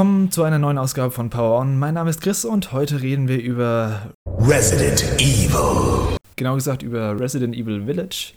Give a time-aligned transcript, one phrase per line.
[0.00, 1.78] Willkommen zu einer neuen Ausgabe von Power On.
[1.78, 6.16] Mein Name ist Chris und heute reden wir über Resident Evil.
[6.36, 8.32] Genau gesagt über Resident Evil Village.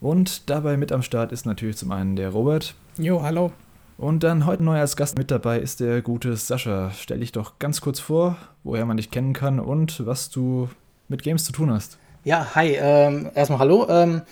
[0.00, 2.76] Und dabei mit am Start ist natürlich zum einen der Robert.
[2.96, 3.50] Jo, hallo.
[3.98, 6.92] Und dann heute neu als Gast mit dabei ist der gute Sascha.
[6.92, 10.68] Stell dich doch ganz kurz vor, woher man dich kennen kann und was du
[11.08, 11.98] mit Games zu tun hast.
[12.22, 12.78] Ja, hi.
[12.80, 13.88] Ähm, erstmal hallo.
[13.88, 14.22] Ähm,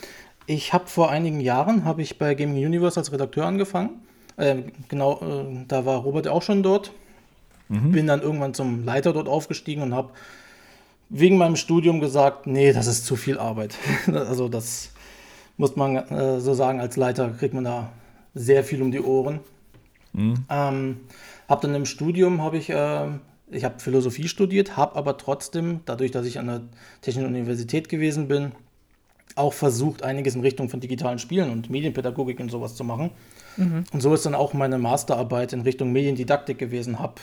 [0.47, 4.00] ich habe vor einigen Jahren habe ich bei Gaming Universe als Redakteur angefangen.
[4.38, 6.92] Ähm, genau, äh, da war Robert auch schon dort.
[7.69, 7.92] Mhm.
[7.92, 10.11] Bin dann irgendwann zum Leiter dort aufgestiegen und habe
[11.11, 13.77] wegen meinem Studium gesagt, nee, das ist zu viel Arbeit.
[14.06, 14.92] also das
[15.56, 17.92] muss man äh, so sagen, als Leiter kriegt man da
[18.34, 19.41] sehr viel um die Ohren.
[20.12, 20.44] Mhm.
[20.48, 21.00] Ähm,
[21.48, 23.09] habe dann im Studium habe ich, äh,
[23.50, 26.61] ich habe Philosophie studiert, habe aber trotzdem, dadurch, dass ich an der
[27.00, 28.53] Technischen Universität gewesen bin,
[29.34, 33.11] auch versucht, einiges in Richtung von digitalen Spielen und Medienpädagogik und sowas zu machen.
[33.59, 33.84] Mhm.
[33.92, 36.98] Und so ist dann auch meine Masterarbeit in Richtung Mediendidaktik gewesen.
[36.98, 37.14] Habe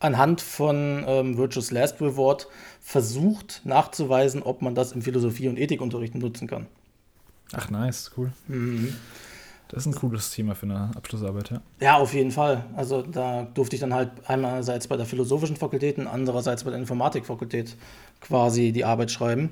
[0.00, 2.48] anhand von ähm, Virtuous Last Reward
[2.80, 6.66] versucht nachzuweisen, ob man das im Philosophie- und Ethikunterricht nutzen kann.
[7.52, 8.32] Ach, nice, cool.
[8.48, 8.96] Mhm.
[9.68, 11.60] Das ist ein cooles Thema für eine Abschlussarbeit, ja.
[11.80, 12.64] Ja, auf jeden Fall.
[12.76, 16.78] Also da durfte ich dann halt einerseits bei der philosophischen Fakultät und andererseits bei der
[16.78, 17.76] Informatikfakultät
[18.20, 19.50] quasi die Arbeit schreiben.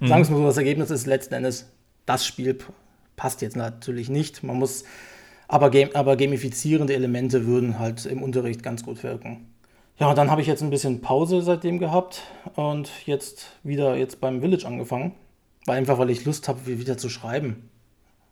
[0.00, 0.08] Mhm.
[0.08, 1.70] Sagen wir mal so, das Ergebnis ist letzten Endes,
[2.04, 2.58] das Spiel
[3.16, 4.42] passt jetzt natürlich nicht.
[4.42, 4.84] Man muss,
[5.50, 9.48] aber, game, aber gamifizierende Elemente würden halt im Unterricht ganz gut wirken.
[9.98, 12.22] Ja, dann habe ich jetzt ein bisschen Pause seitdem gehabt
[12.54, 15.12] und jetzt wieder jetzt beim Village angefangen.
[15.66, 17.68] War einfach, weil ich Lust habe, wieder zu schreiben.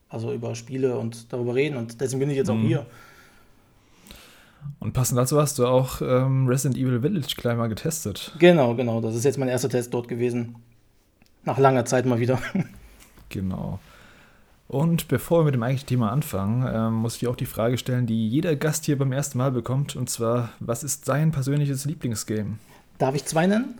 [0.09, 1.77] Also über Spiele und darüber reden.
[1.77, 2.67] Und deswegen bin ich jetzt auch mhm.
[2.69, 2.87] hier.
[4.79, 8.33] Und passend dazu hast du auch ähm, Resident Evil Village gleich mal getestet.
[8.39, 9.01] Genau, genau.
[9.01, 10.55] Das ist jetzt mein erster Test dort gewesen.
[11.45, 12.39] Nach langer Zeit mal wieder.
[13.29, 13.81] genau.
[14.69, 17.79] Und bevor wir mit dem eigentlichen Thema anfangen, ähm, muss ich dir auch die Frage
[17.79, 19.97] stellen, die jeder Gast hier beim ersten Mal bekommt.
[19.97, 22.59] Und zwar, was ist dein persönliches Lieblingsgame?
[22.99, 23.79] Darf ich zwei nennen?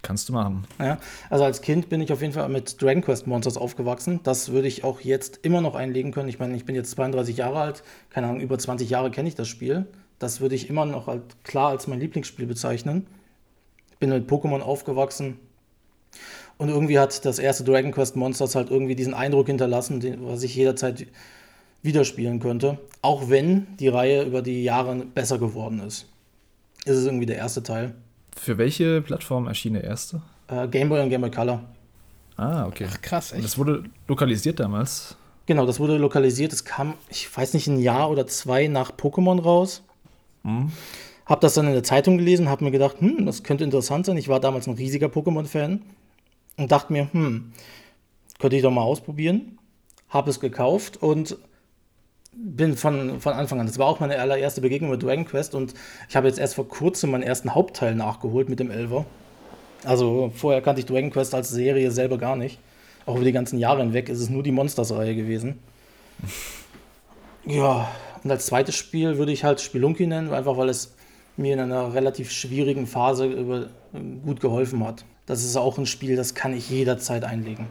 [0.00, 0.64] Kannst du machen.
[0.78, 0.98] Ja,
[1.28, 4.20] also als Kind bin ich auf jeden Fall mit Dragon Quest Monsters aufgewachsen.
[4.22, 6.28] Das würde ich auch jetzt immer noch einlegen können.
[6.28, 9.34] Ich meine, ich bin jetzt 32 Jahre alt, keine Ahnung, über 20 Jahre kenne ich
[9.34, 9.86] das Spiel.
[10.18, 11.14] Das würde ich immer noch
[11.44, 13.06] klar als mein Lieblingsspiel bezeichnen.
[13.90, 15.38] Ich bin mit Pokémon aufgewachsen.
[16.58, 20.42] Und irgendwie hat das erste Dragon Quest Monsters halt irgendwie diesen Eindruck hinterlassen, den, was
[20.42, 21.06] ich jederzeit
[21.82, 22.78] widerspielen könnte.
[23.00, 26.06] Auch wenn die Reihe über die Jahre besser geworden ist.
[26.84, 27.94] Ist es irgendwie der erste Teil.
[28.36, 30.20] Für welche Plattform erschien der erste?
[30.48, 31.62] Äh, Game Boy und Game Boy Color.
[32.36, 32.86] Ah, okay.
[32.90, 33.36] Ach, krass, echt.
[33.36, 35.16] Und das wurde lokalisiert damals?
[35.46, 36.52] Genau, das wurde lokalisiert.
[36.52, 39.82] Es kam, ich weiß nicht, ein Jahr oder zwei nach Pokémon raus.
[40.42, 40.72] Mhm.
[41.24, 44.16] Hab das dann in der Zeitung gelesen, hab mir gedacht, hm, das könnte interessant sein.
[44.16, 45.82] Ich war damals ein riesiger Pokémon-Fan
[46.58, 47.52] und dachte mir, hm,
[48.38, 49.58] könnte ich doch mal ausprobieren.
[50.10, 51.38] Hab es gekauft und
[52.32, 53.66] bin von, von Anfang an.
[53.66, 55.74] Das war auch meine allererste Begegnung mit Dragon Quest und
[56.08, 59.06] ich habe jetzt erst vor kurzem meinen ersten Hauptteil nachgeholt mit dem Elver.
[59.84, 62.58] Also vorher kannte ich Dragon Quest als Serie selber gar nicht.
[63.06, 65.58] Auch über die ganzen Jahre hinweg ist es nur die Monsters-Reihe gewesen.
[67.44, 67.88] ja,
[68.22, 70.94] und als zweites Spiel würde ich halt Spelunky nennen, einfach weil es
[71.36, 73.68] mir in einer relativ schwierigen Phase über,
[74.24, 75.04] gut geholfen hat.
[75.28, 77.66] Das ist auch ein Spiel, das kann ich jederzeit einlegen.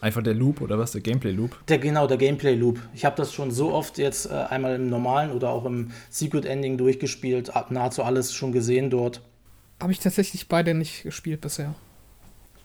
[0.00, 0.90] Einfach der Loop oder was?
[0.90, 1.66] Der Gameplay-Loop?
[1.68, 2.80] Der, genau, der Gameplay-Loop.
[2.94, 6.76] Ich habe das schon so oft jetzt äh, einmal im normalen oder auch im Secret-Ending
[6.76, 9.22] durchgespielt, nahezu alles schon gesehen dort.
[9.80, 11.76] Habe ich tatsächlich beide nicht gespielt bisher.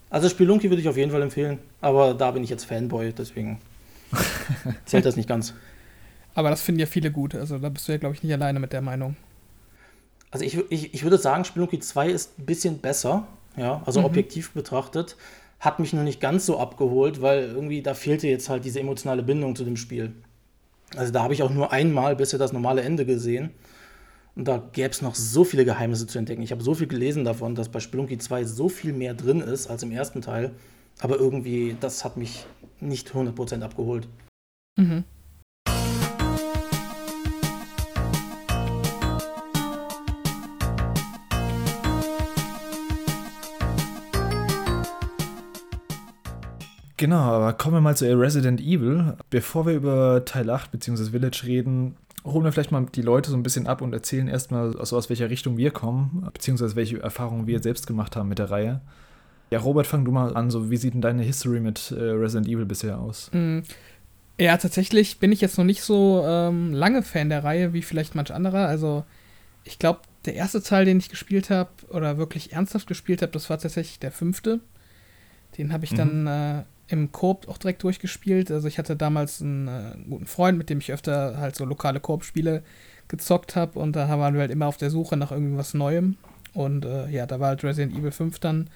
[0.09, 3.59] Also Spelunky würde ich auf jeden Fall empfehlen, aber da bin ich jetzt Fanboy, deswegen
[4.85, 5.53] zählt das nicht ganz.
[6.33, 8.59] Aber das finden ja viele gut, also da bist du ja, glaube ich, nicht alleine
[8.59, 9.15] mit der Meinung.
[10.31, 14.05] Also ich, ich, ich würde sagen, Spelunky 2 ist ein bisschen besser, ja, also mhm.
[14.05, 15.17] objektiv betrachtet
[15.61, 19.21] hat mich nur nicht ganz so abgeholt, weil irgendwie da fehlte jetzt halt diese emotionale
[19.21, 20.11] Bindung zu dem Spiel.
[20.97, 23.51] Also da habe ich auch nur einmal bisher das normale Ende gesehen.
[24.35, 26.41] Und da gäbe es noch so viele Geheimnisse zu entdecken.
[26.41, 29.67] Ich habe so viel gelesen davon, dass bei Spelunky 2 so viel mehr drin ist
[29.67, 30.51] als im ersten Teil.
[30.99, 32.45] Aber irgendwie, das hat mich
[32.79, 34.07] nicht 100% abgeholt.
[34.77, 35.03] Mhm.
[47.01, 49.15] Genau, aber kommen wir mal zu Resident Evil.
[49.31, 51.05] Bevor wir über Teil 8 bzw.
[51.05, 54.77] Village reden, holen wir vielleicht mal die Leute so ein bisschen ab und erzählen erstmal,
[54.77, 58.51] also aus welcher Richtung wir kommen, beziehungsweise welche Erfahrungen wir selbst gemacht haben mit der
[58.51, 58.81] Reihe.
[59.49, 60.51] Ja, Robert, fang du mal an.
[60.51, 63.31] So, wie sieht denn deine History mit äh, Resident Evil bisher aus?
[63.33, 63.63] Mhm.
[64.39, 68.13] Ja, tatsächlich bin ich jetzt noch nicht so ähm, lange Fan der Reihe wie vielleicht
[68.13, 68.67] manch anderer.
[68.67, 69.05] Also,
[69.63, 73.49] ich glaube, der erste Teil, den ich gespielt habe oder wirklich ernsthaft gespielt habe, das
[73.49, 74.59] war tatsächlich der fünfte.
[75.57, 75.97] Den habe ich mhm.
[75.97, 78.51] dann äh, im Koop auch direkt durchgespielt.
[78.51, 81.99] Also ich hatte damals einen, äh, guten Freund, mit dem ich öfter halt so lokale
[81.99, 82.63] Koop-Spiele
[83.07, 86.17] gezockt habe und da waren wir halt immer auf der Suche nach irgendwas Neuem.
[86.53, 88.69] Und äh, ja, da war halt Resident Evil 5 dann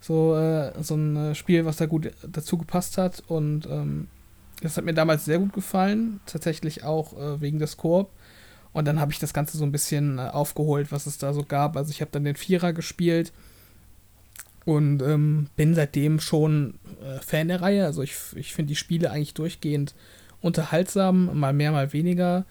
[0.00, 3.22] so, äh, so ein äh, Spiel, was da gut dazu gepasst hat.
[3.26, 4.08] Und ähm,
[4.60, 8.10] das hat mir damals sehr gut gefallen, tatsächlich auch äh, wegen des Koop.
[8.72, 11.42] Und dann habe ich das Ganze so ein bisschen äh, aufgeholt, was es da so
[11.42, 11.76] gab.
[11.76, 13.32] Also ich habe dann den Vierer gespielt
[14.64, 17.84] und ähm, bin seitdem schon äh, Fan der Reihe.
[17.84, 19.94] Also ich, ich finde die Spiele eigentlich durchgehend
[20.40, 22.44] unterhaltsam, mal mehr, mal weniger.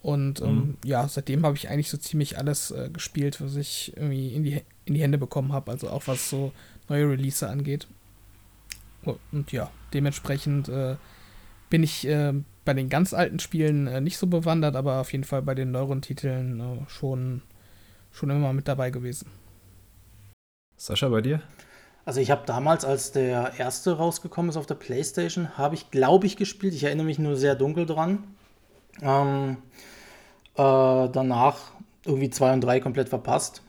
[0.00, 0.76] Und ähm, mhm.
[0.84, 4.62] ja, seitdem habe ich eigentlich so ziemlich alles äh, gespielt, was ich irgendwie in die,
[4.84, 5.70] in die Hände bekommen habe.
[5.70, 6.52] Also auch was so
[6.88, 7.86] neue Release angeht.
[9.30, 10.96] Und ja, dementsprechend äh,
[11.70, 12.32] bin ich äh,
[12.64, 15.72] bei den ganz alten Spielen äh, nicht so bewandert, aber auf jeden Fall bei den
[15.72, 17.42] neueren Titeln äh, schon,
[18.12, 19.26] schon immer mit dabei gewesen.
[20.76, 21.42] Sascha, bei dir?
[22.04, 26.26] Also ich habe damals, als der erste rausgekommen ist auf der PlayStation, habe ich, glaube
[26.26, 26.74] ich, gespielt.
[26.74, 28.24] Ich erinnere mich nur sehr dunkel dran.
[29.00, 29.58] Ähm,
[30.54, 31.58] äh, danach
[32.04, 33.62] irgendwie zwei und drei komplett verpasst.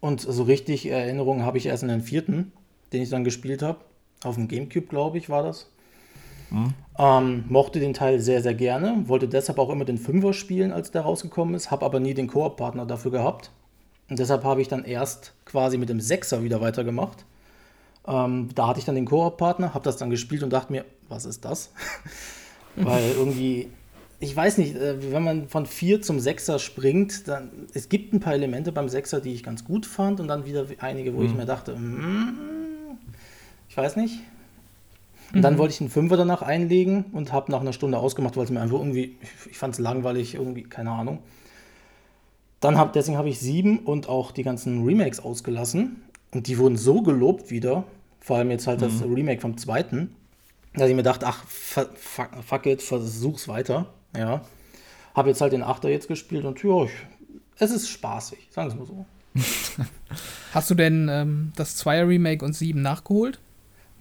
[0.00, 2.52] Und so richtig Erinnerungen habe ich erst in den vierten,
[2.92, 3.80] den ich dann gespielt habe.
[4.22, 5.70] Auf dem Gamecube, glaube ich, war das.
[6.50, 6.74] Mhm.
[6.98, 9.08] Ähm, mochte den Teil sehr, sehr gerne.
[9.08, 11.70] Wollte deshalb auch immer den Fünfer spielen, als der rausgekommen ist.
[11.70, 13.50] Habe aber nie den Koop-Partner dafür gehabt.
[14.08, 17.24] Und deshalb habe ich dann erst quasi mit dem Sechser wieder weitergemacht.
[18.06, 21.24] Ähm, da hatte ich dann den Koop-Partner, habe das dann gespielt und dachte mir, was
[21.24, 21.70] ist das?
[22.76, 23.68] Weil irgendwie
[24.24, 28.20] ich weiß nicht, äh, wenn man von 4 zum 6er springt, dann es gibt ein
[28.20, 31.26] paar Elemente beim 6er, die ich ganz gut fand und dann wieder einige, wo mhm.
[31.26, 32.96] ich mir dachte, mm,
[33.68, 34.20] ich weiß nicht.
[35.32, 35.42] Und mhm.
[35.42, 38.50] dann wollte ich einen Fünfer danach einlegen und habe nach einer Stunde ausgemacht, weil es
[38.50, 39.16] mir einfach irgendwie,
[39.50, 41.18] ich fand es langweilig, irgendwie, keine Ahnung.
[42.60, 46.02] Dann hab, deswegen habe ich 7 und auch die ganzen Remakes ausgelassen
[46.32, 47.84] und die wurden so gelobt wieder,
[48.20, 48.84] vor allem jetzt halt mhm.
[48.84, 50.14] das Remake vom zweiten,
[50.74, 53.86] dass ich mir dachte, ach, fuck, fuck it, versuch's weiter.
[54.16, 54.42] Ja.
[55.14, 56.90] Habe jetzt halt den Achter jetzt gespielt und ja, ich,
[57.58, 59.06] es ist spaßig, sagen wir es mal so.
[60.52, 63.40] Hast du denn ähm, das 2er Remake und 7 nachgeholt?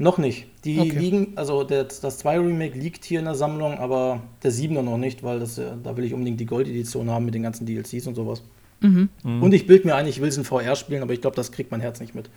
[0.04, 0.48] Noch nicht.
[0.66, 1.00] Die okay.
[1.00, 4.98] liegen, also der, das 2er Remake liegt hier in der Sammlung, aber der 7er noch
[4.98, 8.16] nicht, weil das, da will ich unbedingt die Gold-Edition haben mit den ganzen DLCs und
[8.16, 8.44] sowas.
[8.82, 9.08] Mhm.
[9.24, 9.42] Mhm.
[9.42, 11.54] Und ich bilde mir ein, ich will es in VR spielen, aber ich glaube, das
[11.54, 12.30] kriegt mein Herz nicht mit.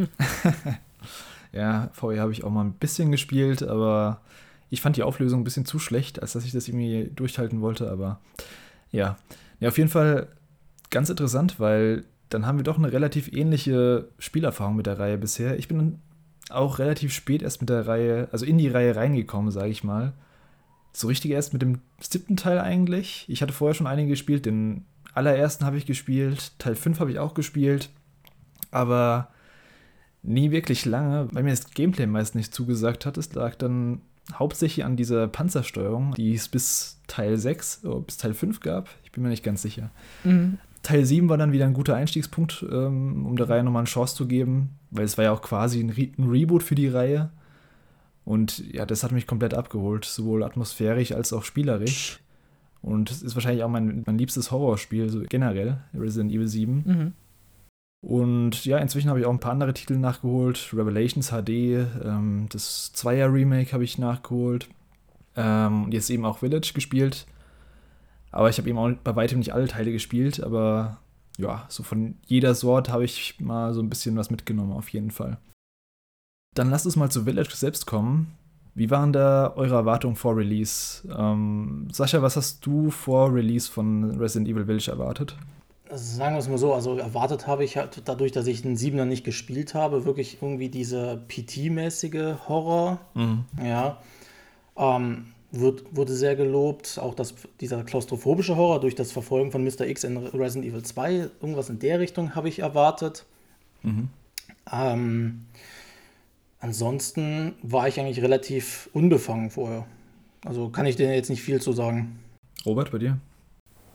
[1.52, 4.22] ja, VR habe ich auch mal ein bisschen gespielt, aber
[4.70, 7.90] ich fand die Auflösung ein bisschen zu schlecht, als dass ich das irgendwie durchhalten wollte,
[7.90, 8.20] aber
[8.90, 9.18] ja.
[9.60, 10.28] Ja, auf jeden Fall
[10.88, 15.58] ganz interessant, weil dann haben wir doch eine relativ ähnliche Spielerfahrung mit der Reihe bisher.
[15.58, 15.98] Ich bin
[16.50, 20.12] auch relativ spät erst mit der Reihe, also in die Reihe reingekommen, sage ich mal.
[20.92, 23.26] So richtig erst mit dem siebten Teil eigentlich.
[23.28, 24.46] Ich hatte vorher schon einige gespielt.
[24.46, 24.84] Den
[25.14, 27.90] allerersten habe ich gespielt, Teil 5 habe ich auch gespielt,
[28.70, 29.28] aber
[30.22, 33.16] nie wirklich lange, weil mir das Gameplay meist nicht zugesagt hat.
[33.16, 34.00] Es lag dann
[34.34, 38.88] hauptsächlich an dieser Panzersteuerung, die es bis Teil 6 oder bis Teil 5 gab.
[39.04, 39.90] Ich bin mir nicht ganz sicher.
[40.24, 40.58] Mhm.
[40.86, 44.14] Teil 7 war dann wieder ein guter Einstiegspunkt, ähm, um der Reihe nochmal eine Chance
[44.14, 47.30] zu geben, weil es war ja auch quasi ein, Re ein Reboot für die Reihe.
[48.24, 52.20] Und ja, das hat mich komplett abgeholt, sowohl atmosphärisch als auch spielerisch.
[52.82, 56.84] Und es ist wahrscheinlich auch mein, mein liebstes Horrorspiel, so generell, Resident Evil 7.
[56.86, 57.12] Mhm.
[58.00, 60.70] Und ja, inzwischen habe ich auch ein paar andere Titel nachgeholt.
[60.72, 64.68] Revelations HD, ähm, das Zweier-Remake habe ich nachgeholt.
[65.34, 67.26] Ähm, und jetzt eben auch Village gespielt.
[68.36, 70.98] Aber ich habe eben auch bei weitem nicht alle Teile gespielt, aber
[71.38, 75.10] ja, so von jeder Sorte habe ich mal so ein bisschen was mitgenommen, auf jeden
[75.10, 75.38] Fall.
[76.54, 78.34] Dann lasst uns mal zu Village selbst kommen.
[78.74, 81.02] Wie waren da eure Erwartungen vor Release?
[81.16, 85.34] Ähm, Sascha, was hast du vor Release von Resident Evil Village erwartet?
[85.88, 88.76] Also sagen wir es mal so, also erwartet habe ich halt dadurch, dass ich den
[88.76, 93.00] Siebener nicht gespielt habe, wirklich irgendwie dieser PT-mäßige Horror.
[93.14, 93.46] Mhm.
[93.64, 93.96] Ja.
[94.76, 95.28] Ähm,
[95.60, 96.98] wird, wurde sehr gelobt.
[96.98, 99.86] Auch das, dieser klaustrophobische Horror durch das Verfolgen von Mr.
[99.86, 103.24] X in Resident Evil 2, irgendwas in der Richtung habe ich erwartet.
[103.82, 104.08] Mhm.
[104.70, 105.46] Ähm,
[106.60, 109.86] ansonsten war ich eigentlich relativ unbefangen vorher.
[110.44, 112.18] Also kann ich dir jetzt nicht viel zu sagen.
[112.64, 113.18] Robert, bei dir?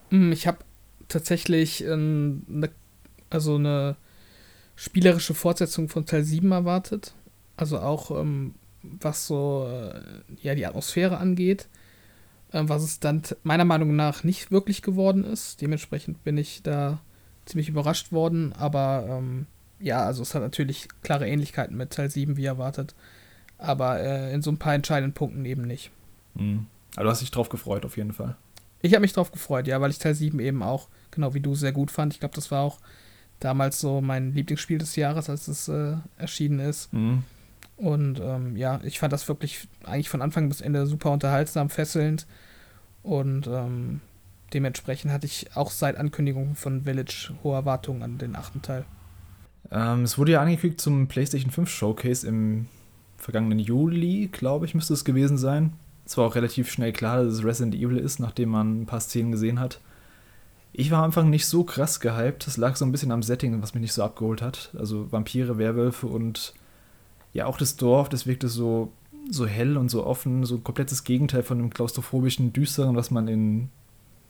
[0.09, 0.59] Hm, ich habe
[1.07, 2.69] tatsächlich ähm, eine,
[3.29, 3.95] also eine
[4.75, 7.13] spielerische Fortsetzung von Teil 7 erwartet.
[7.57, 10.01] Also auch ähm, was so äh,
[10.41, 11.67] ja, die Atmosphäre angeht.
[12.51, 15.61] Äh, was es dann meiner Meinung nach nicht wirklich geworden ist.
[15.61, 16.99] Dementsprechend bin ich da
[17.45, 18.53] ziemlich überrascht worden.
[18.53, 19.47] Aber ähm,
[19.79, 22.95] ja, also es hat natürlich klare Ähnlichkeiten mit Teil 7 wie erwartet.
[23.57, 25.91] Aber äh, in so ein paar entscheidenden Punkten eben nicht.
[26.35, 26.67] Mhm.
[26.95, 28.35] Aber du hast dich drauf gefreut, auf jeden Fall.
[28.81, 31.55] Ich habe mich drauf gefreut, ja, weil ich Teil 7 eben auch genau wie du,
[31.55, 32.13] sehr gut fand.
[32.13, 32.79] Ich glaube, das war auch
[33.39, 36.91] damals so mein Lieblingsspiel des Jahres, als es äh, erschienen ist.
[36.91, 37.23] Mhm.
[37.81, 42.27] Und ähm, ja, ich fand das wirklich eigentlich von Anfang bis Ende super unterhaltsam, fesselnd.
[43.01, 44.01] Und ähm,
[44.53, 48.85] dementsprechend hatte ich auch seit Ankündigung von Village hohe Erwartungen an den achten Teil.
[49.71, 52.67] Ähm, es wurde ja angekündigt zum PlayStation 5 Showcase im
[53.17, 55.73] vergangenen Juli, glaube ich, müsste es gewesen sein.
[56.05, 58.99] Es war auch relativ schnell klar, dass es Resident Evil ist, nachdem man ein paar
[58.99, 59.79] Szenen gesehen hat.
[60.71, 62.45] Ich war am Anfang nicht so krass gehypt.
[62.45, 64.69] Das lag so ein bisschen am Setting, was mich nicht so abgeholt hat.
[64.77, 66.53] Also Vampire, Werwölfe und
[67.33, 68.91] ja, auch das Dorf, das wirkte so,
[69.29, 73.27] so hell und so offen, so ein komplettes Gegenteil von dem klaustrophobischen, düsteren, was man
[73.27, 73.69] in,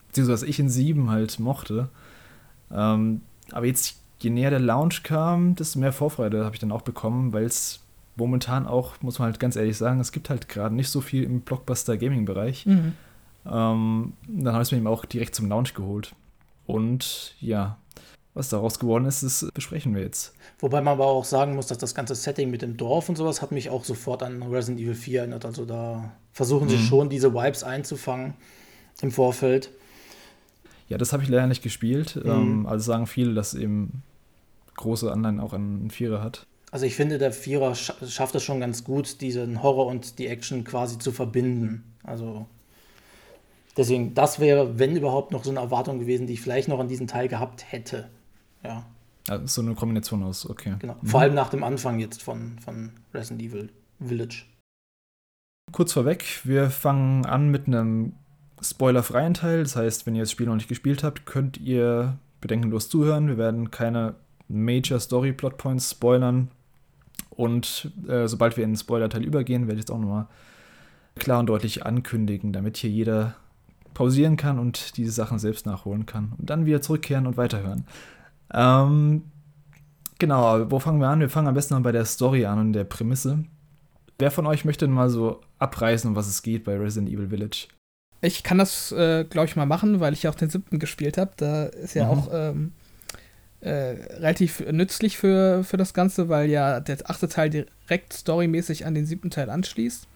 [0.07, 1.89] beziehungsweise was ich in Sieben halt mochte.
[2.71, 6.83] Ähm, aber jetzt, je näher der Lounge kam, desto mehr Vorfreude habe ich dann auch
[6.83, 7.79] bekommen, weil es
[8.15, 11.23] momentan auch, muss man halt ganz ehrlich sagen, es gibt halt gerade nicht so viel
[11.23, 12.65] im Blockbuster-Gaming-Bereich.
[12.65, 12.93] Mhm.
[13.45, 16.13] Ähm, dann habe ich es mir eben auch direkt zum Lounge geholt.
[16.67, 17.77] Und ja,
[18.33, 20.33] was daraus geworden ist, das besprechen wir jetzt.
[20.59, 23.41] Wobei man aber auch sagen muss, dass das ganze Setting mit dem Dorf und sowas
[23.41, 25.45] hat mich auch sofort an Resident Evil 4 erinnert.
[25.45, 26.83] Also da versuchen sie mhm.
[26.83, 28.35] schon, diese Vibes einzufangen
[29.01, 29.71] im Vorfeld.
[30.87, 32.15] Ja, das habe ich leider nicht gespielt.
[32.15, 32.31] Mhm.
[32.31, 34.03] Ähm, also sagen viele, dass eben
[34.75, 36.45] große Anleihen auch an Vierer hat.
[36.71, 40.63] Also ich finde, der Vierer schafft es schon ganz gut, diesen Horror und die Action
[40.63, 41.83] quasi zu verbinden.
[42.03, 42.45] Also
[43.75, 46.87] deswegen, das wäre, wenn überhaupt, noch so eine Erwartung gewesen, die ich vielleicht noch an
[46.87, 48.09] diesen Teil gehabt hätte.
[48.63, 48.85] Ja.
[49.27, 50.75] Also so eine Kombination aus, okay.
[50.79, 50.97] Genau.
[51.01, 51.07] Mhm.
[51.07, 54.45] Vor allem nach dem Anfang jetzt von, von Resident Evil Village.
[55.71, 58.13] Kurz vorweg, wir fangen an mit einem
[58.61, 59.63] spoilerfreien Teil.
[59.63, 63.27] Das heißt, wenn ihr das Spiel noch nicht gespielt habt, könnt ihr bedenkenlos zuhören.
[63.27, 64.15] Wir werden keine
[64.47, 66.49] Major Story Plotpoints spoilern.
[67.29, 70.27] Und äh, sobald wir in den Spoiler-Teil übergehen, werde ich es auch nochmal
[71.15, 73.35] klar und deutlich ankündigen, damit hier jeder
[73.93, 77.85] pausieren kann und diese Sachen selbst nachholen kann und dann wieder zurückkehren und weiterhören.
[78.53, 79.23] Ähm,
[80.19, 81.19] genau, wo fangen wir an?
[81.19, 83.45] Wir fangen am besten mal bei der Story an und der Prämisse.
[84.19, 87.29] Wer von euch möchte denn mal so abreißen, um was es geht bei Resident Evil
[87.29, 87.67] Village?
[88.21, 91.17] Ich kann das, äh, glaube ich, mal machen, weil ich ja auch den siebten gespielt
[91.17, 91.31] habe.
[91.37, 92.11] Da ist ja mhm.
[92.11, 92.71] auch ähm,
[93.61, 98.93] äh, relativ nützlich für, für das Ganze, weil ja der achte Teil direkt storymäßig an
[98.93, 100.07] den siebten Teil anschließt.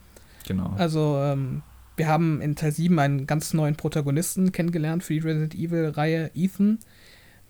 [0.48, 0.75] Genau.
[0.77, 1.63] Also, ähm,
[1.98, 6.80] wir haben in Teil 7 einen ganz neuen Protagonisten kennengelernt für die Resident Evil-Reihe, Ethan,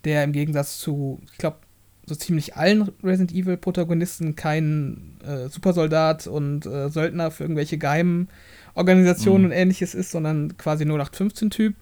[0.06, 1.58] der im Gegensatz zu, ich glaube,
[2.06, 8.30] so ziemlich allen Resident Evil-Protagonisten kein äh, Supersoldat und äh, Söldner für irgendwelche geheimen
[8.76, 9.50] Organisationen mhm.
[9.50, 11.76] und ähnliches ist, sondern quasi 0815-Typ,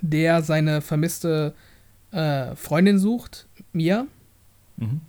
[0.00, 1.54] der seine vermisste
[2.12, 4.06] äh, Freundin sucht, Mia.
[4.76, 5.00] Mhm.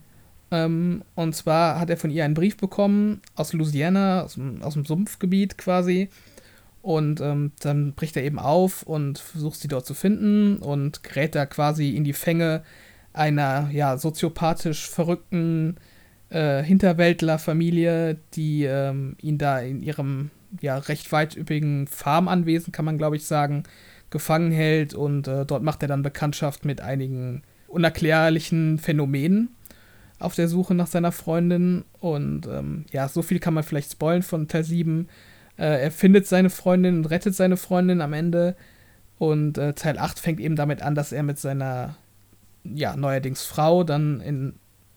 [0.52, 4.86] Ähm, und zwar hat er von ihr einen Brief bekommen aus Louisiana, aus, aus dem
[4.86, 6.10] Sumpfgebiet quasi,
[6.86, 11.34] und ähm, dann bricht er eben auf und versucht sie dort zu finden und gerät
[11.34, 12.62] da quasi in die Fänge
[13.12, 15.78] einer ja, soziopathisch verrückten
[16.30, 20.30] äh, Hinterwäldlerfamilie, die ähm, ihn da in ihrem
[20.62, 23.64] ja, recht weit üppigen Farmanwesen, kann man glaube ich sagen,
[24.12, 24.94] gefangen hält.
[24.94, 29.50] Und äh, dort macht er dann Bekanntschaft mit einigen unerklärlichen Phänomenen
[30.20, 31.84] auf der Suche nach seiner Freundin.
[32.00, 35.10] Und ähm, ja, so viel kann man vielleicht spoilen von Teil 7
[35.58, 38.56] äh, er findet seine Freundin und rettet seine Freundin am Ende.
[39.18, 41.96] Und äh, Teil 8 fängt eben damit an, dass er mit seiner,
[42.64, 44.54] ja, neuerdings Frau dann in,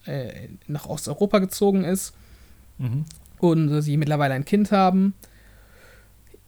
[0.06, 2.14] äh, nach Osteuropa gezogen ist.
[2.78, 3.04] Mhm.
[3.38, 5.14] Und äh, sie mittlerweile ein Kind haben.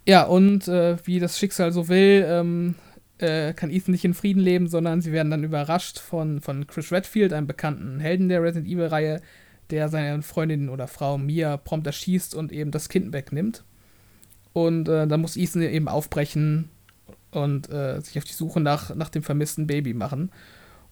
[0.06, 2.74] Ja, und äh, wie das Schicksal so will, ähm,
[3.18, 6.90] äh, kann Ethan nicht in Frieden leben, sondern sie werden dann überrascht von, von Chris
[6.90, 9.20] Redfield, einem bekannten Helden der Resident Evil-Reihe,
[9.70, 13.62] der seine Freundin oder Frau Mia prompt erschießt und eben das Kind wegnimmt.
[14.52, 16.70] Und äh, dann muss Ethan eben aufbrechen
[17.30, 20.30] und äh, sich auf die Suche nach, nach dem vermissten Baby machen.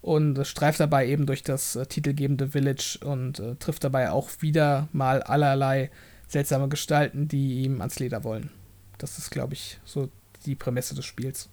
[0.00, 4.88] Und streift dabei eben durch das äh, titelgebende Village und äh, trifft dabei auch wieder
[4.92, 5.90] mal allerlei
[6.28, 8.50] seltsame Gestalten, die ihm ans Leder wollen.
[8.98, 10.08] Das ist, glaube ich, so
[10.46, 11.48] die Prämisse des Spiels.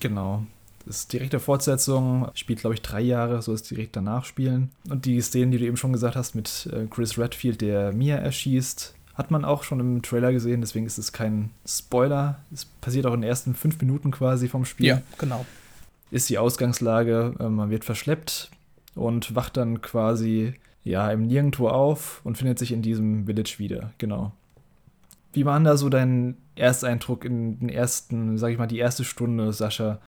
[0.00, 0.44] Genau.
[0.86, 4.70] Das ist direkte Fortsetzung, spielt, glaube ich, drei Jahre, so ist direkt danach spielen.
[4.88, 8.16] Und die Szenen, die du eben schon gesagt hast, mit äh, Chris Redfield, der Mia
[8.16, 12.38] erschießt, hat man auch schon im Trailer gesehen, deswegen ist es kein Spoiler.
[12.54, 14.86] Es passiert auch in den ersten fünf Minuten quasi vom Spiel.
[14.86, 15.44] Ja, genau.
[16.12, 18.50] Ist die Ausgangslage, äh, man wird verschleppt
[18.94, 23.92] und wacht dann quasi ja im Nirgendwo auf und findet sich in diesem Village wieder,
[23.98, 24.32] genau.
[25.32, 29.04] Wie war denn da so dein Ersteindruck in den ersten, sag ich mal, die erste
[29.04, 30.00] Stunde, Sascha?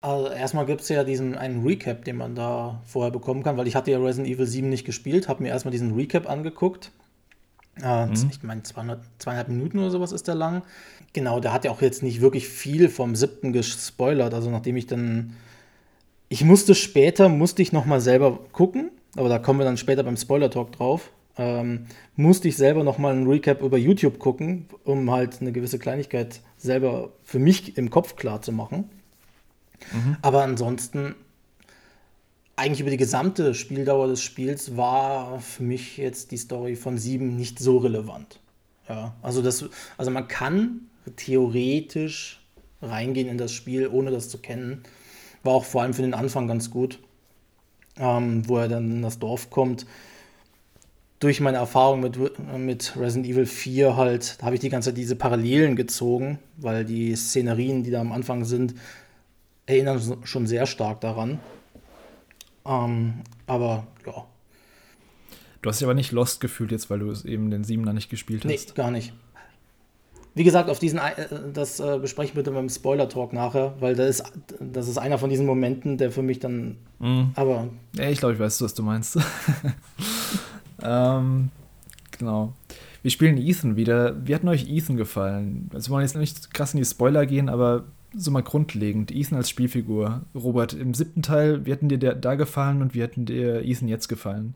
[0.00, 3.68] Also erstmal gibt es ja diesen einen Recap, den man da vorher bekommen kann, weil
[3.68, 6.92] ich hatte ja Resident Evil 7 nicht gespielt, habe mir erstmal diesen Recap angeguckt
[7.82, 8.30] äh, mhm.
[8.30, 10.62] Ich meine, zweieinhalb Minuten oder sowas ist der lang.
[11.12, 14.34] Genau, der hat ja auch jetzt nicht wirklich viel vom siebten gespoilert.
[14.34, 15.34] Also nachdem ich dann.
[16.30, 20.18] Ich musste später, musste ich nochmal selber gucken, aber da kommen wir dann später beim
[20.18, 21.10] Spoiler-Talk drauf.
[21.38, 26.40] Ähm, musste ich selber nochmal einen Recap über YouTube gucken, um halt eine gewisse Kleinigkeit
[26.58, 28.90] selber für mich im Kopf klar zu machen.
[29.92, 30.16] Mhm.
[30.20, 31.14] Aber ansonsten,
[32.58, 37.36] eigentlich über die gesamte Spieldauer des Spiels war für mich jetzt die Story von 7
[37.36, 38.40] nicht so relevant.
[38.88, 39.64] Ja, also, das,
[39.96, 40.80] also man kann
[41.16, 42.40] theoretisch
[42.82, 44.82] reingehen in das Spiel, ohne das zu kennen.
[45.44, 46.98] War auch vor allem für den Anfang ganz gut,
[47.96, 49.86] ähm, wo er dann in das Dorf kommt.
[51.20, 52.18] Durch meine Erfahrung mit,
[52.56, 57.14] mit Resident Evil 4 halt, habe ich die ganze Zeit diese Parallelen gezogen, weil die
[57.14, 58.74] Szenerien, die da am Anfang sind,
[59.66, 61.40] erinnern schon sehr stark daran.
[62.68, 63.14] Ähm,
[63.46, 64.26] aber ja.
[65.62, 68.10] Du hast dich aber nicht lost gefühlt jetzt, weil du es eben den Siebener nicht
[68.10, 68.50] gespielt hast.
[68.50, 69.12] Nee, gar nicht.
[70.34, 74.20] Wie gesagt, auf diesen, äh, das äh, besprechen wir dann beim Spoiler-Talk nachher, weil das
[74.20, 76.76] ist, das ist einer von diesen Momenten, der für mich dann.
[77.00, 77.32] Mhm.
[77.34, 77.68] Aber.
[77.96, 79.18] Ja, ich glaube, ich weiß, was du meinst.
[80.82, 81.50] ähm,
[82.16, 82.52] genau.
[83.02, 84.14] Wir spielen Ethan wieder.
[84.26, 85.70] Wie hat euch Ethan gefallen?
[85.74, 89.10] Also, wir wollen jetzt nicht krass in die Spoiler gehen, aber so mal grundlegend.
[89.10, 90.26] Ethan als Spielfigur.
[90.34, 93.88] Robert, im siebten Teil, wie hätten dir der da gefallen und wie hätten dir Ethan
[93.88, 94.54] jetzt gefallen?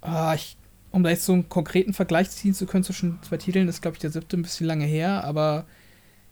[0.00, 0.56] Ah, ich
[0.90, 3.96] um da jetzt so einen konkreten Vergleich ziehen zu können zwischen zwei Titeln, ist, glaube
[3.96, 5.66] ich, der siebte ein bisschen lange her, aber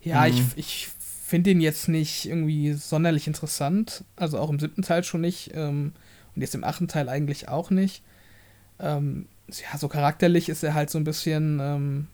[0.01, 0.29] ja, mhm.
[0.29, 0.89] ich, ich
[1.25, 4.05] finde ihn jetzt nicht irgendwie sonderlich interessant.
[4.15, 5.93] Also auch im siebten Teil schon nicht ähm,
[6.35, 8.03] und jetzt im achten Teil eigentlich auch nicht.
[8.79, 12.07] Ähm, ja, so charakterlich ist er halt so ein bisschen ähm,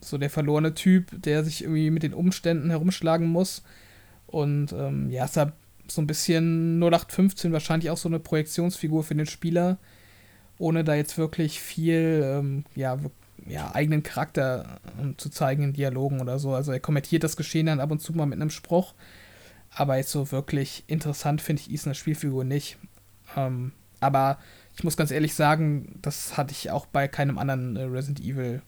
[0.00, 3.62] so der verlorene Typ, der sich irgendwie mit den Umständen herumschlagen muss.
[4.26, 5.52] Und ähm, ja, ist er
[5.86, 9.78] so ein bisschen 0815 wahrscheinlich auch so eine Projektionsfigur für den Spieler
[10.58, 12.98] ohne da jetzt wirklich viel ähm, ja,
[13.46, 16.54] ja, eigenen Charakter ähm, zu zeigen in Dialogen oder so.
[16.54, 18.94] Also er kommentiert das Geschehen dann ab und zu mal mit einem Spruch,
[19.70, 22.78] aber jetzt so wirklich interessant finde ich als Spielfigur nicht.
[23.36, 24.38] Ähm, aber
[24.76, 28.62] ich muss ganz ehrlich sagen, das hatte ich auch bei keinem anderen äh, Resident Evil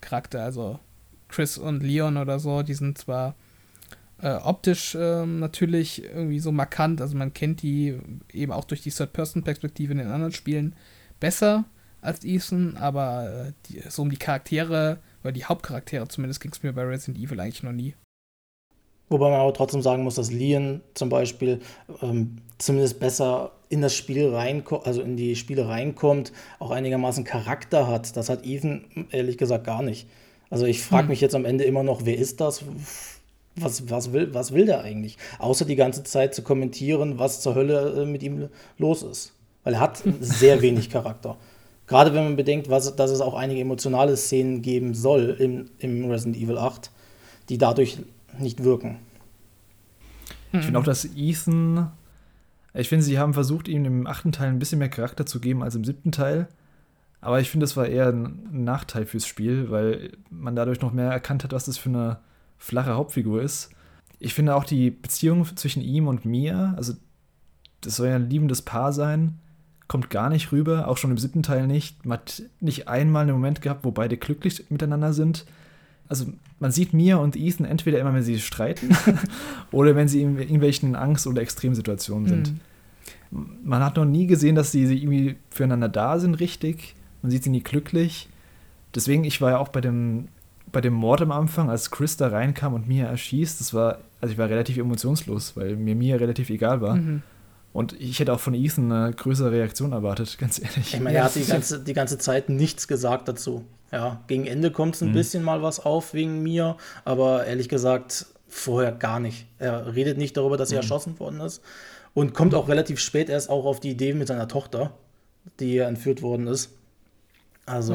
[0.00, 0.42] Charakter.
[0.42, 0.78] Also
[1.28, 3.34] Chris und Leon oder so, die sind zwar
[4.20, 7.98] äh, optisch äh, natürlich irgendwie so markant, also man kennt die
[8.32, 10.74] eben auch durch die Third-Person-Perspektive in den anderen Spielen
[11.20, 11.64] besser
[12.00, 16.62] als Ethan, aber äh, die, so um die Charaktere, oder die Hauptcharaktere zumindest, ging es
[16.62, 17.94] mir bei Resident Evil eigentlich noch nie.
[19.08, 21.60] Wobei man aber trotzdem sagen muss, dass Leon zum Beispiel
[22.02, 27.86] ähm, zumindest besser in das Spiel reinkommt, also in die Spiele reinkommt, auch einigermaßen Charakter
[27.86, 28.16] hat.
[28.16, 30.06] Das hat Ethan ehrlich gesagt gar nicht.
[30.50, 31.08] Also ich frage hm.
[31.10, 32.64] mich jetzt am Ende immer noch, wer ist das?
[33.56, 35.18] Was, was, will, was will der eigentlich?
[35.38, 39.32] Außer die ganze Zeit zu kommentieren, was zur Hölle äh, mit ihm los ist.
[39.64, 41.36] Weil er hat sehr wenig Charakter.
[41.86, 46.10] Gerade wenn man bedenkt, was, dass es auch einige emotionale Szenen geben soll im, im
[46.10, 46.90] Resident Evil 8,
[47.48, 47.98] die dadurch
[48.40, 48.98] nicht wirken.
[50.52, 51.90] Ich finde auch, dass Ethan.
[52.74, 55.62] Ich finde, sie haben versucht, ihm im achten Teil ein bisschen mehr Charakter zu geben
[55.62, 56.48] als im siebten Teil.
[57.20, 61.10] Aber ich finde, das war eher ein Nachteil fürs Spiel, weil man dadurch noch mehr
[61.10, 62.18] erkannt hat, was das für eine
[62.56, 63.70] flache Hauptfigur ist.
[64.20, 66.94] Ich finde auch die Beziehung zwischen ihm und Mia, also
[67.80, 69.38] das soll ja ein liebendes Paar sein,
[69.86, 72.04] kommt gar nicht rüber, auch schon im siebten Teil nicht.
[72.04, 75.46] Man hat nicht einmal einen Moment gehabt, wo beide glücklich miteinander sind.
[76.08, 76.26] Also
[76.60, 78.96] man sieht Mia und Ethan entweder immer, wenn sie streiten
[79.70, 82.52] oder wenn sie in irgendwelchen Angst- oder Extremsituationen sind.
[83.30, 83.58] Mhm.
[83.62, 86.94] Man hat noch nie gesehen, dass sie irgendwie füreinander da sind, richtig.
[87.22, 88.28] Man sieht sie nie glücklich.
[88.94, 90.28] Deswegen, ich war ja auch bei dem,
[90.72, 94.32] bei dem Mord am Anfang, als Chris da reinkam und Mia erschießt, das war, also
[94.32, 96.96] ich war relativ emotionslos, weil mir Mia relativ egal war.
[96.96, 97.22] Mhm.
[97.78, 100.94] Und ich hätte auch von Ethan eine größere Reaktion erwartet, ganz ehrlich.
[100.94, 103.64] Ich meine, er hat die ganze, die ganze Zeit nichts gesagt dazu.
[103.92, 105.14] Ja, gegen Ende kommt es ein mhm.
[105.14, 109.46] bisschen mal was auf wegen mir, aber ehrlich gesagt, vorher gar nicht.
[109.60, 110.82] Er redet nicht darüber, dass er mhm.
[110.82, 111.62] erschossen worden ist
[112.14, 114.92] und kommt auch relativ spät erst auch auf die Idee mit seiner Tochter,
[115.60, 116.72] die entführt worden ist.
[117.64, 117.94] Also.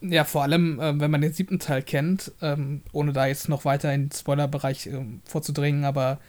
[0.00, 0.12] Mhm.
[0.12, 3.64] Ja, vor allem, äh, wenn man den siebten Teil kennt, ähm, ohne da jetzt noch
[3.64, 6.20] weiter in den Spoilerbereich äh, vorzudringen, aber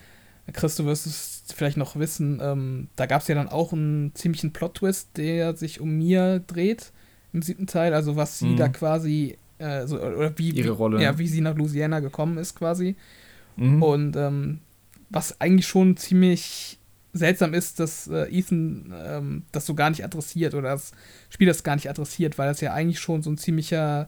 [0.53, 4.13] Chris, du wirst es vielleicht noch wissen, ähm, da gab es ja dann auch einen
[4.15, 6.91] ziemlichen Plot-Twist, der sich um Mia dreht
[7.33, 8.57] im siebten Teil, also was sie mhm.
[8.57, 11.01] da quasi, äh, so, oder wie, Ihre Rolle.
[11.01, 12.95] Ja, wie sie nach Louisiana gekommen ist quasi.
[13.55, 13.83] Mhm.
[13.83, 14.59] Und ähm,
[15.09, 16.79] was eigentlich schon ziemlich
[17.13, 20.91] seltsam ist, dass äh, Ethan ähm, das so gar nicht adressiert oder das
[21.29, 24.07] Spiel das gar nicht adressiert, weil das ja eigentlich schon so ein ziemlicher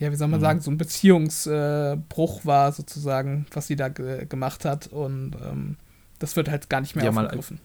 [0.00, 0.44] ja, wie soll man mhm.
[0.44, 5.76] sagen, so ein Beziehungsbruch äh, war sozusagen, was sie da gemacht hat und ähm,
[6.18, 7.60] das wird halt gar nicht mehr ja, aufgegriffen.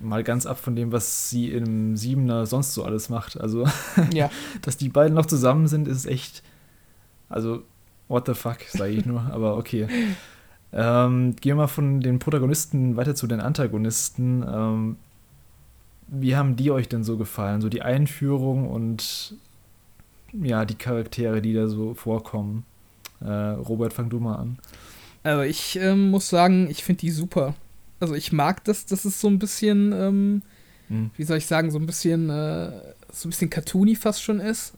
[0.00, 3.40] Mal, mal ganz ab von dem, was sie im Siebener sonst so alles macht.
[3.40, 3.66] Also,
[4.12, 4.30] ja.
[4.62, 6.42] dass die beiden noch zusammen sind, ist echt,
[7.28, 7.62] also,
[8.08, 9.88] what the fuck, sage ich nur, aber okay.
[10.76, 14.44] Ähm, gehen wir mal von den Protagonisten weiter zu den Antagonisten.
[14.46, 14.96] Ähm,
[16.08, 17.60] wie haben die euch denn so gefallen?
[17.60, 19.36] So die Einführung und
[20.32, 22.64] ja, die Charaktere, die da so vorkommen.
[23.20, 24.58] Äh, Robert, fang du mal an.
[25.24, 27.54] Also ich ähm, muss sagen, ich finde die super.
[27.98, 30.42] Also ich mag das, dass es so ein bisschen, ähm,
[30.88, 31.10] hm.
[31.16, 32.70] wie soll ich sagen, so ein bisschen, äh,
[33.10, 34.74] so ein bisschen cartoony fast schon ist.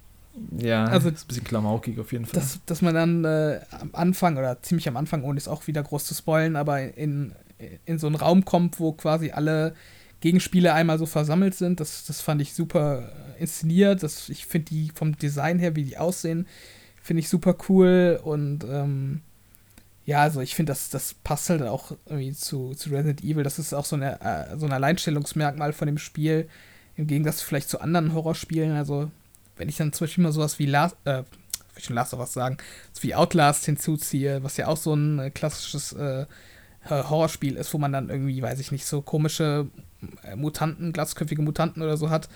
[0.56, 2.40] Ja, also ist ein bisschen klamaukig auf jeden Fall.
[2.40, 5.82] Dass, dass man dann äh, am Anfang oder ziemlich am Anfang, ohne es auch wieder
[5.82, 7.32] groß zu spoilen, aber in,
[7.84, 9.74] in so einen Raum kommt, wo quasi alle
[10.20, 11.80] Gegenspiele einmal so versammelt sind.
[11.80, 14.02] Das, das fand ich super inszeniert.
[14.02, 16.46] Das, ich finde die vom Design her, wie die aussehen,
[17.02, 18.20] finde ich super cool.
[18.22, 19.22] Und ähm,
[20.06, 23.42] ja, also ich finde, das, das passt halt auch irgendwie zu, zu Resident Evil.
[23.42, 26.48] Das ist auch so, eine, äh, so ein Alleinstellungsmerkmal von dem Spiel.
[26.94, 28.76] Im Gegensatz vielleicht zu anderen Horrorspielen.
[28.76, 29.10] Also,
[29.56, 31.24] wenn ich dann zum Beispiel mal sowas wie Last, äh,
[31.76, 32.56] ich schon Last of sagen,
[32.92, 36.26] so wie Outlast hinzuziehe, was ja auch so ein äh, klassisches äh,
[36.88, 39.66] Horrorspiel ist, wo man dann irgendwie, weiß ich nicht, so komische
[40.22, 42.28] äh, Mutanten, glatzköpfige Mutanten oder so hat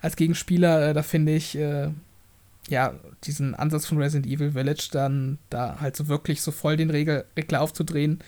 [0.00, 1.90] als Gegenspieler, äh, da finde ich, äh,
[2.68, 6.90] ja, diesen Ansatz von Resident Evil Village dann da halt so wirklich so voll den
[6.90, 8.20] Regel, Regler aufzudrehen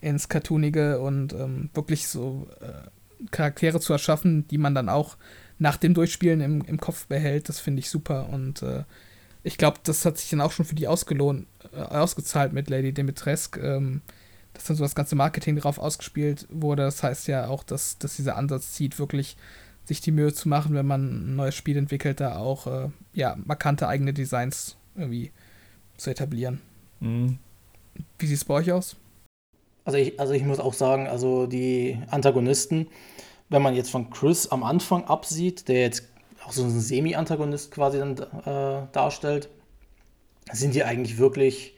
[0.00, 5.16] ins Cartoonige und ähm, wirklich so äh, Charaktere zu erschaffen, die man dann auch
[5.58, 8.84] nach dem Durchspielen im, im Kopf behält, das finde ich super und äh,
[9.42, 12.92] ich glaube, das hat sich dann auch schon für die ausgelohnt, äh, ausgezahlt mit Lady
[12.92, 13.60] Dimitrescu.
[13.60, 14.02] Ähm,
[14.58, 16.82] dass dann so das ganze Marketing darauf ausgespielt wurde.
[16.82, 19.36] Das heißt ja auch, dass, dass dieser Ansatz zieht, wirklich
[19.88, 23.36] sich die Mühe zu machen, wenn man ein neues Spiel entwickelt, da auch äh, ja,
[23.44, 25.32] markante eigene Designs irgendwie
[25.96, 26.60] zu etablieren.
[27.00, 27.38] Mhm.
[28.18, 28.96] Wie sieht es bei euch aus?
[29.84, 32.88] Also ich, also ich muss auch sagen, also die Antagonisten,
[33.48, 36.04] wenn man jetzt von Chris am Anfang absieht, der jetzt
[36.44, 39.48] auch so ein Semi-Antagonist quasi dann äh, darstellt,
[40.52, 41.74] sind die eigentlich wirklich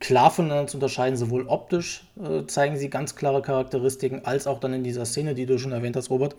[0.00, 4.72] klar voneinander zu unterscheiden, sowohl optisch äh, zeigen sie ganz klare Charakteristiken, als auch dann
[4.72, 6.36] in dieser Szene, die du schon erwähnt hast, Robert.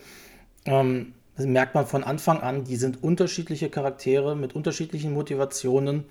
[0.67, 6.05] Ähm, merkt man von Anfang an, die sind unterschiedliche Charaktere mit unterschiedlichen Motivationen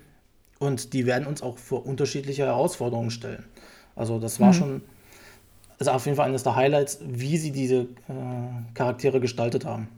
[0.59, 3.43] und die werden uns auch vor unterschiedliche Herausforderungen stellen.
[3.95, 4.53] Also das war mhm.
[4.53, 4.81] schon,
[5.79, 7.85] also auf jeden Fall eines der Highlights, wie sie diese äh,
[8.73, 9.89] Charaktere gestaltet haben.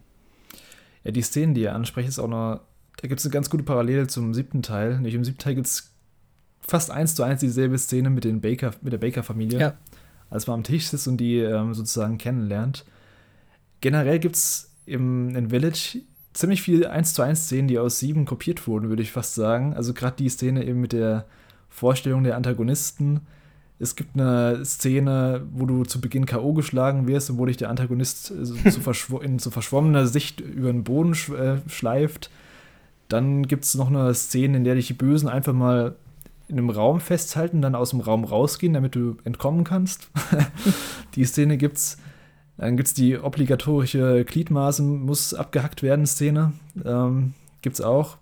[1.03, 2.61] Ja, die Szenen, die ihr ansprecht, ist auch noch,
[3.01, 4.95] da gibt es eine ganz gute Parallele zum siebten Teil.
[4.95, 5.93] Nämlich im siebten Teil gibt es
[6.59, 9.73] fast eins zu eins dieselbe Szene mit, den Baker, mit der Baker-Familie, ja.
[10.29, 12.85] als man am Tisch sitzt und die ähm, sozusagen kennenlernt.
[13.81, 16.01] Generell gibt es in Village
[16.33, 19.73] ziemlich viele eins zu eins Szenen, die aus sieben kopiert wurden, würde ich fast sagen.
[19.73, 21.25] Also gerade die Szene eben mit der
[21.69, 23.21] Vorstellung der Antagonisten.
[23.79, 26.53] Es gibt eine Szene, wo du zu Beginn K.O.
[26.53, 30.71] geschlagen wirst und wo dich der Antagonist äh, zu verschw in so verschwommener Sicht über
[30.71, 32.29] den Boden sch äh, schleift.
[33.07, 35.95] Dann gibt es noch eine Szene, in der dich die Bösen einfach mal
[36.47, 40.09] in einem Raum festhalten, dann aus dem Raum rausgehen, damit du entkommen kannst.
[41.15, 41.97] die Szene gibt's.
[42.59, 46.51] Dann gibt es die obligatorische Gliedmaßen muss abgehackt werden Szene.
[46.83, 48.17] Ähm, es auch.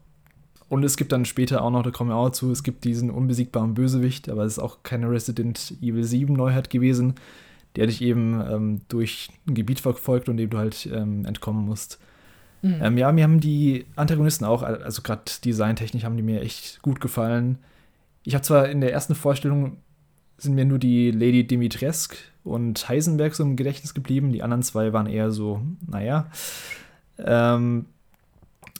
[0.69, 3.09] Und es gibt dann später auch noch, da kommen wir auch zu, es gibt diesen
[3.09, 7.15] unbesiegbaren Bösewicht, aber es ist auch keine Resident Evil 7 Neuheit gewesen,
[7.75, 11.99] der dich eben ähm, durch ein Gebiet verfolgt und dem du halt ähm, entkommen musst.
[12.61, 12.79] Mhm.
[12.81, 16.99] Ähm, ja, mir haben die Antagonisten auch, also gerade designtechnisch haben die mir echt gut
[16.99, 17.57] gefallen.
[18.23, 19.77] Ich habe zwar in der ersten Vorstellung
[20.37, 24.31] sind mir nur die Lady Dimitrescu und Heisenberg so im Gedächtnis geblieben.
[24.31, 26.27] Die anderen zwei waren eher so, naja.
[27.19, 27.85] Ähm,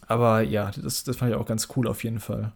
[0.08, 2.53] aber ja, das, das fand ich auch ganz cool auf jeden Fall.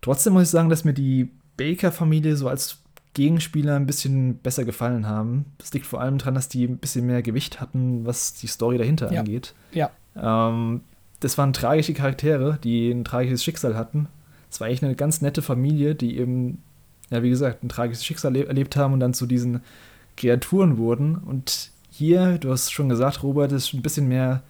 [0.00, 2.78] Trotzdem muss ich sagen, dass mir die Baker-Familie so als
[3.14, 5.46] Gegenspieler ein bisschen besser gefallen haben.
[5.58, 8.76] Das liegt vor allem daran, dass die ein bisschen mehr Gewicht hatten, was die Story
[8.76, 9.20] dahinter ja.
[9.20, 9.54] angeht.
[9.72, 9.90] Ja.
[10.14, 10.82] Ähm,
[11.20, 14.08] das waren tragische Charaktere, die ein tragisches Schicksal hatten
[14.50, 16.62] es war eigentlich eine ganz nette Familie, die eben,
[17.10, 19.60] ja, wie gesagt, ein tragisches Schicksal erlebt haben und dann zu diesen
[20.16, 21.16] Kreaturen wurden.
[21.16, 24.42] Und hier, du hast schon gesagt, Robert, ist ein bisschen mehr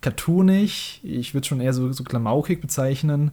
[0.00, 1.00] cartoonig.
[1.02, 3.30] Ich würde schon eher so, so klamaukig bezeichnen.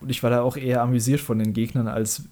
[0.00, 2.24] Und ich war da auch eher amüsiert von den Gegnern als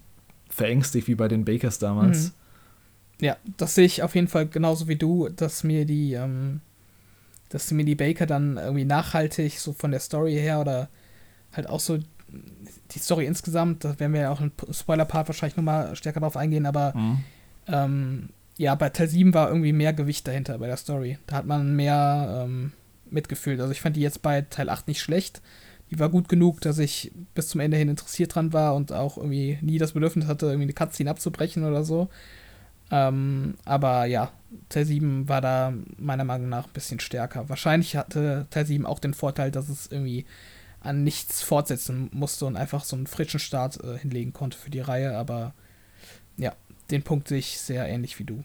[0.49, 2.27] verängstigt wie bei den Bakers damals.
[2.27, 3.25] Mhm.
[3.25, 6.59] Ja, das sehe ich auf jeden Fall genauso wie du, dass mir die, ähm,
[7.49, 10.89] dass mir die Baker dann irgendwie nachhaltig so von der Story her oder
[11.53, 11.99] halt auch so
[12.91, 16.65] die Story insgesamt, da werden wir ja auch im Spoiler-Part wahrscheinlich nochmal stärker drauf eingehen,
[16.65, 17.23] aber mhm.
[17.67, 18.29] ähm,
[18.61, 21.17] ja, bei Teil 7 war irgendwie mehr Gewicht dahinter bei der Story.
[21.25, 22.73] Da hat man mehr ähm,
[23.09, 23.59] mitgefühlt.
[23.59, 25.41] Also ich fand die jetzt bei Teil 8 nicht schlecht.
[25.89, 29.17] Die war gut genug, dass ich bis zum Ende hin interessiert dran war und auch
[29.17, 32.09] irgendwie nie das Bedürfnis hatte, irgendwie eine Cutscene abzubrechen oder so.
[32.91, 34.31] Ähm, aber ja,
[34.69, 37.49] Teil 7 war da meiner Meinung nach ein bisschen stärker.
[37.49, 40.25] Wahrscheinlich hatte Teil 7 auch den Vorteil, dass es irgendwie
[40.81, 44.81] an nichts fortsetzen musste und einfach so einen frischen Start äh, hinlegen konnte für die
[44.81, 45.17] Reihe.
[45.17, 45.55] Aber
[46.37, 46.53] ja,
[46.91, 48.43] den Punkt sehe ich sehr ähnlich wie du.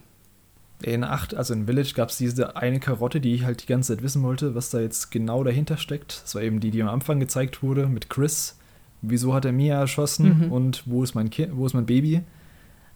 [0.82, 3.94] In 8, also in Village, gab es diese eine Karotte, die ich halt die ganze
[3.94, 6.22] Zeit wissen wollte, was da jetzt genau dahinter steckt.
[6.22, 8.58] Das war eben die, die am Anfang gezeigt wurde mit Chris.
[9.00, 10.52] Wieso hat er Mia erschossen mhm.
[10.52, 12.22] und wo ist mein kind, wo ist mein Baby?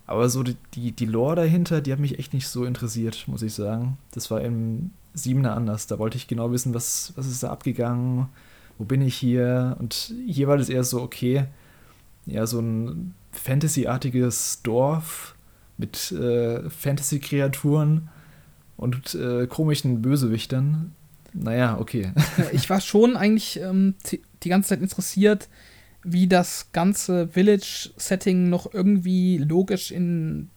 [0.06, 3.42] Aber so die, die, die Lore dahinter, die hat mich echt nicht so interessiert, muss
[3.42, 3.96] ich sagen.
[4.10, 5.86] Das war im Siebener anders.
[5.86, 8.28] Da wollte ich genau wissen, was, was ist da abgegangen,
[8.76, 9.76] wo bin ich hier?
[9.78, 11.44] Und hier war das eher so, okay,
[12.26, 15.36] ja, so ein Fantasy-artiges Dorf
[15.80, 18.08] mit äh, Fantasy-Kreaturen
[18.76, 20.92] und äh, komischen Bösewichtern.
[21.32, 22.12] Naja, okay.
[22.52, 23.94] ich war schon eigentlich ähm,
[24.42, 25.48] die ganze Zeit interessiert,
[26.02, 30.50] wie das ganze Village-Setting noch irgendwie logisch in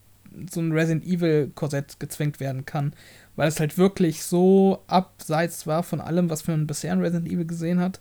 [0.51, 2.93] so ein Resident Evil-Korsett gezwängt werden kann.
[3.35, 7.45] Weil es halt wirklich so abseits war von allem, was man bisher in Resident Evil
[7.45, 7.99] gesehen hat.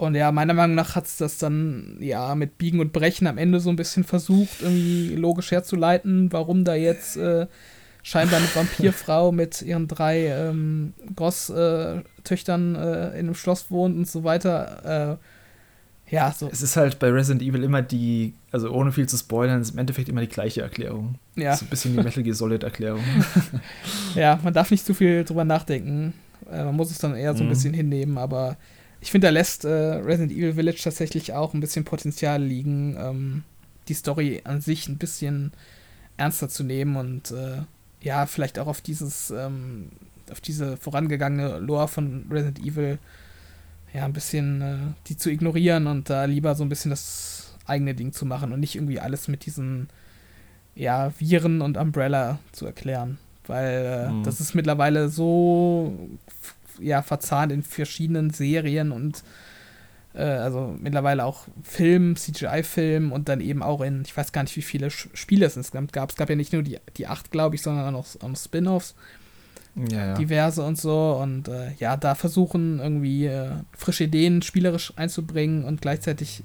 [0.00, 3.36] Und ja, meiner Meinung nach hat es das dann ja mit Biegen und Brechen am
[3.36, 7.46] Ende so ein bisschen versucht, irgendwie logisch herzuleiten, warum da jetzt äh,
[8.02, 14.24] scheinbar eine Vampirfrau mit ihren drei ähm, Großtöchtern äh, in einem Schloss wohnt und so
[14.24, 15.18] weiter.
[16.08, 16.48] Äh, ja, so.
[16.50, 19.78] Es ist halt bei Resident Evil immer die, also ohne viel zu spoilern, ist im
[19.80, 21.16] Endeffekt immer die gleiche Erklärung.
[21.36, 21.54] Ja.
[21.54, 23.04] So ein bisschen die Metal Gear Solid Erklärung.
[24.14, 26.14] ja, man darf nicht zu viel drüber nachdenken.
[26.50, 27.50] Äh, man muss es dann eher so ein mhm.
[27.50, 28.56] bisschen hinnehmen, aber
[29.00, 33.44] ich finde, da lässt äh, Resident Evil Village tatsächlich auch ein bisschen Potenzial liegen, ähm,
[33.88, 35.52] die Story an sich ein bisschen
[36.16, 37.62] ernster zu nehmen und äh,
[38.02, 39.90] ja, vielleicht auch auf dieses, ähm,
[40.30, 42.98] auf diese vorangegangene Lore von Resident Evil
[43.92, 47.94] ja, ein bisschen äh, die zu ignorieren und da lieber so ein bisschen das eigene
[47.94, 49.88] Ding zu machen und nicht irgendwie alles mit diesen
[50.74, 53.18] ja, Viren und Umbrella zu erklären.
[53.46, 54.22] Weil äh, mhm.
[54.22, 55.98] das ist mittlerweile so
[56.80, 59.22] ja, verzahnt in verschiedenen Serien und
[60.14, 64.56] äh, also mittlerweile auch Film, CGI-Film und dann eben auch in, ich weiß gar nicht,
[64.56, 66.10] wie viele Spiele es insgesamt gab.
[66.10, 68.94] Es gab ja nicht nur die, die acht, glaube ich, sondern auch, auch Spin-offs
[69.76, 70.14] ja, ja.
[70.14, 71.18] diverse und so.
[71.22, 76.42] Und äh, ja, da versuchen irgendwie äh, frische Ideen spielerisch einzubringen und gleichzeitig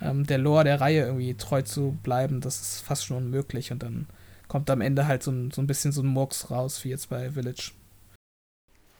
[0.00, 3.72] ähm, der Lore der Reihe irgendwie treu zu bleiben, das ist fast schon unmöglich.
[3.72, 4.06] Und dann
[4.48, 7.10] kommt am Ende halt so ein, so ein bisschen so ein Murks raus, wie jetzt
[7.10, 7.72] bei Village.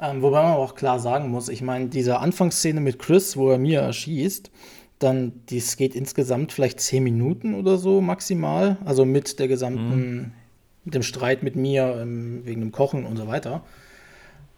[0.00, 3.58] Ähm, wobei man auch klar sagen muss, ich meine, diese Anfangsszene mit Chris, wo er
[3.58, 4.50] mir erschießt,
[4.98, 10.32] dann, dies geht insgesamt vielleicht zehn Minuten oder so maximal, also mit der gesamten mhm
[10.88, 13.61] mit dem Streit mit mir ähm, wegen dem Kochen und so weiter.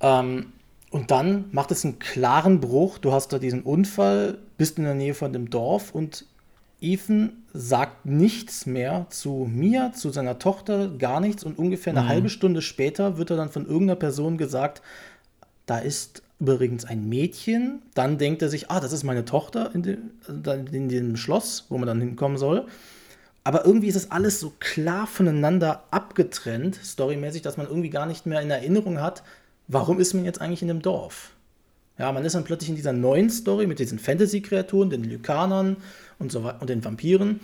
[0.00, 0.52] Ähm,
[0.90, 2.98] und dann macht es einen klaren Bruch.
[2.98, 6.26] Du hast da diesen Unfall, bist in der Nähe von dem Dorf und
[6.80, 11.42] Ethan sagt nichts mehr zu mir, zu seiner Tochter, gar nichts.
[11.42, 12.08] Und ungefähr eine mhm.
[12.08, 14.82] halbe Stunde später wird er dann von irgendeiner Person gesagt,
[15.66, 17.82] da ist übrigens ein Mädchen.
[17.94, 20.10] Dann denkt er sich, ah, das ist meine Tochter in dem,
[20.72, 22.66] in dem Schloss, wo man dann hinkommen soll.
[23.44, 28.26] Aber irgendwie ist es alles so klar voneinander abgetrennt, storymäßig, dass man irgendwie gar nicht
[28.26, 29.22] mehr in Erinnerung hat,
[29.68, 31.30] warum ist man jetzt eigentlich in dem Dorf?
[31.98, 35.76] Ja, man ist dann plötzlich in dieser neuen Story mit diesen Fantasy-Kreaturen, den Lykanern
[36.18, 37.40] und so und den Vampiren.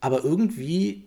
[0.00, 1.04] Aber irgendwie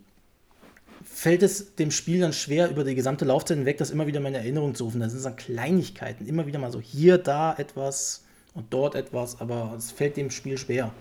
[1.14, 4.30] fällt es dem Spiel dann schwer, über die gesamte Laufzeit hinweg das immer wieder mal
[4.30, 5.00] in Erinnerung zu rufen.
[5.00, 9.74] Das sind dann Kleinigkeiten, immer wieder mal so hier, da etwas und dort etwas, aber
[9.78, 10.92] es fällt dem Spiel schwer.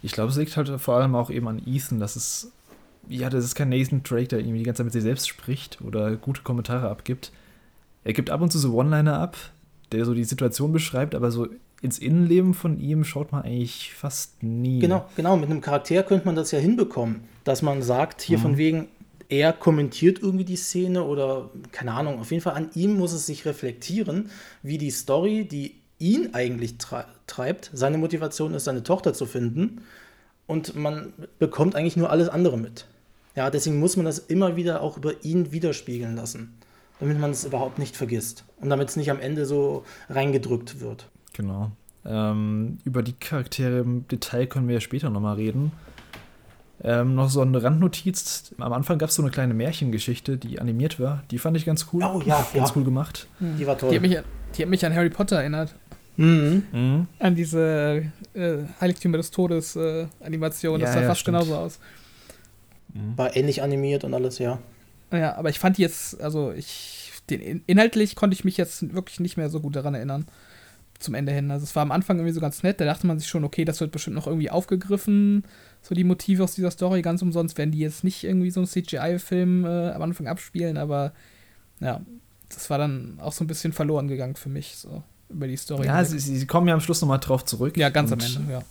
[0.00, 2.52] Ich glaube, es liegt halt vor allem auch eben an Ethan, dass es,
[3.08, 5.80] ja, das ist kein Nathan Drake, der irgendwie die ganze Zeit mit sich selbst spricht
[5.82, 7.32] oder gute Kommentare abgibt.
[8.04, 9.36] Er gibt ab und zu so One-Liner ab,
[9.90, 11.48] der so die Situation beschreibt, aber so
[11.84, 14.78] ins Innenleben von ihm schaut man eigentlich fast nie.
[14.78, 15.36] Genau, genau.
[15.36, 18.42] Mit einem Charakter könnte man das ja hinbekommen, dass man sagt, hier mhm.
[18.42, 18.88] von wegen,
[19.28, 23.26] er kommentiert irgendwie die Szene oder keine Ahnung, auf jeden Fall an ihm muss es
[23.26, 24.30] sich reflektieren,
[24.62, 26.76] wie die Story, die ihn eigentlich
[27.26, 27.70] treibt.
[27.72, 29.82] Seine Motivation ist, seine Tochter zu finden.
[30.46, 32.86] Und man bekommt eigentlich nur alles andere mit.
[33.36, 36.54] Ja, deswegen muss man das immer wieder auch über ihn widerspiegeln lassen,
[37.00, 41.08] damit man es überhaupt nicht vergisst und damit es nicht am Ende so reingedrückt wird.
[41.34, 41.70] Genau.
[42.06, 45.72] Ähm, über die Charaktere im Detail können wir ja später nochmal reden.
[46.82, 48.54] Ähm, noch so eine Randnotiz.
[48.58, 51.22] Am Anfang gab es so eine kleine Märchengeschichte, die animiert war.
[51.30, 52.02] Die fand ich ganz cool.
[52.02, 52.76] Oh ja, ganz ja.
[52.76, 53.26] cool gemacht.
[53.40, 53.90] Die war toll.
[53.90, 54.18] Die hat mich,
[54.56, 55.74] die hat mich an Harry Potter erinnert.
[56.16, 56.64] Mhm.
[56.72, 57.06] Mhm.
[57.18, 60.80] An diese äh, Heiligtümer des Todes äh, Animation.
[60.80, 61.38] Das ja, sah ja, fast stimmt.
[61.38, 61.78] genauso aus.
[62.92, 63.16] Mhm.
[63.16, 64.58] War ähnlich animiert und alles, ja.
[65.10, 69.36] Ja, aber ich fand jetzt, also ich, den, inhaltlich konnte ich mich jetzt wirklich nicht
[69.36, 70.26] mehr so gut daran erinnern.
[70.98, 71.50] Zum Ende hin.
[71.50, 72.80] Also es war am Anfang irgendwie so ganz nett.
[72.80, 75.44] Da dachte man sich schon, okay, das wird bestimmt noch irgendwie aufgegriffen.
[75.82, 77.02] So die Motive aus dieser Story.
[77.02, 81.12] Ganz umsonst werden die jetzt nicht irgendwie so einen CGI-Film äh, am Anfang abspielen, aber
[81.80, 82.00] ja,
[82.48, 84.76] das war dann auch so ein bisschen verloren gegangen für mich.
[84.76, 85.86] So über die Story.
[85.86, 87.76] Ja, sie, sie, kommen ja am Schluss nochmal drauf zurück.
[87.76, 88.62] Ja, ganz am Ende, ja.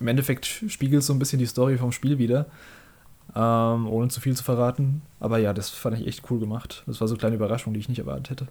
[0.00, 2.46] Im Endeffekt spiegelt so ein bisschen die Story vom Spiel wieder.
[3.34, 5.02] Ähm, ohne zu viel zu verraten.
[5.20, 6.82] Aber ja, das fand ich echt cool gemacht.
[6.86, 8.48] Das war so eine kleine Überraschung, die ich nicht erwartet hätte.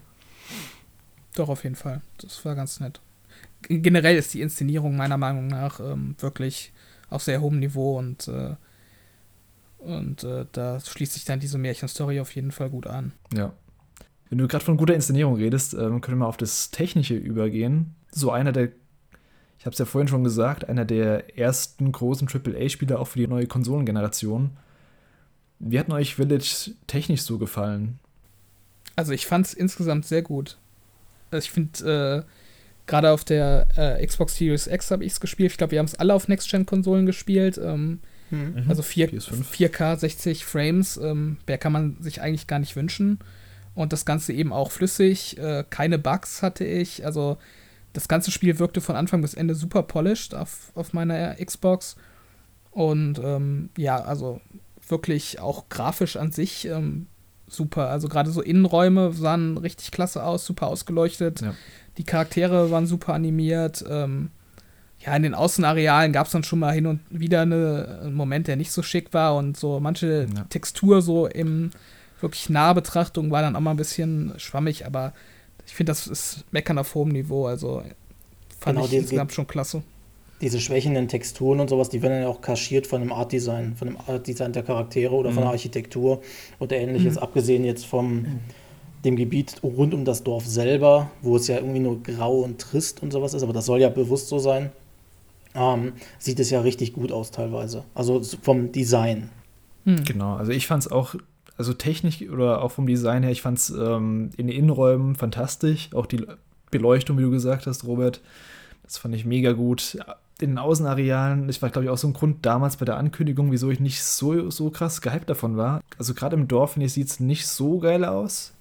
[1.35, 2.01] Doch, auf jeden Fall.
[2.17, 2.99] Das war ganz nett.
[3.67, 6.73] Generell ist die Inszenierung meiner Meinung nach ähm, wirklich
[7.09, 8.55] auf sehr hohem Niveau und äh,
[9.79, 13.13] Und äh, da schließt sich dann diese Märchenstory auf jeden Fall gut an.
[13.33, 13.51] Ja.
[14.29, 17.95] Wenn du gerade von guter Inszenierung redest, ähm, können wir mal auf das Technische übergehen.
[18.11, 18.69] So einer der,
[19.57, 23.27] ich habe es ja vorhin schon gesagt, einer der ersten großen AAA-Spieler auch für die
[23.27, 24.51] neue Konsolengeneration.
[25.59, 27.99] Wie hat euch Village technisch so gefallen?
[28.95, 30.57] Also ich fand es insgesamt sehr gut.
[31.31, 32.31] Also ich finde, äh,
[32.85, 35.51] gerade auf der äh, Xbox Series X habe ich es gespielt.
[35.51, 37.59] Ich glaube, wir haben es alle auf Next-Gen-Konsolen gespielt.
[37.63, 38.65] Ähm, mhm.
[38.67, 43.19] Also 4, 4K 60 Frames, ähm, mehr kann man sich eigentlich gar nicht wünschen.
[43.73, 47.05] Und das Ganze eben auch flüssig, äh, keine Bugs hatte ich.
[47.05, 47.37] Also
[47.93, 51.95] das ganze Spiel wirkte von Anfang bis Ende super polished auf, auf meiner Xbox.
[52.71, 54.41] Und ähm, ja, also
[54.87, 57.07] wirklich auch grafisch an sich ähm,
[57.51, 57.89] super.
[57.89, 61.41] Also gerade so Innenräume sahen richtig klasse aus, super ausgeleuchtet.
[61.41, 61.53] Ja.
[61.97, 63.83] Die Charaktere waren super animiert.
[63.89, 64.31] Ähm,
[64.99, 68.47] ja, in den Außenarealen gab es dann schon mal hin und wieder eine, einen Moment,
[68.47, 70.43] der nicht so schick war und so manche ja.
[70.49, 71.71] Textur so im
[72.19, 75.13] wirklich nahe Betrachtung war dann auch mal ein bisschen schwammig, aber
[75.65, 77.47] ich finde, das ist Meckern auf hohem Niveau.
[77.47, 77.83] Also
[78.59, 79.81] fand genau, ich insgesamt schon klasse.
[80.41, 83.87] Diese schwächenden Texturen und sowas, die werden ja auch kaschiert von dem Art Design, von
[83.87, 85.35] dem Art Design der Charaktere oder mhm.
[85.35, 86.21] von der Architektur
[86.59, 87.21] oder ähnliches, mhm.
[87.21, 88.25] abgesehen jetzt vom
[89.05, 93.01] dem Gebiet rund um das Dorf selber, wo es ja irgendwie nur grau und trist
[93.01, 94.71] und sowas ist, aber das soll ja bewusst so sein
[95.55, 97.83] ähm, sieht es ja richtig gut aus teilweise.
[97.93, 99.29] Also vom Design.
[99.85, 100.03] Hm.
[100.03, 101.15] Genau, also ich fand es auch,
[101.57, 105.89] also technisch oder auch vom Design her, ich fand es ähm, in den Innenräumen fantastisch.
[105.93, 106.25] Auch die
[106.69, 108.21] Beleuchtung, wie du gesagt hast, Robert,
[108.83, 109.97] das fand ich mega gut.
[110.41, 113.51] In den Außenarealen, ich war, glaube ich, auch so ein Grund damals bei der Ankündigung,
[113.51, 115.81] wieso ich nicht so, so krass gehypt davon war.
[115.97, 118.53] Also gerade im Dorf, finde ich, sieht es nicht so geil aus.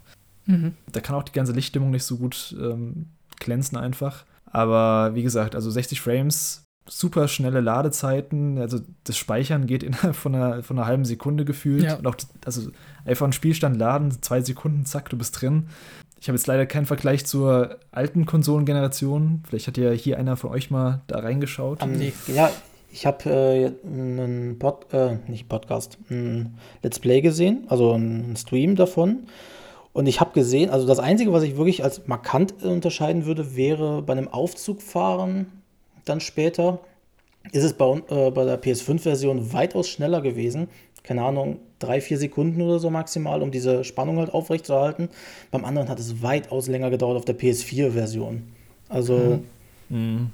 [0.47, 0.75] Mhm.
[0.93, 3.07] Da kann auch die ganze Lichtstimmung nicht so gut ähm,
[3.39, 4.25] glänzen einfach.
[4.45, 8.59] Aber wie gesagt, also 60 Frames super schnelle Ladezeiten.
[8.59, 11.85] Also das Speichern geht innerhalb von einer, von einer halben Sekunde gefühlt.
[11.85, 11.97] Ja.
[11.97, 12.71] Und auch, also
[13.05, 15.69] einfach einen Spielstand laden, zwei Sekunden, zack, du bist drin.
[16.21, 19.43] Ich habe jetzt leider keinen Vergleich zur alten Konsolengeneration.
[19.49, 21.83] Vielleicht hat ja hier einer von euch mal da reingeschaut.
[21.83, 22.13] Um, nee.
[22.27, 22.51] Ja,
[22.93, 28.77] ich habe äh, einen Pod, äh, nicht Podcast, ein Let's Play gesehen, also einen Stream
[28.77, 29.21] davon.
[29.93, 34.03] Und ich habe gesehen, also das Einzige, was ich wirklich als markant unterscheiden würde, wäre
[34.03, 35.47] bei einem Aufzugfahren
[36.05, 36.81] dann später
[37.53, 40.69] ist es bei, äh, bei der PS5-Version weitaus schneller gewesen.
[41.03, 45.09] Keine Ahnung, drei, vier Sekunden oder so maximal, um diese Spannung halt aufrechtzuerhalten.
[45.51, 48.43] Beim anderen hat es weitaus länger gedauert auf der PS4-Version.
[48.89, 49.43] Also.
[49.89, 49.97] Mhm.
[49.97, 50.31] mhm.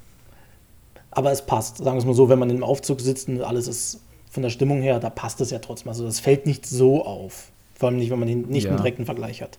[1.09, 3.67] Aber es passt, sagen wir es mal so, wenn man im Aufzug sitzt und alles
[3.67, 5.89] ist von der Stimmung her, da passt es ja trotzdem.
[5.89, 7.49] Also das fällt nicht so auf.
[7.73, 8.69] Vor allem nicht, wenn man den, nicht ja.
[8.69, 9.57] einen direkten Vergleich hat.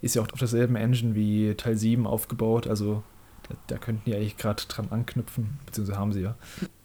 [0.00, 3.02] Ist ja auch auf derselben Engine wie Teil 7 aufgebaut, also
[3.48, 6.36] da, da könnten die eigentlich gerade dran anknüpfen, beziehungsweise haben sie ja.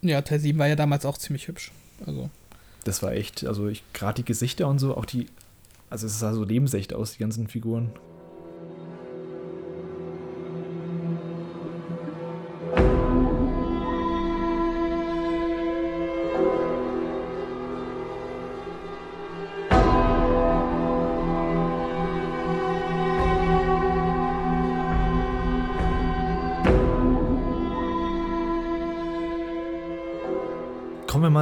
[0.02, 1.72] Ja, Teil 7 war ja damals auch ziemlich hübsch.
[2.06, 2.30] Also.
[2.84, 5.28] Das war echt, also gerade die Gesichter und so, auch die,
[5.90, 7.92] also es sah so lebensecht aus, die ganzen Figuren.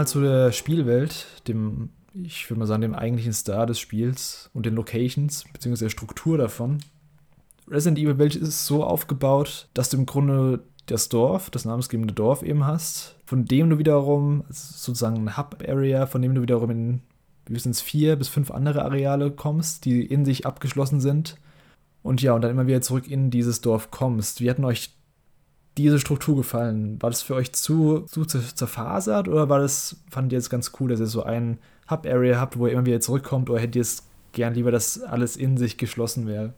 [0.07, 4.75] Zu der Spielwelt, dem, ich würde mal sagen, dem eigentlichen Star des Spiels und den
[4.75, 6.79] Locations, beziehungsweise der Struktur davon.
[7.69, 12.41] Resident Evil Welt ist so aufgebaut, dass du im Grunde das Dorf, das namensgebende Dorf
[12.43, 17.01] eben hast, von dem du wiederum, also sozusagen ein Hub-Area, von dem du wiederum in
[17.49, 21.37] höchstens vier bis fünf andere Areale kommst, die in sich abgeschlossen sind.
[22.03, 24.39] Und ja, und dann immer wieder zurück in dieses Dorf kommst.
[24.39, 24.96] Wie hatten euch
[25.77, 27.01] diese Struktur gefallen?
[27.01, 30.89] War das für euch zu, zu zerfasert oder war das, fandet ihr es ganz cool,
[30.89, 31.59] dass ihr so ein
[31.89, 34.03] Hub-Area habt, wo ihr immer wieder zurückkommt oder hättet ihr es
[34.33, 36.53] gern lieber, dass alles in sich geschlossen wäre?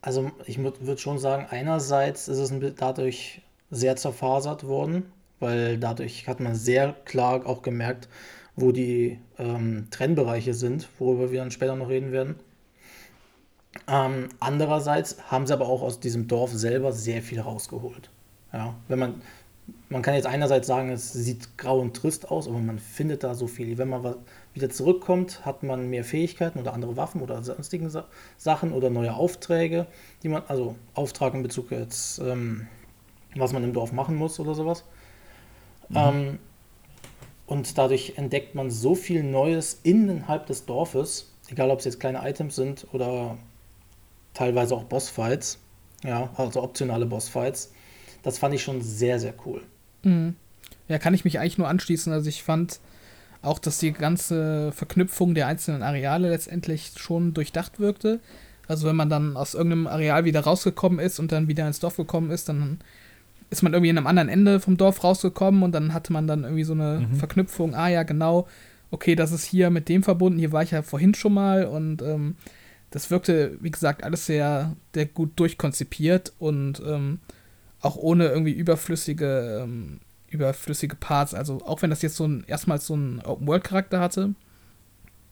[0.00, 5.04] Also ich würde schon sagen, einerseits ist es dadurch sehr zerfasert worden,
[5.40, 8.08] weil dadurch hat man sehr klar auch gemerkt,
[8.56, 12.36] wo die ähm, Trennbereiche sind, worüber wir dann später noch reden werden.
[13.86, 18.10] Ähm, andererseits haben sie aber auch aus diesem Dorf selber sehr viel rausgeholt.
[18.52, 19.22] Ja, wenn man,
[19.88, 23.34] man kann jetzt einerseits sagen, es sieht grau und trist aus, aber man findet da
[23.34, 23.78] so viel.
[23.78, 24.16] Wenn man
[24.54, 27.90] wieder zurückkommt, hat man mehr Fähigkeiten oder andere Waffen oder sonstigen
[28.36, 29.86] Sachen oder neue Aufträge,
[30.22, 32.66] die man, also Auftrag in Bezug jetzt, ähm,
[33.34, 34.84] was man im Dorf machen muss oder sowas.
[35.88, 35.96] Mhm.
[35.96, 36.38] Ähm,
[37.46, 42.28] und dadurch entdeckt man so viel Neues innerhalb des Dorfes, egal ob es jetzt kleine
[42.28, 43.38] Items sind oder
[44.34, 45.58] teilweise auch Bossfights,
[46.04, 47.72] ja, also optionale Bossfights
[48.28, 49.62] das fand ich schon sehr, sehr cool.
[50.02, 50.36] Mhm.
[50.88, 52.12] Ja, kann ich mich eigentlich nur anschließen.
[52.12, 52.80] Also ich fand
[53.42, 58.20] auch, dass die ganze Verknüpfung der einzelnen Areale letztendlich schon durchdacht wirkte.
[58.66, 61.96] Also wenn man dann aus irgendeinem Areal wieder rausgekommen ist und dann wieder ins Dorf
[61.96, 62.78] gekommen ist, dann
[63.50, 66.44] ist man irgendwie in einem anderen Ende vom Dorf rausgekommen und dann hatte man dann
[66.44, 67.16] irgendwie so eine mhm.
[67.16, 68.46] Verknüpfung, ah ja, genau,
[68.90, 72.02] okay, das ist hier mit dem verbunden, hier war ich ja vorhin schon mal und
[72.02, 72.36] ähm,
[72.90, 77.20] das wirkte, wie gesagt, alles sehr, sehr gut durchkonzipiert und ähm,
[77.80, 81.34] auch ohne irgendwie überflüssige, ähm, überflüssige Parts.
[81.34, 84.34] Also auch wenn das jetzt so ein erstmals so einen Open-World-Charakter hatte,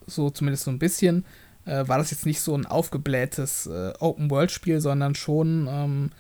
[0.07, 1.25] so zumindest so ein bisschen,
[1.65, 6.11] äh, war das jetzt nicht so ein aufgeblähtes äh, Open-World-Spiel, sondern schon ähm,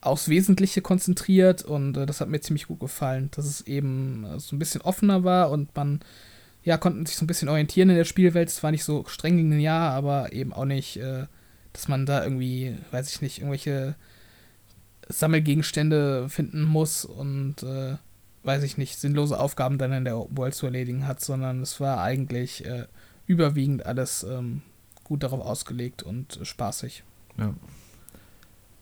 [0.00, 4.40] aufs Wesentliche konzentriert und äh, das hat mir ziemlich gut gefallen, dass es eben äh,
[4.40, 6.00] so ein bisschen offener war und man
[6.64, 8.48] ja, konnten sich so ein bisschen orientieren in der Spielwelt.
[8.48, 11.26] Es war nicht so streng linear, aber eben auch nicht, äh,
[11.72, 13.94] dass man da irgendwie, weiß ich nicht, irgendwelche
[15.08, 17.96] Sammelgegenstände finden muss und, äh,
[18.44, 21.80] weiß ich nicht, sinnlose Aufgaben dann in der Open World zu erledigen hat, sondern es
[21.80, 22.86] war eigentlich äh,
[23.26, 24.62] überwiegend alles ähm,
[25.04, 27.04] gut darauf ausgelegt und spaßig.
[27.36, 27.54] Ja.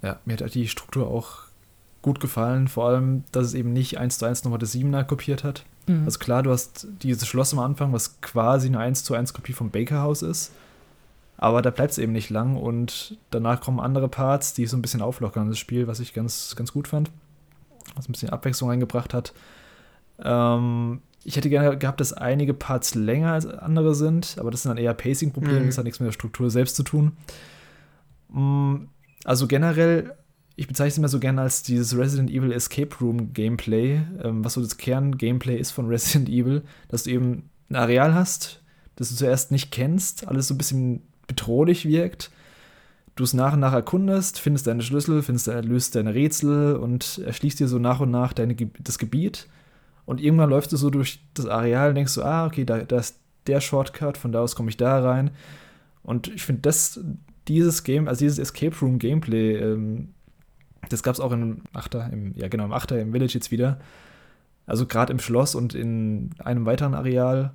[0.03, 1.47] Ja, mir hat die Struktur auch
[2.03, 5.43] gut gefallen, vor allem, dass es eben nicht eins zu eins nochmal das Siebener kopiert
[5.43, 5.65] hat.
[5.87, 6.05] Mhm.
[6.05, 9.53] Also klar, du hast dieses Schloss am Anfang, was quasi eine 1 zu 1 Kopie
[9.53, 10.53] vom Baker House ist.
[11.39, 14.83] Aber da bleibt es eben nicht lang und danach kommen andere Parts, die so ein
[14.83, 17.11] bisschen auflockern, das Spiel, was ich ganz, ganz gut fand.
[17.95, 19.33] Was ein bisschen Abwechslung eingebracht hat.
[20.23, 24.71] Ähm, ich hätte gerne gehabt, dass einige Parts länger als andere sind, aber das sind
[24.71, 25.67] dann eher Pacing-Probleme, mhm.
[25.67, 27.13] das hat nichts mit der Struktur selbst zu tun.
[28.29, 28.87] Mm,
[29.25, 30.15] also generell
[30.57, 34.55] ich bezeichne es immer so gerne als dieses Resident Evil Escape Room Gameplay, ähm, was
[34.55, 38.63] so das Kern-Gameplay ist von Resident Evil, dass du eben ein Areal hast,
[38.97, 42.31] das du zuerst nicht kennst, alles so ein bisschen bedrohlich wirkt.
[43.15, 47.59] Du es nach und nach erkundest, findest deine Schlüssel, findest, löst deine Rätsel und erschließt
[47.59, 49.49] dir so nach und nach deine, das Gebiet.
[50.05, 52.99] Und irgendwann läufst du so durch das Areal und denkst so, ah, okay, da, da
[52.99, 55.31] ist der Shortcut, von da aus komme ich da rein.
[56.03, 57.01] Und ich finde, das,
[57.49, 60.11] dieses Game, also dieses Escape Room Gameplay, ähm,
[60.89, 63.81] das gab es auch im Achter, im, ja genau, im Achter im Village jetzt wieder.
[64.67, 67.55] Also gerade im Schloss und in einem weiteren Areal.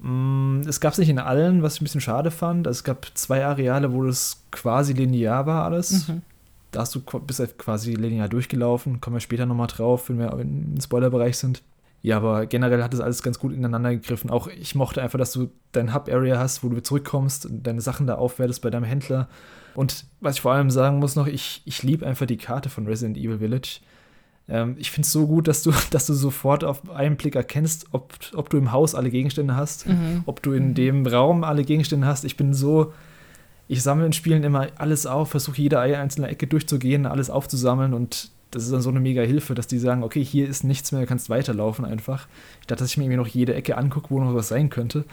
[0.00, 2.66] Mm, es gab es nicht in allen, was ich ein bisschen schade fand.
[2.66, 6.08] Also es gab zwei Areale, wo das quasi linear war alles.
[6.08, 6.22] Mhm.
[6.70, 9.00] Da hast du bist halt quasi linear durchgelaufen.
[9.00, 11.62] Kommen wir später nochmal drauf, wenn wir im Spoilerbereich sind.
[12.02, 14.30] Ja, aber generell hat das alles ganz gut ineinander gegriffen.
[14.30, 18.06] Auch ich mochte einfach, dass du dein Hub-Area hast, wo du zurückkommst und deine Sachen
[18.06, 19.28] da aufwertest bei deinem Händler.
[19.74, 22.86] Und was ich vor allem sagen muss noch, ich, ich liebe einfach die Karte von
[22.86, 23.80] Resident Evil Village.
[24.48, 27.86] Ähm, ich finde es so gut, dass du, dass du sofort auf einen Blick erkennst,
[27.92, 30.22] ob, ob du im Haus alle Gegenstände hast, mhm.
[30.26, 32.24] ob du in dem Raum alle Gegenstände hast.
[32.24, 32.92] Ich bin so,
[33.68, 38.30] ich sammle in Spielen immer alles auf, versuche jede einzelne Ecke durchzugehen, alles aufzusammeln und
[38.50, 41.02] das ist dann so eine mega Hilfe, dass die sagen, okay, hier ist nichts mehr,
[41.02, 42.26] du kannst weiterlaufen einfach.
[42.62, 45.04] Statt dass ich mir irgendwie noch jede Ecke angucke, wo noch was sein könnte.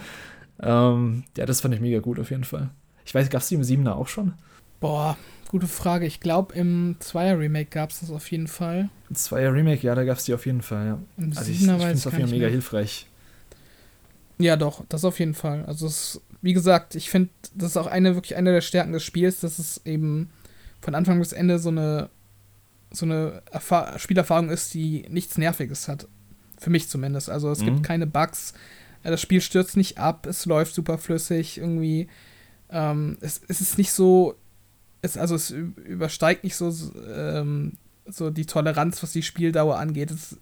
[0.61, 2.69] Ähm, ja, das fand ich mega gut auf jeden Fall.
[3.05, 4.33] Ich weiß, gab es die im 7er auch schon?
[4.79, 5.17] Boah,
[5.55, 6.05] gute Frage.
[6.05, 8.89] Ich glaube, im 2er Remake gab es das auf jeden Fall.
[9.09, 10.99] Im 2er Remake, ja, da gab es die auf jeden Fall, ja.
[11.17, 12.49] Im also ich, ich finde es auf jeden Fall mega mehr.
[12.49, 13.07] hilfreich.
[14.37, 15.63] Ja, doch, das auf jeden Fall.
[15.63, 19.05] Also es, wie gesagt, ich finde, das ist auch eine wirklich eine der Stärken des
[19.05, 20.29] Spiels, dass es eben
[20.81, 22.09] von Anfang bis Ende so eine
[22.91, 26.05] so eine Erfahr Spielerfahrung ist, die nichts Nerviges hat.
[26.57, 27.29] Für mich zumindest.
[27.29, 27.65] Also es mhm.
[27.65, 28.53] gibt keine Bugs.
[29.03, 32.09] Äh, das Spiel stürzt nicht ab, es läuft super flüssig, irgendwie.
[32.69, 34.35] Ähm, es, es ist nicht so.
[35.05, 36.73] Es, also es übersteigt nicht so,
[37.15, 37.73] ähm,
[38.07, 40.11] so die Toleranz, was die Spieldauer angeht.
[40.11, 40.37] Es,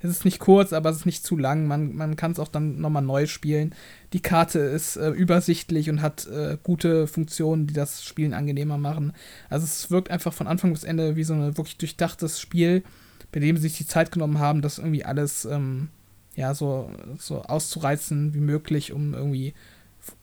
[0.00, 1.66] es ist nicht kurz, aber es ist nicht zu lang.
[1.66, 3.74] Man, man kann es auch dann nochmal neu spielen.
[4.12, 9.12] Die Karte ist äh, übersichtlich und hat äh, gute Funktionen, die das Spielen angenehmer machen.
[9.50, 12.84] Also es wirkt einfach von Anfang bis Ende wie so ein wirklich durchdachtes Spiel,
[13.32, 15.88] bei dem sie sich die Zeit genommen haben, das irgendwie alles ähm,
[16.36, 19.54] ja, so, so auszureizen wie möglich, um irgendwie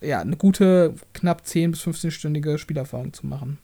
[0.02, 3.58] ja, eine gute, knapp 10- bis 15-stündige Spielerfahrung zu machen.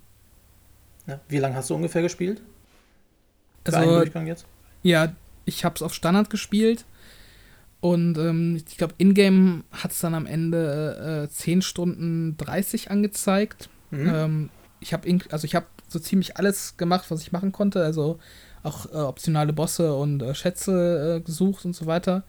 [1.07, 2.41] Ja, wie lange hast du ungefähr gespielt?
[3.65, 3.91] Für also,
[4.83, 5.13] Ja,
[5.45, 6.85] ich habe es auf Standard gespielt.
[7.79, 13.69] Und ähm, ich glaube, Ingame hat es dann am Ende äh, 10 Stunden 30 angezeigt.
[13.89, 14.11] Mhm.
[14.13, 14.49] Ähm,
[14.79, 17.83] ich habe also ich habe so ziemlich alles gemacht, was ich machen konnte.
[17.83, 18.19] Also
[18.63, 22.23] auch äh, optionale Bosse und äh, Schätze äh, gesucht und so weiter.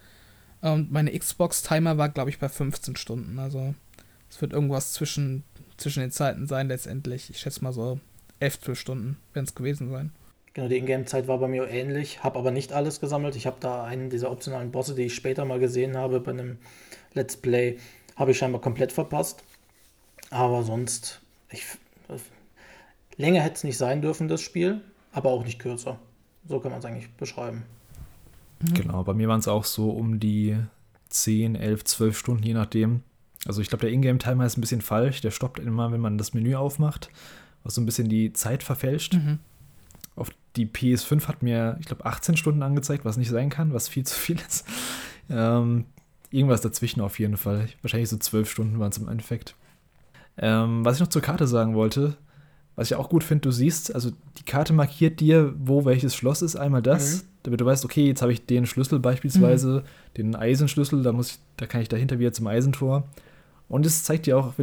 [0.62, 3.39] Und meine Xbox-Timer war, glaube ich, bei 15 Stunden.
[3.39, 3.75] Also
[4.31, 5.43] es wird irgendwas zwischen,
[5.77, 7.29] zwischen den Zeiten sein letztendlich.
[7.29, 8.01] Ich schätze mal so
[8.43, 10.12] 11, 12 Stunden werden es gewesen sein.
[10.55, 13.36] Genau, die Ingame-Zeit war bei mir ähnlich, habe aber nicht alles gesammelt.
[13.36, 16.59] Ich habe da einen dieser optionalen Bosse, die ich später mal gesehen habe bei einem
[17.14, 17.78] Let's Play,
[18.16, 19.43] habe ich scheinbar komplett verpasst.
[20.30, 21.20] Aber sonst,
[21.51, 21.64] ich,
[23.16, 24.82] länger hätte es nicht sein dürfen, das Spiel,
[25.12, 25.99] aber auch nicht kürzer.
[26.47, 27.64] So kann man es eigentlich beschreiben.
[28.61, 28.74] Mhm.
[28.74, 30.57] Genau, bei mir waren es auch so um die
[31.09, 33.03] 10, 11, 12 Stunden, je nachdem.
[33.47, 35.20] Also ich glaube, der Ingame-Timer ist ein bisschen falsch.
[35.20, 37.11] Der stoppt immer, wenn man das Menü aufmacht,
[37.65, 39.15] was so ein bisschen die Zeit verfälscht.
[39.15, 39.39] Mhm.
[40.17, 43.89] Auf die PS5 hat mir, ich glaube, 18 Stunden angezeigt, was nicht sein kann, was
[43.89, 44.67] viel zu viel ist.
[45.31, 45.87] Ähm,
[46.31, 47.69] irgendwas dazwischen auf jeden Fall.
[47.83, 49.55] Wahrscheinlich so 12 Stunden waren es im Endeffekt.
[50.39, 52.17] Ähm, was ich noch zur Karte sagen wollte,
[52.75, 56.41] was ich auch gut finde, du siehst, also die Karte markiert dir, wo welches Schloss
[56.41, 56.57] ist.
[56.57, 57.27] Einmal das, mhm.
[57.43, 60.17] damit du weißt, okay, jetzt habe ich den Schlüssel beispielsweise, mhm.
[60.17, 63.05] den Eisenschlüssel, da, muss ich, da kann ich dahinter wieder zum Eisentor.
[63.69, 64.55] Und es zeigt dir auch,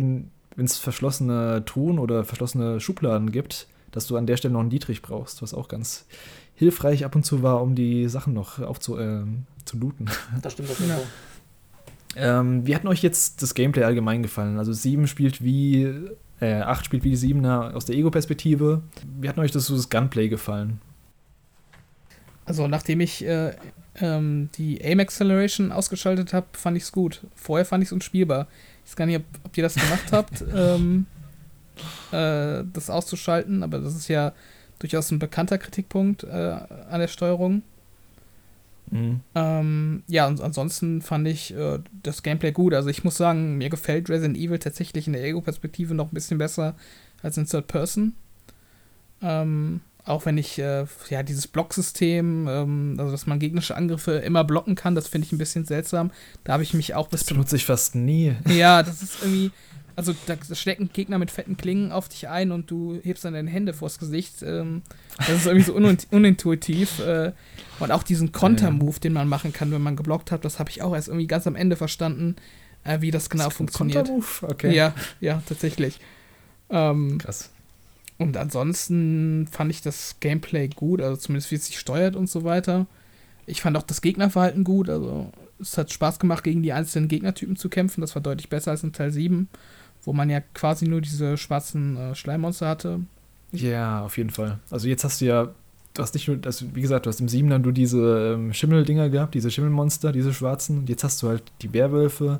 [0.55, 4.69] wenn es verschlossene Truhen oder verschlossene Schubladen gibt, dass du an der Stelle noch einen
[4.69, 6.05] Dietrich brauchst, was auch ganz
[6.55, 9.23] hilfreich ab und zu war, um die Sachen noch aufzu, äh,
[9.65, 10.09] zu looten.
[10.41, 11.03] Das stimmt auf jeden Fall.
[12.15, 14.57] Ähm, wie hat euch jetzt das Gameplay allgemein gefallen?
[14.57, 15.87] Also 7 spielt wie,
[16.41, 18.81] äh, 8 spielt wie die 7er aus der Ego-Perspektive.
[19.19, 20.81] Wie hat euch das, so das Gunplay gefallen?
[22.45, 23.53] Also nachdem ich äh,
[24.01, 27.21] ähm, die Aim Acceleration ausgeschaltet habe, fand ich es gut.
[27.35, 28.47] Vorher fand ich es unspielbar.
[28.89, 31.05] Ich weiß gar nicht, ob, ob ihr das gemacht habt, ähm,
[32.11, 34.33] äh, das auszuschalten, aber das ist ja
[34.79, 36.57] durchaus ein bekannter Kritikpunkt äh,
[36.89, 37.61] an der Steuerung.
[38.89, 39.19] Mhm.
[39.35, 42.73] Ähm, ja, und ansonsten fand ich äh, das Gameplay gut.
[42.73, 46.39] Also ich muss sagen, mir gefällt Resident Evil tatsächlich in der Ego-Perspektive noch ein bisschen
[46.39, 46.75] besser
[47.21, 48.15] als in Third Person.
[49.21, 54.43] Ähm, auch wenn ich, äh, ja, dieses Blocksystem, ähm, also dass man gegnerische Angriffe immer
[54.43, 56.11] blocken kann, das finde ich ein bisschen seltsam.
[56.43, 57.21] Da habe ich mich auch bis.
[57.21, 58.35] Das benutze ich fast nie.
[58.49, 59.51] Ja, das ist irgendwie.
[59.95, 63.49] Also da stecken Gegner mit fetten Klingen auf dich ein und du hebst dann deine
[63.51, 64.41] Hände vors Gesicht.
[64.43, 64.81] Ähm,
[65.17, 65.73] das ist irgendwie so
[66.15, 66.99] unintuitiv.
[66.99, 67.33] Äh,
[67.79, 70.81] und auch diesen Konter-Move, den man machen kann, wenn man geblockt hat, das habe ich
[70.81, 72.37] auch erst irgendwie ganz am Ende verstanden,
[72.85, 74.07] äh, wie das genau das funktioniert.
[74.07, 74.53] Konter-Move?
[74.53, 74.73] Okay.
[74.73, 75.99] Ja, ja, tatsächlich.
[76.69, 77.51] Ähm, Krass.
[78.19, 82.43] Und ansonsten fand ich das Gameplay gut, also zumindest wie es sich steuert und so
[82.43, 82.85] weiter.
[83.47, 87.55] Ich fand auch das Gegnerverhalten gut, also es hat Spaß gemacht, gegen die einzelnen Gegnertypen
[87.55, 88.01] zu kämpfen.
[88.01, 89.49] Das war deutlich besser als in Teil 7
[90.03, 93.01] wo man ja quasi nur diese schwarzen äh, Schleimmonster hatte.
[93.51, 94.59] Ja, auf jeden Fall.
[94.69, 95.49] Also jetzt hast du ja,
[95.93, 98.53] du hast nicht nur, also wie gesagt, du hast im 7 dann nur diese ähm,
[98.53, 100.79] Schimmeldinger gehabt, diese Schimmelmonster, diese schwarzen.
[100.79, 102.39] Und jetzt hast du halt die Werwölfe,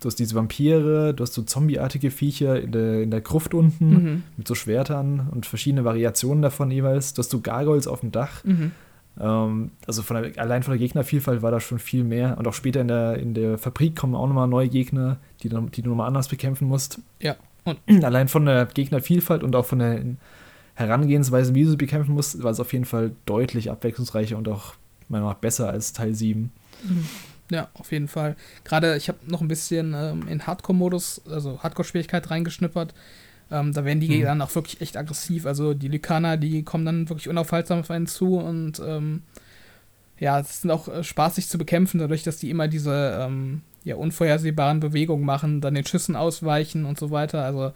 [0.00, 3.90] du hast diese Vampire, du hast so zombieartige Viecher in der, in der Gruft unten
[3.90, 4.22] mhm.
[4.36, 7.14] mit so Schwertern und verschiedene Variationen davon jeweils.
[7.14, 8.42] Du hast so Gargoyles auf dem Dach.
[8.44, 8.72] Mhm.
[9.20, 12.38] Ähm, also von der, allein von der Gegnervielfalt war da schon viel mehr.
[12.38, 15.82] Und auch später in der, in der Fabrik kommen auch nochmal neue Gegner, die, die
[15.82, 17.00] du nochmal anders bekämpfen musst.
[17.20, 17.36] Ja.
[17.64, 20.02] Und allein von der Gegnervielfalt und auch von der
[20.74, 24.74] Herangehensweise, wie du sie bekämpfen musst, war es auf jeden Fall deutlich abwechslungsreicher und auch
[25.08, 26.50] meiner Meinung nach besser als Teil 7.
[26.84, 27.06] Mhm.
[27.50, 28.36] Ja, auf jeden Fall.
[28.64, 32.94] Gerade ich habe noch ein bisschen ähm, in Hardcore-Modus, also Hardcore-Schwierigkeit reingeschnippert.
[33.50, 34.22] Ähm, da werden die mhm.
[34.22, 35.46] dann auch wirklich echt aggressiv.
[35.46, 39.22] Also die Lykaner, die kommen dann wirklich unaufhaltsam auf einen zu und ähm,
[40.18, 43.96] ja, es sind auch äh, spaßig zu bekämpfen, dadurch, dass die immer diese ähm, ja,
[43.96, 47.44] unvorhersehbaren Bewegungen machen, dann den Schüssen ausweichen und so weiter.
[47.44, 47.72] Also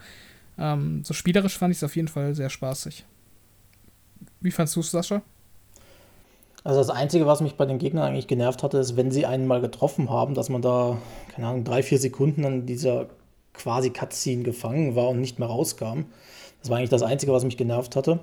[0.59, 3.05] ähm, so spielerisch fand ich es auf jeden Fall sehr spaßig.
[4.41, 5.23] Wie fandest du es, Sascha?
[6.65, 9.47] Also das Einzige, was mich bei den Gegnern eigentlich genervt hatte, ist, wenn sie einen
[9.47, 10.97] mal getroffen haben, dass man da,
[11.35, 13.07] keine Ahnung, drei, vier Sekunden an dieser
[13.53, 16.07] quasi Cutscene gefangen war und nicht mehr rauskam.
[16.61, 18.19] Das war eigentlich das Einzige, was mich genervt hatte,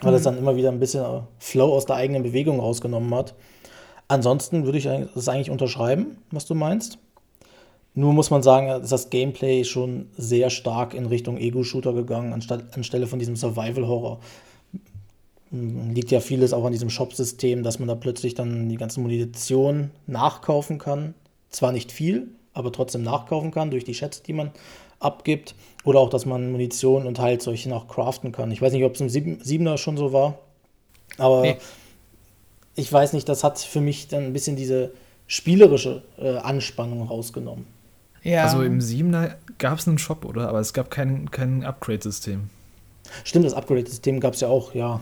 [0.00, 0.24] weil es mhm.
[0.24, 3.34] dann immer wieder ein bisschen äh, Flow aus der eigenen Bewegung rausgenommen hat.
[4.08, 6.98] Ansonsten würde ich das eigentlich unterschreiben, was du meinst.
[7.94, 13.06] Nur muss man sagen, ist das Gameplay schon sehr stark in Richtung Ego-Shooter gegangen, anstelle
[13.06, 14.20] von diesem Survival-Horror.
[15.50, 19.90] Liegt ja vieles auch an diesem Shop-System, dass man da plötzlich dann die ganze Munition
[20.06, 21.14] nachkaufen kann.
[21.48, 24.50] Zwar nicht viel, aber trotzdem nachkaufen kann durch die Schätze, die man
[25.00, 25.54] abgibt.
[25.84, 28.50] Oder auch, dass man Munition und Heilzeug noch craften kann.
[28.50, 30.38] Ich weiß nicht, ob es im 7er schon so war.
[31.16, 31.56] Aber nee.
[32.74, 34.92] ich weiß nicht, das hat für mich dann ein bisschen diese
[35.26, 37.66] spielerische äh, Anspannung rausgenommen.
[38.22, 38.44] Ja.
[38.44, 40.48] Also im 7er gab es einen Shop, oder?
[40.48, 42.50] Aber es gab kein, kein Upgrade-System.
[43.24, 45.00] Stimmt, das Upgrade-System gab es ja auch, ja.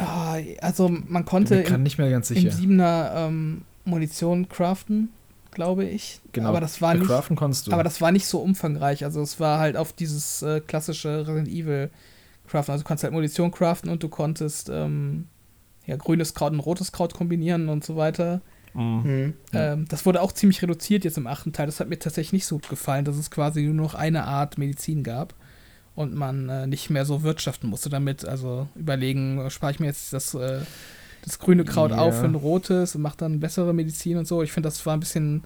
[0.00, 2.50] Ah, also man konnte im, nicht mehr ganz sicher.
[2.50, 5.10] im 7er ähm, Munition craften
[5.50, 6.20] glaube ich.
[6.32, 6.48] Genau.
[6.48, 7.72] Aber das war nicht, craften konntest du.
[7.72, 9.04] Aber das war nicht so umfangreich.
[9.04, 11.90] Also es war halt auf dieses äh, klassische Resident Evil
[12.46, 12.72] craften.
[12.72, 15.26] Also du konntest halt Munition craften und du konntest ähm,
[15.86, 18.40] ja, grünes Kraut und rotes Kraut kombinieren und so weiter.
[18.74, 19.02] Mhm.
[19.04, 19.34] mhm.
[19.52, 21.66] Ähm, das wurde auch ziemlich reduziert jetzt im achten Teil.
[21.66, 24.58] Das hat mir tatsächlich nicht so gut gefallen, dass es quasi nur noch eine Art
[24.58, 25.34] Medizin gab
[25.94, 28.24] und man äh, nicht mehr so wirtschaften musste damit.
[28.24, 30.60] Also überlegen, spare ich mir jetzt das äh,
[31.24, 31.98] das grüne Kraut ja.
[31.98, 34.42] auf für ein rotes und macht dann bessere Medizin und so.
[34.42, 35.44] Ich finde, das war ein bisschen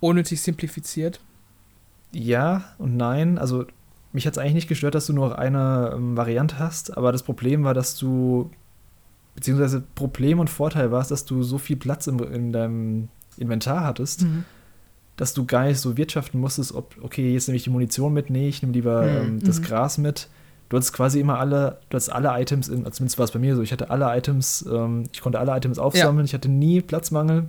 [0.00, 1.20] unnötig simplifiziert.
[2.12, 3.38] Ja und nein.
[3.38, 3.66] Also
[4.12, 7.22] mich hat es eigentlich nicht gestört, dass du nur eine ähm, Variante hast, aber das
[7.22, 8.50] Problem war, dass du,
[9.34, 13.84] beziehungsweise Problem und Vorteil war es, dass du so viel Platz im, in deinem Inventar
[13.84, 14.44] hattest, mhm.
[15.18, 18.30] Dass du gar nicht so wirtschaften musstest, ob, okay, jetzt nehme ich die Munition mit,
[18.30, 19.16] nee, ich nehme lieber mhm.
[19.16, 19.64] ähm, das mhm.
[19.64, 20.28] Gras mit.
[20.68, 23.56] Du hattest quasi immer alle, du hattest alle Items, in, zumindest war es bei mir
[23.56, 26.24] so, ich hatte alle Items, ähm, ich konnte alle Items aufsammeln, ja.
[26.24, 27.46] ich hatte nie Platzmangel.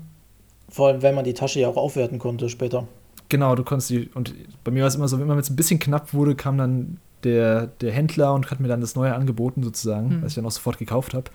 [0.68, 2.88] Vor allem, wenn man die Tasche ja auch aufwerten konnte später.
[3.30, 5.80] Genau, du konntest die, und bei mir war es immer so, wenn es ein bisschen
[5.80, 10.08] knapp wurde, kam dann der, der Händler und hat mir dann das neue angeboten, sozusagen,
[10.08, 10.22] mhm.
[10.24, 11.26] was ich dann auch sofort gekauft habe.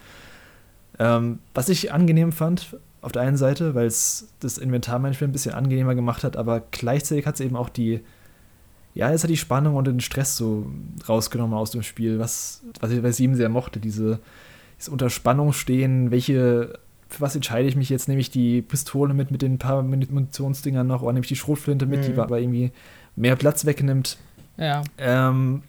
[0.99, 5.55] Ähm, was ich angenehm fand, auf der einen Seite, weil es das Inventarmanagement ein bisschen
[5.55, 8.01] angenehmer gemacht hat, aber gleichzeitig hat es eben auch die,
[8.95, 10.71] ja, es hat die Spannung und den Stress so
[11.07, 14.21] rausgenommen aus dem Spiel, was, was ich bei Sieben sehr mochte, diese,
[14.79, 16.79] dieses unter Spannung stehen, welche,
[17.11, 20.87] für was entscheide ich mich jetzt, nehme ich die Pistole mit, mit den paar Munitionsdingern
[20.87, 22.15] noch, oder nehme ich die Schrotflinte mit, mhm.
[22.15, 22.73] die aber irgendwie
[23.17, 24.17] mehr Platz wegnimmt.
[24.57, 24.83] Ja.
[24.97, 25.63] Ähm,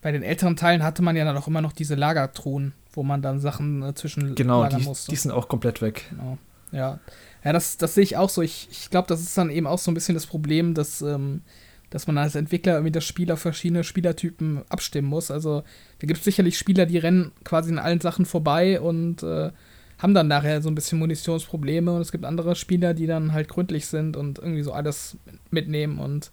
[0.00, 3.20] bei den älteren Teilen hatte man ja dann auch immer noch diese Lagertruhen, wo man
[3.20, 5.10] dann Sachen äh, zwischen genau, lagern die, musste.
[5.10, 6.04] die sind auch komplett weg.
[6.10, 6.38] Genau.
[6.72, 7.00] Ja,
[7.44, 8.42] ja das, das sehe ich auch so.
[8.42, 11.42] Ich, ich glaube, das ist dann eben auch so ein bisschen das Problem, dass, ähm,
[11.90, 15.30] dass man als Entwickler irgendwie das Spiel auf verschiedene Spielertypen abstimmen muss.
[15.30, 15.62] Also
[16.00, 19.50] da gibt es sicherlich Spieler, die rennen quasi in allen Sachen vorbei und äh,
[19.98, 21.92] haben dann nachher so ein bisschen Munitionsprobleme.
[21.92, 25.16] Und es gibt andere Spieler, die dann halt gründlich sind und irgendwie so alles
[25.50, 25.98] mitnehmen.
[25.98, 26.30] Und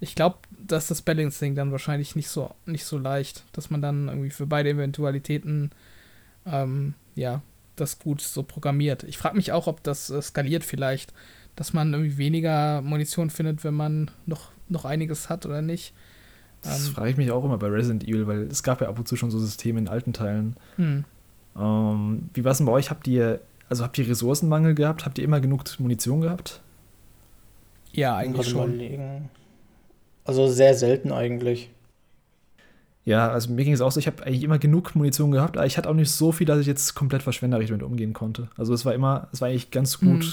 [0.00, 4.08] ich glaube, dass das Balancing dann wahrscheinlich nicht so, nicht so leicht, dass man dann
[4.08, 5.70] irgendwie für beide Eventualitäten
[6.46, 7.42] ähm, ja,
[7.76, 9.02] das gut so programmiert.
[9.04, 11.12] Ich frage mich auch, ob das äh, skaliert vielleicht,
[11.56, 15.94] dass man irgendwie weniger Munition findet, wenn man noch, noch einiges hat oder nicht.
[16.62, 18.98] Das ähm, frage ich mich auch immer bei Resident Evil, weil es gab ja ab
[18.98, 20.56] und zu schon so Systeme in alten Teilen.
[20.76, 21.04] Hm.
[21.56, 22.90] Ähm, wie war es denn bei euch?
[22.90, 25.04] Habt ihr, also habt ihr Ressourcenmangel gehabt?
[25.04, 26.60] Habt ihr immer genug Munition gehabt?
[27.92, 29.28] Ja, eigentlich schon.
[30.24, 31.70] Also sehr selten eigentlich.
[33.04, 35.66] Ja, also mir ging es auch so, ich habe eigentlich immer genug Munition gehabt, aber
[35.66, 38.48] ich hatte auch nicht so viel, dass ich jetzt komplett verschwenderisch damit umgehen konnte.
[38.56, 40.08] Also es war immer, es war eigentlich ganz gut.
[40.08, 40.32] Mhm.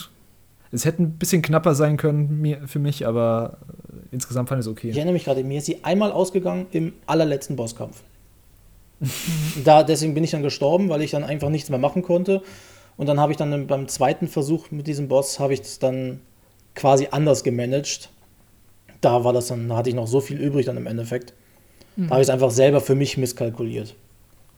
[0.74, 3.58] Es hätte ein bisschen knapper sein können für mich, aber
[3.90, 4.90] äh, insgesamt fand ich es okay.
[4.90, 8.04] Ich erinnere mich gerade, mir ist sie einmal ausgegangen im allerletzten Bosskampf.
[9.66, 12.42] da, deswegen bin ich dann gestorben, weil ich dann einfach nichts mehr machen konnte.
[12.96, 16.22] Und dann habe ich dann beim zweiten Versuch mit diesem Boss, habe ich es dann
[16.76, 18.10] quasi anders gemanagt.
[19.02, 21.34] Da war das dann, da hatte ich noch so viel übrig dann im Endeffekt.
[22.02, 22.08] Mhm.
[22.08, 23.96] Da habe ich es einfach selber für mich misskalkuliert.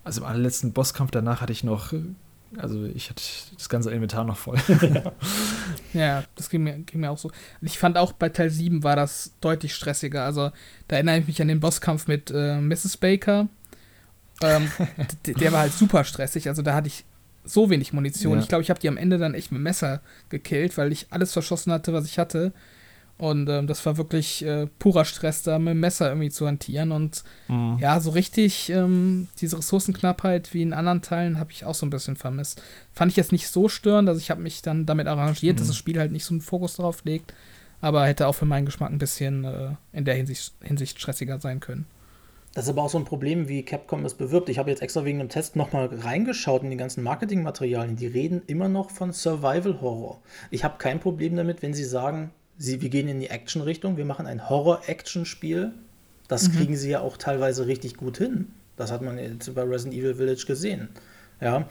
[0.04, 1.94] Also im allerletzten Bosskampf danach hatte ich noch,
[2.58, 3.24] also ich hatte
[3.56, 4.58] das ganze Inventar noch voll.
[5.94, 7.32] ja, das ging mir, ging mir auch so.
[7.62, 10.26] Ich fand auch bei Teil 7 war das deutlich stressiger.
[10.26, 10.52] Also
[10.88, 12.98] da erinnere ich mich an den Bosskampf mit äh, Mrs.
[12.98, 13.48] Baker.
[14.41, 14.70] Ähm,
[15.26, 16.50] der war halt super stressig.
[16.50, 17.06] Also da hatte ich
[17.46, 18.36] so wenig Munition.
[18.36, 18.41] Ja.
[18.41, 21.34] Ich glaube, ich habe die am Ende dann echt mit Messer gekillt, weil ich alles
[21.34, 22.54] verschossen hatte, was ich hatte.
[23.18, 26.91] Und ähm, das war wirklich äh, purer Stress, da mit dem Messer irgendwie zu hantieren.
[26.91, 27.78] Und mhm.
[27.80, 31.91] ja, so richtig ähm, diese Ressourcenknappheit wie in anderen Teilen habe ich auch so ein
[31.91, 32.61] bisschen vermisst.
[32.91, 35.59] Fand ich jetzt nicht so störend, also ich habe mich dann damit arrangiert, mhm.
[35.59, 37.34] dass das Spiel halt nicht so einen Fokus darauf legt.
[37.82, 41.59] Aber hätte auch für meinen Geschmack ein bisschen äh, in der Hinsicht, Hinsicht stressiger sein
[41.59, 41.86] können.
[42.53, 44.47] Das ist aber auch so ein Problem, wie Capcom es bewirbt.
[44.47, 47.95] Ich habe jetzt extra wegen dem Test nochmal reingeschaut in die ganzen Marketingmaterialien.
[47.95, 50.22] Die reden immer noch von Survival Horror.
[50.51, 52.32] Ich habe kein Problem damit, wenn sie sagen,
[52.64, 55.74] sie, wir gehen in die Action-Richtung, wir machen ein Horror-Action-Spiel.
[56.28, 56.53] Das mhm.
[56.53, 58.47] kriegen sie ja auch teilweise richtig gut hin.
[58.78, 60.89] Das hat man jetzt bei Resident Evil Village gesehen.
[61.41, 61.68] Ja.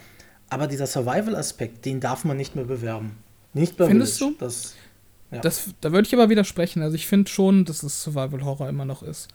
[0.50, 3.16] Aber dieser Survival-Aspekt, den darf man nicht mehr bewerben.
[3.54, 4.36] Nicht bei Findest Village.
[4.38, 4.44] du?
[4.44, 4.74] Das,
[5.30, 5.40] ja.
[5.40, 6.82] das, da würde ich aber widersprechen.
[6.82, 9.28] Also ich finde schon, dass es Survival-Horror immer noch ist.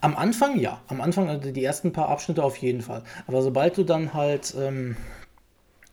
[0.00, 0.80] Am Anfang ja.
[0.86, 3.02] Am Anfang, also die ersten paar Abschnitte auf jeden Fall.
[3.26, 4.96] Aber sobald du dann halt ähm,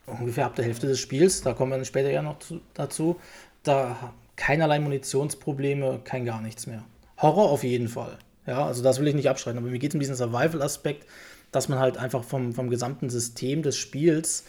[0.06, 3.20] ungefähr ab der Hälfte des Spiels, da kommen wir später ja noch zu, dazu,
[3.64, 6.84] da keinerlei Munitionsprobleme, kein gar nichts mehr.
[7.18, 8.18] Horror auf jeden Fall.
[8.46, 11.06] Ja, also das will ich nicht abschreiten, aber mir geht es um diesen Survival-Aspekt,
[11.52, 14.46] dass man halt einfach vom, vom gesamten System des Spiels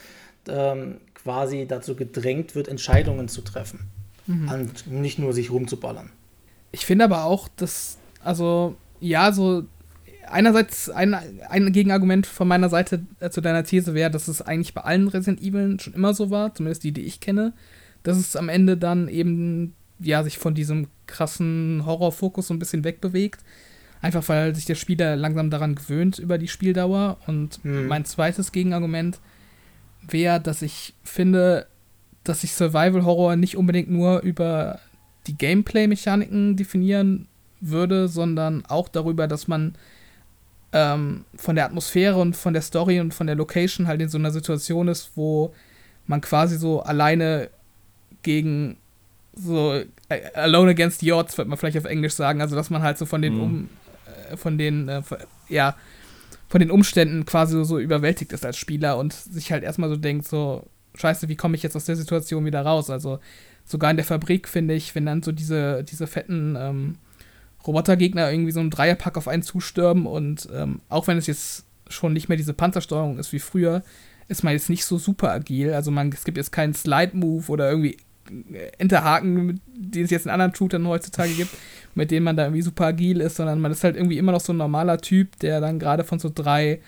[0.48, 3.90] ähm, quasi dazu gedrängt wird, Entscheidungen zu treffen.
[4.26, 4.48] Mhm.
[4.48, 6.10] Und nicht nur sich rumzuballern.
[6.70, 9.64] Ich finde aber auch, dass, also, ja, so
[10.26, 11.14] einerseits ein,
[11.48, 15.08] ein Gegenargument von meiner Seite äh, zu deiner These wäre, dass es eigentlich bei allen
[15.08, 17.54] Resident Evil schon immer so war, zumindest die, die ich kenne,
[18.02, 22.84] dass es am Ende dann eben ja, sich von diesem krassen Horrorfokus so ein bisschen
[22.84, 23.40] wegbewegt.
[24.00, 27.18] Einfach weil sich der Spieler langsam daran gewöhnt über die Spieldauer.
[27.26, 27.86] Und mhm.
[27.88, 29.18] mein zweites Gegenargument
[30.06, 31.66] wäre, dass ich finde,
[32.22, 34.78] dass sich Survival Horror nicht unbedingt nur über
[35.26, 37.26] die Gameplay-Mechaniken definieren
[37.60, 39.74] würde, sondern auch darüber, dass man
[40.72, 44.18] ähm, von der Atmosphäre und von der Story und von der Location halt in so
[44.18, 45.52] einer Situation ist, wo
[46.06, 47.50] man quasi so alleine
[48.22, 48.76] gegen
[49.34, 49.74] so
[50.08, 52.98] äh, Alone Against the Odds, wird man vielleicht auf Englisch sagen, also dass man halt
[52.98, 53.40] so von den mhm.
[53.40, 53.68] um,
[54.30, 55.02] äh, von den äh,
[55.48, 55.76] ja
[56.48, 59.96] von den Umständen quasi so, so überwältigt ist als Spieler und sich halt erstmal so
[59.96, 62.90] denkt so Scheiße, wie komme ich jetzt aus der Situation wieder raus?
[62.90, 63.20] Also
[63.64, 66.96] sogar in der Fabrik, finde ich, wenn dann so diese, diese fetten ähm,
[67.66, 72.12] Robotergegner irgendwie so einen Dreierpack auf einen zustürmen und ähm, auch wenn es jetzt schon
[72.12, 73.82] nicht mehr diese Panzersteuerung ist wie früher,
[74.26, 75.72] ist man jetzt nicht so super agil.
[75.72, 77.98] Also man, es gibt jetzt keinen Slide-Move oder irgendwie
[78.78, 81.50] Enterhaken, die es jetzt in anderen Shootern heutzutage gibt,
[81.94, 84.40] mit denen man da irgendwie super agil ist, sondern man ist halt irgendwie immer noch
[84.40, 86.80] so ein normaler Typ, der dann gerade von so drei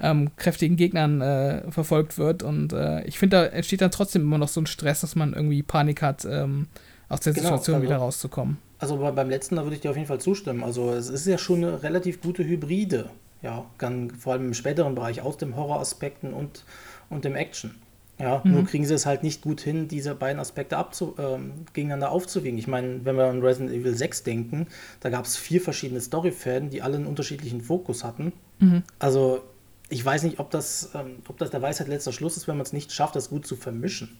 [0.00, 2.42] ähm, kräftigen Gegnern äh, verfolgt wird.
[2.42, 5.34] Und äh, ich finde, da entsteht dann trotzdem immer noch so ein Stress, dass man
[5.34, 6.68] irgendwie Panik hat, ähm,
[7.08, 8.58] aus der genau, Situation also, wieder rauszukommen.
[8.78, 10.64] Also beim letzten, da würde ich dir auf jeden Fall zustimmen.
[10.64, 13.10] Also es ist ja schon eine relativ gute Hybride.
[13.42, 16.64] Ja, kann, vor allem im späteren Bereich aus dem Horroraspekten und,
[17.08, 17.74] und dem Action.
[18.20, 18.52] Ja, mhm.
[18.52, 22.58] nur kriegen sie es halt nicht gut hin, diese beiden Aspekte abzu, ähm, gegeneinander aufzuwiegen.
[22.58, 24.66] Ich meine, wenn wir an Resident Evil 6 denken,
[25.00, 28.32] da gab es vier verschiedene Storyfäden, die alle einen unterschiedlichen Fokus hatten.
[28.58, 28.82] Mhm.
[28.98, 29.40] Also
[29.88, 32.66] ich weiß nicht, ob das, ähm, ob das der Weisheit letzter Schluss ist, wenn man
[32.66, 34.18] es nicht schafft, das gut zu vermischen.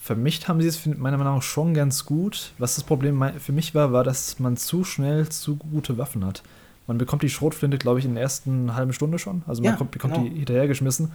[0.00, 2.52] Vermischt haben sie es meiner Meinung nach schon ganz gut.
[2.58, 6.42] Was das Problem für mich war, war, dass man zu schnell zu gute Waffen hat.
[6.86, 9.42] Man bekommt die Schrotflinte, glaube ich, in der ersten halben Stunde schon.
[9.46, 10.26] Also man ja, kommt, bekommt genau.
[10.26, 11.12] die hinterhergeschmissen.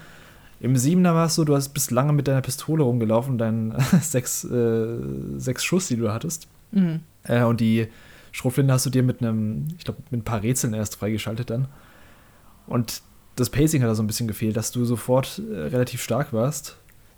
[0.59, 4.43] Im Siebener war es so, du hast bis lange mit deiner Pistole rumgelaufen, deinen sechs,
[4.43, 4.97] äh,
[5.37, 6.47] sechs Schuss, die du hattest.
[6.71, 7.01] Mhm.
[7.23, 7.87] Äh, und die
[8.31, 11.67] Schrotflinte hast du dir mit einem, ich glaube, mit ein paar Rätseln erst freigeschaltet dann.
[12.67, 13.01] Und
[13.35, 16.77] das Pacing hat da so ein bisschen gefehlt, dass du sofort äh, relativ stark warst.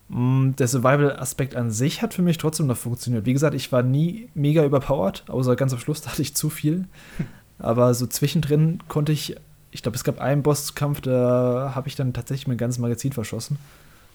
[0.10, 3.26] Mm, der Survival-Aspekt an sich hat für mich trotzdem noch funktioniert.
[3.26, 6.86] Wie gesagt, ich war nie mega überpowered, außer ganz am Schluss hatte ich zu viel.
[7.60, 9.36] Aber so zwischendrin konnte ich,
[9.78, 13.60] ich glaube, es gab einen Bosskampf, da habe ich dann tatsächlich mein ganzes Magazin verschossen.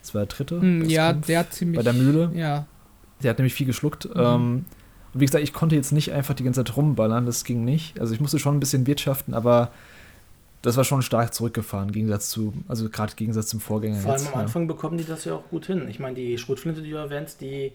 [0.01, 0.57] Das war der dritte.
[0.57, 1.77] Mm, ja, der hat ziemlich.
[1.77, 2.33] Bei der Mühle.
[2.35, 2.67] Ja.
[3.23, 4.07] Der hat nämlich viel geschluckt.
[4.07, 4.21] Mhm.
[4.21, 4.65] Ähm,
[5.15, 8.01] und wie gesagt, ich konnte jetzt nicht einfach die ganze Zeit rumballern, das ging nicht.
[8.01, 9.71] Also ich musste schon ein bisschen wirtschaften, aber
[10.63, 14.01] das war schon stark zurückgefahren, im Gegensatz zu, also gerade im Gegensatz zum Vorgänger.
[14.01, 15.87] Vor allem jetzt, am Anfang bekommen die das ja auch gut hin.
[15.89, 17.71] Ich meine, die Schrotflinte, die du erwähnst, die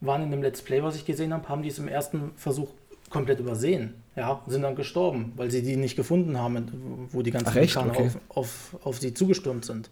[0.00, 2.70] waren in dem Let's Play, was ich gesehen habe, haben die es im ersten Versuch
[3.12, 3.94] komplett übersehen.
[4.16, 8.06] Ja, sind dann gestorben, weil sie die nicht gefunden haben, wo die ganzen Amerikaner okay.
[8.06, 9.90] auf, auf, auf sie zugestürmt sind.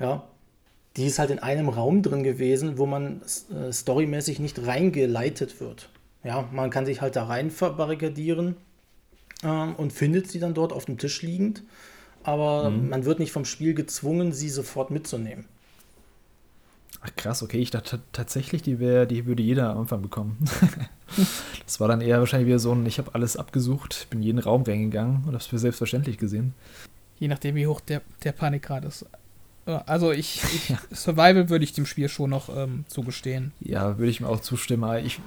[0.00, 0.24] Ja,
[0.96, 3.20] die ist halt in einem Raum drin gewesen, wo man
[3.52, 5.90] äh, storymäßig nicht reingeleitet wird.
[6.24, 8.56] Ja, man kann sich halt da rein verbarrikadieren
[9.44, 11.62] ähm, und findet sie dann dort auf dem Tisch liegend.
[12.24, 12.88] Aber mhm.
[12.88, 15.44] man wird nicht vom Spiel gezwungen, sie sofort mitzunehmen.
[17.00, 17.58] Ach krass, okay.
[17.58, 20.36] Ich dachte tatsächlich, die, wär, die würde jeder am Anfang bekommen.
[21.64, 24.62] das war dann eher wahrscheinlich wieder so ein, ich habe alles abgesucht, bin jeden Raum
[24.62, 26.54] reingegangen und habe es für selbstverständlich gesehen.
[27.18, 29.06] Je nachdem, wie hoch der, der Panikgrad ist.
[29.64, 30.78] Also ich, ich ja.
[30.92, 33.52] Survival würde ich dem Spiel schon noch ähm, zugestehen.
[33.60, 35.04] Ja, würde ich mir auch zustimmen.
[35.04, 35.20] Ich,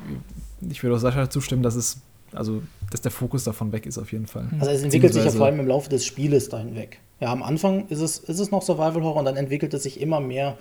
[0.70, 2.02] ich würde auch Sascha zustimmen, dass es
[2.34, 4.50] also, dass der Fokus davon weg ist auf jeden Fall.
[4.60, 7.00] Also es entwickelt sich ja vor allem im Laufe des Spieles dahin weg.
[7.20, 10.00] Ja, am Anfang ist es, ist es noch Survival Horror und dann entwickelt es sich
[10.00, 10.58] immer mehr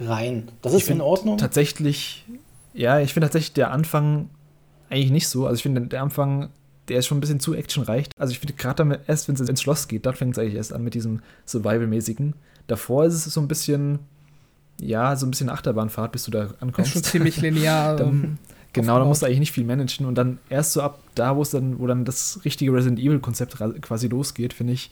[0.00, 0.48] rein.
[0.62, 1.38] Das ist in Ordnung.
[1.38, 2.24] Tatsächlich,
[2.74, 4.30] ja, ich finde tatsächlich der Anfang
[4.90, 5.46] eigentlich nicht so.
[5.46, 6.50] Also ich finde der Anfang,
[6.88, 8.06] der ist schon ein bisschen zu actionreich.
[8.16, 10.72] Also ich finde gerade erst, wenn es ins Schloss geht, dort fängt es eigentlich erst
[10.72, 12.34] an mit diesem Survival-mäßigen.
[12.66, 13.98] Davor ist es so ein bisschen,
[14.80, 16.78] ja, so ein bisschen Achterbahnfahrt, bis du da ankommst.
[16.78, 17.96] Das ist schon ziemlich linear.
[17.96, 18.38] dann, ähm,
[18.74, 21.42] Genau, da musst du eigentlich nicht viel managen und dann erst so ab da, wo
[21.42, 24.90] es dann, wo dann das richtige Resident Evil-Konzept quasi losgeht, finde ich,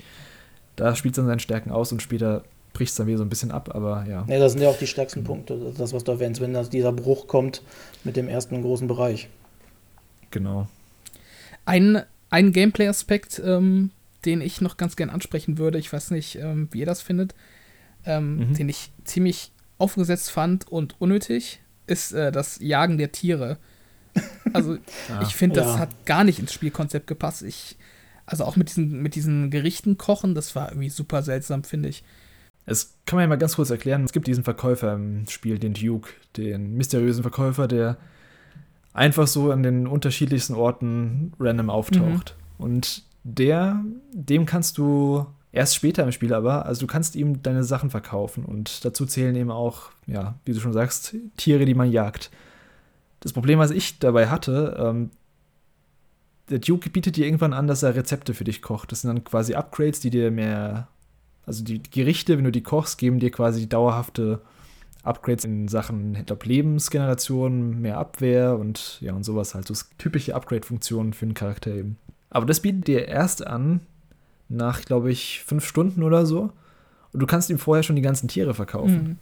[0.76, 2.42] da spielt es dann seine Stärken aus und später
[2.76, 4.26] bricht es dann wieder so ein bisschen ab, aber ja.
[4.28, 6.92] Ja, das sind ja auch die stärksten Punkte, das, was du erwähnst, wenn das, dieser
[6.92, 7.62] Bruch kommt
[8.04, 9.28] mit dem ersten großen Bereich.
[10.30, 10.68] Genau.
[11.64, 13.92] Ein, ein Gameplay-Aspekt, ähm,
[14.26, 17.34] den ich noch ganz gern ansprechen würde, ich weiß nicht, ähm, wie ihr das findet,
[18.04, 18.54] ähm, mhm.
[18.54, 23.56] den ich ziemlich aufgesetzt fand und unnötig, ist äh, das Jagen der Tiere.
[24.52, 24.74] Also
[25.08, 25.22] ja.
[25.22, 25.78] ich finde, das ja.
[25.78, 27.42] hat gar nicht ins Spielkonzept gepasst.
[27.42, 27.78] Ich,
[28.26, 32.04] also auch mit diesen, mit diesen Gerichten kochen, das war irgendwie super seltsam, finde ich.
[32.66, 34.04] Es kann man ja mal ganz kurz erklären.
[34.04, 37.96] Es gibt diesen Verkäufer im Spiel, den Duke, den mysteriösen Verkäufer, der
[38.92, 42.36] einfach so an den unterschiedlichsten Orten random auftaucht.
[42.58, 42.64] Mhm.
[42.64, 47.64] Und der, dem kannst du Erst später im Spiel aber, also du kannst ihm deine
[47.64, 51.90] Sachen verkaufen und dazu zählen eben auch, ja, wie du schon sagst, Tiere, die man
[51.90, 52.30] jagt.
[53.20, 55.10] Das Problem, was ich dabei hatte, ähm,
[56.50, 58.92] der Duke bietet dir irgendwann an, dass er Rezepte für dich kocht.
[58.92, 60.88] Das sind dann quasi Upgrades, die dir mehr,
[61.46, 64.40] also die Gerichte, wenn du die kochst, geben dir quasi dauerhafte
[65.04, 69.68] Upgrades in Sachen, ich glaube, Lebensgeneration, mehr Abwehr und ja, und sowas halt.
[69.68, 71.96] So typische Upgrade-Funktionen für einen Charakter eben.
[72.30, 73.80] Aber das bietet dir erst an,
[74.48, 76.50] nach, glaube ich, fünf Stunden oder so.
[77.12, 79.02] Und du kannst ihm vorher schon die ganzen Tiere verkaufen.
[79.02, 79.18] Mhm.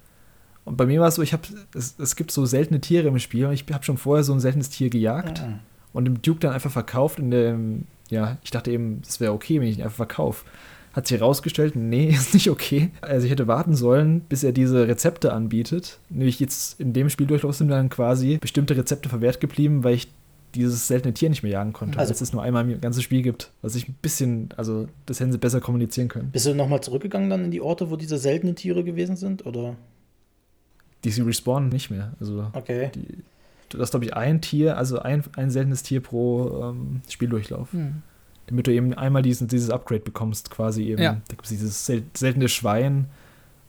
[0.65, 1.43] Und bei mir war es so, ich habe,
[1.75, 4.41] es, es gibt so seltene Tiere im Spiel und ich habe schon vorher so ein
[4.41, 5.59] seltenes Tier gejagt mhm.
[5.93, 7.19] und dem Duke dann einfach verkauft.
[7.19, 10.47] In dem, ja, ich dachte eben, es wäre okay, wenn ich ihn einfach verkaufe.
[10.95, 12.91] Hat sich herausgestellt, nee, ist nicht okay.
[13.01, 15.99] Also ich hätte warten sollen, bis er diese Rezepte anbietet.
[16.09, 20.09] Nämlich jetzt in dem Spieldurchlauf sind dann quasi bestimmte Rezepte verwehrt geblieben, weil ich
[20.55, 23.23] dieses seltene Tier nicht mehr jagen konnte, also, als es nur einmal im ganzen Spiel
[23.23, 23.51] gibt.
[23.61, 26.31] Was ich ein bisschen, also das hätten sie besser kommunizieren können.
[26.31, 29.75] Bist du nochmal zurückgegangen dann in die Orte, wo diese seltenen Tiere gewesen sind, oder?
[31.03, 32.13] Die sie respawnen nicht mehr.
[32.21, 32.93] Also okay.
[32.95, 33.25] Die,
[33.71, 37.73] du hast, glaube ich, ein Tier, also ein, ein seltenes Tier pro ähm, Spieldurchlauf.
[37.73, 38.03] Hm
[38.47, 41.03] damit du eben einmal diesen, dieses Upgrade bekommst, quasi eben.
[41.03, 41.13] Ja.
[41.29, 43.07] Da gibt es dieses sel seltene Schwein.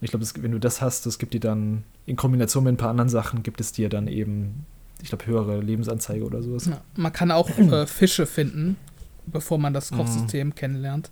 [0.02, 2.90] Ich glaube, wenn du das hast, das gibt dir dann in Kombination mit ein paar
[2.90, 4.66] anderen Sachen, gibt es dir dann eben,
[5.02, 6.66] ich glaube, höhere Lebensanzeige oder sowas.
[6.66, 8.76] Ja, man kann auch äh, Fische finden,
[9.26, 10.56] bevor man das Kochsystem mhm.
[10.56, 11.12] kennenlernt,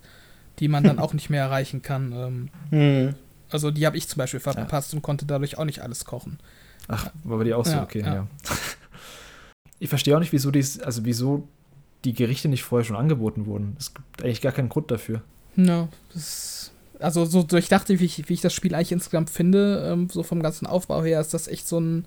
[0.58, 2.12] die man dann auch nicht mehr erreichen kann.
[2.12, 3.14] Ähm, mhm.
[3.50, 4.98] Also die habe ich zum Beispiel verpasst ja.
[4.98, 6.38] und konnte dadurch auch nicht alles kochen.
[6.88, 8.26] Ach, war bei dir auch so, okay, ja.
[9.80, 11.48] Ich verstehe auch nicht, wieso dies, also wieso
[12.04, 13.76] die Gerichte nicht vorher schon angeboten wurden.
[13.78, 15.22] Es gibt eigentlich gar keinen Grund dafür.
[15.56, 19.30] Ja, das, also so, so ich dachte, wie ich, wie ich das Spiel eigentlich insgesamt
[19.30, 22.06] finde, ähm, so vom ganzen Aufbau her, ist das echt so ein,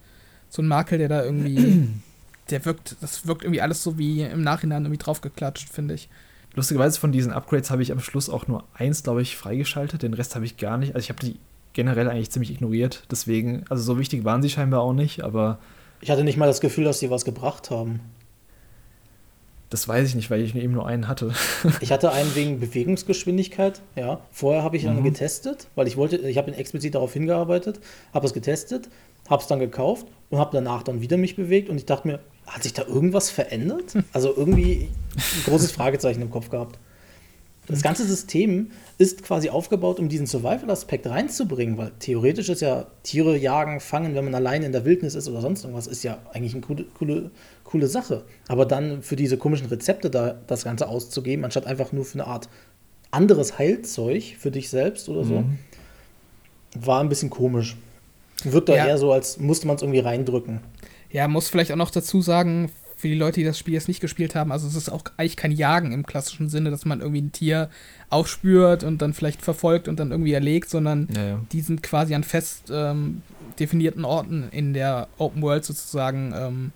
[0.50, 1.88] so ein Makel, der da irgendwie,
[2.50, 6.10] der wirkt, das wirkt irgendwie alles so wie im Nachhinein irgendwie draufgeklatscht, finde ich.
[6.56, 10.02] Lustigerweise von diesen Upgrades habe ich am Schluss auch nur eins, glaube ich, freigeschaltet.
[10.02, 10.96] Den Rest habe ich gar nicht.
[10.96, 11.40] Also ich habe die
[11.74, 13.04] generell eigentlich ziemlich ignoriert.
[13.12, 15.60] Deswegen, also so wichtig waren sie scheinbar auch nicht, aber.
[16.02, 18.00] Ich hatte nicht mal das Gefühl, dass sie was gebracht haben.
[19.70, 21.34] Das weiß ich nicht, weil ich eben nur einen hatte.
[21.82, 24.22] ich hatte einen wegen Bewegungsgeschwindigkeit, ja.
[24.32, 25.04] Vorher habe ich ihn mhm.
[25.04, 27.82] getestet, weil ich wollte, ich habe explizit darauf hingearbeitet,
[28.14, 28.90] habe es getestet,
[29.30, 32.20] habe es dann gekauft und habe danach dann wieder mich bewegt und ich dachte mir,
[32.46, 33.98] hat sich da irgendwas verändert?
[34.14, 36.80] Also irgendwie ein großes Fragezeichen im Kopf gehabt.
[37.68, 43.38] Das ganze System ist quasi aufgebaut, um diesen Survival-Aspekt reinzubringen, weil theoretisch ist ja Tiere
[43.38, 46.54] jagen, fangen, wenn man alleine in der Wildnis ist oder sonst irgendwas, ist ja eigentlich
[46.54, 47.32] eine coole, coole,
[47.64, 48.24] coole Sache.
[48.48, 52.26] Aber dann für diese komischen Rezepte da das Ganze auszugeben, anstatt einfach nur für eine
[52.26, 52.50] Art
[53.12, 55.58] anderes Heilzeug für dich selbst oder so, mhm.
[56.74, 57.78] war ein bisschen komisch.
[58.44, 58.88] Wirkt da ja.
[58.88, 60.60] eher so, als musste man es irgendwie reindrücken.
[61.12, 64.02] Ja, muss vielleicht auch noch dazu sagen, für die Leute, die das Spiel jetzt nicht
[64.02, 67.22] gespielt haben, also es ist auch eigentlich kein Jagen im klassischen Sinne, dass man irgendwie
[67.22, 67.70] ein Tier
[68.10, 71.46] aufspürt und dann vielleicht verfolgt und dann irgendwie erlegt, sondern ja, ja.
[71.52, 73.22] die sind quasi an fest ähm,
[73.60, 76.72] definierten Orten in der Open World sozusagen ähm,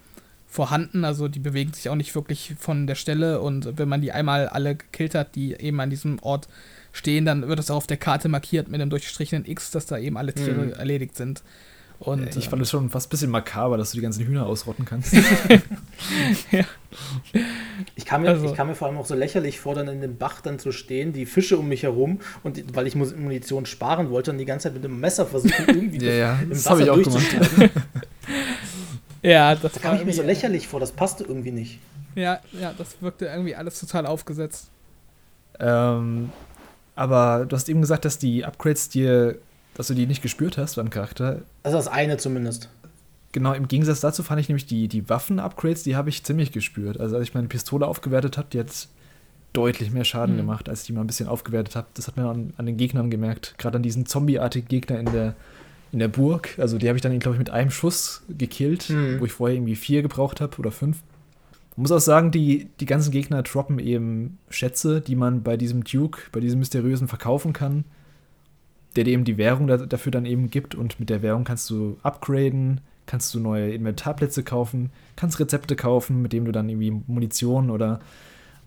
[0.48, 1.06] vorhanden.
[1.06, 4.48] Also die bewegen sich auch nicht wirklich von der Stelle und wenn man die einmal
[4.48, 6.48] alle gekillt hat, die eben an diesem Ort
[6.94, 9.98] stehen, dann wird das auch auf der Karte markiert mit einem durchgestrichenen X, dass da
[9.98, 10.74] eben alle Tiere mhm.
[10.74, 11.42] erledigt sind.
[12.02, 14.86] Und, ich fand es schon fast ein bisschen makaber, dass du die ganzen Hühner ausrotten
[14.86, 15.14] kannst.
[16.52, 16.64] ja.
[17.96, 18.48] ich, kam mir, also.
[18.48, 20.72] ich kam mir vor allem auch so lächerlich vor, dann in dem Bach dann zu
[20.72, 24.64] stehen, die Fische um mich herum und weil ich Munition sparen wollte und die ganze
[24.64, 26.40] Zeit mit dem Messer versuchen, irgendwie ja, ja.
[26.42, 27.70] im das Wasser durchzuschneiden.
[29.22, 31.78] ja, das, das kam mir so lächerlich vor, das passte irgendwie nicht.
[32.16, 34.72] Ja, ja, das wirkte irgendwie alles total aufgesetzt.
[35.60, 36.32] Ähm,
[36.96, 39.38] aber du hast eben gesagt, dass die Upgrades dir
[39.76, 41.42] dass du die nicht gespürt hast beim Charakter.
[41.64, 42.70] Also das eine zumindest.
[43.32, 47.00] Genau, im Gegensatz dazu fand ich nämlich die, die Waffen-Upgrades, die habe ich ziemlich gespürt.
[47.00, 48.88] Also als ich meine Pistole aufgewertet habe, die hat
[49.54, 50.40] deutlich mehr Schaden mhm.
[50.40, 51.88] gemacht, als ich die mal ein bisschen aufgewertet habe.
[51.94, 53.56] Das hat man an, an den Gegnern gemerkt.
[53.58, 55.36] Gerade an diesen zombieartigen Gegner in der,
[55.94, 56.56] in der Burg.
[56.58, 59.20] Also die habe ich dann, glaube ich, mit einem Schuss gekillt, mhm.
[59.20, 60.98] wo ich vorher irgendwie vier gebraucht habe oder fünf.
[61.78, 65.86] Man muss auch sagen, die, die ganzen Gegner droppen eben Schätze, die man bei diesem
[65.86, 67.86] Duke, bei diesem mysteriösen verkaufen kann
[68.96, 71.70] der dir eben die Währung da, dafür dann eben gibt und mit der Währung kannst
[71.70, 76.92] du upgraden, kannst du neue Inventarplätze kaufen, kannst Rezepte kaufen, mit denen du dann irgendwie
[77.08, 78.00] Munition oder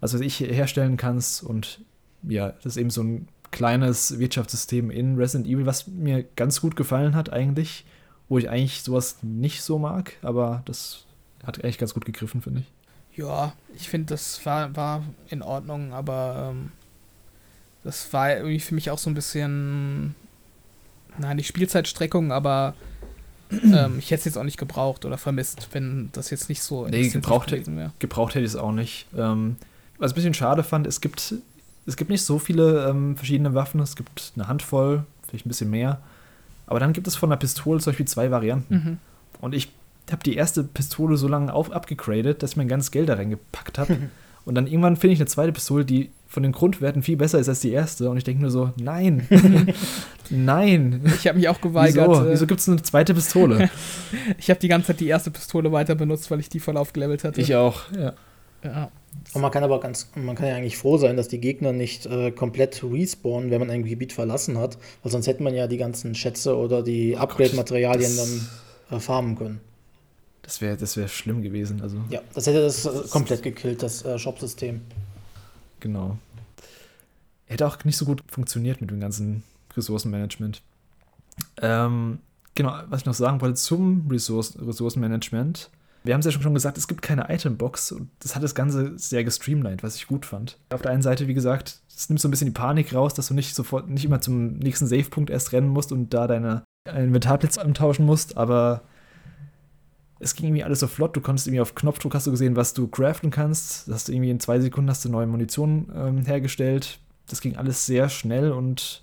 [0.01, 1.81] was weiß ich herstellen kannst und
[2.22, 6.77] ja, das ist eben so ein kleines Wirtschaftssystem in Resident Evil, was mir ganz gut
[6.77, 7.85] gefallen hat eigentlich,
[8.29, 11.05] wo ich eigentlich sowas nicht so mag, aber das
[11.45, 13.18] hat eigentlich ganz gut gegriffen, finde ich.
[13.18, 16.72] Ja, ich finde, das war, war in Ordnung, aber ähm,
[17.85, 20.14] das war irgendwie für mich auch so ein bisschen,
[21.18, 22.74] nein, nicht Spielzeitstreckung, aber
[23.51, 26.87] ähm, ich hätte es jetzt auch nicht gebraucht oder vermisst, wenn das jetzt nicht so
[26.89, 29.07] nee, gebraucht, gewesen gebraucht hätte ich es auch nicht.
[29.16, 29.57] Ähm,
[29.99, 31.35] was ich ein bisschen schade fand, es gibt,
[31.87, 35.70] es gibt nicht so viele ähm, verschiedene Waffen, es gibt eine Handvoll, vielleicht ein bisschen
[35.70, 36.01] mehr.
[36.66, 38.74] Aber dann gibt es von der Pistole zum Beispiel zwei Varianten.
[38.74, 38.99] Mhm.
[39.41, 39.70] Und ich
[40.11, 43.78] habe die erste Pistole so lange auf, abgegradet, dass ich mein ganzes Geld da reingepackt
[43.78, 43.99] habe.
[44.45, 47.49] Und dann irgendwann finde ich eine zweite Pistole, die von den Grundwerten viel besser ist
[47.49, 48.11] als die erste.
[48.11, 49.26] Und ich denke nur so, nein,
[50.30, 51.01] nein.
[51.16, 52.09] Ich habe mich auch geweigert.
[52.11, 53.70] Wieso, Wieso gibt es eine zweite Pistole?
[54.38, 57.24] ich habe die ganze Zeit die erste Pistole weiter benutzt, weil ich die voll aufgelevelt
[57.24, 57.40] hatte.
[57.40, 58.12] Ich auch, ja.
[58.62, 58.90] ja.
[59.32, 62.07] Und man kann aber ganz, man kann ja eigentlich froh sein, dass die Gegner nicht
[62.07, 65.76] äh, komplett respawnen, wenn man ein Gebiet verlassen hat, weil sonst hätte man ja die
[65.76, 69.61] ganzen Schätze oder die oh Upgrade-Materialien dann äh, farmen können.
[70.45, 71.80] Das wäre das wär schlimm gewesen.
[71.80, 71.99] Also.
[72.11, 74.82] Ja, das hätte das äh, komplett gekillt, das äh, Shop-System.
[75.80, 76.18] Genau.
[77.47, 79.42] hätte auch nicht so gut funktioniert mit dem ganzen
[79.76, 80.62] Ressourcenmanagement.
[81.61, 82.18] Ähm,
[82.55, 85.70] genau, was ich noch sagen wollte zum Ressource Ressourcenmanagement.
[86.05, 88.99] Wir haben es ja schon gesagt, es gibt keine Itembox und das hat das Ganze
[88.99, 90.59] sehr gestreamlined, was ich gut fand.
[90.68, 93.28] Auf der einen Seite, wie gesagt, es nimmt so ein bisschen die Panik raus, dass
[93.28, 97.62] du nicht sofort, nicht immer zum nächsten Save-Punkt erst rennen musst und da deine Inventarplätze
[97.62, 98.82] antauschen musst, aber
[100.25, 101.14] es ging irgendwie alles so flott.
[101.14, 103.87] Du konntest irgendwie auf Knopfdruck hast du gesehen, was du craften kannst.
[103.87, 106.99] Das hast du irgendwie in zwei Sekunden hast du neue Munition ähm, hergestellt.
[107.29, 109.03] Das ging alles sehr schnell und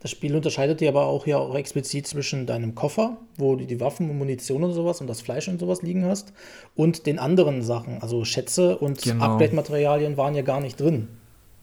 [0.00, 3.80] das Spiel unterscheidet dir aber auch ja auch explizit zwischen deinem Koffer, wo du die
[3.80, 6.32] Waffen und Munition und sowas und das Fleisch und sowas liegen hast,
[6.74, 8.00] und den anderen Sachen.
[8.00, 9.24] Also Schätze und genau.
[9.24, 11.08] Upgrade-Materialien waren ja gar nicht drin.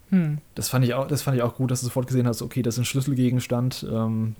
[0.09, 0.39] Hm.
[0.55, 2.61] Das, fand ich auch, das fand ich auch gut, dass du sofort gesehen hast, okay,
[2.61, 3.87] das ist ein Schlüsselgegenstand.
[3.89, 4.35] Ähm,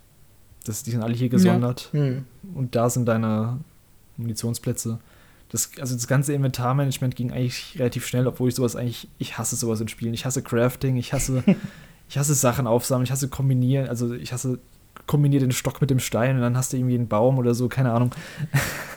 [0.65, 1.89] das, die sind alle hier gesondert.
[1.93, 1.99] Ja.
[1.99, 2.25] Hm.
[2.53, 3.59] Und da sind deine
[4.21, 4.99] Munitionsplätze.
[5.49, 9.55] Das, also das ganze Inventarmanagement ging eigentlich relativ schnell, obwohl ich sowas eigentlich, ich hasse
[9.55, 10.13] sowas in Spielen.
[10.13, 11.43] Ich hasse Crafting, ich hasse
[12.09, 14.59] ich hasse Sachen aufsammeln, ich hasse kombinieren, also ich hasse
[15.05, 17.67] kombiniere den Stock mit dem Stein und dann hast du irgendwie einen Baum oder so,
[17.69, 18.11] keine Ahnung.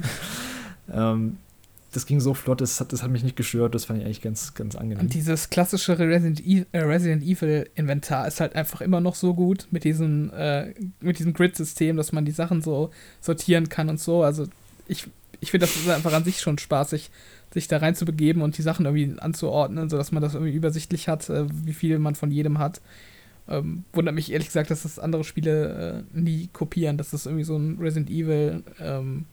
[0.92, 1.38] ähm,
[1.92, 4.22] das ging so flott, das hat, das hat mich nicht gestört, das fand ich eigentlich
[4.22, 5.04] ganz, ganz angenehm.
[5.04, 9.34] Und dieses klassische Resident, e äh, Resident Evil Inventar ist halt einfach immer noch so
[9.34, 14.00] gut mit diesem, äh, mit diesem Grid-System, dass man die Sachen so sortieren kann und
[14.00, 14.22] so.
[14.22, 14.46] Also
[14.86, 15.08] ich,
[15.40, 17.10] ich finde, das ist einfach an sich schon spaßig,
[17.52, 21.08] sich da rein zu begeben und die Sachen irgendwie anzuordnen, sodass man das irgendwie übersichtlich
[21.08, 22.80] hat, äh, wie viel man von jedem hat.
[23.48, 27.44] Ähm, wundert mich ehrlich gesagt, dass das andere Spiele äh, nie kopieren, dass das irgendwie
[27.44, 29.26] so ein Resident Evil ähm,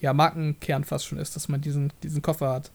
[0.00, 2.70] ja, Markenkern fast schon ist, dass man diesen, diesen Koffer hat.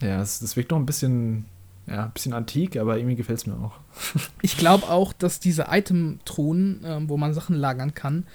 [0.00, 1.46] Ja, das, das wirkt noch ein bisschen,
[1.86, 3.72] ja, ein bisschen antik, aber irgendwie gefällt es mir auch.
[4.42, 8.26] ich glaube auch, dass diese Item-Truhen, äh, wo man Sachen lagern kann,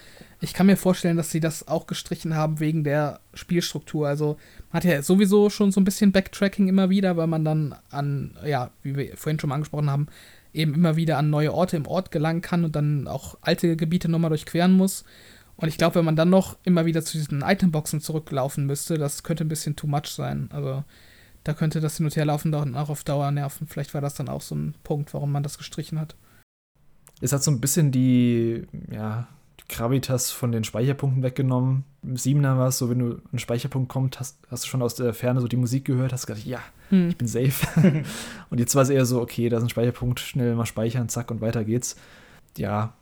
[0.41, 4.07] ich kann mir vorstellen, dass sie das auch gestrichen haben wegen der Spielstruktur.
[4.07, 4.37] Also
[4.71, 8.37] man hat ja sowieso schon so ein bisschen Backtracking immer wieder, weil man dann an,
[8.45, 10.07] ja, wie wir vorhin schon mal angesprochen haben,
[10.53, 14.09] eben immer wieder an neue Orte im Ort gelangen kann und dann auch alte Gebiete
[14.09, 15.03] nochmal durchqueren muss.
[15.57, 19.23] Und ich glaube, wenn man dann noch immer wieder zu diesen Itemboxen zurücklaufen müsste, das
[19.23, 20.49] könnte ein bisschen too much sein.
[20.53, 20.85] Also
[21.43, 23.67] da könnte das hin und her laufen dann auch auf Dauer nerven.
[23.67, 26.15] Vielleicht war das dann auch so ein Punkt, warum man das gestrichen hat.
[27.19, 29.27] Es hat so ein bisschen die, ja,
[29.69, 31.85] Gravitas von den Speicherpunkten weggenommen.
[32.03, 34.81] Im Siebener war es so, wenn du an einen Speicherpunkt kommst, hast, hast, du schon
[34.81, 36.59] aus der Ferne so die Musik gehört, hast gedacht, ja,
[36.89, 37.09] hm.
[37.09, 38.03] ich bin safe.
[38.49, 41.31] und jetzt war es eher so, okay, da ist ein Speicherpunkt, schnell mal speichern, zack
[41.31, 41.95] und weiter geht's.
[42.57, 42.93] Ja,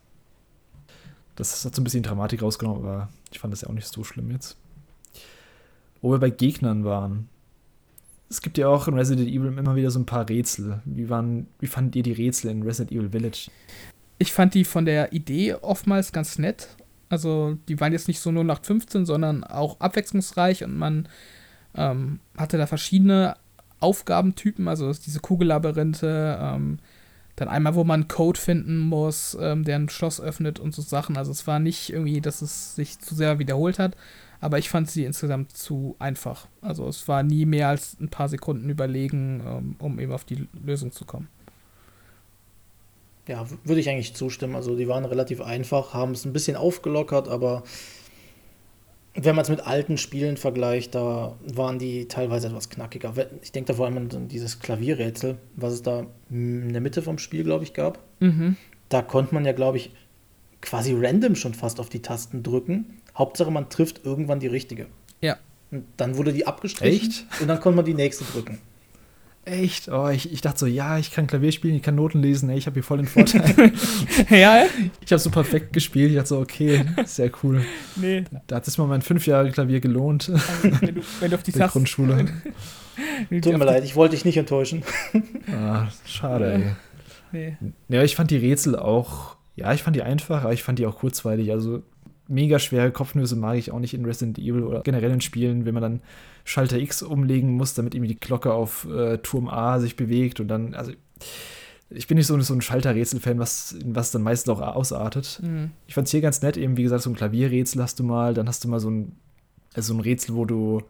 [1.35, 4.03] das hat so ein bisschen Dramatik rausgenommen, aber ich fand das ja auch nicht so
[4.03, 4.57] schlimm jetzt.
[6.01, 7.29] Wo wir bei Gegnern waren.
[8.29, 10.81] Es gibt ja auch in Resident Evil immer wieder so ein paar Rätsel.
[10.83, 13.49] Wie, waren, wie fandet ihr die Rätsel in Resident Evil Village?
[14.19, 16.69] Ich fand die von der Idee oftmals ganz nett.
[17.09, 21.07] Also die waren jetzt nicht so nur nach 15, sondern auch abwechslungsreich und man
[21.75, 23.35] ähm, hatte da verschiedene
[23.79, 26.79] Aufgabentypen, also diese Kugellabyrinthe, ähm,
[27.35, 31.17] dann einmal, wo man Code finden muss, ähm, der ein Schloss öffnet und so Sachen.
[31.17, 33.95] Also es war nicht irgendwie, dass es sich zu sehr wiederholt hat,
[34.41, 36.47] aber ich fand sie insgesamt zu einfach.
[36.61, 40.47] Also es war nie mehr als ein paar Sekunden überlegen, ähm, um eben auf die
[40.63, 41.29] Lösung zu kommen.
[43.27, 44.55] Ja, würde ich eigentlich zustimmen.
[44.55, 47.63] Also die waren relativ einfach, haben es ein bisschen aufgelockert, aber
[49.19, 53.13] wenn man es mit alten Spielen vergleicht, da waren die teilweise etwas knackiger.
[53.41, 57.17] Ich denke da vor allem an dieses Klavierrätsel, was es da in der Mitte vom
[57.17, 57.99] Spiel, glaube ich, gab.
[58.19, 58.55] Mhm.
[58.89, 59.91] Da konnte man ja, glaube ich,
[60.61, 63.01] quasi random schon fast auf die Tasten drücken.
[63.17, 64.85] Hauptsache, man trifft irgendwann die richtige.
[65.19, 65.37] Ja.
[65.71, 67.25] Und dann wurde die abgestrichen Echt?
[67.41, 68.59] und dann konnte man die nächste drücken.
[69.47, 69.87] Echt?
[69.87, 72.57] Oh, ich, ich dachte so, ja, ich kann Klavier spielen, ich kann Noten lesen, ey,
[72.57, 73.71] ich habe hier voll den Vorteil.
[74.29, 74.65] ja?
[74.99, 77.63] Ich habe so perfekt gespielt, ich dachte so, okay, sehr cool.
[77.95, 78.25] Nee.
[78.47, 80.29] Da hat es mal mein fünf Jahre Klavier gelohnt.
[80.29, 81.71] Also, wenn, du, wenn du auf die Tasten...
[81.79, 82.25] Grundschule.
[83.29, 84.83] Tut mir leid, ich wollte dich nicht enttäuschen.
[85.49, 86.63] Ah, schade, ey.
[87.31, 87.57] Nee.
[87.87, 90.85] Ja, ich fand die Rätsel auch, ja, ich fand die einfach, aber ich fand die
[90.85, 91.51] auch kurzweilig.
[91.51, 91.83] Also
[92.27, 95.73] mega schwere Kopfnüsse mag ich auch nicht in Resident Evil oder generell in Spielen, wenn
[95.73, 96.01] man dann
[96.43, 100.47] Schalter X umlegen muss, damit irgendwie die Glocke auf äh, Turm A sich bewegt und
[100.47, 100.91] dann, also
[101.89, 105.39] ich bin nicht so, so ein Schalterrätsel-Fan, was, was dann meistens auch ausartet.
[105.41, 105.71] Mhm.
[105.87, 108.33] Ich fand es hier ganz nett, eben wie gesagt, so ein Klavierrätsel hast du mal,
[108.33, 109.13] dann hast du mal so ein,
[109.73, 110.83] also ein Rätsel, wo du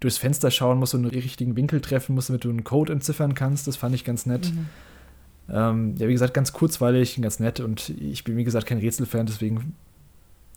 [0.00, 3.34] durchs Fenster schauen musst und den richtigen Winkel treffen musst, damit du einen Code entziffern
[3.34, 3.68] kannst.
[3.68, 4.52] Das fand ich ganz nett.
[4.52, 4.66] Mhm.
[5.50, 9.26] Ähm, ja, wie gesagt, ganz kurzweilig, ganz nett und ich bin, wie gesagt, kein Rätselfan,
[9.26, 9.74] deswegen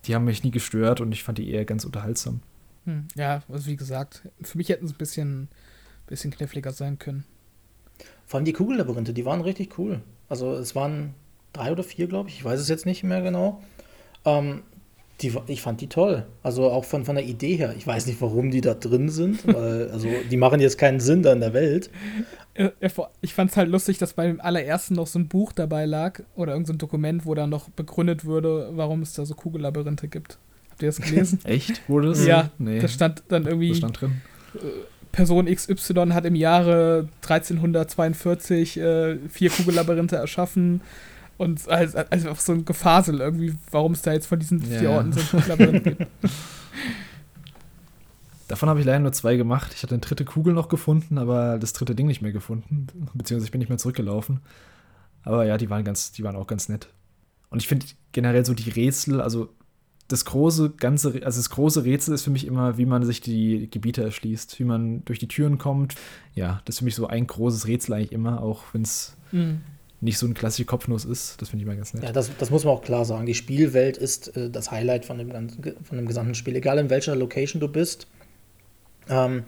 [0.04, 2.40] die haben mich nie gestört und ich fand die eher ganz unterhaltsam.
[2.84, 5.48] Hm, ja, also wie gesagt, für mich hätten es ein bisschen,
[6.06, 7.24] bisschen kniffliger sein können.
[8.26, 10.00] Vor allem die Kugellabyrinthe, die waren richtig cool.
[10.28, 11.14] Also es waren
[11.52, 13.62] drei oder vier, glaube ich, ich weiß es jetzt nicht mehr genau.
[14.24, 14.62] Ähm,
[15.20, 16.26] Die, ich fand die toll.
[16.42, 17.74] Also auch von, von der Idee her.
[17.76, 21.22] Ich weiß nicht, warum die da drin sind, weil, also die machen jetzt keinen Sinn
[21.22, 21.90] da in der Welt.
[23.20, 26.52] Ich fand es halt lustig, dass beim allerersten noch so ein Buch dabei lag oder
[26.52, 30.38] irgendein so Dokument, wo dann noch begründet würde, warum es da so Kugellabyrinthe gibt.
[30.70, 31.40] Habt ihr das gelesen?
[31.44, 31.88] Echt?
[31.88, 32.24] Wurde das?
[32.24, 32.78] Ja, nee.
[32.80, 33.70] das stand dann irgendwie.
[33.70, 34.20] Was stand drin?
[34.54, 34.58] Äh,
[35.10, 40.80] Person XY hat im Jahre 1342 äh, vier Kugellabyrinthe erschaffen
[41.38, 45.12] und also, also so ein Gefasel irgendwie, warum es da jetzt von diesen vier Orten
[45.12, 46.06] so ein Labyrinth gibt.
[48.48, 49.72] Davon habe ich leider nur zwei gemacht.
[49.74, 52.88] Ich hatte eine dritte Kugel noch gefunden, aber das dritte Ding nicht mehr gefunden.
[53.14, 54.40] Beziehungsweise ich bin nicht mehr zurückgelaufen.
[55.22, 56.88] Aber ja, die waren ganz, die waren auch ganz nett.
[57.50, 59.50] Und ich finde generell so die Rätsel, also
[60.08, 63.68] das große ganze, also das große Rätsel ist für mich immer, wie man sich die
[63.70, 65.94] Gebiete erschließt, wie man durch die Türen kommt.
[66.34, 69.60] Ja, das ist für mich so ein großes Rätsel eigentlich immer, auch wenn es mhm.
[70.00, 71.40] Nicht so ein klassischer Kopfnuss ist.
[71.40, 72.04] Das finde ich immer ganz nett.
[72.04, 73.26] Ja, das, das muss man auch klar sagen.
[73.26, 76.54] Die Spielwelt ist äh, das Highlight von dem, ganzen, von dem gesamten Spiel.
[76.56, 78.06] Egal in welcher Location du bist,
[79.08, 79.44] ähm,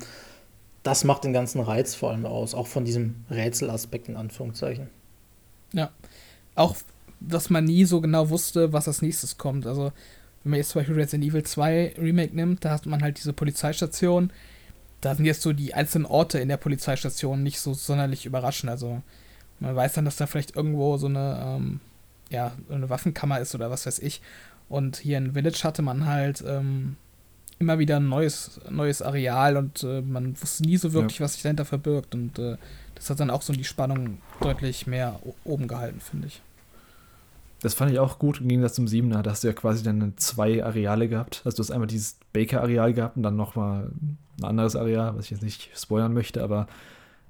[0.82, 4.88] das macht den ganzen Reiz vor allem aus, auch von diesem Rätselaspekt in Anführungszeichen.
[5.72, 5.90] Ja,
[6.55, 6.76] auch,
[7.20, 9.66] dass man nie so genau wusste, was als nächstes kommt.
[9.66, 9.92] Also,
[10.42, 13.34] wenn man jetzt zum Beispiel Resident Evil 2 Remake nimmt, da hat man halt diese
[13.34, 14.32] Polizeistation.
[15.01, 18.70] Da sind jetzt so die einzelnen Orte in der Polizeistation nicht so sonderlich überraschend.
[18.70, 19.03] Also,
[19.61, 21.81] man weiß dann, dass da vielleicht irgendwo so eine, ähm,
[22.31, 24.21] ja, eine Waffenkammer ist oder was weiß ich.
[24.69, 26.97] Und hier in Village hatte man halt ähm,
[27.59, 31.25] immer wieder ein neues, neues Areal und äh, man wusste nie so wirklich, ja.
[31.25, 32.15] was sich dahinter verbirgt.
[32.15, 32.57] Und äh,
[32.95, 36.41] das hat dann auch so die Spannung deutlich mehr oben gehalten, finde ich.
[37.63, 39.21] Das fand ich auch gut im Gegensatz zum 7er.
[39.23, 41.43] Da hast du ja quasi dann zwei Areale gehabt.
[41.45, 43.91] Also du hast einmal dieses Baker-Areal gehabt und dann nochmal
[44.39, 46.67] ein anderes Areal, was ich jetzt nicht spoilern möchte, aber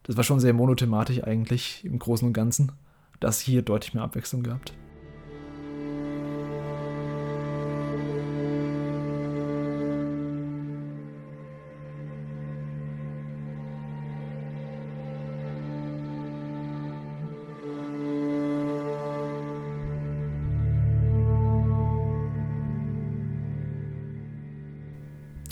[0.03, 2.73] das war schon sehr monothematisch eigentlich im Großen und Ganzen.
[3.21, 4.73] Das hier deutlich mehr Abwechslung gehabt.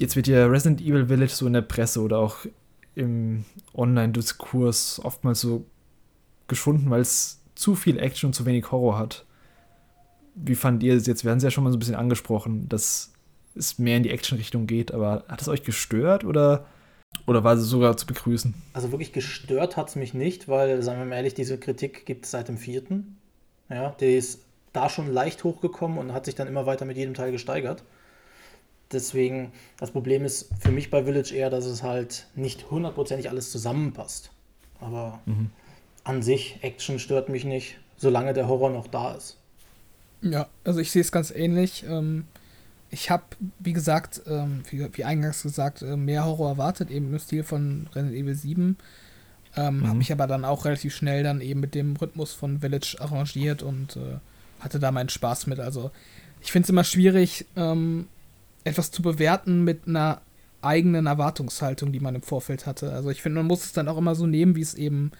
[0.00, 2.38] jetzt wird ja Resident Evil Village so in der Presse oder auch
[2.98, 3.44] im
[3.74, 5.66] Online-Diskurs oftmals so
[6.48, 9.24] geschunden, weil es zu viel Action und zu wenig Horror hat.
[10.34, 11.24] Wie fand ihr es jetzt?
[11.24, 13.12] Wir haben es ja schon mal so ein bisschen angesprochen, dass
[13.54, 16.66] es mehr in die Action-Richtung geht, aber hat es euch gestört oder,
[17.26, 18.54] oder war es sogar zu begrüßen?
[18.72, 22.24] Also wirklich gestört hat es mich nicht, weil, sagen wir mal ehrlich, diese Kritik gibt
[22.24, 23.16] es seit dem vierten.
[23.68, 24.42] Ja, der ist
[24.72, 27.84] da schon leicht hochgekommen und hat sich dann immer weiter mit jedem Teil gesteigert.
[28.92, 33.52] Deswegen, das Problem ist für mich bei Village eher, dass es halt nicht hundertprozentig alles
[33.52, 34.30] zusammenpasst.
[34.80, 35.50] Aber mhm.
[36.04, 39.36] an sich, Action stört mich nicht, solange der Horror noch da ist.
[40.22, 41.84] Ja, also ich sehe es ganz ähnlich.
[41.86, 42.24] Ähm,
[42.90, 43.24] ich habe,
[43.58, 48.16] wie gesagt, ähm, wie, eingangs gesagt, äh, mehr Horror erwartet, eben im Stil von Resident
[48.16, 48.76] Evil 7.
[49.56, 49.86] Ähm, mhm.
[49.86, 53.62] Habe mich aber dann auch relativ schnell dann eben mit dem Rhythmus von Village arrangiert
[53.62, 54.18] und äh,
[54.60, 55.60] hatte da meinen Spaß mit.
[55.60, 55.90] Also
[56.40, 57.46] ich finde es immer schwierig,
[58.68, 60.20] etwas zu bewerten mit einer
[60.62, 62.92] eigenen Erwartungshaltung, die man im Vorfeld hatte.
[62.92, 65.12] Also ich finde, man muss es dann auch immer so nehmen, wie es eben,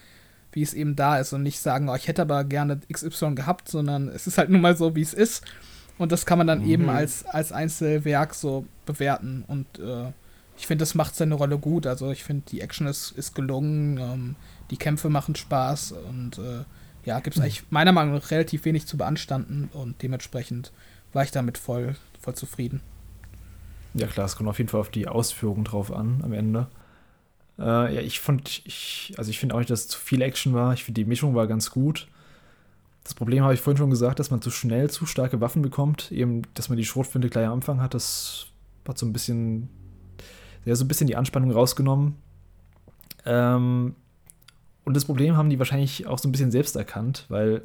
[0.53, 3.69] wie es eben da ist und nicht sagen, oh, ich hätte aber gerne XY gehabt,
[3.69, 5.45] sondern es ist halt nun mal so, wie es ist.
[5.97, 6.71] Und das kann man dann mhm.
[6.71, 9.45] eben als, als Einzelwerk so bewerten.
[9.47, 10.13] Und äh,
[10.57, 11.87] ich finde, das macht seine Rolle gut.
[11.87, 14.37] Also ich finde, die Action ist, ist gelungen, ähm,
[14.71, 16.65] die Kämpfe machen Spaß und äh,
[17.05, 20.73] ja, gibt es eigentlich meiner Meinung nach relativ wenig zu beanstanden und dementsprechend
[21.13, 22.83] war ich damit voll, voll zufrieden.
[23.95, 26.69] Ja klar, es kommt auf jeden Fall auf die Ausführung drauf an am Ende.
[27.59, 30.55] Äh, ja, ich fand, ich, also ich finde auch nicht, dass es zu viel Action
[30.55, 30.73] war.
[30.75, 32.07] Ich finde, die Mischung war ganz gut.
[33.03, 36.13] Das Problem habe ich vorhin schon gesagt, dass man zu schnell zu starke Waffen bekommt.
[36.13, 38.47] Eben, dass man die Schrotflinte gleich am Anfang hat, das
[38.87, 39.69] hat so ein bisschen,
[40.65, 42.17] ja, so ein bisschen die Anspannung rausgenommen.
[43.25, 43.95] Ähm,
[44.85, 47.61] und das Problem haben die wahrscheinlich auch so ein bisschen selbst erkannt, weil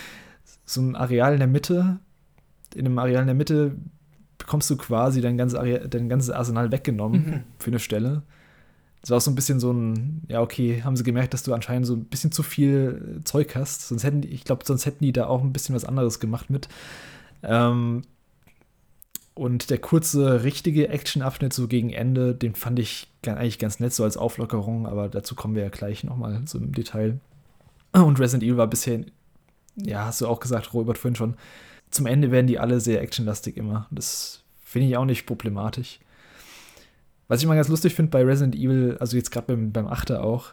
[0.64, 1.98] so ein Areal in der Mitte,
[2.74, 3.76] in einem Areal in der Mitte
[4.44, 5.58] bekommst du quasi dein ganzes,
[5.88, 7.40] dein ganzes Arsenal weggenommen mhm.
[7.58, 8.22] für eine Stelle.
[9.00, 11.54] Das war auch so ein bisschen so ein, ja, okay, haben sie gemerkt, dass du
[11.54, 13.88] anscheinend so ein bisschen zu viel Zeug hast.
[13.88, 16.50] Sonst hätten die, ich glaube, sonst hätten die da auch ein bisschen was anderes gemacht
[16.50, 16.68] mit.
[17.42, 18.02] Ähm,
[19.32, 24.04] und der kurze, richtige Action-Abschnitt so gegen Ende, den fand ich eigentlich ganz nett, so
[24.04, 27.18] als Auflockerung, aber dazu kommen wir ja gleich nochmal so im Detail.
[27.92, 29.00] Und Resident Evil war bisher,
[29.76, 31.34] ja, hast du auch gesagt, Robert, vorhin schon,
[31.94, 33.86] zum Ende werden die alle sehr actionlastig immer.
[33.90, 36.00] Das finde ich auch nicht problematisch.
[37.28, 40.22] Was ich mal ganz lustig finde bei Resident Evil, also jetzt gerade beim, beim Achter
[40.22, 40.52] auch,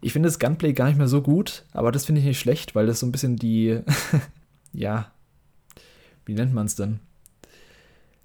[0.00, 2.74] ich finde das Gunplay gar nicht mehr so gut, aber das finde ich nicht schlecht,
[2.74, 3.80] weil das so ein bisschen die,
[4.72, 5.12] ja,
[6.24, 6.98] wie nennt man es denn?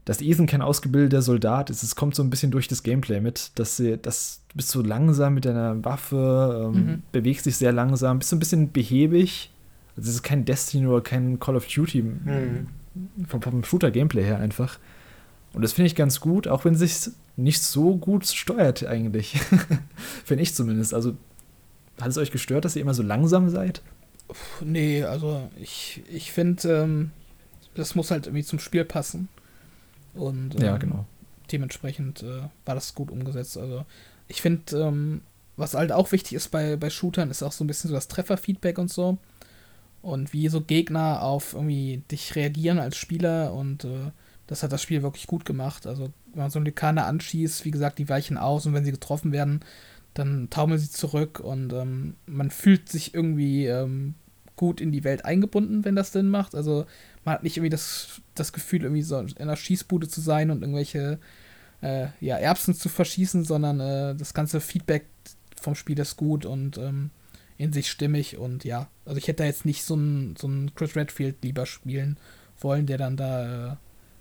[0.08, 1.84] dass Ethan kein ausgebildeter Soldat ist.
[1.84, 4.82] Es kommt so ein bisschen durch das Gameplay mit, dass sie, dass du bist so
[4.82, 7.04] langsam mit deiner Waffe, ähm, mhm.
[7.12, 9.52] bewegst dich sehr langsam, bist so ein bisschen behäbig.
[9.98, 12.68] Also es ist kein Destiny oder kein Call of Duty mhm.
[13.28, 14.80] vom, vom Shooter-Gameplay her einfach.
[15.54, 19.40] Und das finde ich ganz gut, auch wenn es sich nicht so gut steuert eigentlich.
[20.24, 20.94] finde ich zumindest.
[20.94, 21.18] Also
[22.00, 23.82] hat es euch gestört, dass ihr immer so langsam seid?
[24.62, 27.12] Nee, also ich, ich finde, ähm,
[27.76, 29.30] das muss halt irgendwie zum Spiel passen.
[30.14, 31.06] Und ähm, ja, genau.
[31.52, 33.58] dementsprechend äh, war das gut umgesetzt.
[33.58, 33.86] Also
[34.28, 35.22] ich finde, ähm,
[35.56, 38.08] was halt auch wichtig ist bei, bei Shootern, ist auch so ein bisschen so das
[38.08, 39.18] Trefferfeedback und so.
[40.08, 44.12] Und wie so Gegner auf irgendwie dich reagieren als Spieler und äh,
[44.48, 45.86] das hat das Spiel wirklich gut gemacht.
[45.86, 48.94] Also, wenn man so eine Likane anschießt, wie gesagt, die weichen aus und wenn sie
[48.94, 49.60] getroffen werden,
[50.14, 54.16] dann taumeln sie zurück und ähm, man fühlt sich irgendwie ähm,
[54.56, 56.56] gut in die Welt eingebunden, wenn das Sinn macht.
[56.56, 56.86] Also,
[57.26, 60.62] man hat nicht irgendwie das, das Gefühl, irgendwie so in einer Schießbude zu sein und
[60.62, 61.20] irgendwelche
[61.82, 65.06] äh, ja, Erbsen zu verschießen, sondern äh, das ganze Feedback
[65.60, 67.10] vom Spiel ist gut und ähm,
[67.58, 70.96] in sich stimmig und ja, also ich hätte da jetzt nicht so einen so Chris
[70.96, 72.18] Redfield lieber spielen
[72.60, 73.76] wollen, der dann da äh,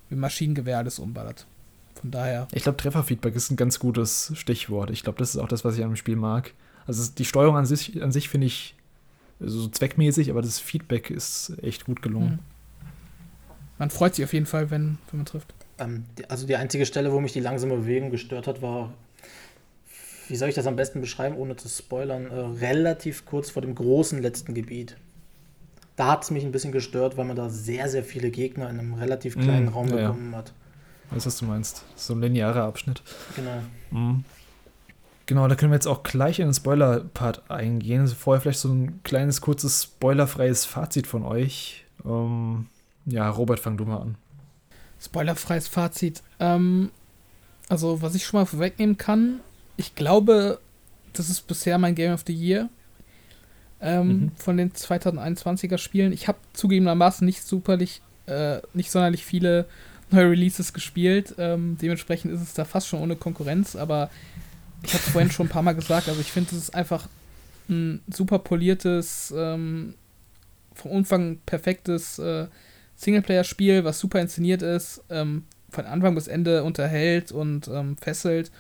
[0.08, 1.46] mit Maschinengewehr alles umballert.
[2.00, 2.48] Von daher.
[2.52, 4.90] Ich glaube, Trefferfeedback ist ein ganz gutes Stichwort.
[4.90, 6.52] Ich glaube, das ist auch das, was ich an dem Spiel mag.
[6.86, 8.74] Also die Steuerung an sich, an sich finde ich
[9.40, 12.32] so zweckmäßig, aber das Feedback ist echt gut gelungen.
[12.32, 12.38] Mhm.
[13.78, 15.54] Man freut sich auf jeden Fall, wenn, wenn man trifft.
[15.78, 18.94] Ähm, also die einzige Stelle, wo mich die langsame Bewegung gestört hat, war,
[20.28, 23.74] wie soll ich das am besten beschreiben, ohne zu spoilern, äh, relativ kurz vor dem
[23.74, 24.97] großen letzten Gebiet.
[25.97, 28.78] Da hat es mich ein bisschen gestört, weil man da sehr, sehr viele Gegner in
[28.78, 30.53] einem relativ kleinen mm, Raum ja, bekommen hat.
[31.11, 31.85] Weißt du, was du meinst?
[31.94, 33.03] So ein linearer Abschnitt.
[33.35, 33.62] Genau.
[33.90, 34.24] Mhm.
[35.27, 38.03] Genau, da können wir jetzt auch gleich in den Spoiler-Part eingehen.
[38.03, 41.85] Also vorher vielleicht so ein kleines, kurzes, spoilerfreies Fazit von euch.
[42.05, 42.66] Ähm,
[43.07, 44.19] ja, Robert, fang du mal an.
[45.01, 46.23] Spoilerfreies Fazit.
[46.39, 46.90] Ähm,
[47.69, 49.40] also, was ich schon mal vorwegnehmen kann,
[49.77, 50.61] ich glaube,
[51.12, 52.69] das ist bisher mein Game of the Year
[53.81, 54.32] ähm, mhm.
[54.36, 56.12] von den 2021er Spielen.
[56.12, 59.66] Ich habe zugegebenermaßen nicht superlich, äh, nicht sonderlich viele
[60.11, 61.35] neue Releases gespielt.
[61.39, 64.11] Ähm, dementsprechend ist es da fast schon ohne Konkurrenz, aber
[64.82, 67.09] ich habe es vorhin schon ein paar Mal gesagt, also ich finde, es ist einfach
[67.69, 69.94] ein super poliertes, ähm,
[70.74, 72.47] vom Umfang perfektes äh,
[72.97, 78.51] Singleplayer-Spiel, was super inszeniert ist, ähm, von Anfang bis Ende unterhält und ähm, fesselt.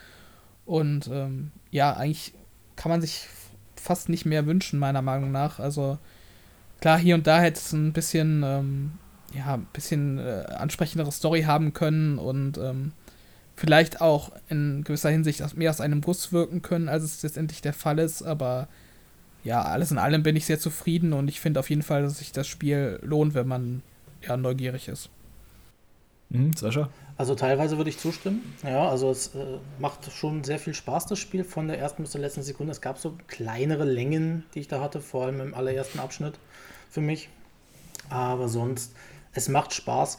[0.66, 2.34] Und ähm, ja, eigentlich
[2.74, 3.28] kann man sich
[3.76, 5.58] fast nicht mehr wünschen, meiner Meinung nach.
[5.58, 5.98] Also
[6.80, 8.92] klar, hier und da hätte es ein bisschen, ähm,
[9.32, 12.92] ja, ein bisschen äh, ansprechendere Story haben können und ähm,
[13.54, 17.72] vielleicht auch in gewisser Hinsicht mehr aus einem Guss wirken können, als es letztendlich der
[17.72, 18.22] Fall ist.
[18.22, 18.68] Aber
[19.44, 22.18] ja, alles in allem bin ich sehr zufrieden und ich finde auf jeden Fall, dass
[22.18, 23.82] sich das Spiel lohnt, wenn man
[24.22, 25.08] ja neugierig ist.
[26.28, 26.90] Mhm, Sascha?
[27.16, 28.54] Also teilweise würde ich zustimmen.
[28.62, 32.12] Ja, also es äh, macht schon sehr viel Spaß, das Spiel, von der ersten bis
[32.12, 32.72] zur letzten Sekunde.
[32.72, 36.34] Es gab so kleinere Längen, die ich da hatte, vor allem im allerersten Abschnitt
[36.90, 37.28] für mich.
[38.10, 38.94] Aber sonst,
[39.32, 40.18] es macht Spaß.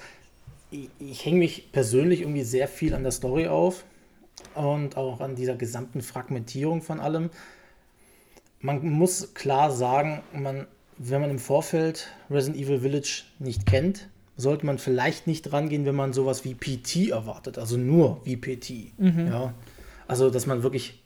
[0.72, 3.84] Ich, ich hänge mich persönlich irgendwie sehr viel an der Story auf
[4.56, 7.30] und auch an dieser gesamten Fragmentierung von allem.
[8.60, 10.68] Man muss klar sagen, man,
[10.98, 15.96] wenn man im Vorfeld Resident Evil Village nicht kennt, sollte man vielleicht nicht rangehen, wenn
[15.96, 18.98] man sowas wie PT erwartet, also nur wie PT.
[18.98, 19.28] Mhm.
[19.28, 19.54] Ja?
[20.08, 21.04] Also, dass man wirklich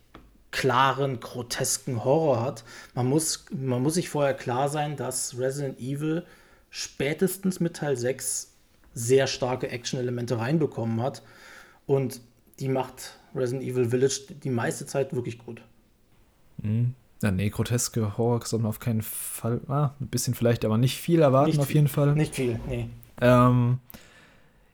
[0.52, 2.64] klaren, grotesken Horror hat.
[2.94, 6.26] Man muss, man muss sich vorher klar sein, dass Resident Evil
[6.70, 8.52] spätestens mit Teil 6
[8.94, 11.24] sehr starke Action-Elemente reinbekommen hat.
[11.86, 12.20] Und
[12.60, 15.62] die macht Resident Evil Village die meiste Zeit wirklich gut.
[16.62, 16.94] Mhm.
[17.24, 20.98] Ja, nee, groteske Horror soll man auf keinen Fall, ah, ein bisschen vielleicht, aber nicht
[20.98, 22.16] viel erwarten nicht auf jeden Fall.
[22.16, 22.90] Nicht viel, nee.
[23.22, 23.80] Ähm,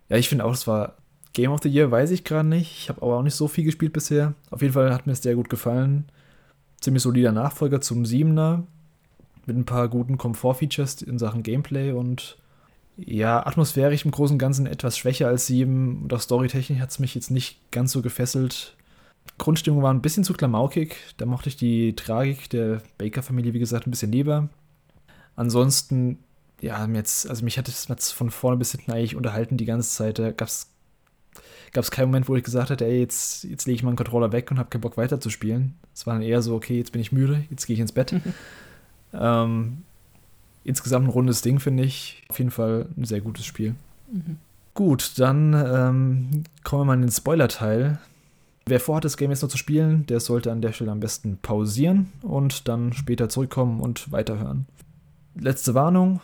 [0.10, 0.96] ja, ich finde auch, es war
[1.34, 2.72] Game of the Year, weiß ich gerade nicht.
[2.80, 4.34] Ich habe aber auch nicht so viel gespielt bisher.
[4.50, 6.06] Auf jeden Fall hat mir es sehr gut gefallen.
[6.82, 8.64] Ziemlich solider Nachfolger zum 7er.
[9.46, 12.38] Mit ein paar guten Komfort-Features in Sachen Gameplay und
[12.98, 16.04] ja, atmosphärisch im Großen und Ganzen etwas schwächer als 7.
[16.04, 18.76] Und auch storytechnisch hat es mich jetzt nicht ganz so gefesselt.
[19.38, 20.96] Grundstimmung war ein bisschen zu klamaukig.
[21.18, 24.50] Da mochte ich die Tragik der Baker-Familie, wie gesagt, ein bisschen lieber.
[25.36, 26.18] Ansonsten
[26.62, 30.20] ja, jetzt, also mich hat es von vorne bis hinten eigentlich unterhalten die ganze Zeit.
[30.20, 33.96] Da gab es keinen Moment, wo ich gesagt hätte, ey, jetzt, jetzt lege ich meinen
[33.96, 35.76] Controller weg und habe keinen Bock weiterzuspielen.
[35.94, 38.16] Es war dann eher so, okay, jetzt bin ich müde, jetzt gehe ich ins Bett.
[39.14, 39.84] ähm,
[40.64, 42.24] insgesamt ein rundes Ding, finde ich.
[42.30, 43.76] Auf jeden Fall ein sehr gutes Spiel.
[44.12, 44.38] Mhm.
[44.74, 48.00] Gut, dann ähm, kommen wir mal in den Spoiler-Teil.
[48.68, 51.40] Wer vorhat, das Game jetzt noch zu spielen, der sollte an der Stelle am besten
[51.42, 54.68] pausieren und dann später zurückkommen und weiterhören.
[55.36, 56.20] Letzte Warnung,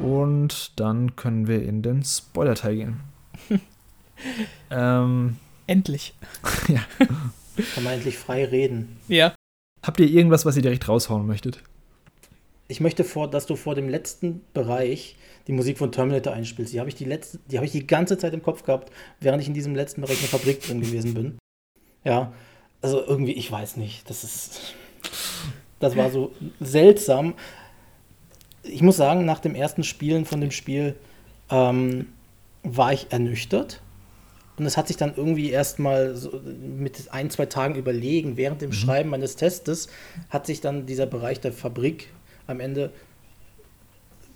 [0.00, 3.00] und dann können wir in den Spoiler-Teil gehen.
[4.70, 5.36] ähm,
[5.66, 6.14] Endlich.
[6.68, 6.84] ja.
[7.74, 8.96] Kann man endlich frei reden.
[9.08, 9.34] Ja.
[9.82, 11.62] Habt ihr irgendwas, was ihr direkt raushauen möchtet?
[12.66, 15.16] Ich möchte vor, dass du vor dem letzten Bereich
[15.46, 16.72] die Musik von Terminator einspielst.
[16.72, 19.42] Die habe ich die letzte, die habe ich die ganze Zeit im Kopf gehabt, während
[19.42, 21.38] ich in diesem letzten Bereich in der Fabrik drin gewesen bin.
[22.04, 22.32] Ja,
[22.80, 24.08] also irgendwie, ich weiß nicht.
[24.08, 24.74] Das ist,
[25.78, 27.34] das war so seltsam.
[28.62, 30.96] Ich muss sagen, nach dem ersten Spielen von dem Spiel
[31.50, 32.08] ähm,
[32.62, 33.82] war ich ernüchtert.
[34.56, 38.70] Und es hat sich dann irgendwie erstmal so mit ein, zwei Tagen überlegen, während dem
[38.70, 38.74] mhm.
[38.74, 39.88] Schreiben meines Testes,
[40.30, 42.08] hat sich dann dieser Bereich der Fabrik
[42.46, 42.90] am Ende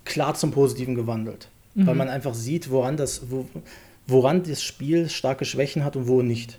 [0.05, 1.48] klar zum Positiven gewandelt.
[1.74, 1.86] Mhm.
[1.86, 3.47] Weil man einfach sieht, woran das, wo,
[4.06, 6.59] woran das Spiel starke Schwächen hat und wo nicht.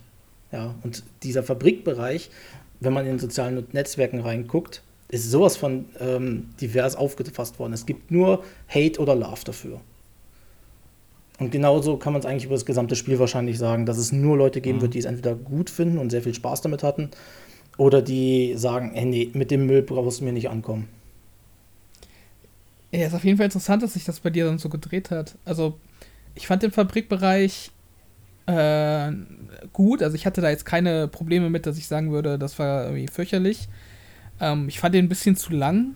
[0.52, 2.30] Ja, und dieser Fabrikbereich,
[2.80, 7.74] wenn man in sozialen Netzwerken reinguckt, ist sowas von ähm, divers aufgefasst worden.
[7.74, 9.82] Es gibt nur Hate oder Love dafür.
[11.40, 14.38] Und genauso kann man es eigentlich über das gesamte Spiel wahrscheinlich sagen, dass es nur
[14.38, 14.82] Leute geben mhm.
[14.84, 17.10] wird, die es entweder gut finden und sehr viel Spaß damit hatten,
[17.78, 20.90] oder die sagen, hey, nee, mit dem Müll brauchst du mir nicht ankommen.
[22.92, 25.36] Ja, ist auf jeden Fall interessant, dass sich das bei dir dann so gedreht hat.
[25.46, 25.78] Also,
[26.36, 27.72] ich fand den Fabrikbereich
[28.48, 29.12] äh,
[29.74, 30.02] gut.
[30.02, 33.08] Also, ich hatte da jetzt keine Probleme mit, dass ich sagen würde, das war irgendwie
[33.08, 33.70] fürchterlich.
[34.40, 35.96] Ähm, ich fand den ein bisschen zu lang.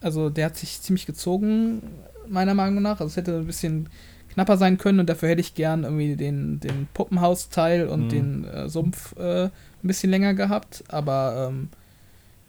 [0.00, 1.82] Also, der hat sich ziemlich gezogen,
[2.28, 3.00] meiner Meinung nach.
[3.00, 3.88] Also, es hätte ein bisschen
[4.34, 8.08] knapper sein können und dafür hätte ich gern irgendwie den, den Puppenhaus-Teil und mhm.
[8.08, 9.50] den äh, Sumpf äh, ein
[9.82, 10.84] bisschen länger gehabt.
[10.88, 11.68] Aber ähm,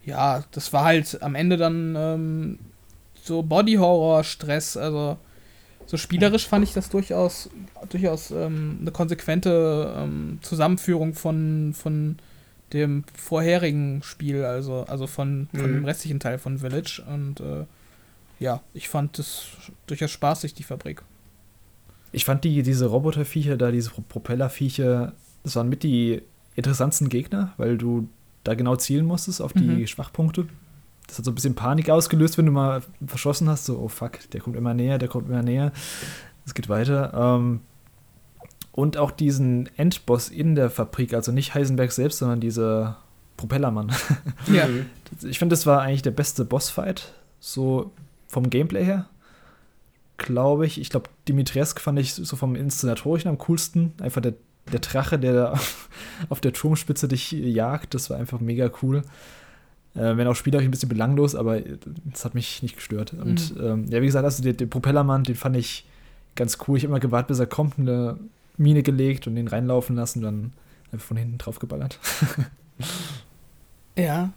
[0.03, 2.59] ja, das war halt am Ende dann ähm,
[3.25, 4.77] so Body-Horror-Stress.
[4.77, 5.17] Also
[5.85, 7.49] so spielerisch fand ich das durchaus,
[7.89, 12.17] durchaus ähm, eine konsequente ähm, Zusammenführung von, von
[12.73, 15.75] dem vorherigen Spiel, also, also von, von mhm.
[15.75, 17.03] dem restlichen Teil von Village.
[17.07, 17.65] Und äh,
[18.39, 19.45] ja, ich fand das
[19.87, 21.03] durchaus spaßig, die Fabrik.
[22.11, 26.21] Ich fand die, diese Roboterviecher da, diese Propellerviecher, das waren mit die
[26.55, 28.07] interessantesten Gegner, weil du
[28.43, 29.87] da genau zielen musstest auf die mhm.
[29.87, 30.47] Schwachpunkte.
[31.07, 34.29] Das hat so ein bisschen Panik ausgelöst, wenn du mal verschossen hast, so, oh fuck,
[34.31, 35.71] der kommt immer näher, der kommt immer näher.
[36.45, 37.13] Es geht weiter.
[37.13, 37.61] Ähm,
[38.71, 42.97] und auch diesen Endboss in der Fabrik, also nicht Heisenberg selbst, sondern dieser
[43.37, 43.91] Propellermann.
[44.47, 44.67] Ja.
[45.23, 47.91] Ich finde, das war eigentlich der beste Bossfight, so
[48.27, 49.07] vom Gameplay her
[50.17, 50.79] glaube ich.
[50.79, 53.93] Ich glaube, Dimitrescu fand ich so vom Inszenatorischen am coolsten.
[54.01, 54.33] Einfach der,
[54.71, 55.59] der Drache, der da
[56.29, 59.03] auf der Turmspitze dich jagt, das war einfach mega cool.
[59.95, 61.61] Äh, wenn auch spielerisch ein bisschen belanglos, aber
[62.05, 63.13] das hat mich nicht gestört.
[63.13, 63.21] Mhm.
[63.21, 65.85] Und ähm, ja, wie gesagt, also den, den Propellermann, den fand ich
[66.35, 66.77] ganz cool.
[66.77, 68.19] Ich habe immer gewartet, bis er kommt, eine
[68.57, 70.53] Mine gelegt und den reinlaufen lassen, dann
[70.91, 71.99] einfach von hinten drauf geballert.
[73.97, 74.31] ja.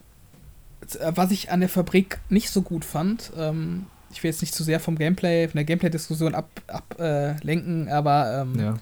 [1.11, 4.63] Was ich an der Fabrik nicht so gut fand, ähm, ich will jetzt nicht zu
[4.63, 8.79] sehr vom Gameplay, von der Gameplay-Diskussion ablenken, ab, äh, aber ähm, ja.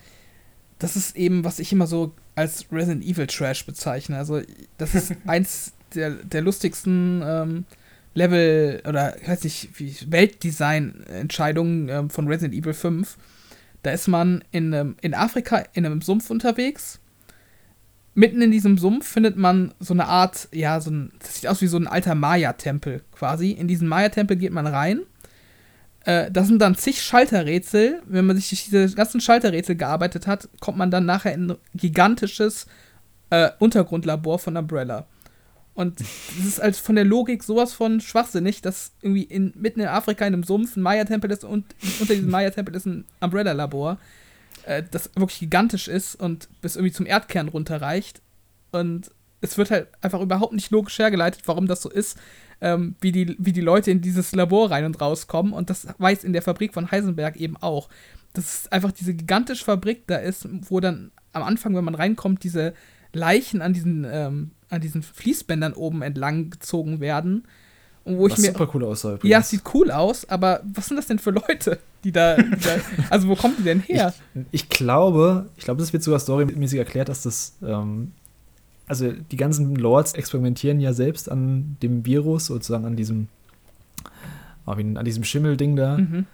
[0.78, 4.18] das ist eben, was ich immer so als Resident Evil Trash bezeichne.
[4.18, 4.42] Also,
[4.78, 7.64] das ist eins der, der lustigsten ähm,
[8.14, 13.16] Level oder ich weiß nicht, Weltdesign-Entscheidungen ähm, von Resident Evil 5.
[13.82, 16.98] Da ist man in, ähm, in Afrika in einem Sumpf unterwegs.
[18.14, 21.60] Mitten in diesem Sumpf findet man so eine Art, ja, so ein, das sieht aus
[21.60, 23.50] wie so ein alter Maya-Tempel quasi.
[23.50, 25.00] In diesen Maya-Tempel geht man rein
[26.06, 28.00] äh, das sind dann zig Schalterrätsel.
[28.06, 31.56] Wenn man sich durch diese ganzen Schalterrätsel gearbeitet hat, kommt man dann nachher in ein
[31.74, 32.66] gigantisches
[33.30, 35.06] äh, Untergrundlabor von Umbrella.
[35.76, 39.86] Und das ist als von der Logik sowas von schwachsinnig, dass irgendwie in, mitten in
[39.86, 41.64] Afrika in einem Sumpf ein Maya-Tempel ist und
[42.00, 43.98] unter diesem Maya-Tempel ist ein Umbrella-Labor,
[44.64, 48.20] äh, das wirklich gigantisch ist und bis irgendwie zum Erdkern runterreicht.
[48.72, 52.16] Und es wird halt einfach überhaupt nicht logisch hergeleitet, warum das so ist
[52.60, 55.52] ähm, wie, die, wie die Leute in dieses Labor rein und rauskommen.
[55.52, 57.88] Und das weiß in der Fabrik von Heisenberg eben auch.
[58.32, 62.44] Das ist einfach diese gigantische Fabrik da ist, wo dann am Anfang, wenn man reinkommt,
[62.44, 62.74] diese
[63.12, 67.44] Leichen an diesen, ähm, an diesen Fließbändern oben entlang gezogen werden.
[68.04, 69.14] Und wo was ich mir, super cool aussah.
[69.14, 69.30] Übrigens.
[69.30, 72.50] Ja, es sieht cool aus, aber was sind das denn für Leute, die da, die
[72.50, 72.76] da
[73.10, 74.14] also wo kommen die denn her?
[74.52, 78.12] Ich, ich, glaube, ich glaube, das wird sogar storymäßig erklärt, dass das ähm,
[78.86, 83.28] also die ganzen Lords experimentieren ja selbst an dem Virus, sozusagen an diesem,
[84.64, 85.98] an diesem Schimmelding da.
[85.98, 86.26] Mhm.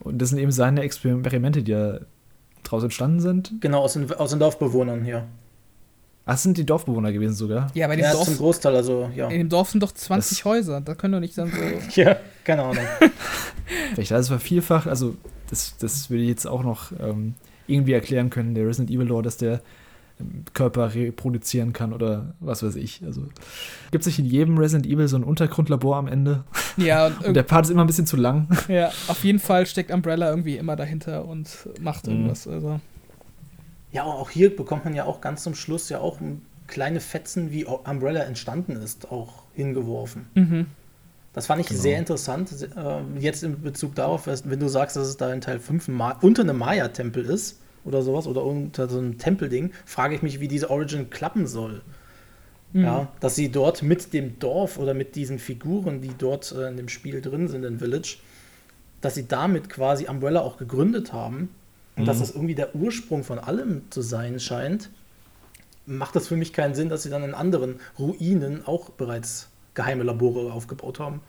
[0.00, 1.98] Und das sind eben seine Experimente, die ja
[2.62, 3.54] draus entstanden sind.
[3.60, 5.24] Genau, aus den, aus den Dorfbewohnern hier.
[6.28, 7.68] Ach, sind die Dorfbewohner gewesen sogar?
[7.74, 8.24] Ja, bei dem ja, Dorf.
[8.24, 9.28] Zum Großteil, also, ja.
[9.28, 11.56] In dem Dorf sind doch 20 das Häuser, da können doch nicht dann so.
[12.00, 12.84] ja, keine Ahnung.
[13.94, 15.16] Vielleicht das war vielfach, also
[15.48, 17.34] das, das würde ich jetzt auch noch ähm,
[17.68, 19.60] irgendwie erklären können, der Resident Evil Lore, dass der
[20.54, 23.02] Körper reproduzieren kann oder was weiß ich.
[23.04, 23.22] Also
[23.92, 26.44] gibt es nicht in jedem Resident Evil so ein Untergrundlabor am Ende?
[26.78, 28.48] Ja, und, und der Part ist immer ein bisschen zu lang.
[28.68, 31.48] Ja, auf jeden Fall steckt Umbrella irgendwie immer dahinter und
[31.80, 32.12] macht mhm.
[32.12, 32.44] irgendwas.
[32.44, 32.52] Mhm.
[32.52, 32.80] Also.
[33.96, 36.18] Ja, auch hier bekommt man ja auch ganz zum Schluss ja auch
[36.66, 40.26] kleine Fetzen, wie Umbrella entstanden ist, auch hingeworfen.
[40.34, 40.66] Mhm.
[41.32, 41.80] Das fand ich genau.
[41.80, 42.50] sehr interessant.
[42.76, 45.88] Äh, jetzt in Bezug darauf, wenn du sagst, dass es da in Teil 5
[46.20, 50.48] unter einem Maya-Tempel ist oder sowas oder unter so einem Tempelding, frage ich mich, wie
[50.48, 51.80] diese Origin klappen soll.
[52.74, 52.82] Mhm.
[52.82, 56.76] Ja, dass sie dort mit dem Dorf oder mit diesen Figuren, die dort äh, in
[56.76, 58.18] dem Spiel drin sind, in Village,
[59.00, 61.48] dass sie damit quasi Umbrella auch gegründet haben
[61.96, 62.06] und mhm.
[62.06, 64.90] dass das irgendwie der Ursprung von allem zu sein scheint,
[65.86, 70.04] macht das für mich keinen Sinn, dass sie dann in anderen Ruinen auch bereits geheime
[70.04, 71.20] Labore aufgebaut haben.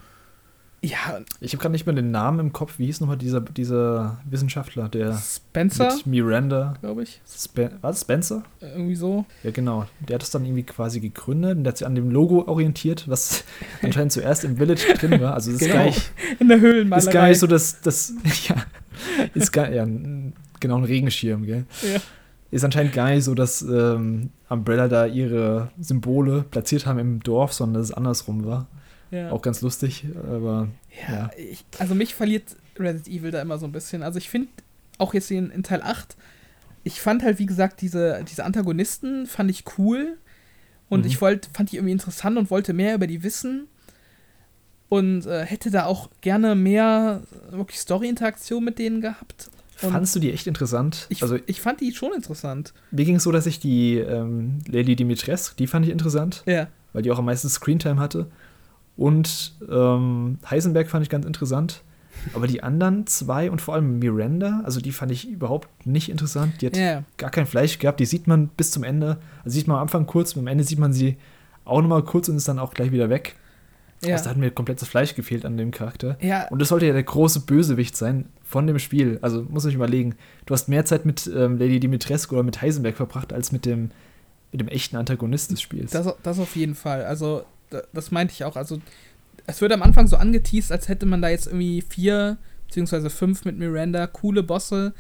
[0.84, 1.22] Ja.
[1.41, 2.77] Ich habe gerade nicht mehr den Namen im Kopf.
[2.77, 5.95] Wie hieß nochmal dieser, dieser Wissenschaftler, der Spencer?
[5.95, 6.76] Mit Miranda.
[6.81, 7.19] Glaube ich.
[7.27, 8.02] Spe was?
[8.02, 8.44] Spencer?
[8.61, 9.26] Irgendwie so.
[9.44, 9.85] Ja, genau.
[10.07, 13.10] Der hat das dann irgendwie quasi gegründet und der hat sich an dem Logo orientiert,
[13.10, 13.44] was
[13.81, 15.34] anscheinend zuerst im Village drin war.
[15.34, 15.72] Also das genau.
[15.72, 16.11] ist gar nicht.
[16.39, 17.07] In der Höhlenmalerei.
[17.07, 18.14] Ist gar nicht so, dass das.
[18.48, 18.56] Ja.
[19.34, 19.85] Ist gar ja,
[20.60, 21.66] genau ein Regenschirm, gell?
[21.82, 22.00] Ja.
[22.50, 27.54] Ist anscheinend gar nicht so, dass ähm, Umbrella da ihre Symbole platziert haben im Dorf,
[27.54, 28.68] sondern dass es andersrum war.
[29.12, 29.32] Ja.
[29.32, 30.70] Auch ganz lustig, aber.
[31.08, 31.30] Ja, ja.
[31.38, 34.04] Ich, also mich verliert Resident Evil da immer so ein bisschen.
[34.04, 34.50] Also ich finde,
[34.98, 36.16] auch jetzt in, in, Teil 8,
[36.84, 40.18] ich fand halt, wie gesagt, diese, diese Antagonisten fand ich cool.
[40.90, 41.08] Und mhm.
[41.08, 43.68] ich wollt, fand die irgendwie interessant und wollte mehr über die wissen.
[44.90, 49.50] Und äh, hätte da auch gerne mehr wirklich Story-Interaktion mit denen gehabt.
[49.82, 51.06] Und Fandst du die echt interessant?
[51.10, 52.74] Ich, also, ich fand die schon interessant.
[52.91, 56.44] Mir ging es so, dass ich die ähm, Lady Dimitrescu, die fand ich interessant.
[56.45, 56.68] Ja.
[56.94, 58.28] Weil die auch am meisten Screentime hatte.
[58.95, 61.84] Und ähm, Heisenberg fand ich ganz interessant.
[62.34, 66.62] Aber die anderen zwei und vor allem Miranda, also die fand ich überhaupt nicht interessant.
[66.62, 67.04] Die hat yeah.
[67.18, 67.99] gar kein Fleisch gehabt.
[67.99, 69.18] Die sieht man bis zum Ende.
[69.44, 71.18] Also sieht man am Anfang kurz, und am Ende sieht man sie
[71.64, 73.36] auch nochmal kurz und ist dann auch gleich wieder weg.
[74.04, 74.14] Ja.
[74.14, 76.18] Also da hat mir komplett das Fleisch gefehlt an dem Charakter.
[76.22, 76.48] Ja.
[76.48, 79.19] Und das sollte ja der große Bösewicht sein von dem Spiel.
[79.22, 80.15] Also muss ich überlegen,
[80.45, 83.91] du hast mehr Zeit mit ähm, Lady Dimitrescu oder mit Heisenberg verbracht, als mit dem,
[84.52, 85.91] mit dem echten Antagonist des Spiels.
[85.91, 87.03] Das, das auf jeden Fall.
[87.03, 87.44] Also
[87.94, 88.56] das meinte ich auch.
[88.56, 88.82] Also,
[89.45, 92.38] es wird am Anfang so angeteased, als hätte man da jetzt irgendwie vier
[92.68, 94.94] beziehungsweise fünf mit Miranda coole Bosse,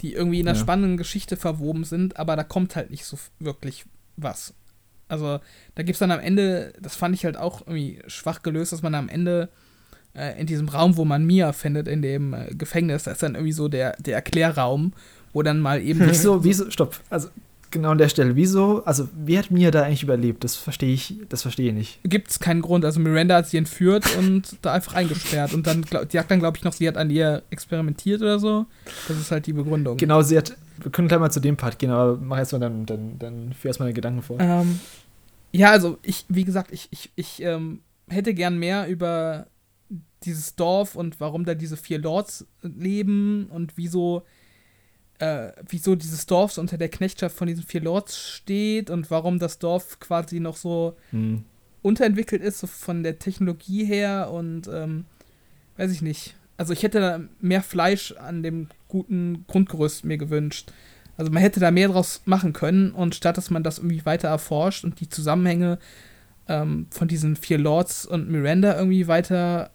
[0.00, 0.62] die irgendwie in einer ja.
[0.62, 3.84] spannenden Geschichte verwoben sind, aber da kommt halt nicht so wirklich
[4.16, 4.54] was.
[5.08, 5.40] Also,
[5.74, 8.82] da gibt es dann am Ende, das fand ich halt auch irgendwie schwach gelöst, dass
[8.82, 9.50] man am Ende
[10.38, 13.52] in diesem Raum, wo man Mia findet, in dem äh, Gefängnis, da ist dann irgendwie
[13.52, 14.92] so der, der Erklärraum,
[15.32, 16.00] wo dann mal eben.
[16.00, 17.00] Wieso, wieso, stopp.
[17.10, 17.28] Also,
[17.70, 18.36] genau an der Stelle.
[18.36, 20.44] Wieso, also wie hat Mia da eigentlich überlebt?
[20.44, 22.00] Das verstehe ich, das verstehe ich nicht.
[22.04, 22.84] Gibt es keinen Grund.
[22.84, 25.54] Also Miranda hat sie entführt und da einfach eingesperrt.
[25.54, 28.66] Und dann, die sagt dann, glaube ich, noch, sie hat an ihr experimentiert oder so.
[29.08, 29.96] Das ist halt die Begründung.
[29.96, 32.86] Genau, sie hat, wir können gleich mal zu dem Part gehen, aber mach erstmal dann,
[32.86, 34.38] dann, dann führ erstmal deine Gedanken vor.
[34.40, 34.80] Ähm,
[35.52, 39.46] ja, also ich, wie gesagt, ich, ich, ich ähm, hätte gern mehr über
[40.24, 44.24] dieses Dorf und warum da diese vier Lords leben und wieso
[45.20, 49.38] äh, wieso dieses Dorf so unter der Knechtschaft von diesen vier Lords steht und warum
[49.38, 51.44] das Dorf quasi noch so hm.
[51.82, 55.04] unterentwickelt ist, so von der Technologie her und ähm,
[55.76, 56.34] weiß ich nicht.
[56.56, 60.72] Also ich hätte mehr Fleisch an dem guten Grundgerüst mir gewünscht.
[61.16, 64.28] Also man hätte da mehr draus machen können und statt dass man das irgendwie weiter
[64.28, 65.78] erforscht und die Zusammenhänge
[66.48, 69.70] ähm, von diesen vier Lords und Miranda irgendwie weiter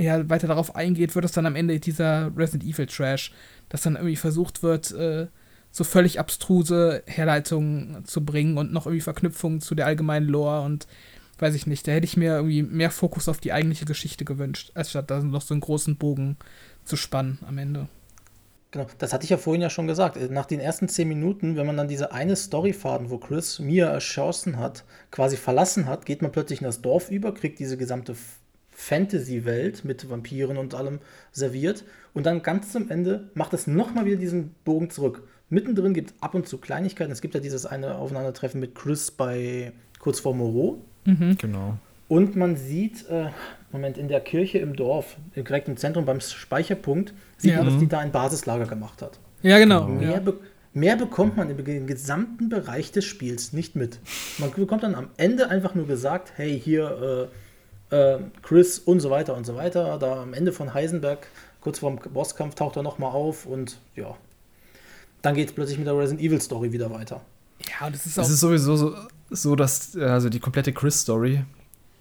[0.00, 3.32] ja, weiter darauf eingeht, wird es dann am Ende dieser Resident Evil Trash,
[3.68, 5.26] dass dann irgendwie versucht wird, äh,
[5.70, 10.86] so völlig abstruse Herleitungen zu bringen und noch irgendwie Verknüpfungen zu der allgemeinen Lore und
[11.38, 14.72] weiß ich nicht, da hätte ich mir irgendwie mehr Fokus auf die eigentliche Geschichte gewünscht,
[14.74, 16.36] als statt da noch so einen großen Bogen
[16.84, 17.88] zu spannen am Ende.
[18.72, 20.18] Genau, das hatte ich ja vorhin ja schon gesagt.
[20.30, 24.58] Nach den ersten zehn Minuten, wenn man dann diese eine Storyfaden, wo Chris Mia erschossen
[24.58, 28.14] hat, quasi verlassen hat, geht man plötzlich in das Dorf über, kriegt diese gesamte
[28.80, 31.00] Fantasy-Welt mit Vampiren und allem
[31.32, 31.84] serviert.
[32.14, 35.22] Und dann ganz zum Ende macht es nochmal wieder diesen Bogen zurück.
[35.50, 37.12] Mittendrin gibt es ab und zu Kleinigkeiten.
[37.12, 40.82] Es gibt ja dieses eine Aufeinandertreffen mit Chris bei kurz vor Moreau.
[41.04, 41.36] Mhm.
[41.38, 41.76] Genau.
[42.08, 43.26] Und man sieht, äh,
[43.70, 47.58] Moment, in der Kirche im Dorf, direkt im Zentrum beim Speicherpunkt, sieht ja.
[47.58, 49.20] man, dass die da ein Basislager gemacht hat.
[49.42, 49.86] Ja, genau.
[49.86, 50.20] Mehr, ja.
[50.20, 50.34] Be
[50.72, 53.98] mehr bekommt man im gesamten Bereich des Spiels nicht mit.
[54.38, 57.49] Man bekommt dann am Ende einfach nur gesagt, hey, hier, äh,
[57.90, 59.98] äh, Chris und so weiter und so weiter.
[59.98, 61.26] Da am Ende von Heisenberg,
[61.60, 64.16] kurz vorm Bosskampf, taucht er nochmal auf und ja.
[65.22, 67.20] Dann geht es plötzlich mit der Resident Evil Story wieder weiter.
[67.68, 68.22] Ja, und das ist auch.
[68.22, 68.96] Es ist sowieso so,
[69.30, 71.44] so dass also die komplette Chris-Story,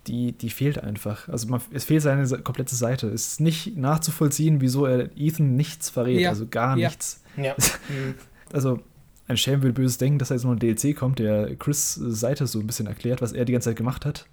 [0.07, 1.27] die, die fehlt einfach.
[1.27, 3.07] Also man, es fehlt seine komplette Seite.
[3.07, 6.29] Es ist nicht nachzuvollziehen, wieso er Ethan nichts verrät, ja.
[6.29, 6.87] also gar ja.
[6.87, 7.21] nichts.
[7.35, 7.55] Ja.
[8.53, 8.79] also
[9.27, 12.47] ein Schelm will böses denken, dass da jetzt noch ein DLC kommt, der Chris Seite
[12.47, 14.25] so ein bisschen erklärt, was er die ganze Zeit gemacht hat.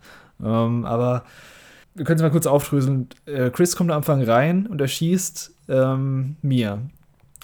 [0.42, 1.24] Ähm, aber
[1.94, 3.08] wir können es mal kurz aufdröseln.
[3.26, 6.78] Äh, Chris kommt am Anfang rein und erschießt ähm, Mia.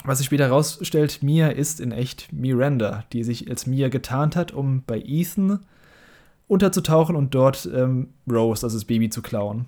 [0.04, 4.52] Was sich später herausstellt, Mia ist in echt Miranda, die sich als Mia getarnt hat,
[4.52, 5.60] um bei Ethan
[6.48, 9.66] unterzutauchen und dort ähm, Rose, also das Baby, zu klauen.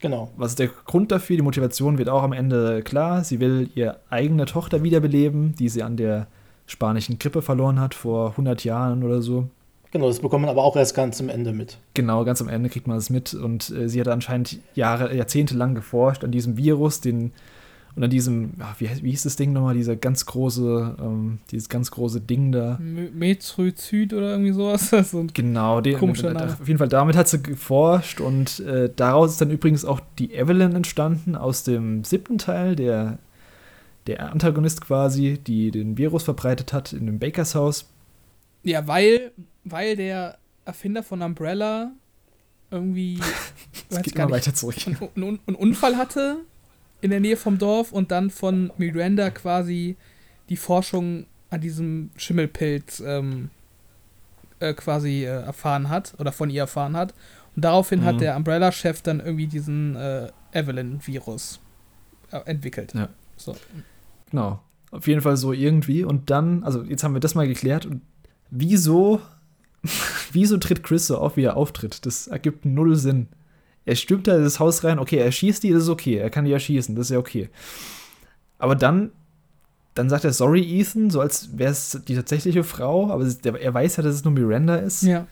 [0.00, 0.30] Genau.
[0.36, 1.36] Was ist der Grund dafür?
[1.36, 3.22] Die Motivation wird auch am Ende klar.
[3.22, 6.26] Sie will ihre eigene Tochter wiederbeleben, die sie an der
[6.66, 9.48] spanischen Grippe verloren hat vor 100 Jahren oder so.
[9.92, 11.78] Genau, das bekommt man aber auch erst ganz am Ende mit.
[11.94, 13.34] Genau, ganz am Ende kriegt man das mit.
[13.34, 17.32] Und äh, sie hat anscheinend Jahre, Jahrzehnte lang geforscht an diesem Virus, den
[17.94, 21.90] und an diesem, wie, wie hieß das Ding nochmal, dieser ganz große, ähm, dieses ganz
[21.90, 22.78] große Ding da.
[22.80, 24.90] Metrizid oder irgendwie sowas.
[25.10, 29.50] so genau, den, auf jeden Fall damit hat sie geforscht und äh, daraus ist dann
[29.50, 33.18] übrigens auch die Evelyn entstanden aus dem siebten Teil, der,
[34.06, 37.90] der Antagonist quasi, die den Virus verbreitet hat in dem Bakers Haus.
[38.62, 39.32] Ja, weil,
[39.64, 41.92] weil der Erfinder von Umbrella
[42.70, 43.20] irgendwie
[43.90, 44.76] es geht immer weiter zurück.
[44.86, 46.38] einen Unfall hatte
[47.00, 49.96] in der Nähe vom Dorf und dann von Miranda quasi
[50.48, 53.50] die Forschung an diesem Schimmelpilz ähm,
[54.60, 57.12] äh, quasi äh, erfahren hat oder von ihr erfahren hat.
[57.54, 58.04] Und daraufhin mhm.
[58.04, 61.60] hat der Umbrella-Chef dann irgendwie diesen äh, Evelyn-Virus
[62.30, 62.94] äh, entwickelt.
[62.94, 63.08] Ja.
[63.36, 63.56] So.
[64.30, 64.60] Genau.
[64.90, 66.04] Auf jeden Fall so irgendwie.
[66.04, 67.86] Und dann, also jetzt haben wir das mal geklärt.
[67.86, 68.02] Und
[68.50, 69.20] wieso,
[70.32, 72.06] wieso tritt Chris so auf, wie er auftritt?
[72.06, 73.28] Das ergibt null Sinn.
[73.84, 76.30] Er stürmt da in das Haus rein, okay, er schießt die, das ist okay, er
[76.30, 77.48] kann die erschießen, das ist ja okay.
[78.58, 79.10] Aber dann,
[79.94, 83.96] dann sagt er, sorry, Ethan, so als wäre es die tatsächliche Frau, aber er weiß
[83.96, 85.02] ja, dass es nur Miranda ist.
[85.02, 85.26] Ja.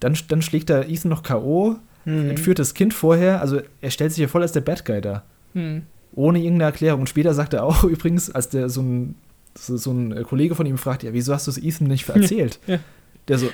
[0.00, 2.30] Dann, dann schlägt er Ethan noch K.O., mhm.
[2.30, 5.22] entführt das Kind vorher, also er stellt sich ja voll als der Bad Guy da.
[5.54, 5.82] Mhm.
[6.12, 7.00] Ohne irgendeine Erklärung.
[7.00, 9.14] Und später sagt er auch übrigens, als der so ein,
[9.56, 12.58] so, so ein Kollege von ihm fragt, ja, wieso hast du es Ethan nicht erzählt?
[12.66, 12.80] Ja.
[13.28, 13.48] Der so,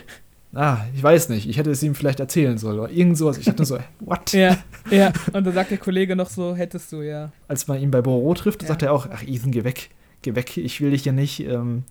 [0.55, 3.39] ah, ich weiß nicht, ich hätte es ihm vielleicht erzählen sollen oder irgend sowas.
[3.39, 4.33] Ich dachte so, what?
[4.33, 4.59] Ja,
[4.91, 5.13] ja.
[5.33, 7.33] Und dann sagt der Kollege noch so, hättest du, ja.
[7.49, 8.69] Als man ihn bei Boro trifft, ja.
[8.69, 9.91] sagt er auch, ach Ethan, geh weg,
[10.23, 11.85] geh weg, ich will dich ja nicht, ähm,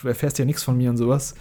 [0.00, 1.34] du erfährst ja nichts von mir und sowas.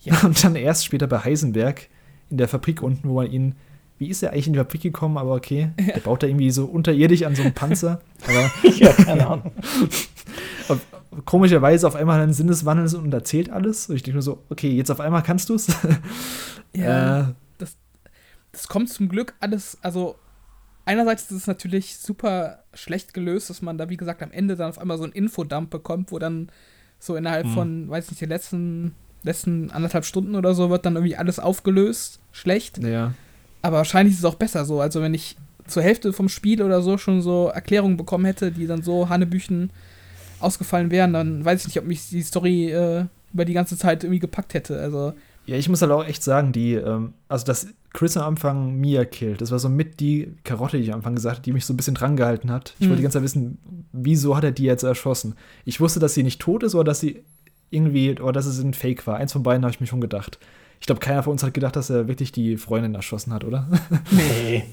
[0.00, 0.20] Ja.
[0.22, 1.88] Und dann erst später bei Heisenberg
[2.30, 3.54] in der Fabrik unten, wo man ihn
[3.98, 5.70] wie ist er eigentlich in die Fabrik gekommen, aber okay.
[5.78, 8.00] Der baut da irgendwie so unterirdisch an so einem Panzer.
[8.26, 9.52] Aber ja, keine Ahnung.
[11.24, 13.88] komischerweise auf einmal einen Sinneswandel und erzählt alles.
[13.88, 15.68] Und ich denke nur so, okay, jetzt auf einmal kannst du es.
[16.74, 17.20] ja.
[17.20, 17.24] Äh,
[17.58, 17.76] das,
[18.52, 20.16] das kommt zum Glück alles, also
[20.84, 24.70] einerseits ist es natürlich super schlecht gelöst, dass man da, wie gesagt, am Ende dann
[24.70, 26.50] auf einmal so einen Infodump bekommt, wo dann
[26.98, 27.54] so innerhalb mhm.
[27.54, 32.20] von, weiß nicht, den letzten, letzten anderthalb Stunden oder so wird dann irgendwie alles aufgelöst.
[32.32, 32.78] Schlecht.
[32.78, 33.12] Ja.
[33.64, 34.82] Aber wahrscheinlich ist es auch besser so.
[34.82, 35.36] Also wenn ich
[35.66, 39.70] zur Hälfte vom Spiel oder so schon so Erklärungen bekommen hätte, die dann so Hanebüchen
[40.38, 44.04] ausgefallen wären, dann weiß ich nicht, ob mich die Story äh, über die ganze Zeit
[44.04, 44.78] irgendwie gepackt hätte.
[44.78, 45.14] Also.
[45.46, 49.06] Ja, ich muss halt auch echt sagen, die, ähm, also dass Chris am Anfang Mia
[49.06, 51.64] killt, das war so mit die Karotte, die ich am Anfang gesagt habe, die mich
[51.64, 52.74] so ein bisschen drangehalten hat.
[52.78, 52.90] Ich mhm.
[52.90, 53.58] wollte die ganze Zeit wissen,
[53.92, 55.36] wieso hat er die jetzt erschossen?
[55.64, 57.24] Ich wusste, dass sie nicht tot ist oder dass sie
[57.70, 59.16] irgendwie, oder dass es ein Fake war.
[59.16, 60.38] Eins von beiden habe ich mir schon gedacht.
[60.80, 63.68] Ich glaube, keiner von uns hat gedacht, dass er wirklich die Freundin erschossen hat, oder?
[64.10, 64.64] Nee.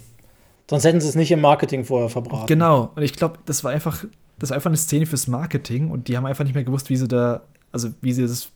[0.70, 2.48] Sonst hätten sie es nicht im Marketing vorher verbraten.
[2.48, 2.92] Genau.
[2.96, 4.06] Und ich glaube, das war einfach
[4.42, 6.96] das ist einfach eine Szene fürs Marketing und die haben einfach nicht mehr gewusst, wie
[6.98, 8.50] sie da, also wie sie das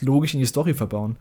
[0.00, 1.16] logisch in die Story verbauen.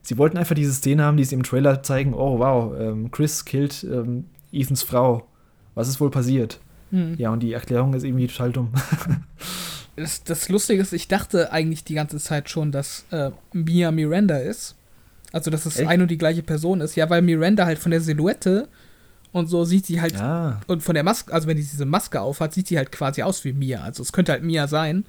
[0.00, 3.44] Sie wollten einfach diese Szene haben, die sie im Trailer zeigen, oh wow, ähm, Chris
[3.44, 5.26] killt ähm, Ethans Frau.
[5.74, 6.60] Was ist wohl passiert?
[6.90, 7.16] Hm.
[7.18, 8.72] Ja, und die Erklärung ist irgendwie total dumm.
[9.96, 14.38] das, das Lustige ist, ich dachte eigentlich die ganze Zeit schon, dass äh, Mia Miranda
[14.38, 14.76] ist.
[15.32, 15.88] Also, dass es Echt?
[15.88, 16.96] ein und die gleiche Person ist.
[16.96, 18.68] Ja, weil Miranda halt von der Silhouette
[19.32, 20.60] und so sieht sie halt, ja.
[20.66, 23.44] und von der Maske, also wenn die diese Maske aufhat, sieht sie halt quasi aus
[23.44, 23.82] wie Mia.
[23.82, 25.04] Also es könnte halt Mia sein.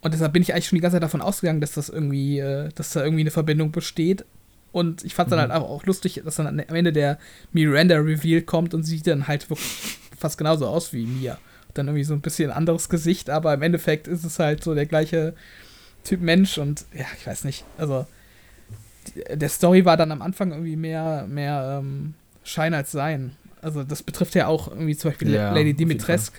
[0.00, 2.70] Und deshalb bin ich eigentlich schon die ganze Zeit davon ausgegangen, dass das irgendwie, äh,
[2.74, 4.24] dass da irgendwie eine Verbindung besteht.
[4.72, 5.40] Und ich fand es mhm.
[5.40, 7.18] dann halt auch, auch lustig, dass dann am Ende der
[7.52, 11.38] Miranda-Reveal kommt und sieht dann halt wirklich fast genauso aus wie Mia.
[11.74, 14.86] Dann irgendwie so ein bisschen anderes Gesicht, aber im Endeffekt ist es halt so der
[14.86, 15.34] gleiche
[16.04, 17.64] Typ Mensch und ja, ich weiß nicht.
[17.78, 18.06] Also
[19.14, 22.14] der Story war dann am Anfang irgendwie mehr, mehr ähm,
[22.44, 23.32] Schein als Sein.
[23.62, 26.38] Also das betrifft ja auch irgendwie zum Beispiel ja, Lady Dimitrescu.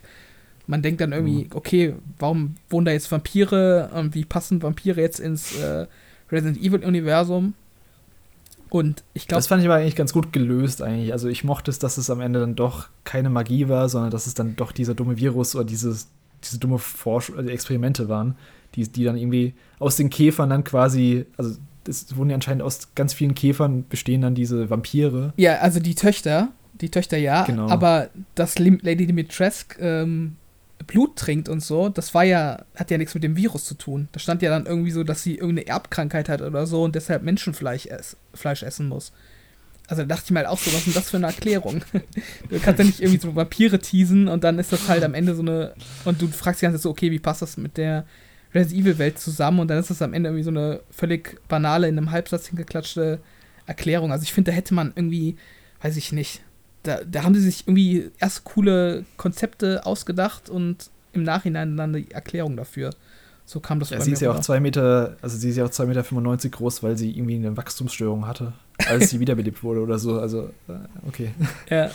[0.68, 1.52] Man denkt dann irgendwie, mhm.
[1.54, 5.88] okay, warum wohnen da jetzt Vampire und wie passen Vampire jetzt ins äh,
[6.32, 7.54] Resident Evil-Universum?
[8.70, 9.40] Und ich glaube.
[9.40, 11.14] Das fand ich aber eigentlich ganz gut gelöst, eigentlich.
[11.14, 14.28] Also ich mochte es, dass es am Ende dann doch keine Magie war, sondern dass
[14.28, 16.10] es dann doch dieser dumme Virus oder dieses,
[16.44, 18.36] diese dumme Forsch also Experimente waren,
[18.76, 21.56] die, die dann irgendwie aus den Käfern dann quasi, also
[21.88, 25.34] es wurden ja anscheinend aus ganz vielen Käfern bestehen dann diese Vampire.
[25.38, 26.50] Ja, also die Töchter,
[26.82, 27.70] die Töchter ja, genau.
[27.70, 30.36] aber das Lady Dimitrescu ähm,
[30.86, 34.08] Blut trinkt und so, das war ja, hat ja nichts mit dem Virus zu tun.
[34.12, 37.24] Da stand ja dann irgendwie so, dass sie irgendeine Erbkrankheit hat oder so und deshalb
[37.24, 39.12] Menschenfleisch ess, Fleisch essen muss.
[39.88, 41.82] Also da dachte ich mal auch so, was ist denn das für eine Erklärung?
[42.50, 45.34] du kannst ja nicht irgendwie so Vampire teasen und dann ist das halt am Ende
[45.34, 45.74] so eine.
[46.06, 48.06] Und du fragst die ganze Zeit so, okay, wie passt das mit der
[48.58, 49.60] Resident Evil Welt zusammen?
[49.60, 53.20] Und dann ist das am Ende irgendwie so eine völlig banale, in einem Halbsatz hingeklatschte
[53.66, 54.12] Erklärung.
[54.12, 55.38] Also ich finde, da hätte man irgendwie,
[55.82, 56.42] weiß ich nicht,
[56.84, 62.10] da, da haben sie sich irgendwie erst coole Konzepte ausgedacht und im Nachhinein dann eine
[62.12, 62.92] Erklärung dafür.
[63.46, 65.56] So kam das ja, bei sie mir ist ja auch zwei Meter, also sie ist
[65.56, 65.86] ja auch 2,95
[66.22, 68.54] Meter groß, weil sie irgendwie eine Wachstumsstörung hatte,
[68.90, 70.20] als sie wiederbelebt wurde oder so.
[70.20, 71.32] Also, äh, okay.
[71.70, 71.90] Ja.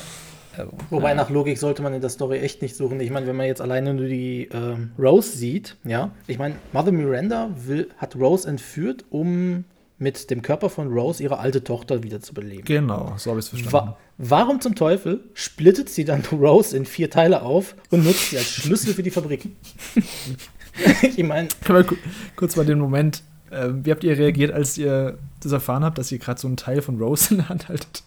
[0.91, 3.01] Wobei nach Logik sollte man in der Story echt nicht suchen.
[3.01, 6.93] Ich meine, wenn man jetzt alleine nur die äh, Rose sieht, ja, ich meine, Mother
[6.93, 9.65] Miranda will, hat Rose entführt, um
[10.03, 12.65] mit dem Körper von Rose ihre alte Tochter wiederzubeleben.
[12.65, 13.93] Genau, so habe ich es verstanden.
[13.93, 18.39] Wa warum zum Teufel splittet sie dann Rose in vier Teile auf und nutzt sie
[18.39, 19.49] als Schlüssel für die Fabrik?
[21.03, 21.49] ich meine.
[21.65, 21.97] Können wir
[22.37, 23.23] kurz mal den Moment.
[23.51, 26.57] Äh, wie habt ihr reagiert, als ihr das erfahren habt, dass ihr gerade so einen
[26.57, 28.03] Teil von Rose in der Hand haltet?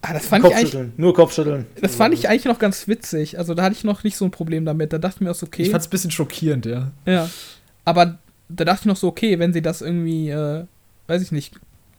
[0.00, 1.66] Ah, das fand ich eigentlich, nur Kopfschütteln.
[1.80, 3.38] Das fand ich eigentlich noch ganz witzig.
[3.38, 4.92] Also da hatte ich noch nicht so ein Problem damit.
[4.92, 5.62] Da dachte ich mir auch okay.
[5.62, 6.90] Ich fand es ein bisschen schockierend, ja.
[7.06, 7.28] Ja.
[7.84, 10.64] Aber da dachte ich noch so, okay, wenn sie das irgendwie, äh,
[11.06, 11.54] weiß ich nicht,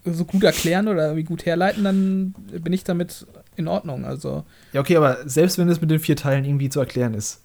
[0.05, 3.25] so gut erklären oder irgendwie gut herleiten, dann bin ich damit
[3.55, 4.05] in Ordnung.
[4.05, 4.43] Also.
[4.73, 7.41] Ja, okay, aber selbst wenn es mit den vier Teilen irgendwie zu erklären ist,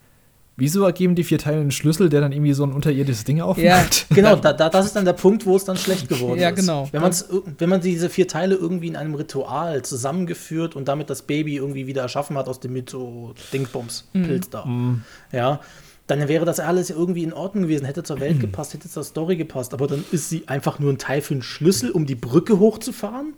[0.61, 3.65] Wieso ergeben die vier Teile einen Schlüssel, der dann irgendwie so ein unterirdisches Ding aufmacht?
[3.65, 6.51] Ja, genau, da, da, das ist dann der Punkt, wo es dann schlecht geworden ja,
[6.51, 6.57] ist.
[6.57, 6.89] Ja, genau.
[6.91, 7.29] Wenn, man's,
[7.59, 11.87] wenn man diese vier Teile irgendwie in einem Ritual zusammengeführt und damit das Baby irgendwie
[11.87, 14.51] wieder erschaffen hat aus dem Mytho-Dingsbums-Pilz mhm.
[14.51, 14.65] da.
[14.65, 15.03] Mhm.
[15.31, 15.61] Ja,
[16.09, 19.37] dann wäre das alles irgendwie in Ordnung gewesen, hätte zur Welt gepasst, hätte zur Story
[19.37, 19.75] gepasst.
[19.75, 23.35] Aber dann ist sie einfach nur ein Teil für einen Schlüssel, um die Brücke hochzufahren?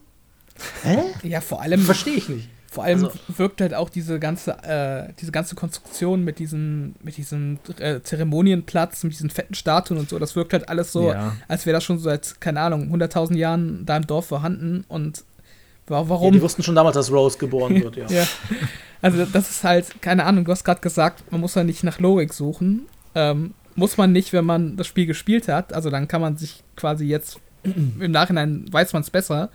[0.84, 0.98] Hä?
[1.22, 1.80] Ja, vor allem.
[1.80, 2.48] Verstehe ich nicht.
[2.70, 7.16] Vor allem also, wirkt halt auch diese ganze, äh, diese ganze Konstruktion mit diesem, mit
[7.16, 11.36] diesem äh, Zeremonienplatz, mit diesen fetten Statuen und so, das wirkt halt alles so, ja.
[11.48, 15.24] als wäre das schon seit, keine Ahnung, 100.000 Jahren da im Dorf vorhanden und
[15.88, 16.26] warum.
[16.26, 18.06] Ja, die wussten schon damals, dass Rose geboren wird, ja.
[18.08, 18.26] ja.
[19.02, 21.98] Also, das ist halt, keine Ahnung, du hast gerade gesagt, man muss ja nicht nach
[21.98, 22.86] Logik suchen.
[23.16, 25.72] Ähm, muss man nicht, wenn man das Spiel gespielt hat.
[25.72, 29.50] Also, dann kann man sich quasi jetzt im Nachhinein weiß man es besser.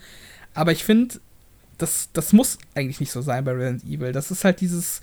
[0.53, 1.15] Aber ich finde,
[1.77, 4.11] das, das muss eigentlich nicht so sein bei Resident Evil.
[4.11, 5.01] Das ist halt dieses,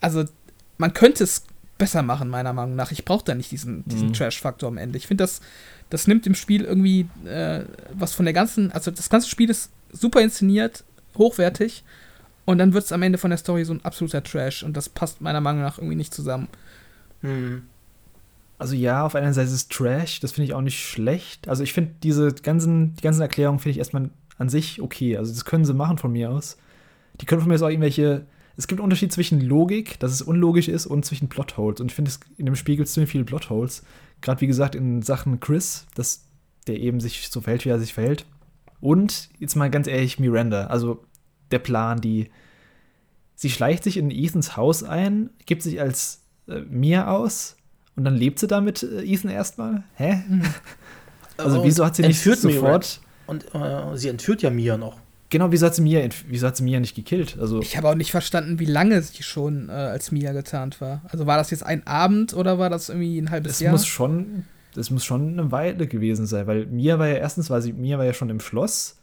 [0.00, 0.24] also
[0.78, 1.44] man könnte es
[1.78, 2.90] besser machen, meiner Meinung nach.
[2.90, 4.12] Ich brauche da nicht diesen, diesen mhm.
[4.12, 4.96] Trash-Faktor am Ende.
[4.96, 5.40] Ich finde, das,
[5.90, 9.70] das nimmt dem Spiel irgendwie äh, was von der ganzen, also das ganze Spiel ist
[9.92, 10.84] super inszeniert,
[11.16, 11.84] hochwertig
[12.44, 14.88] und dann wird es am Ende von der Story so ein absoluter Trash und das
[14.88, 16.48] passt meiner Meinung nach irgendwie nicht zusammen.
[17.22, 17.62] Mhm.
[18.58, 21.46] Also ja, auf einer Seite ist es Trash, das finde ich auch nicht schlecht.
[21.46, 24.08] Also ich finde diese ganzen, die ganzen Erklärungen finde ich erstmal
[24.38, 25.16] an sich okay.
[25.16, 26.56] Also das können sie machen von mir aus.
[27.20, 28.26] Die können von mir aus auch irgendwelche.
[28.58, 31.80] Es gibt einen Unterschied zwischen Logik, dass es unlogisch ist, und zwischen Plotholes.
[31.80, 33.82] Und ich finde, in dem Spiel gibt es ziemlich viele Plotholes.
[34.22, 36.24] Gerade wie gesagt in Sachen Chris, dass
[36.66, 38.24] der eben sich so verhält, wie er sich verhält.
[38.80, 40.66] Und jetzt mal ganz ehrlich, Miranda.
[40.68, 41.04] Also
[41.50, 42.30] der Plan, die.
[43.34, 47.56] Sie schleicht sich in Ethans Haus ein, gibt sich als äh, Mia aus
[47.96, 49.84] und dann lebt sie da mit äh, Ethan erstmal?
[49.94, 50.22] Hä?
[50.28, 50.42] Mhm.
[51.38, 53.02] Also, wieso hat sie nicht sofort.
[53.26, 54.98] Und äh, sie entführt ja Mia noch.
[55.28, 57.36] Genau, wieso hat sie Mia, wieso hat sie Mia nicht gekillt?
[57.40, 61.02] Also ich habe auch nicht verstanden, wie lange sie schon äh, als Mia getarnt war.
[61.08, 63.72] Also war das jetzt ein Abend oder war das irgendwie ein halbes das Jahr?
[63.72, 64.44] Muss schon,
[64.74, 67.98] das muss schon eine Weile gewesen sein, weil Mia war ja erstens, war sie, Mia
[67.98, 69.00] war ja schon im Schloss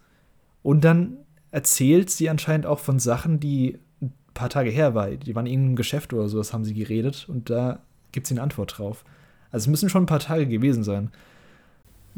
[0.62, 1.18] und dann
[1.52, 5.20] erzählt sie anscheinend auch von Sachen, die ein paar Tage her waren.
[5.20, 7.80] Die waren in einem Geschäft oder sowas, haben sie geredet und da
[8.14, 9.04] gibt sie eine Antwort drauf.
[9.52, 11.12] Also es müssen schon ein paar Tage gewesen sein.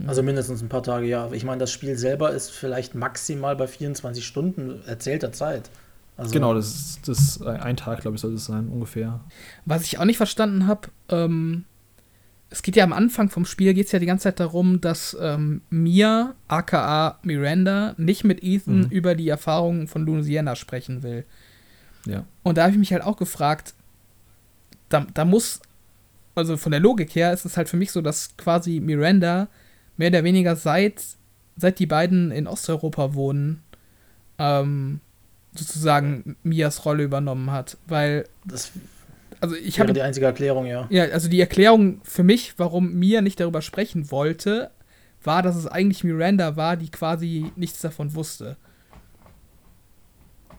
[0.07, 1.31] Also mindestens ein paar Tage, ja.
[1.31, 5.69] Ich meine, das Spiel selber ist vielleicht maximal bei 24 Stunden erzählter Zeit.
[6.17, 9.21] Also genau, das ist, das ist ein Tag, glaube ich, soll es sein, ungefähr.
[9.65, 11.65] Was ich auch nicht verstanden habe, ähm,
[12.49, 15.15] es geht ja am Anfang vom Spiel, geht es ja die ganze Zeit darum, dass
[15.19, 18.89] ähm, Mia, aka Miranda, nicht mit Ethan mhm.
[18.91, 21.25] über die Erfahrungen von Louisiana sprechen will.
[22.05, 22.25] Ja.
[22.43, 23.73] Und da habe ich mich halt auch gefragt,
[24.89, 25.59] da, da muss,
[26.35, 29.47] also von der Logik her ist es halt für mich so, dass quasi Miranda
[29.97, 31.01] mehr oder weniger seit,
[31.57, 33.63] seit die beiden in Osteuropa wohnen,
[34.37, 34.99] ähm,
[35.53, 37.77] sozusagen Mias Rolle übernommen hat.
[37.87, 38.25] Weil.
[38.45, 38.71] Das
[39.41, 40.87] also ich habe die einzige Erklärung, ja.
[40.89, 44.71] Ja, also die Erklärung für mich, warum Mia nicht darüber sprechen wollte,
[45.23, 48.57] war, dass es eigentlich Miranda war, die quasi nichts davon wusste.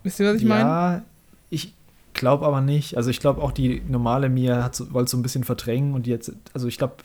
[0.02, 0.60] Wisst ihr, was ich meine?
[0.60, 1.04] Ja,
[1.50, 1.74] ich
[2.12, 2.96] glaube aber nicht.
[2.96, 6.68] Also ich glaube auch die normale Mia wollte so ein bisschen verdrängen und jetzt, also
[6.68, 6.96] ich glaube,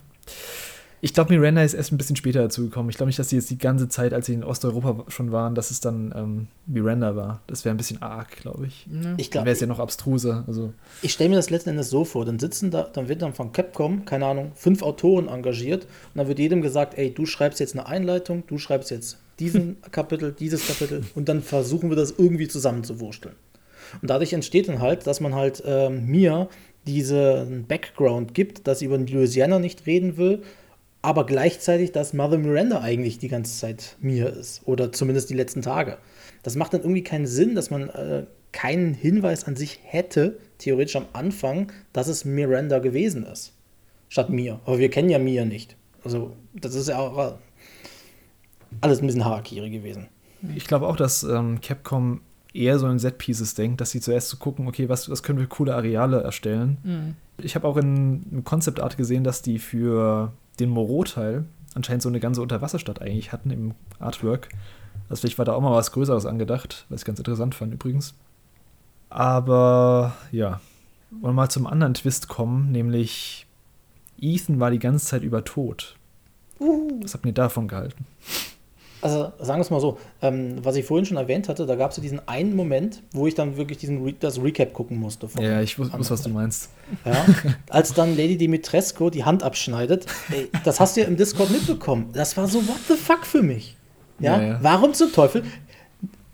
[1.03, 2.89] Ich glaube, Miranda ist erst ein bisschen später dazu gekommen.
[2.89, 5.55] Ich glaube nicht, dass sie jetzt die ganze Zeit, als sie in Osteuropa schon waren,
[5.55, 7.41] dass es dann ähm, Miranda war.
[7.47, 8.85] Das wäre ein bisschen arg, glaube ich.
[8.87, 9.15] Ja.
[9.17, 10.43] ich dann wäre es ja noch abstruser.
[10.47, 10.73] Also.
[11.01, 13.51] Ich stelle mir das letzten Endes so vor, dann sitzen da, dann wird dann von
[13.51, 17.73] Capcom, keine Ahnung, fünf Autoren engagiert und dann wird jedem gesagt, ey, du schreibst jetzt
[17.73, 22.47] eine Einleitung, du schreibst jetzt diesen Kapitel, dieses Kapitel und dann versuchen wir das irgendwie
[22.47, 23.35] zusammenzuwursteln.
[24.01, 26.47] Und dadurch entsteht dann halt, dass man halt ähm, mir
[26.85, 30.43] diesen Background gibt, dass sie über Louisiana nicht reden will,
[31.01, 34.61] aber gleichzeitig, dass Mother Miranda eigentlich die ganze Zeit mir ist.
[34.65, 35.97] Oder zumindest die letzten Tage.
[36.43, 40.95] Das macht dann irgendwie keinen Sinn, dass man äh, keinen Hinweis an sich hätte, theoretisch
[40.95, 43.53] am Anfang, dass es Miranda gewesen ist.
[44.09, 44.59] Statt mir.
[44.65, 45.75] Aber wir kennen ja Mia nicht.
[46.03, 47.33] Also, das ist ja auch äh,
[48.81, 50.07] alles ein bisschen Harakiri gewesen.
[50.55, 52.21] Ich glaube auch, dass ähm, Capcom
[52.53, 55.47] eher so in Set-Pieces denkt, dass sie zuerst so gucken, okay, was, was können wir
[55.47, 56.77] coole Areale erstellen.
[56.83, 57.15] Mhm.
[57.43, 62.09] Ich habe auch in einem Concept Art gesehen, dass die für den Moreau-Teil anscheinend so
[62.09, 64.49] eine ganze Unterwasserstadt eigentlich hatten im Artwork.
[65.09, 68.13] Also vielleicht war da auch mal was Größeres angedacht, was ich ganz interessant fand übrigens.
[69.09, 70.61] Aber ja,
[71.09, 73.45] wollen wir mal zum anderen Twist kommen, nämlich
[74.19, 75.95] Ethan war die ganze Zeit über tot.
[76.59, 77.01] Uh.
[77.01, 78.05] Was habt ihr davon gehalten?
[79.01, 81.91] Also sagen wir es mal so, ähm, was ich vorhin schon erwähnt hatte, da gab
[81.91, 85.27] es ja diesen einen Moment, wo ich dann wirklich diesen Re das Recap gucken musste.
[85.39, 86.69] Ja, ich wusste, was du meinst.
[87.05, 87.25] Ja,
[87.69, 92.09] als dann Lady Dimitrescu die Hand abschneidet, ey, das hast du ja im Discord mitbekommen.
[92.13, 93.75] Das war so what the fuck für mich.
[94.19, 94.59] Ja, ja, ja.
[94.61, 95.43] warum zum Teufel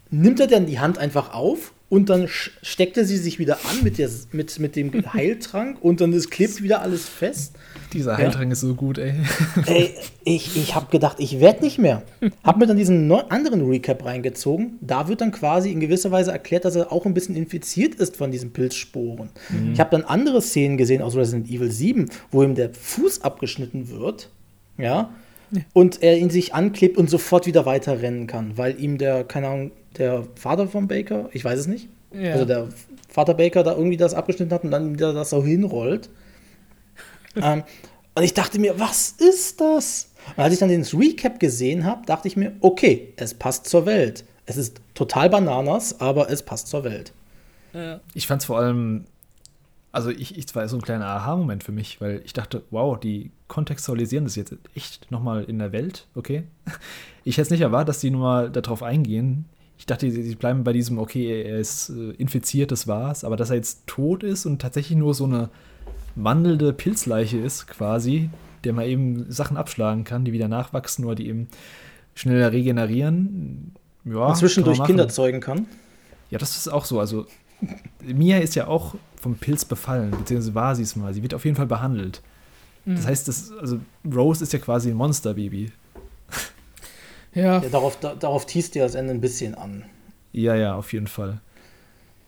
[0.10, 3.98] nimmt er denn die Hand einfach auf und dann steckte sie sich wieder an mit,
[3.98, 7.56] der, mit, mit dem Heiltrank und dann ist, klebt wieder alles fest.
[7.94, 8.52] Dieser Heiltrank ja.
[8.52, 9.14] ist so gut, ey.
[9.66, 9.94] Ey,
[10.26, 12.04] ich, ich habe gedacht, ich werde nicht mehr.
[12.44, 14.78] Hab mir dann diesen anderen Recap reingezogen.
[14.82, 18.18] Da wird dann quasi in gewisser Weise erklärt, dass er auch ein bisschen infiziert ist
[18.18, 19.30] von diesen Pilzsporen.
[19.50, 19.72] Mhm.
[19.72, 23.90] Ich habe dann andere Szenen gesehen aus Resident Evil 7, wo ihm der Fuß abgeschnitten
[23.90, 24.30] wird.
[24.78, 25.12] Ja.
[25.72, 29.72] Und er ihn sich anklebt und sofort wieder weiterrennen kann, weil ihm der, keine Ahnung,
[29.98, 32.34] der Vater von Baker, ich weiß es nicht, ja.
[32.34, 32.70] also der
[33.10, 36.10] Vater Baker da irgendwie das abgeschnitten hat und dann wieder das so hinrollt.
[37.36, 37.64] ähm,
[38.16, 40.12] und ich dachte mir, was ist das?
[40.36, 43.86] Und als ich dann den Recap gesehen habe, dachte ich mir, okay, es passt zur
[43.86, 44.26] Welt.
[44.46, 47.14] Es ist total Bananas, aber es passt zur Welt.
[47.74, 48.00] Ja.
[48.14, 49.06] Ich fand es vor allem,
[49.92, 53.32] also ich, ich war so ein kleiner Aha-Moment für mich, weil ich dachte, wow, die
[53.48, 56.44] kontextualisieren das jetzt echt nochmal in der Welt, okay?
[57.24, 59.46] Ich hätte es nicht erwartet, dass die nur mal darauf eingehen,
[59.78, 63.50] ich dachte, sie bleiben bei diesem, okay, er ist äh, infiziert, das war's, aber dass
[63.50, 65.50] er jetzt tot ist und tatsächlich nur so eine
[66.16, 68.30] wandelnde Pilzleiche ist, quasi,
[68.64, 71.48] der mal eben Sachen abschlagen kann, die wieder nachwachsen oder die eben
[72.16, 73.74] schneller regenerieren.
[74.04, 75.68] Ja, und zwischendurch Kinder zeugen kann.
[76.32, 77.00] Ja, das ist auch so.
[77.00, 77.26] Also,
[78.04, 81.14] Mia ist ja auch vom Pilz befallen, beziehungsweise war sie es mal.
[81.14, 82.22] Sie wird auf jeden Fall behandelt.
[82.86, 82.96] Mhm.
[82.96, 83.80] Das heißt, das, also
[84.12, 85.72] Rose ist ja quasi ein Monsterbaby.
[87.34, 87.62] Ja.
[87.62, 89.84] ja darauf, da, darauf tiest dir das Ende ein bisschen an.
[90.32, 91.42] Ja, ja, auf jeden Fall.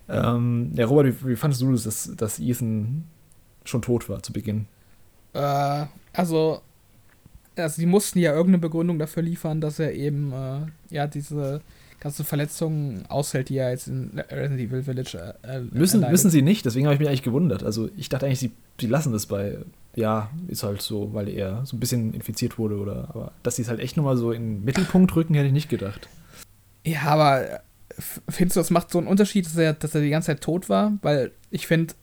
[0.09, 3.05] Ähm, ja, Robert, wie, wie fandest du das, dass, dass Ethan
[3.63, 4.65] schon tot war zu Beginn?
[5.33, 6.61] Äh, also,
[7.55, 10.61] also, die mussten ja irgendeine Begründung dafür liefern, dass er eben, äh,
[10.93, 11.61] ja, diese
[11.99, 16.65] ganzen Verletzungen aushält, die er jetzt in Resident Evil Village äh, müssen, müssen sie nicht,
[16.65, 17.63] deswegen habe ich mich eigentlich gewundert.
[17.63, 19.57] Also, ich dachte eigentlich, sie, sie lassen das bei
[19.95, 23.63] ja, ist halt so, weil er so ein bisschen infiziert wurde oder aber dass sie
[23.63, 26.07] es halt echt nochmal so in den Mittelpunkt rücken, hätte ich nicht gedacht.
[26.85, 27.61] Ja, aber
[28.29, 30.69] findest du, das macht so einen Unterschied, dass er, dass er die ganze Zeit tot
[30.69, 30.97] war?
[31.01, 31.93] Weil ich finde,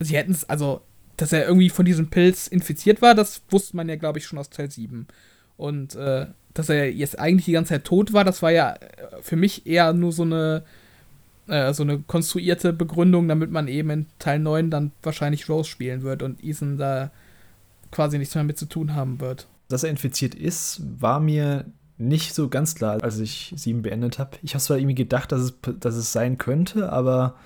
[0.00, 0.82] sie hätten es, also,
[1.16, 4.38] dass er irgendwie von diesem Pilz infiziert war, das wusste man ja, glaube ich, schon
[4.38, 5.06] aus Teil 7.
[5.56, 8.76] Und äh, dass er jetzt eigentlich die ganze Zeit tot war, das war ja
[9.20, 10.64] für mich eher nur so eine
[11.48, 16.02] äh, so eine konstruierte Begründung, damit man eben in Teil 9 dann wahrscheinlich Rose spielen
[16.02, 17.10] wird und Ethan da
[17.90, 19.48] quasi nichts mehr mit zu tun haben wird.
[19.68, 21.66] Dass er infiziert ist, war mir
[21.98, 24.36] nicht so ganz klar, als ich 7 beendet habe.
[24.42, 27.36] Ich habe zwar irgendwie gedacht, dass es, dass es sein könnte, aber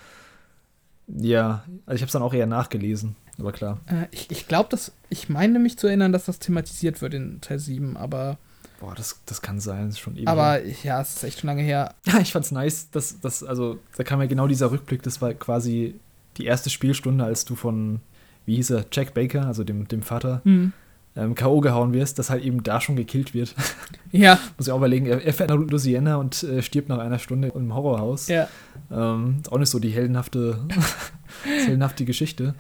[1.09, 3.81] ja, also ich habe es dann auch eher nachgelesen, aber klar.
[3.86, 7.40] Äh, ich ich glaube, dass ich meine mich zu erinnern, dass das thematisiert wird in
[7.40, 8.39] Teil 7, aber
[8.81, 10.28] Boah, das, das kann sein, das ist schon ewig.
[10.28, 11.94] Aber ja, es ist echt schon lange her.
[12.07, 15.32] Ja, ich fand's nice, dass, dass, also, da kam ja genau dieser Rückblick, das war
[15.35, 15.94] quasi
[16.36, 18.01] die erste Spielstunde, als du von,
[18.44, 20.73] wie hieß er, Jack Baker, also dem, dem Vater, mhm.
[21.16, 21.61] ähm, K.O.
[21.61, 23.55] gehauen wirst, dass halt eben da schon gekillt wird.
[24.12, 24.39] Ja.
[24.57, 27.48] Muss ich auch überlegen, er, er fährt nach Louisiana und äh, stirbt nach einer Stunde
[27.48, 28.28] im Horrorhaus.
[28.28, 28.48] Ja.
[28.90, 30.61] Ähm, ist auch nicht so die heldenhafte,
[31.44, 32.55] heldenhafte Geschichte.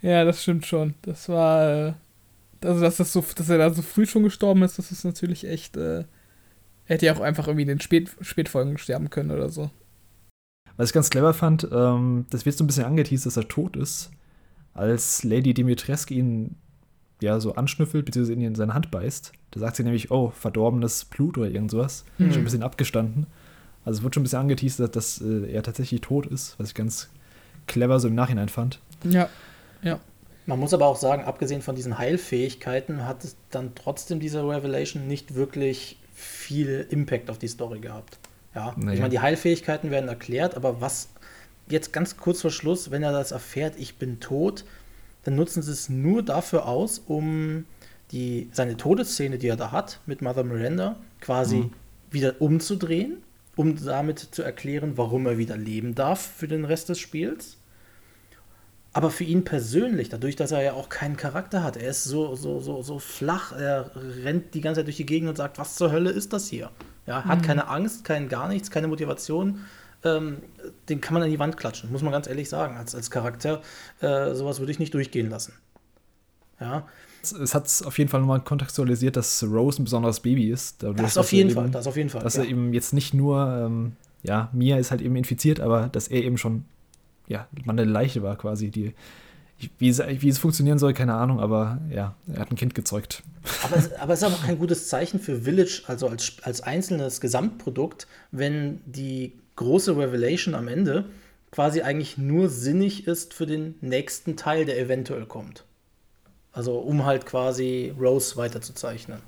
[0.00, 0.94] Ja, das stimmt schon.
[1.02, 1.88] Das war.
[1.88, 1.92] Äh
[2.64, 5.46] also, dass, das so, dass er da so früh schon gestorben ist, das ist natürlich
[5.46, 5.76] echt.
[5.76, 6.04] Äh,
[6.86, 9.70] er hätte ja auch einfach irgendwie in den Spät Spätfolgen sterben können oder so.
[10.76, 13.76] Was ich ganz clever fand, ähm, das wird so ein bisschen angeteased, dass er tot
[13.76, 14.10] ist.
[14.74, 16.56] Als Lady Dimitrescu ihn
[17.22, 19.32] ja, so anschnüffelt, beziehungsweise in seine Hand beißt.
[19.52, 22.04] Da sagt sie nämlich, oh, verdorbenes Blut oder irgend sowas.
[22.18, 22.32] Mhm.
[22.32, 23.26] Schon ein bisschen abgestanden.
[23.84, 26.74] Also es wird schon ein bisschen angeteasert, dass äh, er tatsächlich tot ist, was ich
[26.74, 27.10] ganz
[27.66, 28.80] clever so im Nachhinein fand.
[29.04, 29.28] Ja,
[29.82, 30.00] ja.
[30.46, 35.06] Man muss aber auch sagen, abgesehen von diesen Heilfähigkeiten hat es dann trotzdem diese Revelation
[35.06, 38.18] nicht wirklich viel Impact auf die Story gehabt.
[38.54, 38.92] Ja, naja.
[38.92, 41.08] ich meine, die Heilfähigkeiten werden erklärt, aber was
[41.68, 44.64] jetzt ganz kurz vor Schluss, wenn er das erfährt, ich bin tot,
[45.24, 47.64] dann nutzen sie es nur dafür aus, um
[48.10, 51.72] die, seine Todesszene, die er da hat mit Mother Miranda, quasi mhm.
[52.10, 53.22] wieder umzudrehen,
[53.56, 57.56] um damit zu erklären, warum er wieder leben darf für den Rest des Spiels.
[58.94, 62.36] Aber für ihn persönlich, dadurch, dass er ja auch keinen Charakter hat, er ist so,
[62.36, 63.90] so, so, so flach, er
[64.22, 66.70] rennt die ganze Zeit durch die Gegend und sagt, was zur Hölle ist das hier?
[67.06, 67.42] Ja, hat mhm.
[67.42, 69.60] keine Angst, kein gar nichts, keine Motivation.
[70.04, 70.38] Ähm,
[70.88, 72.76] den kann man an die Wand klatschen, muss man ganz ehrlich sagen.
[72.76, 73.62] Als, als Charakter,
[74.00, 75.54] äh, sowas würde ich nicht durchgehen lassen.
[76.60, 76.86] Ja.
[77.22, 80.82] Es hat auf jeden Fall nochmal kontextualisiert, dass Rose ein besonderes Baby ist.
[80.82, 82.22] Dadurch, das auf jeden Fall, das auf jeden Fall.
[82.22, 82.42] Dass ja.
[82.42, 83.92] er eben jetzt nicht nur, ähm,
[84.24, 86.64] ja, Mia ist halt eben infiziert, aber dass er eben schon
[87.28, 88.94] ja, man eine Leiche war quasi, die
[89.78, 93.22] wie es, wie es funktionieren soll, keine Ahnung, aber ja, er hat ein Kind gezeugt.
[93.62, 97.20] Aber es, aber es ist auch kein gutes Zeichen für Village, also als, als einzelnes
[97.20, 101.04] Gesamtprodukt, wenn die große Revelation am Ende
[101.50, 105.64] quasi eigentlich nur sinnig ist für den nächsten Teil, der eventuell kommt.
[106.52, 109.20] Also um halt quasi Rose weiterzuzeichnen.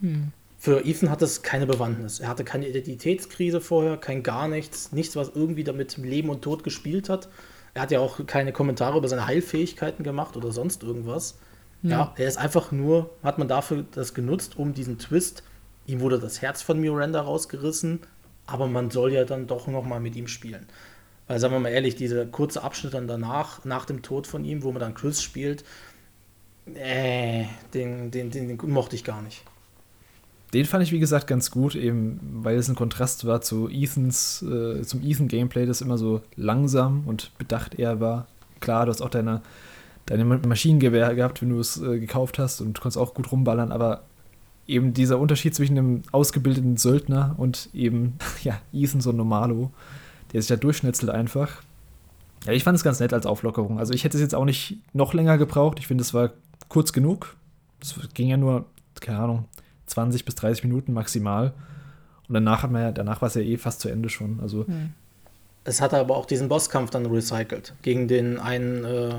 [0.00, 0.32] Hm.
[0.62, 2.20] Für Ethan hat es keine Bewandtnis.
[2.20, 6.62] Er hatte keine Identitätskrise vorher, kein gar nichts, nichts, was irgendwie damit Leben und Tod
[6.62, 7.28] gespielt hat.
[7.74, 11.36] Er hat ja auch keine Kommentare über seine Heilfähigkeiten gemacht oder sonst irgendwas.
[11.82, 11.90] Ja.
[11.90, 15.42] ja, er ist einfach nur, hat man dafür das genutzt, um diesen Twist,
[15.86, 17.98] ihm wurde das Herz von Miranda rausgerissen,
[18.46, 20.68] aber man soll ja dann doch nochmal mit ihm spielen.
[21.26, 24.62] Weil, sagen wir mal ehrlich, dieser kurze Abschnitt dann danach, nach dem Tod von ihm,
[24.62, 25.64] wo man dann Chris spielt,
[26.72, 29.42] äh, den, den, den, den mochte ich gar nicht.
[30.54, 34.42] Den fand ich, wie gesagt, ganz gut, eben weil es ein Kontrast war zu Ethans,
[34.42, 38.26] äh, zum Ethan-Gameplay, das immer so langsam und bedacht eher war.
[38.60, 39.40] Klar, du hast auch deine,
[40.04, 44.02] deine Maschinengewehr gehabt, wenn du es äh, gekauft hast und konntest auch gut rumballern, aber
[44.66, 49.70] eben dieser Unterschied zwischen einem ausgebildeten Söldner und eben, ja, Ethan, so ein Normalo,
[50.32, 51.62] der sich da durchschnitzelt einfach.
[52.46, 53.78] Ja, ich fand es ganz nett als Auflockerung.
[53.78, 55.78] Also ich hätte es jetzt auch nicht noch länger gebraucht.
[55.78, 56.30] Ich finde, es war
[56.68, 57.36] kurz genug.
[57.80, 58.66] Es ging ja nur,
[59.00, 59.44] keine Ahnung,
[59.92, 61.52] 20 bis 30 Minuten maximal.
[62.28, 64.40] Und danach, hat man ja, danach war es ja eh fast zu Ende schon.
[64.40, 64.90] Also, hm.
[65.64, 69.14] Es hat aber auch diesen Bosskampf dann recycelt gegen den einen äh,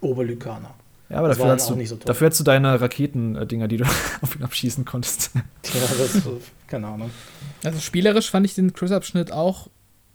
[0.00, 0.74] Oberlykaner.
[1.10, 3.84] Ja, aber dafür hast, du, so dafür hast du deine Raketendinger, die du
[4.22, 5.32] auf ihn abschießen konntest.
[5.34, 6.22] Ja, das,
[6.66, 7.10] keine Ahnung.
[7.62, 9.68] Also spielerisch fand ich den Chris-Abschnitt auch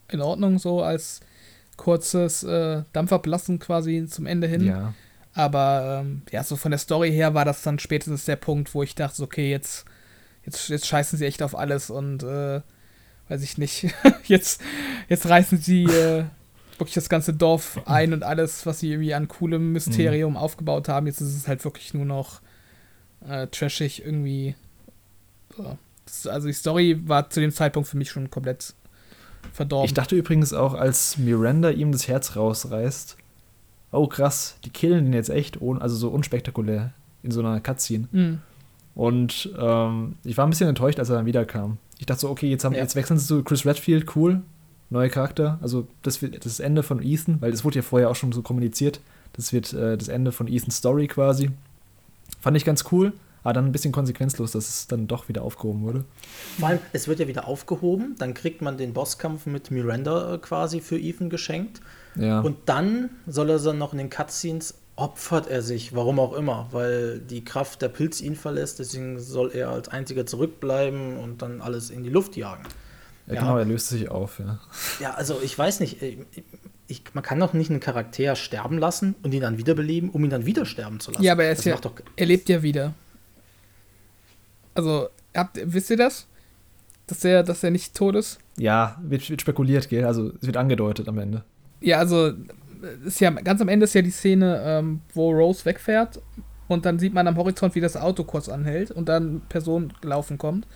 [0.09, 1.19] in Ordnung, so als
[1.77, 4.65] kurzes äh, Dampferblassen quasi zum Ende hin.
[4.65, 4.93] Ja.
[5.33, 8.81] Aber ähm, ja, so von der Story her war das dann spätestens der Punkt, wo
[8.81, 9.85] ich dachte, okay, jetzt,
[10.49, 12.61] jetzt, jetzt scheißen sie echt auf alles und äh,
[13.29, 13.87] weiß ich nicht,
[14.25, 14.61] jetzt,
[15.07, 16.25] jetzt reißen sie äh,
[16.77, 20.37] wirklich das ganze Dorf ein und alles, was sie irgendwie an coolem Mysterium mhm.
[20.37, 21.07] aufgebaut haben.
[21.07, 22.41] Jetzt ist es halt wirklich nur noch
[23.27, 24.55] äh, trashig irgendwie.
[25.55, 25.77] So.
[26.05, 28.73] Das, also die Story war zu dem Zeitpunkt für mich schon komplett
[29.53, 29.85] verdorben.
[29.85, 33.17] Ich dachte übrigens auch, als Miranda ihm das Herz rausreißt,
[33.91, 38.07] oh krass, die killen den jetzt echt, also so unspektakulär in so einer Cutscene.
[38.11, 38.41] Mhm.
[38.95, 41.77] Und ähm, ich war ein bisschen enttäuscht, als er dann wiederkam.
[41.99, 42.81] Ich dachte so, okay, jetzt, haben, ja.
[42.81, 44.41] jetzt wechseln sie zu Chris Redfield, cool,
[44.89, 45.59] neuer Charakter.
[45.61, 48.41] Also das wird das Ende von Ethan, weil das wurde ja vorher auch schon so
[48.41, 48.99] kommuniziert.
[49.33, 51.51] Das wird äh, das Ende von Ethans Story quasi.
[52.41, 53.13] Fand ich ganz cool,
[53.43, 56.05] aber dann ein bisschen konsequenzlos, dass es dann doch wieder aufgehoben wurde.
[56.59, 60.37] Vor allem, es wird ja wieder aufgehoben, dann kriegt man den Bosskampf mit Miranda äh,
[60.37, 61.81] quasi für Ethan geschenkt.
[62.15, 62.41] Ja.
[62.41, 66.67] Und dann soll er dann noch in den Cutscenes opfert er sich, warum auch immer,
[66.71, 71.61] weil die Kraft der Pilz ihn verlässt, deswegen soll er als einziger zurückbleiben und dann
[71.61, 72.63] alles in die Luft jagen.
[73.27, 73.41] Ja, ja.
[73.41, 74.59] genau, er löst sich auf, ja.
[74.99, 76.17] Ja, also ich weiß nicht, ich,
[76.87, 80.29] ich, man kann doch nicht einen Charakter sterben lassen und ihn dann wiederbeleben, um ihn
[80.29, 81.23] dann wieder sterben zu lassen.
[81.23, 82.93] Ja, aber er, ist ja, doch, er lebt ja wieder.
[84.73, 86.25] Also, habt, wisst ihr das?
[87.07, 88.39] Dass er, dass er nicht tot ist?
[88.57, 90.05] Ja, wird, wird spekuliert, gell?
[90.05, 91.43] Also, es wird angedeutet am Ende.
[91.81, 92.33] Ja, also
[93.05, 96.21] ist ja ganz am Ende ist ja die Szene, ähm, wo Rose wegfährt
[96.67, 100.37] und dann sieht man am Horizont, wie das Auto kurz anhält und dann Person gelaufen
[100.37, 100.67] kommt.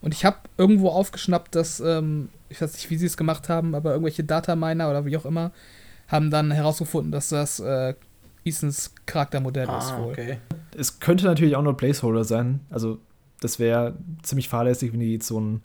[0.00, 3.74] Und ich habe irgendwo aufgeschnappt, dass, ähm, ich weiß nicht, wie sie es gemacht haben,
[3.74, 5.52] aber irgendwelche Dataminer oder wie auch immer,
[6.08, 7.94] haben dann herausgefunden, dass das äh,
[8.44, 10.12] Ethans Charaktermodell ah, ist wohl.
[10.12, 10.38] Okay.
[10.76, 12.60] Es könnte natürlich auch nur Placeholder sein.
[12.70, 12.98] Also,
[13.40, 15.62] das wäre ziemlich fahrlässig, wenn die jetzt so ein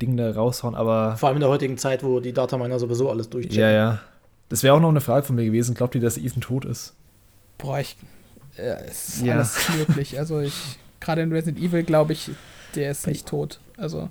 [0.00, 1.16] Ding da raushauen, aber.
[1.16, 3.58] Vor allem in der heutigen Zeit, wo die Dataminer sowieso alles durchchecken.
[3.58, 4.00] Ja, ja.
[4.52, 5.74] Das wäre auch noch eine Frage von mir gewesen.
[5.74, 6.92] Glaubt ihr, dass Ethan tot ist?
[7.56, 7.96] Boah, ich,
[8.58, 9.36] äh, es ist ja.
[9.36, 10.18] alles möglich.
[10.18, 10.52] Also ich,
[11.00, 12.30] gerade in Resident Evil, glaube ich,
[12.74, 13.60] der ist nicht tot.
[13.78, 14.10] Also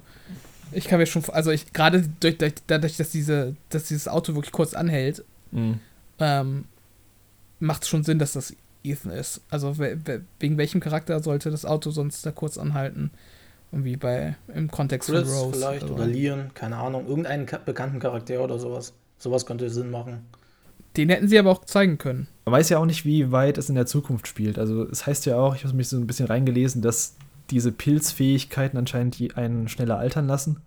[0.72, 4.34] ich kann mir schon, also ich gerade durch, durch, dadurch, dass diese, dass dieses Auto
[4.34, 5.80] wirklich kurz anhält, mhm.
[6.18, 6.66] ähm,
[7.60, 9.42] macht es schon Sinn, dass das Ethan ist.
[9.52, 13.12] Also wegen welchem Charakter sollte das Auto sonst da kurz anhalten?
[13.72, 15.60] Irgendwie bei im Kontext Chris von Rose.
[15.60, 15.94] vielleicht also.
[15.94, 18.94] oder Leon, keine Ahnung, irgendeinen bekannten Charakter oder sowas.
[19.22, 20.26] Sowas könnte Sinn machen.
[20.98, 22.28] Den hätten sie aber auch zeigen können.
[22.46, 24.58] Man weiß ja auch nicht, wie weit es in der Zukunft spielt.
[24.58, 27.16] Also es heißt ja auch, ich habe mich so ein bisschen reingelesen, dass
[27.52, 30.58] diese Pilzfähigkeiten anscheinend einen schneller altern lassen.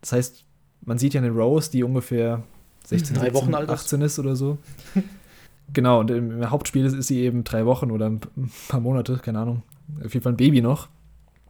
[0.00, 0.44] Das heißt,
[0.82, 2.44] man sieht ja eine Rose, die ungefähr
[2.84, 4.58] 16, drei 17, Wochen 18 ist oder so.
[5.72, 8.20] genau, und im Hauptspiel ist, ist sie eben drei Wochen oder ein
[8.68, 9.62] paar Monate, keine Ahnung.
[10.04, 10.88] Auf jeden Fall ein Baby noch.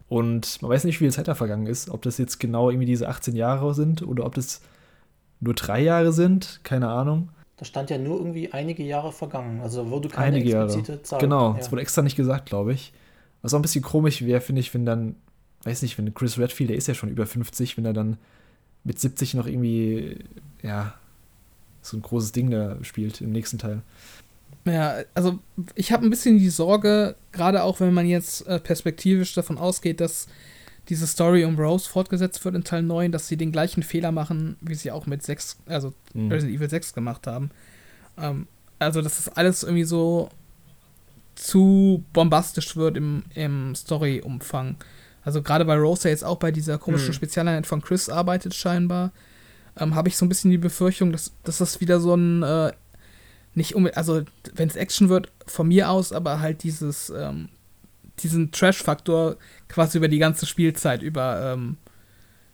[0.08, 1.90] Und man weiß nicht, wie viel Zeit da vergangen ist.
[1.90, 4.62] Ob das jetzt genau irgendwie diese 18 Jahre sind oder ob das
[5.40, 7.28] nur drei Jahre sind, keine Ahnung.
[7.56, 9.60] Da stand ja nur irgendwie einige Jahre vergangen.
[9.60, 11.02] Also wurde keine einige explizite Jahre.
[11.02, 11.20] Zahl.
[11.20, 11.58] Genau, ja.
[11.58, 12.92] das wurde extra nicht gesagt, glaube ich.
[13.42, 15.16] Was auch ein bisschen komisch wäre, finde ich, wenn dann,
[15.64, 18.16] weiß nicht, wenn Chris Redfield, der ist ja schon über 50, wenn er dann
[18.82, 20.18] mit 70 noch irgendwie,
[20.62, 20.94] ja,
[21.82, 23.82] so ein großes Ding da spielt im nächsten Teil.
[24.64, 25.38] Ja, also
[25.74, 30.00] ich habe ein bisschen die Sorge, gerade auch wenn man jetzt äh, perspektivisch davon ausgeht,
[30.00, 30.26] dass
[30.88, 34.56] diese Story um Rose fortgesetzt wird in Teil 9, dass sie den gleichen Fehler machen,
[34.60, 36.30] wie sie auch mit 6, also mhm.
[36.30, 37.50] Resident Evil 6 gemacht haben.
[38.18, 38.46] Ähm,
[38.78, 40.30] also, dass das alles irgendwie so
[41.34, 44.76] zu bombastisch wird im, im Story-Umfang.
[45.24, 47.14] Also gerade bei Rose, der jetzt auch bei dieser komischen mhm.
[47.14, 49.12] Spezialeinheit von Chris arbeitet scheinbar,
[49.76, 52.72] ähm, habe ich so ein bisschen die Befürchtung, dass, dass das wieder so ein äh,
[53.54, 54.22] nicht um, also
[54.54, 57.48] wenn es Action wird, von mir aus, aber halt dieses, ähm,
[58.22, 59.36] diesen Trash-Faktor
[59.68, 61.76] quasi über die ganze Spielzeit über ähm,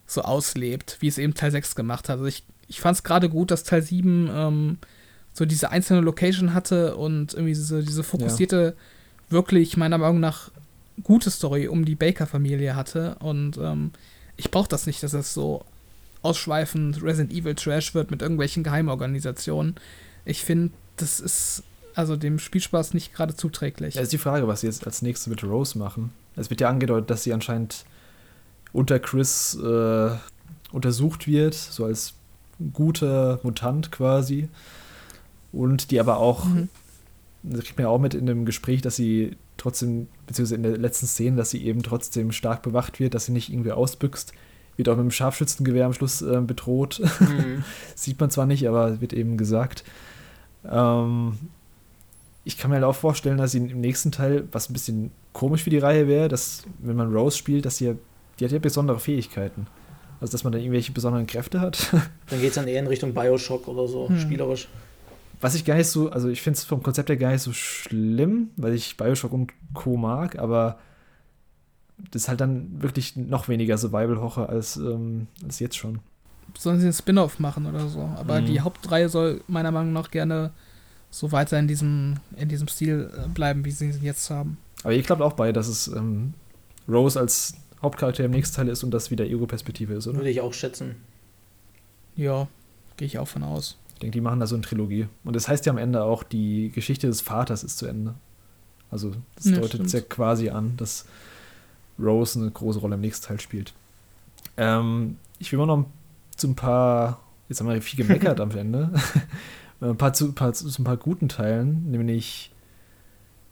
[0.07, 2.16] so auslebt, wie es eben Teil 6 gemacht hat.
[2.16, 4.78] Also ich, ich fand es gerade gut, dass Teil 7 ähm,
[5.32, 9.32] so diese einzelne Location hatte und irgendwie diese, diese fokussierte, ja.
[9.32, 10.51] wirklich meiner Meinung nach
[11.03, 13.16] gute Story um die Baker-Familie hatte.
[13.20, 13.93] Und ähm,
[14.37, 15.65] ich brauche das nicht, dass es so
[16.23, 19.77] ausschweifend Resident Evil Trash wird mit irgendwelchen Geheimorganisationen.
[20.24, 21.62] Ich finde, das ist
[21.94, 23.94] also dem Spielspaß nicht gerade zuträglich.
[23.94, 26.12] Ja, ist die Frage, was sie jetzt als nächstes mit Rose machen.
[26.36, 27.84] Es wird ja angedeutet, dass sie anscheinend
[28.72, 30.10] unter Chris äh,
[30.72, 32.14] untersucht wird, so als
[32.72, 34.48] guter Mutant quasi.
[35.52, 36.68] Und die aber auch, mhm.
[37.42, 40.78] das kriegt man ja auch mit in dem Gespräch, dass sie trotzdem, beziehungsweise in der
[40.78, 44.32] letzten Szene, dass sie eben trotzdem stark bewacht wird, dass sie nicht irgendwie ausbüchst.
[44.76, 47.02] Wird auch mit dem Scharfschützengewehr am Schluss äh, bedroht.
[47.20, 47.64] Mhm.
[47.94, 49.84] Sieht man zwar nicht, aber wird eben gesagt.
[50.64, 51.34] Ähm,
[52.44, 55.64] ich kann mir halt auch vorstellen, dass sie im nächsten Teil, was ein bisschen komisch
[55.64, 57.96] für die Reihe wäre, dass, wenn man Rose spielt, dass sie
[58.38, 59.66] die hat ja besondere Fähigkeiten.
[60.20, 61.94] Also, dass man dann irgendwelche besonderen Kräfte hat.
[62.28, 64.18] Dann geht es dann eher in Richtung Bioshock oder so, hm.
[64.20, 64.68] spielerisch.
[65.40, 67.52] Was ich gar nicht so, also ich finde es vom Konzept her gar nicht so
[67.54, 69.96] schlimm, weil ich Bioshock und Co.
[69.96, 70.78] mag, aber
[72.10, 76.00] das ist halt dann wirklich noch weniger Survival-Horror als, ähm, als jetzt schon
[76.58, 78.10] sollen sie einen Spin-off machen oder so.
[78.16, 78.46] Aber mhm.
[78.46, 80.50] die Hauptreihe soll meiner Meinung nach gerne
[81.11, 84.59] so weiter in diesem, in diesem Stil äh, bleiben, wie sie ihn jetzt haben.
[84.82, 86.35] Aber ihr glaubt auch bei, dass es ähm,
[86.89, 90.19] Rose als Hauptcharakter im nächsten Teil ist und das wieder Ego-Perspektive ist, oder?
[90.19, 90.97] Würde ich auch schätzen.
[92.16, 92.49] Ja,
[92.97, 93.77] gehe ich auch von aus.
[93.95, 95.09] Ich denke, die machen da so eine Trilogie.
[95.24, 98.15] Und das heißt ja am Ende auch, die Geschichte des Vaters ist zu Ende.
[98.91, 99.93] Also, das ja, deutet stimmt.
[99.93, 101.07] ja quasi an, dass
[101.99, 103.73] Rose eine große Rolle im nächsten Teil spielt.
[104.57, 105.87] Ähm, ich will mal noch ein
[106.41, 108.91] zu ein paar, jetzt haben wir viel gemeckert am Ende,
[109.81, 112.51] ein paar zu, paar, zu ein paar guten Teilen, nämlich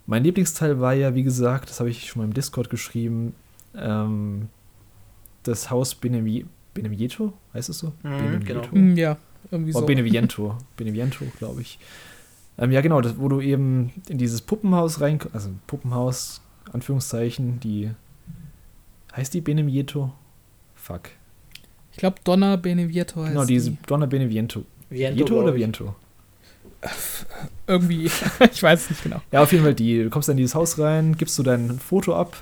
[0.06, 3.34] mein Lieblingsteil war ja, wie gesagt, das habe ich schon mal im Discord geschrieben,
[3.74, 4.48] ähm,
[5.42, 7.92] das Haus Benevi Benevieto, heißt es so?
[8.02, 8.60] Mhm, Benevieto?
[8.72, 8.92] Genau.
[8.92, 9.16] Mm, ja,
[9.50, 9.80] irgendwie so.
[9.80, 11.78] Oh, Beneviento, Beneviento, glaube ich.
[12.58, 16.40] Ähm, ja, genau, das, wo du eben in dieses Puppenhaus rein, also Puppenhaus,
[16.72, 17.90] Anführungszeichen, die,
[19.16, 20.12] heißt die Benevieto?
[20.74, 21.10] Fuck.
[21.92, 23.78] Ich glaube, Donna Beneviento heißt Genau, diese die.
[23.86, 24.64] Donna Beneviento.
[24.90, 25.94] Viento, Viento oder Viento?
[27.66, 28.04] Irgendwie,
[28.52, 29.20] ich weiß es nicht genau.
[29.32, 30.04] Ja, auf jeden Fall die.
[30.04, 32.36] Du kommst dann in dieses Haus rein, gibst du dein Foto ab,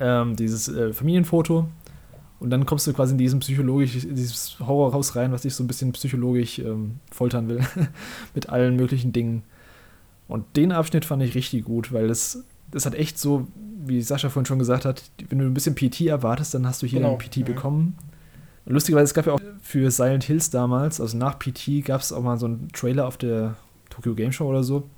[0.00, 1.68] ähm, dieses äh, Familienfoto,
[2.40, 5.66] und dann kommst du quasi in diesem psychologisch, dieses Horrorhaus rein, was dich so ein
[5.66, 7.60] bisschen psychologisch ähm, foltern will,
[8.34, 9.44] mit allen möglichen Dingen.
[10.28, 13.46] Und den Abschnitt fand ich richtig gut, weil das, das hat echt so,
[13.86, 16.86] wie Sascha vorhin schon gesagt hat, wenn du ein bisschen PT erwartest, dann hast du
[16.86, 17.12] hier genau.
[17.12, 17.44] einen PT mhm.
[17.44, 17.96] bekommen.
[18.66, 22.22] Lustigerweise, es gab ja auch für Silent Hills damals, also nach PT, gab es auch
[22.22, 23.56] mal so einen Trailer auf der
[23.90, 24.88] Tokyo Game Show oder so.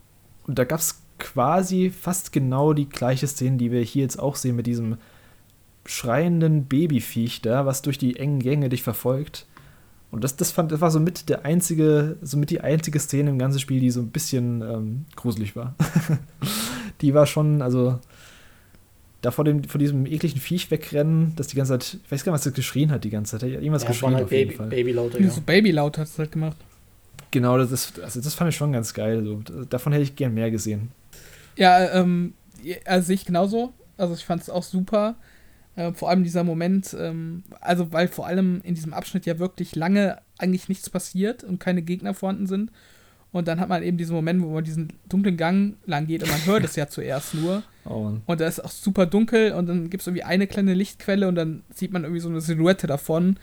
[0.46, 4.36] Und da gab es quasi fast genau die gleiche Szene, die wir hier jetzt auch
[4.36, 4.98] sehen mit diesem
[5.84, 9.46] schreienden Babyviech da, was durch die engen Gänge dich verfolgt.
[10.10, 13.30] Und das, das, fand, das war so mit der einzige, so mit die einzige Szene
[13.30, 15.74] im ganzen Spiel, die so ein bisschen ähm, gruselig war.
[17.00, 17.98] die war schon, also
[19.26, 22.30] da vor, dem, vor diesem ekligen Viech wegrennen, das die ganze Zeit, ich weiß gar
[22.30, 23.50] nicht, was das geschrien hat die ganze Zeit.
[23.50, 24.68] Irgendwas ja, geschrien halt auf Baby, jeden Fall.
[24.68, 25.30] Babylauter, ja.
[25.30, 26.56] So Babylaut hat es halt gemacht.
[27.32, 29.24] Genau, das ist, also das fand ich schon ganz geil.
[29.24, 29.64] So.
[29.64, 30.92] Davon hätte ich gern mehr gesehen.
[31.56, 32.34] Ja, ähm,
[32.84, 33.72] also ich genauso.
[33.96, 35.16] Also ich fand es auch super.
[35.74, 39.74] Äh, vor allem dieser Moment, ähm, also weil vor allem in diesem Abschnitt ja wirklich
[39.74, 42.70] lange eigentlich nichts passiert und keine Gegner vorhanden sind.
[43.36, 46.30] Und dann hat man eben diesen Moment, wo man diesen dunklen Gang lang geht und
[46.30, 47.62] man hört es ja zuerst nur.
[47.84, 48.12] Oh.
[48.24, 51.34] Und da ist auch super dunkel und dann gibt es irgendwie eine kleine Lichtquelle und
[51.34, 53.36] dann sieht man irgendwie so eine Silhouette davon.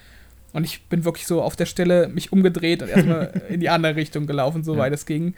[0.52, 3.96] Und ich bin wirklich so auf der Stelle mich umgedreht und erstmal in die andere
[3.96, 4.80] Richtung gelaufen, so ja.
[4.80, 5.36] weit es ging.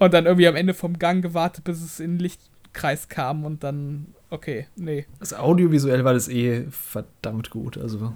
[0.00, 3.62] Und dann irgendwie am Ende vom Gang gewartet, bis es in den Lichtkreis kam und
[3.62, 5.06] dann, okay, nee.
[5.20, 8.12] Das audiovisuell war das eh verdammt gut, also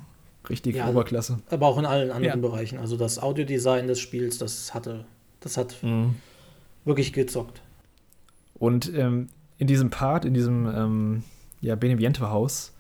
[0.51, 1.39] richtig ja, Oberklasse.
[1.51, 2.49] Aber auch in allen anderen ja.
[2.49, 2.79] Bereichen.
[2.79, 5.05] Also das Audiodesign des Spiels, das hatte,
[5.41, 6.17] das hat mhm.
[6.85, 7.61] wirklich gezockt.
[8.59, 9.29] Und ähm,
[9.59, 11.23] in diesem Part, in diesem ähm,
[11.61, 12.73] ja, Beneviento-Haus,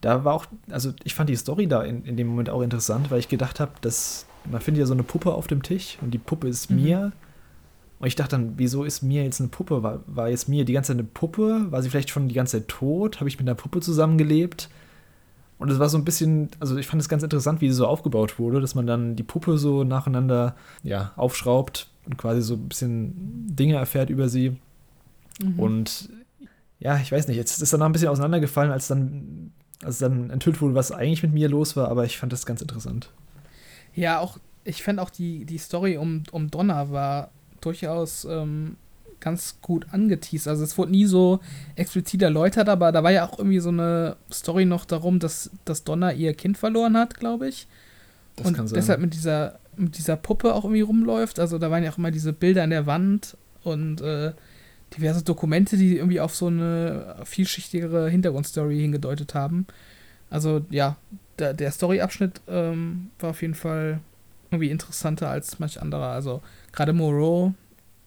[0.00, 3.10] da war auch, also ich fand die Story da in, in dem Moment auch interessant,
[3.10, 6.12] weil ich gedacht habe, dass man findet ja so eine Puppe auf dem Tisch und
[6.12, 6.82] die Puppe ist mhm.
[6.82, 7.12] mir.
[7.98, 9.82] Und ich dachte dann, wieso ist mir jetzt eine Puppe?
[9.82, 11.66] War, war jetzt mir die ganze Zeit eine Puppe?
[11.70, 13.20] War sie vielleicht schon die ganze Zeit tot?
[13.20, 14.68] Habe ich mit einer Puppe zusammengelebt?
[15.58, 17.86] Und es war so ein bisschen, also ich fand es ganz interessant, wie sie so
[17.86, 22.68] aufgebaut wurde, dass man dann die Puppe so nacheinander ja, aufschraubt und quasi so ein
[22.68, 24.56] bisschen Dinge erfährt über sie.
[25.40, 25.58] Mhm.
[25.58, 26.08] Und
[26.78, 29.52] ja, ich weiß nicht, jetzt ist dann noch ein bisschen auseinandergefallen, als dann,
[29.82, 32.60] als dann enthüllt wurde, was eigentlich mit mir los war, aber ich fand das ganz
[32.60, 33.10] interessant.
[33.94, 37.30] Ja, auch, ich fand auch die, die Story um, um Donner war
[37.62, 38.76] durchaus ähm,
[39.20, 40.48] ganz gut angeteased.
[40.48, 41.40] Also es wurde nie so
[41.74, 45.84] explizit erläutert, aber da war ja auch irgendwie so eine Story noch darum, dass, dass
[45.84, 47.66] Donna ihr Kind verloren hat, glaube ich.
[48.36, 51.38] Das und deshalb mit dieser, mit dieser Puppe auch irgendwie rumläuft.
[51.38, 54.32] Also da waren ja auch immer diese Bilder an der Wand und äh,
[54.96, 59.66] diverse Dokumente, die irgendwie auf so eine vielschichtigere Hintergrundstory hingedeutet haben.
[60.30, 60.96] Also ja,
[61.38, 64.00] der, der Story-Abschnitt ähm, war auf jeden Fall
[64.50, 66.08] irgendwie interessanter als manch anderer.
[66.08, 67.54] Also gerade Moreau,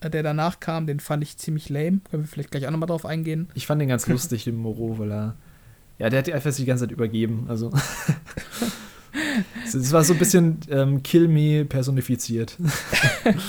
[0.02, 2.00] der danach kam, den fand ich ziemlich lame.
[2.10, 3.50] Können wir vielleicht gleich auch nochmal drauf eingehen.
[3.54, 5.36] Ich fand den ganz lustig, den Moreau, weil er.
[5.98, 7.46] Ja, der hat die einfach die ganze Zeit übergeben.
[7.50, 7.72] Also.
[9.66, 12.58] Es war so ein bisschen ähm, Kill Me personifiziert.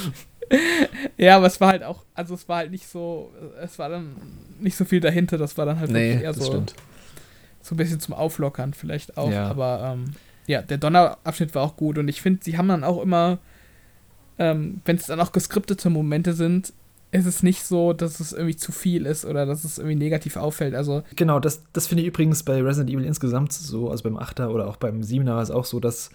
[1.16, 4.16] ja, aber es war halt auch, also es war halt nicht so, es war dann
[4.60, 6.74] nicht so viel dahinter, das war dann halt nee, eher so, stimmt.
[7.62, 9.30] so ein bisschen zum Auflockern vielleicht auch.
[9.30, 9.48] Ja.
[9.48, 10.12] Aber ähm,
[10.46, 13.38] ja, der Donnerabschnitt war auch gut und ich finde, sie haben dann auch immer,
[14.40, 16.72] ähm, wenn es dann auch geskriptete Momente sind,
[17.12, 20.36] ist es nicht so, dass es irgendwie zu viel ist oder dass es irgendwie negativ
[20.36, 20.74] auffällt.
[20.74, 24.48] Also genau, das, das finde ich übrigens bei Resident Evil insgesamt so, also beim 8er
[24.48, 26.10] oder auch beim 7er war es auch so, dass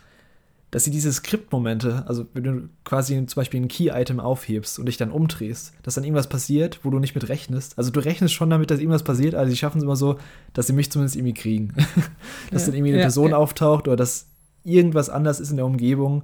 [0.72, 4.98] dass sie diese Skriptmomente, also wenn du quasi zum Beispiel ein Key-Item aufhebst und dich
[4.98, 7.78] dann umdrehst, dass dann irgendwas passiert, wo du nicht mit rechnest.
[7.78, 10.18] Also du rechnest schon damit, dass irgendwas passiert, aber sie schaffen es immer so,
[10.52, 11.74] dass sie mich zumindest irgendwie kriegen.
[12.52, 13.38] dass ja, dann irgendwie eine ja, Person ja.
[13.38, 14.26] auftaucht oder dass
[14.66, 16.24] irgendwas anders ist in der Umgebung.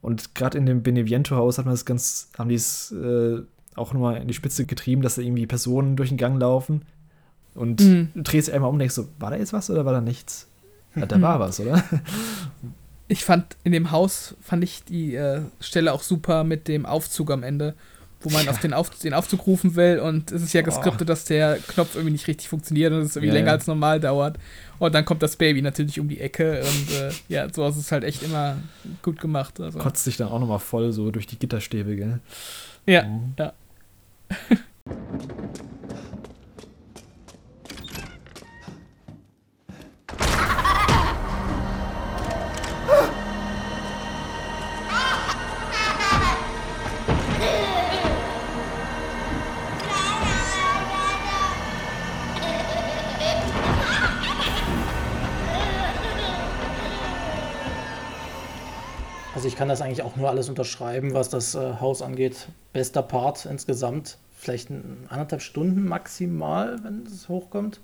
[0.00, 3.40] Und gerade in dem Beneviento-Haus hat man das ganz, haben die es äh,
[3.74, 6.82] auch nochmal in die Spitze getrieben, dass da irgendwie Personen durch den Gang laufen
[7.58, 8.10] und mhm.
[8.14, 10.46] du drehst einmal um und denkst so, war da jetzt was oder war da nichts?
[10.94, 11.22] Ja, da mhm.
[11.22, 11.82] war was, oder?
[13.08, 17.32] ich fand in dem Haus, fand ich die äh, Stelle auch super mit dem Aufzug
[17.32, 17.74] am Ende,
[18.20, 18.52] wo man ja.
[18.52, 21.04] auf den, auf, den Aufzug rufen will und es ist ja geskriptet, oh.
[21.04, 24.38] dass der Knopf irgendwie nicht richtig funktioniert und es irgendwie ja, länger als normal dauert.
[24.78, 27.90] Und dann kommt das Baby natürlich um die Ecke und äh, ja, so ist es
[27.90, 28.56] halt echt immer
[29.02, 29.60] gut gemacht.
[29.60, 29.78] Also.
[29.78, 32.20] Kotzt sich dann auch nochmal voll so durch die Gitterstäbe, gell?
[32.86, 33.34] Ja, mhm.
[33.38, 33.52] ja.
[59.38, 62.48] Also ich kann das eigentlich auch nur alles unterschreiben, was das äh, Haus angeht.
[62.72, 64.18] Bester Part insgesamt.
[64.36, 67.78] Vielleicht ein, anderthalb Stunden maximal, wenn es hochkommt.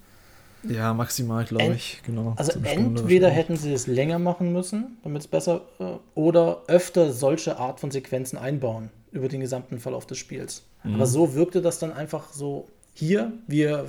[0.65, 2.35] Ja, maximal, glaube ich, genau.
[2.39, 5.85] Also entweder hätten sie es länger machen müssen, damit es besser, äh,
[6.17, 10.65] oder öfter solche Art von Sequenzen einbauen über den gesamten Verlauf des Spiels.
[10.83, 10.97] Mhm.
[10.97, 13.87] Aber so wirkte das dann einfach so, hier, wir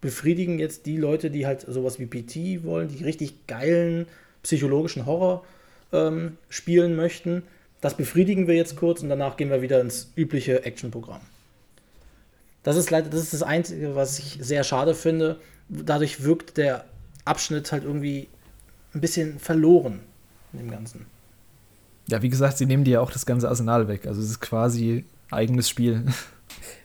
[0.00, 4.06] befriedigen jetzt die Leute, die halt sowas wie PT wollen, die richtig geilen
[4.44, 5.42] psychologischen Horror
[5.92, 7.42] ähm, spielen möchten.
[7.80, 11.22] Das befriedigen wir jetzt kurz und danach gehen wir wieder ins übliche Actionprogramm.
[12.62, 15.40] Das ist leider, das ist das Einzige, was ich sehr schade finde.
[15.68, 16.84] Dadurch wirkt der
[17.24, 18.28] Abschnitt halt irgendwie
[18.94, 20.00] ein bisschen verloren
[20.52, 21.06] in dem Ganzen.
[22.08, 24.06] Ja, wie gesagt, sie nehmen dir ja auch das ganze Arsenal weg.
[24.06, 26.04] Also es ist quasi eigenes Spiel.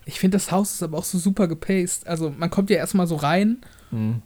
[0.06, 2.06] Ich finde, das Haus ist aber auch so super gepaced.
[2.06, 3.58] Also, man kommt ja erstmal so rein
[3.90, 4.22] mhm.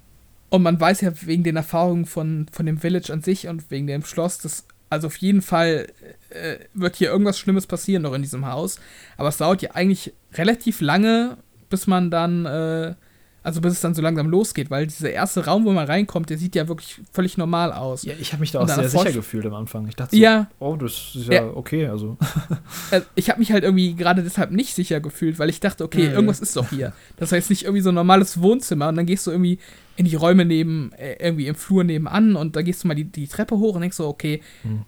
[0.49, 3.88] Und man weiß ja wegen den Erfahrungen von, von dem Village an sich und wegen
[3.88, 5.88] dem Schloss, dass also auf jeden Fall
[6.30, 8.80] äh, wird hier irgendwas Schlimmes passieren noch in diesem Haus.
[9.17, 11.38] Aber es dauert ja eigentlich relativ lange,
[11.69, 12.95] bis man dann äh,
[13.41, 16.38] also bis es dann so langsam losgeht, weil dieser erste Raum, wo man reinkommt, der
[16.38, 18.03] sieht ja wirklich völlig normal aus.
[18.03, 19.88] Ja, ich habe mich da auch sehr sicher gefühlt am Anfang.
[19.88, 21.51] Ich dachte so, ja, oh, das ist ja, ja.
[21.53, 21.88] okay.
[21.88, 22.17] Also.
[22.91, 26.07] Äh, ich habe mich halt irgendwie gerade deshalb nicht sicher gefühlt, weil ich dachte, okay,
[26.07, 26.13] mhm.
[26.13, 26.93] irgendwas ist doch hier.
[27.17, 29.59] Das heißt nicht irgendwie so ein normales Wohnzimmer und dann gehst du irgendwie
[29.99, 33.03] in die Räume neben, äh, irgendwie im Flur nebenan und da gehst du mal die,
[33.03, 34.85] die Treppe hoch und denkst so, okay, mhm.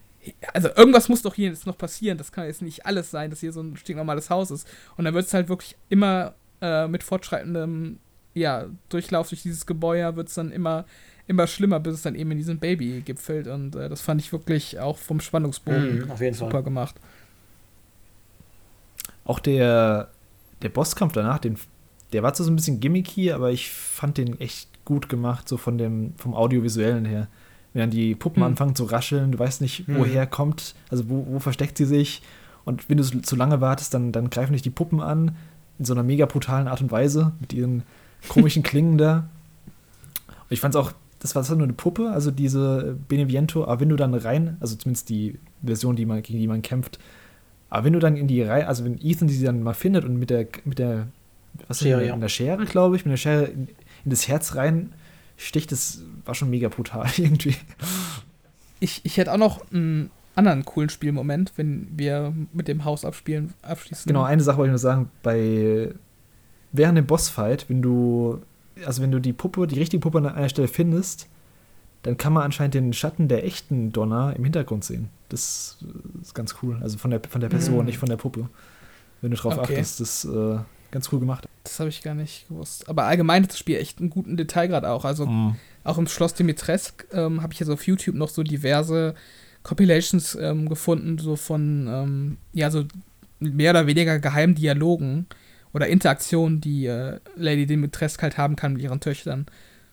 [0.53, 2.17] also irgendwas muss doch hier jetzt noch passieren.
[2.17, 4.65] Das kann jetzt nicht alles sein, dass hier so ein stinknormales Haus ist.
[4.95, 7.99] Und dann wird es halt wirklich immer äh, mit fortschreitendem
[8.33, 10.85] ja, Durchlauf durch dieses Gebäude wird es dann immer,
[11.27, 13.47] immer schlimmer, bis es dann eben in diesem Baby gipfelt.
[13.47, 16.63] Und äh, das fand ich wirklich auch vom Spannungsbogen mhm, super Fall.
[16.63, 16.95] gemacht.
[19.25, 20.07] Auch der,
[20.61, 21.57] der Bosskampf danach, den,
[22.13, 25.55] der war zwar so ein bisschen gimmicky, aber ich fand den echt gut gemacht, so
[25.55, 27.27] von dem, vom Audiovisuellen her.
[27.71, 28.47] Wenn dann die Puppen mhm.
[28.47, 29.99] anfangen zu rascheln, du weißt nicht, mhm.
[29.99, 32.21] woher kommt, also wo, wo versteckt sie sich.
[32.65, 35.35] Und wenn du zu lange wartest, dann, dann greifen dich die Puppen an,
[35.79, 37.83] in so einer mega brutalen Art und Weise, mit ihren
[38.27, 39.29] komischen Klingen da.
[40.27, 43.89] Und ich fand es auch, das war nur eine Puppe, also diese Beneviento, aber wenn
[43.89, 46.99] du dann rein, also zumindest die Version, die man, gegen die man kämpft,
[47.71, 50.17] aber wenn du dann in die Reihe, also wenn Ethan sie dann mal findet und
[50.17, 51.07] mit der, mit der,
[51.69, 53.69] was Schere, in, der, Schere, glaube ich, mit der Schere in,
[54.03, 54.93] in das Herz rein
[55.41, 57.55] sticht, das war schon mega brutal irgendwie.
[58.79, 63.53] Ich, ich hätte auch noch einen anderen coolen Spielmoment, wenn wir mit dem Haus abspielen,
[63.61, 64.07] abschließen.
[64.07, 65.93] Genau, eine Sache wollte ich nur sagen, bei
[66.71, 68.39] während dem Bossfight, wenn du,
[68.85, 71.27] also wenn du die Puppe, die richtige Puppe an einer Stelle findest,
[72.03, 75.09] dann kann man anscheinend den Schatten der echten Donner im Hintergrund sehen.
[75.29, 75.77] Das
[76.21, 76.79] ist ganz cool.
[76.81, 77.85] Also von der, von der Person, mhm.
[77.85, 78.49] nicht von der Puppe.
[79.21, 79.75] Wenn du drauf okay.
[79.75, 80.57] achtest, das äh,
[80.91, 81.47] ganz cool gemacht.
[81.63, 82.87] Das habe ich gar nicht gewusst.
[82.89, 85.05] Aber allgemein hat das Spiel echt einen guten Detailgrad auch.
[85.05, 85.55] Also mhm.
[85.83, 89.15] auch im Schloss Dimitrescu ähm, habe ich jetzt auf YouTube noch so diverse
[89.63, 92.85] Compilations ähm, gefunden, so von, ähm, ja, so
[93.39, 95.27] mehr oder weniger geheimen Dialogen
[95.73, 99.45] oder Interaktion, die äh, Lady Dimitrescu halt haben kann mit ihren Töchtern.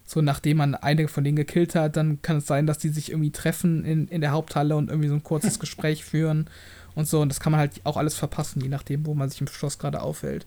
[0.05, 3.11] So, nachdem man einige von denen gekillt hat, dann kann es sein, dass die sich
[3.11, 6.49] irgendwie treffen in, in der Haupthalle und irgendwie so ein kurzes Gespräch führen
[6.95, 7.21] und so.
[7.21, 9.79] Und das kann man halt auch alles verpassen, je nachdem, wo man sich im Schloss
[9.79, 10.47] gerade aufhält.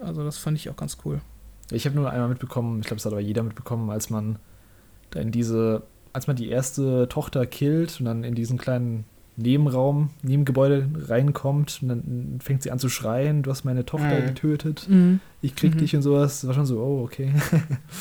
[0.00, 1.20] Also, das fand ich auch ganz cool.
[1.70, 4.38] Ich habe nur einmal mitbekommen, ich glaube, das hat aber jeder mitbekommen, als man
[5.10, 5.82] da in diese,
[6.12, 9.04] als man die erste Tochter killt und dann in diesen kleinen
[9.36, 14.26] Nebenraum, Nebengebäude reinkommt und dann fängt sie an zu schreien, du hast meine Tochter mhm.
[14.26, 15.20] getötet, mhm.
[15.40, 15.78] ich krieg mhm.
[15.78, 16.40] dich und sowas.
[16.40, 17.32] Das war schon so, oh, okay.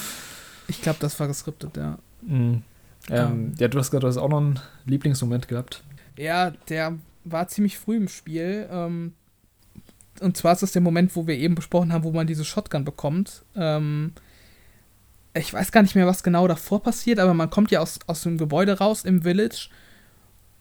[0.67, 1.97] ich glaube, das war geskriptet, ja.
[2.21, 2.63] Mhm.
[3.09, 5.84] Ähm, ja, du hast gerade auch noch einen Lieblingsmoment gehabt.
[6.17, 8.67] Ja, der war ziemlich früh im Spiel.
[8.69, 9.13] Ähm,
[10.22, 12.86] und zwar ist das der Moment, wo wir eben besprochen haben, wo man diese Shotgun
[12.86, 13.44] bekommt.
[13.56, 14.14] Ähm,
[15.34, 18.24] ich weiß gar nicht mehr, was genau davor passiert, aber man kommt ja aus, aus
[18.24, 19.70] dem Gebäude raus im Village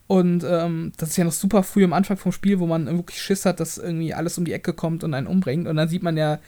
[0.09, 3.21] und ähm, das ist ja noch super früh am Anfang vom Spiel, wo man wirklich
[3.21, 5.69] Schiss hat, dass irgendwie alles um die Ecke kommt und einen umbringt.
[5.69, 6.39] Und dann sieht man ja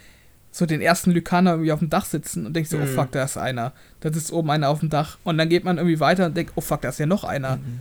[0.51, 2.87] so den ersten Lykaner irgendwie auf dem Dach sitzen und denkt so, oh mhm.
[2.87, 3.75] oh fuck, da ist einer.
[4.01, 5.19] Da sitzt oben einer auf dem Dach.
[5.25, 7.57] Und dann geht man irgendwie weiter und denkt, oh fuck, da ist ja noch einer.
[7.57, 7.81] Mhm.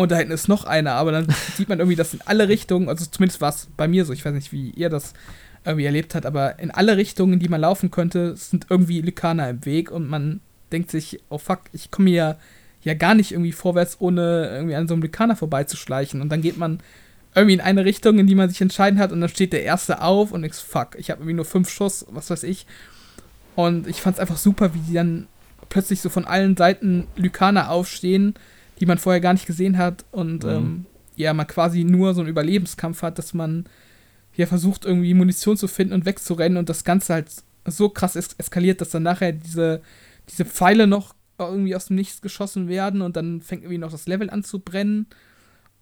[0.00, 0.92] Und da hinten ist noch einer.
[0.92, 4.06] Aber dann sieht man irgendwie, dass in alle Richtungen, also zumindest war es bei mir
[4.06, 5.12] so, ich weiß nicht, wie ihr das
[5.62, 9.50] irgendwie erlebt habt, aber in alle Richtungen, in die man laufen könnte, sind irgendwie Lykaner
[9.50, 10.40] im Weg und man
[10.72, 12.38] denkt sich, oh fuck, ich komme hier
[12.82, 16.22] ja gar nicht irgendwie vorwärts, ohne irgendwie an so einem Lykaner vorbeizuschleichen.
[16.22, 16.80] Und dann geht man
[17.34, 20.00] irgendwie in eine Richtung, in die man sich entscheiden hat, und dann steht der erste
[20.00, 22.66] auf und ich fuck, ich habe irgendwie nur fünf Schuss, was weiß ich.
[23.54, 25.26] Und ich fand es einfach super, wie die dann
[25.68, 28.32] plötzlich so von allen Seiten Lykaner aufstehen,
[28.80, 30.04] die man vorher gar nicht gesehen hat.
[30.10, 30.50] Und mhm.
[30.50, 30.86] ähm,
[31.16, 33.64] ja, man quasi nur so einen Überlebenskampf hat, dass man
[34.32, 37.30] hier versucht, irgendwie Munition zu finden und wegzurennen und das Ganze halt
[37.66, 39.82] so krass es eskaliert, dass dann nachher diese,
[40.28, 44.06] diese Pfeile noch irgendwie aus dem Nichts geschossen werden und dann fängt irgendwie noch das
[44.06, 45.06] Level an zu brennen.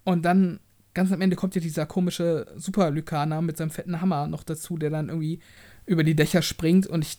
[0.05, 0.61] Und dann
[0.95, 4.91] ganz am Ende kommt ja dieser komische Super-Lykaner mit seinem fetten Hammer noch dazu, der
[4.91, 5.41] dann irgendwie
[5.87, 6.87] über die Dächer springt.
[6.87, 7.19] Und ich,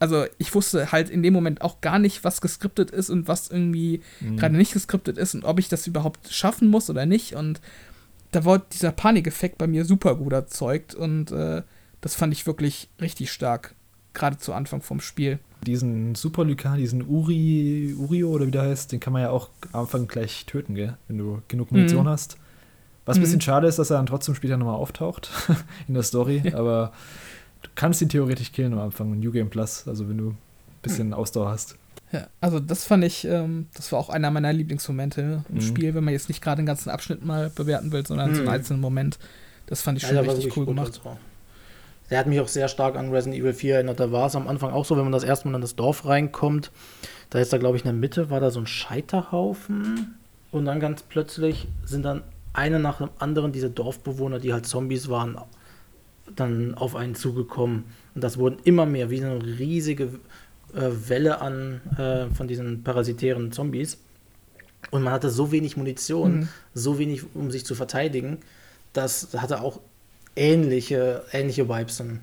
[0.00, 3.50] also ich wusste halt in dem Moment auch gar nicht, was geskriptet ist und was
[3.50, 4.38] irgendwie mhm.
[4.38, 7.34] gerade nicht geskriptet ist und ob ich das überhaupt schaffen muss oder nicht.
[7.34, 7.60] Und
[8.32, 11.62] da wurde dieser Panikeffekt bei mir super gut erzeugt und äh,
[12.00, 13.74] das fand ich wirklich richtig stark,
[14.14, 15.38] gerade zu Anfang vom Spiel.
[15.66, 19.50] Diesen Super Lykan, diesen Uri, Urio oder wie der heißt, den kann man ja auch
[19.72, 20.96] am Anfang gleich töten, gell?
[21.08, 22.10] wenn du genug Munition mhm.
[22.10, 22.38] hast.
[23.04, 23.42] Was ein bisschen mhm.
[23.42, 25.30] schade ist, dass er dann trotzdem später nochmal auftaucht
[25.88, 26.92] in der Story, aber
[27.62, 30.38] du kannst ihn theoretisch killen am Anfang in New Game Plus, also wenn du ein
[30.82, 31.14] bisschen mhm.
[31.14, 31.76] Ausdauer hast.
[32.12, 35.60] Ja, also das fand ich, ähm, das war auch einer meiner Lieblingsmomente im mhm.
[35.60, 38.48] Spiel, wenn man jetzt nicht gerade den ganzen Abschnitt mal bewerten will, sondern so einen
[38.48, 38.54] mhm.
[38.54, 39.18] einzelnen Moment.
[39.66, 41.00] Das fand ich schon ja, richtig cool gemacht.
[42.10, 44.00] Der hat mich auch sehr stark an Resident Evil 4 erinnert.
[44.00, 46.06] Da war es am Anfang auch so, wenn man das erste Mal in das Dorf
[46.06, 46.72] reinkommt.
[47.30, 50.18] Da ist da, glaube ich, in der Mitte war da so ein Scheiterhaufen.
[50.50, 52.22] Und dann ganz plötzlich sind dann
[52.52, 55.38] eine nach dem anderen diese Dorfbewohner, die halt Zombies waren,
[56.36, 57.84] dann auf einen zugekommen.
[58.14, 60.04] Und das wurden immer mehr, wie eine riesige
[60.74, 63.98] äh, Welle an äh, von diesen parasitären Zombies.
[64.90, 66.48] Und man hatte so wenig Munition, mhm.
[66.74, 68.38] so wenig, um sich zu verteidigen.
[68.92, 69.80] Das hatte auch
[70.36, 72.20] ähnliche, ähnliche Vibes dann.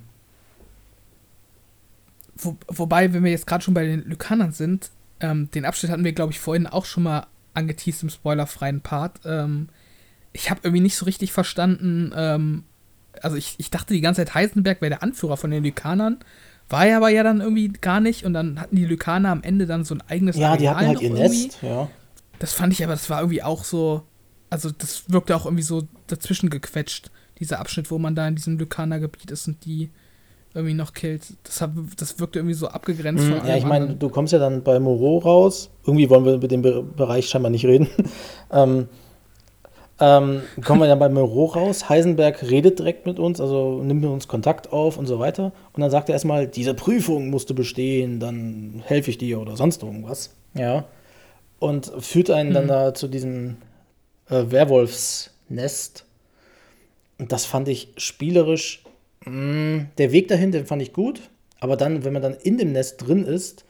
[2.36, 6.04] Wo, wobei, wenn wir jetzt gerade schon bei den Lykanern sind, ähm, den Abschnitt hatten
[6.04, 9.22] wir, glaube ich, vorhin auch schon mal angeteased im spoilerfreien Part.
[9.26, 9.70] Ähm,
[10.34, 12.64] ich habe irgendwie nicht so richtig verstanden, ähm,
[13.24, 16.20] also ich, ich dachte die ganze Zeit, Heisenberg wäre der Anführer von den Lykanern,
[16.70, 19.66] war er aber ja dann irgendwie gar nicht und dann hatten die Lykaner am Ende
[19.66, 21.46] dann so ein eigenes Ja, Areal die hatten halt ihr irgendwie.
[21.46, 21.90] Nest, ja.
[22.40, 24.04] Das fand ich aber, das war irgendwie auch so,
[24.50, 28.58] also das wirkte auch irgendwie so dazwischen gequetscht, dieser Abschnitt, wo man da in diesem
[28.58, 29.90] Lykaner-Gebiet ist und die
[30.54, 31.22] irgendwie noch killt.
[31.44, 34.40] Das, hab, das wirkte irgendwie so abgegrenzt mhm, von Ja, ich meine, du kommst ja
[34.40, 35.70] dann bei Moreau raus.
[35.86, 37.88] Irgendwie wollen wir über den Be Bereich scheinbar nicht reden.
[38.52, 38.88] ähm,
[40.00, 41.90] ähm, kommen wir dann bei Moreau raus.
[41.90, 45.52] Heisenberg redet direkt mit uns, also nimmt mit uns Kontakt auf und so weiter.
[45.74, 49.56] Und dann sagt er erstmal, diese Prüfung musst du bestehen, dann helfe ich dir oder
[49.56, 50.32] sonst irgendwas.
[50.54, 50.86] Ja.
[51.60, 52.54] Und führt einen mhm.
[52.54, 53.58] dann da zu diesem
[54.30, 56.06] äh, Werwolfsnest.
[57.20, 58.84] Und das fand ich spielerisch
[59.28, 61.22] Mm, der Weg dahin, den fand ich gut.
[61.60, 63.66] Aber dann, wenn man dann in dem Nest drin ist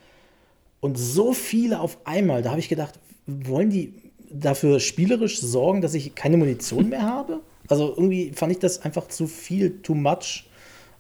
[0.81, 3.93] und so viele auf einmal, da habe ich gedacht, wollen die
[4.29, 7.41] dafür spielerisch sorgen, dass ich keine Munition mehr habe?
[7.67, 10.45] Also irgendwie fand ich das einfach zu viel, too much.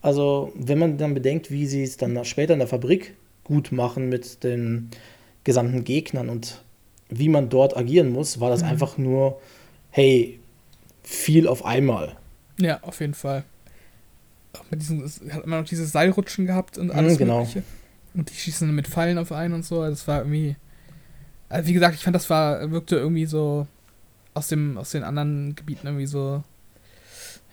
[0.01, 4.09] Also wenn man dann bedenkt, wie sie es dann später in der Fabrik gut machen
[4.09, 4.89] mit den
[5.43, 6.61] gesamten Gegnern und
[7.09, 8.69] wie man dort agieren muss, war das mhm.
[8.69, 9.39] einfach nur,
[9.91, 10.39] hey,
[11.03, 12.17] viel auf einmal.
[12.59, 13.45] Ja, auf jeden Fall
[14.69, 17.39] mit diesen, hat man noch dieses Seilrutschen gehabt und alles mhm, genau.
[17.39, 17.63] Mögliche.
[18.13, 19.81] Und die schießen mit Pfeilen auf einen und so.
[19.81, 20.55] Also das war irgendwie.
[21.49, 23.67] Also wie gesagt, ich fand, das war, wirkte irgendwie so
[24.33, 26.43] aus dem, aus den anderen Gebieten irgendwie so,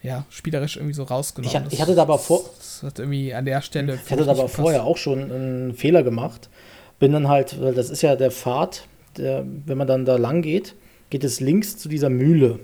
[0.02, 1.66] ja, spielerisch irgendwie so rausgenommen.
[1.68, 2.42] Ich, ich hatte da aber vor.
[2.58, 3.98] Das hat irgendwie an der Stelle.
[4.04, 6.50] Ich hatte da aber vorher auch schon einen Fehler gemacht.
[6.98, 10.42] Bin dann halt, weil das ist ja der Pfad, der, wenn man dann da lang
[10.42, 10.74] geht,
[11.10, 12.58] geht es links zu dieser Mühle.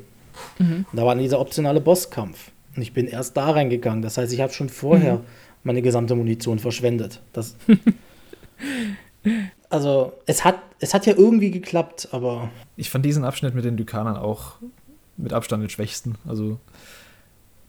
[0.58, 0.84] Mhm.
[0.90, 2.50] Und da war dieser optionale Bosskampf.
[2.76, 4.02] Und ich bin erst da reingegangen.
[4.02, 5.24] Das heißt, ich habe schon vorher mhm.
[5.64, 7.20] meine gesamte Munition verschwendet.
[7.32, 7.56] Das,
[9.70, 12.50] also, es hat, es hat ja irgendwie geklappt, aber.
[12.76, 14.56] Ich fand diesen Abschnitt mit den Lykanern auch
[15.16, 16.16] mit Abstand den schwächsten.
[16.26, 16.58] Also,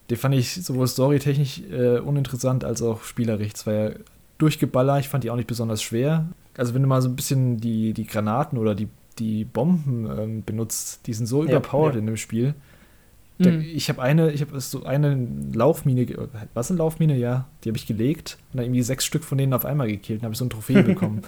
[0.10, 3.52] den fand ich sowohl storytechnisch äh, uninteressant als auch spielerisch.
[3.54, 3.92] Es war ja
[4.40, 6.26] durchgeballert, ich fand die auch nicht besonders schwer.
[6.58, 10.44] Also, wenn du mal so ein bisschen die, die Granaten oder die, die Bomben ähm,
[10.44, 12.00] benutzt, die sind so ja, überpowered ja.
[12.00, 12.56] in dem Spiel
[13.42, 13.62] da, mhm.
[13.62, 16.08] Ich habe eine, ich habe so eine Laufmine,
[16.54, 17.18] was eine Laufmine?
[17.18, 20.20] Ja, die habe ich gelegt und dann irgendwie sechs Stück von denen auf einmal gekillt
[20.20, 21.22] und habe ich so ein Trophäe bekommen.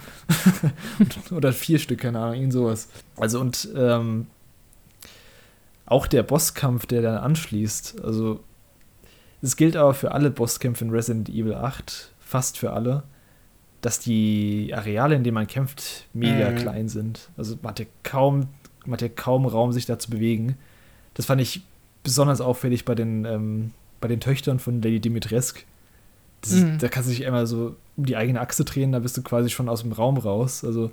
[1.32, 2.90] Oder vier Stück, keine Ahnung, irgend sowas.
[3.18, 4.28] Also und ähm,
[5.86, 8.42] auch der Bosskampf, der dann anschließt, also
[9.42, 13.04] es gilt aber für alle Bosskämpfe in Resident Evil 8, fast für alle,
[13.82, 16.56] dass die Areale, in denen man kämpft, mega mhm.
[16.56, 17.30] klein sind.
[17.36, 18.48] Also man hat ja kaum,
[18.86, 20.58] man hat ja kaum Raum, sich da zu bewegen.
[21.14, 21.62] Das fand ich
[22.04, 23.72] besonders auffällig bei den, ähm,
[24.02, 25.62] bei den Töchtern von Lady Dimitrescu.
[26.50, 26.78] Mhm.
[26.80, 29.50] Da kannst du dich einmal so um die eigene Achse drehen, da bist du quasi
[29.50, 30.64] schon aus dem Raum raus.
[30.66, 30.92] Also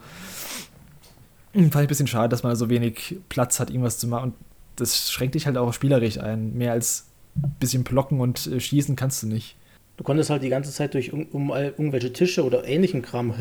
[1.52, 4.30] fand ich ein bisschen schade, dass man so wenig Platz hat, irgendwas zu machen.
[4.30, 4.34] Und
[4.76, 6.56] das schränkt dich halt auch spielerisch ein.
[6.56, 7.06] Mehr als
[7.36, 9.56] ein bisschen blocken und äh, schießen kannst du nicht.
[9.96, 13.34] Du konntest halt die ganze Zeit durch um, um irgendwelche Tische oder ähnlichen Kram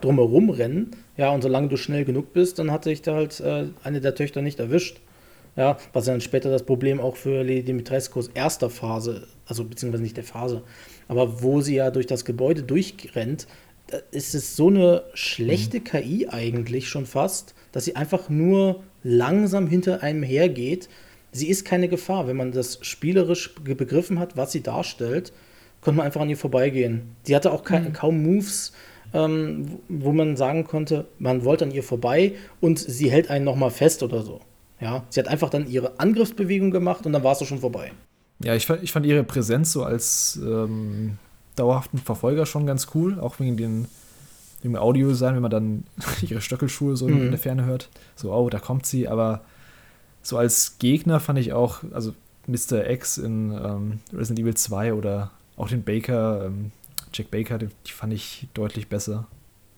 [0.00, 0.92] drumherum rennen.
[1.16, 4.14] Ja, und solange du schnell genug bist, dann hatte ich da halt äh, eine der
[4.14, 5.00] Töchter nicht erwischt.
[5.56, 10.16] Ja, was dann später das Problem auch für Lady Dimitrescu's erster Phase, also beziehungsweise nicht
[10.16, 10.62] der Phase,
[11.06, 13.46] aber wo sie ja durch das Gebäude durchrennt,
[14.10, 15.84] ist es so eine schlechte mhm.
[15.84, 20.88] KI eigentlich schon fast, dass sie einfach nur langsam hinter einem hergeht.
[21.32, 22.26] Sie ist keine Gefahr.
[22.26, 25.32] Wenn man das spielerisch begriffen hat, was sie darstellt,
[25.80, 27.14] konnte man einfach an ihr vorbeigehen.
[27.24, 27.92] Sie hatte auch kein, mhm.
[27.92, 28.72] kaum Moves,
[29.12, 33.70] ähm, wo man sagen konnte, man wollte an ihr vorbei und sie hält einen nochmal
[33.70, 34.40] fest oder so.
[34.84, 37.92] Ja, sie hat einfach dann ihre Angriffsbewegung gemacht und dann war es schon vorbei.
[38.38, 41.18] Ja, ich fand, ich fand ihre Präsenz so als ähm,
[41.56, 43.86] dauerhaften Verfolger schon ganz cool, auch wegen den
[44.64, 45.84] dem Audio sein, wenn man dann
[46.22, 47.24] ihre Stöckelschuhe so mhm.
[47.24, 47.90] in der Ferne hört.
[48.16, 49.42] So, oh, da kommt sie, aber
[50.22, 52.14] so als Gegner fand ich auch, also
[52.46, 52.88] Mr.
[52.90, 56.72] X in ähm, Resident Evil 2 oder auch den Baker, ähm,
[57.12, 59.26] Jack Baker, die, die, fand ich deutlich besser.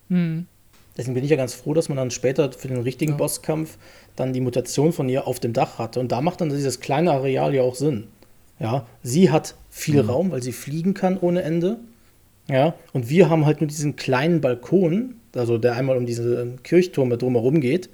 [0.09, 0.47] Mhm.
[0.97, 3.17] Deswegen bin ich ja ganz froh, dass man dann später für den richtigen ja.
[3.17, 3.77] Bosskampf
[4.15, 5.99] dann die Mutation von ihr auf dem Dach hatte.
[5.99, 8.07] Und da macht dann dieses kleine Areal ja auch Sinn.
[8.59, 10.09] Ja, sie hat viel mhm.
[10.09, 11.77] Raum, weil sie fliegen kann ohne Ende.
[12.49, 17.09] Ja, und wir haben halt nur diesen kleinen Balkon, also der einmal um diesen Kirchturm
[17.09, 17.89] drumherum geht.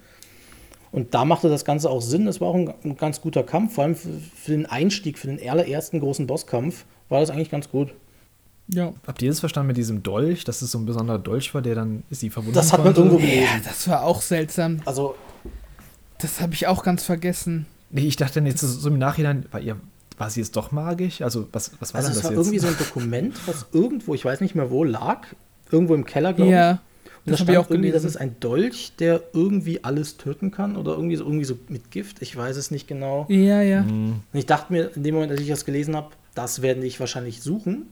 [0.91, 2.27] Und da machte das Ganze auch Sinn.
[2.27, 5.27] Es war auch ein, ein ganz guter Kampf, vor allem für, für, den Einstieg, für
[5.27, 7.93] den allerersten großen Bosskampf, war das eigentlich ganz gut.
[8.67, 8.93] Ja.
[9.05, 11.75] Habt ihr das verstanden mit diesem Dolch, dass es so ein besonderer Dolch war, der
[11.75, 13.43] dann sie verwundet Das hat man irgendwo gelesen.
[13.43, 14.81] Ja, das war auch seltsam.
[14.85, 15.15] Also.
[16.19, 17.65] Das habe ich auch ganz vergessen.
[17.91, 19.77] Nee, ich dachte jetzt so im Nachhinein, war ihr
[20.17, 21.21] war sie jetzt doch magisch?
[21.21, 22.39] Also, was, was war also denn das war jetzt?
[22.39, 25.27] irgendwie so ein Dokument, was irgendwo, ich weiß nicht mehr wo, lag.
[25.71, 26.77] Irgendwo im Keller, glaube ja, ich.
[27.25, 30.75] Und das da stand auch irgendwie, das ist ein Dolch, der irgendwie alles töten kann
[30.75, 32.21] oder irgendwie so, irgendwie so mit Gift.
[32.21, 33.25] Ich weiß es nicht genau.
[33.29, 33.81] Ja, ja.
[33.83, 34.21] Mhm.
[34.31, 36.99] Und ich dachte mir in dem Moment, als ich das gelesen habe, das werden die
[36.99, 37.87] wahrscheinlich suchen,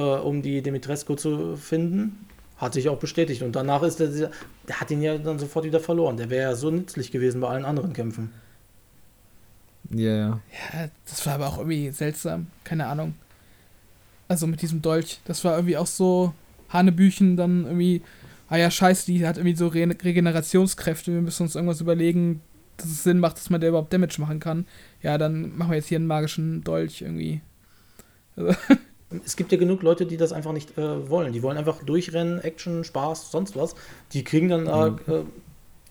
[0.00, 2.26] äh, um die Dimitrescu zu finden.
[2.56, 3.42] Hat sich auch bestätigt.
[3.42, 4.08] Und danach ist der,
[4.68, 6.16] der hat ihn ja dann sofort wieder verloren.
[6.16, 8.30] Der wäre ja so nützlich gewesen bei allen anderen Kämpfen.
[9.90, 10.40] Ja, ja.
[10.72, 12.48] Ja, das war aber auch irgendwie seltsam.
[12.64, 13.14] Keine Ahnung.
[14.28, 15.20] Also mit diesem Dolch.
[15.24, 16.34] Das war irgendwie auch so
[16.68, 18.02] Hanebüchen, dann irgendwie,
[18.48, 21.12] ah ja, scheiße, die hat irgendwie so Re Regenerationskräfte.
[21.12, 22.42] Wir müssen uns irgendwas überlegen,
[22.76, 24.66] dass es Sinn macht, dass man der überhaupt Damage machen kann.
[25.02, 27.40] Ja, dann machen wir jetzt hier einen magischen Dolch irgendwie.
[28.36, 28.54] Also
[29.24, 31.32] es gibt ja genug Leute, die das einfach nicht äh, wollen.
[31.32, 33.74] Die wollen einfach durchrennen, Action, Spaß, sonst was.
[34.12, 34.98] Die kriegen dann mhm.
[35.06, 35.22] äh,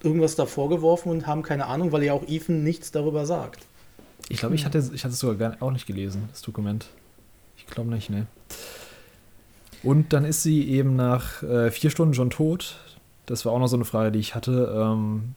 [0.03, 3.65] irgendwas davor geworfen und haben keine Ahnung, weil ja auch Ethan nichts darüber sagt.
[4.29, 6.87] Ich glaube, ich hatte, ich hatte es sogar auch nicht gelesen, das Dokument.
[7.57, 8.27] Ich glaube nicht, ne.
[9.83, 12.77] Und dann ist sie eben nach äh, vier Stunden schon tot.
[13.25, 14.73] Das war auch noch so eine Frage, die ich hatte.
[14.75, 15.35] Ähm,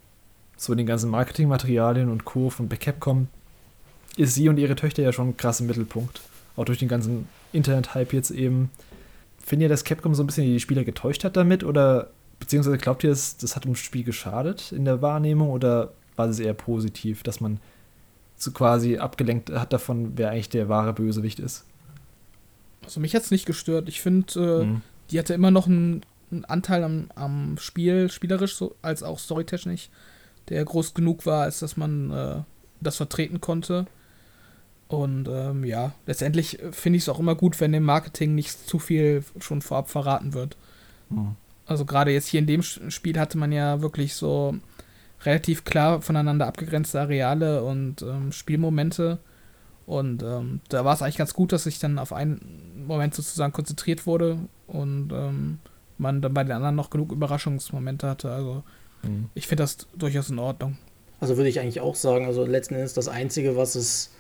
[0.56, 2.50] so in den ganzen Marketingmaterialien und Co.
[2.50, 3.28] von Capcom
[4.16, 6.20] ist sie und ihre Töchter ja schon krass im Mittelpunkt.
[6.56, 8.70] Auch durch den ganzen Internet-Hype jetzt eben.
[9.38, 11.64] Findet ihr, dass Capcom so ein bisschen die Spieler getäuscht hat damit?
[11.64, 15.50] Oder beziehungsweise glaubt ihr, das, das hat dem Spiel geschadet in der Wahrnehmung?
[15.50, 17.58] Oder war es eher positiv, dass man
[18.42, 21.64] so quasi abgelenkt hat davon, wer eigentlich der wahre Bösewicht ist.
[22.84, 23.88] Also mich hat es nicht gestört.
[23.88, 24.82] Ich finde, äh, mhm.
[25.10, 29.90] die hatte immer noch einen, einen Anteil am, am, Spiel, spielerisch so, als auch storytechnisch,
[30.48, 32.36] der groß genug war, als dass man äh,
[32.80, 33.86] das vertreten konnte.
[34.92, 38.78] Und ähm, ja, letztendlich finde ich es auch immer gut, wenn im Marketing nicht zu
[38.78, 40.58] viel schon vorab verraten wird.
[41.08, 41.36] Mhm.
[41.64, 44.54] Also gerade jetzt hier in dem Spiel hatte man ja wirklich so
[45.22, 49.18] relativ klar voneinander abgegrenzte Areale und ähm, Spielmomente.
[49.86, 53.54] Und ähm, da war es eigentlich ganz gut, dass sich dann auf einen Moment sozusagen
[53.54, 55.58] konzentriert wurde und ähm,
[55.96, 58.30] man dann bei den anderen noch genug Überraschungsmomente hatte.
[58.30, 58.62] Also
[59.04, 59.30] mhm.
[59.32, 60.76] ich finde das durchaus in Ordnung.
[61.18, 64.10] Also würde ich eigentlich auch sagen, also letzten Endes das Einzige, was es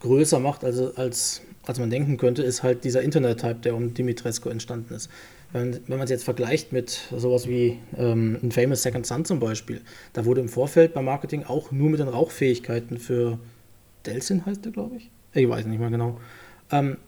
[0.00, 4.48] größer macht, also als, als man denken könnte, ist halt dieser Internet-Type, der um Dimitrescu
[4.48, 5.10] entstanden ist.
[5.52, 9.40] Wenn, wenn man es jetzt vergleicht mit sowas wie ähm, ein Famous Second Son zum
[9.40, 9.80] Beispiel,
[10.12, 13.38] da wurde im Vorfeld beim Marketing auch nur mit den Rauchfähigkeiten für
[14.04, 15.10] Delsin heißt der, glaube ich.
[15.32, 16.18] Ich weiß nicht mehr genau.
[16.70, 16.98] Ähm,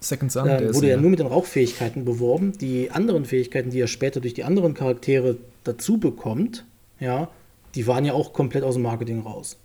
[0.00, 2.52] Second Son, äh, wurde ja nur mit den Rauchfähigkeiten beworben.
[2.58, 6.64] Die anderen Fähigkeiten, die er später durch die anderen Charaktere dazu bekommt,
[6.98, 7.28] ja,
[7.74, 9.56] die waren ja auch komplett aus dem Marketing raus.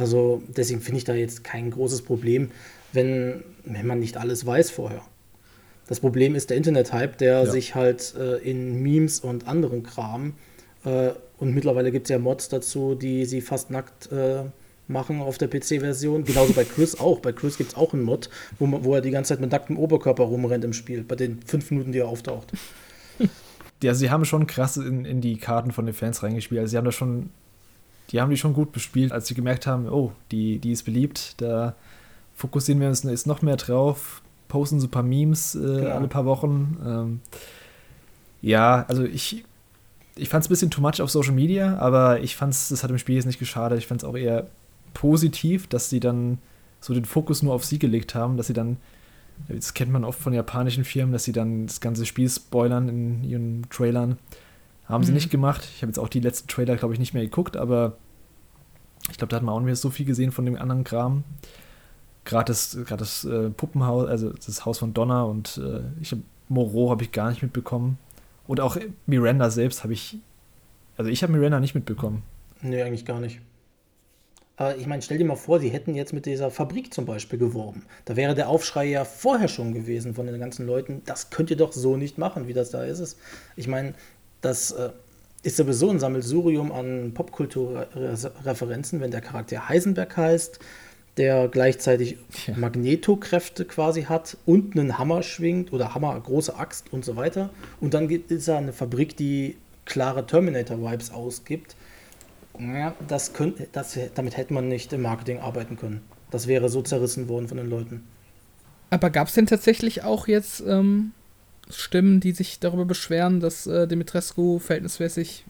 [0.00, 2.50] Also deswegen finde ich da jetzt kein großes Problem,
[2.92, 5.02] wenn, wenn man nicht alles weiß vorher.
[5.86, 7.46] Das Problem ist der Internet-Hype, der ja.
[7.46, 10.34] sich halt äh, in Memes und anderen Kram
[10.84, 14.42] äh, und mittlerweile gibt es ja Mods dazu, die sie fast nackt äh,
[14.88, 16.24] machen auf der PC-Version.
[16.24, 17.20] Genauso bei Chris auch.
[17.20, 18.28] Bei Chris gibt es auch einen Mod,
[18.58, 21.70] wo, wo er die ganze Zeit mit nacktem Oberkörper rumrennt im Spiel, bei den fünf
[21.70, 22.52] Minuten, die er auftaucht.
[23.82, 26.60] Ja, sie haben schon krass in, in die Karten von den Fans reingespielt.
[26.60, 27.30] Also sie haben da schon,
[28.10, 31.40] die haben die schon gut bespielt, als sie gemerkt haben, oh, die, die ist beliebt,
[31.40, 31.74] da
[32.34, 35.90] fokussieren wir uns jetzt noch mehr drauf posten so ein paar Memes äh, genau.
[35.90, 36.76] alle paar Wochen.
[36.84, 37.20] Ähm,
[38.42, 39.44] ja, also ich,
[40.16, 42.82] ich fand es ein bisschen too much auf Social Media, aber ich fand es, das
[42.82, 43.78] hat dem Spiel jetzt nicht geschadet.
[43.78, 44.48] Ich fand es auch eher
[44.92, 46.38] positiv, dass sie dann
[46.80, 48.76] so den Fokus nur auf sie gelegt haben, dass sie dann,
[49.48, 53.24] das kennt man oft von japanischen Firmen, dass sie dann das ganze Spiel spoilern in
[53.24, 54.18] ihren Trailern.
[54.90, 55.06] Haben mhm.
[55.06, 55.68] sie nicht gemacht.
[55.74, 57.96] Ich habe jetzt auch die letzten Trailer, glaube ich, nicht mehr geguckt, aber
[59.10, 61.24] ich glaube, da hat man auch nicht mehr so viel gesehen von dem anderen Kram
[62.24, 66.22] gerade das, grad das äh, Puppenhaus, also das Haus von Donna und äh, ich habe
[66.48, 67.98] Moreau habe ich gar nicht mitbekommen.
[68.46, 68.76] Und auch
[69.06, 70.18] Miranda selbst habe ich,
[70.96, 72.22] also ich habe Miranda nicht mitbekommen.
[72.60, 73.40] Nee, eigentlich gar nicht.
[74.56, 77.38] Aber ich meine, stell dir mal vor, sie hätten jetzt mit dieser Fabrik zum Beispiel
[77.38, 77.86] geworben.
[78.04, 81.02] Da wäre der Aufschrei ja vorher schon gewesen von den ganzen Leuten.
[81.06, 83.16] Das könnt ihr doch so nicht machen, wie das da ist.
[83.56, 83.94] Ich meine,
[84.40, 84.90] das äh,
[85.42, 90.58] ist sowieso ein Sammelsurium an Popkulturreferenzen, wenn der Charakter Heisenberg heißt,
[91.16, 92.56] der gleichzeitig ja.
[92.56, 97.50] Magnetokräfte quasi hat und einen Hammer schwingt oder Hammer, große Axt und so weiter.
[97.80, 101.76] Und dann ist er eine Fabrik, die klare Terminator-Vibes ausgibt.
[102.58, 106.02] Ja, das könnt, das, damit hätte man nicht im Marketing arbeiten können.
[106.30, 108.04] Das wäre so zerrissen worden von den Leuten.
[108.90, 111.12] Aber gab es denn tatsächlich auch jetzt ähm,
[111.72, 115.44] Stimmen, die sich darüber beschweren, dass äh, Dimitrescu verhältnismäßig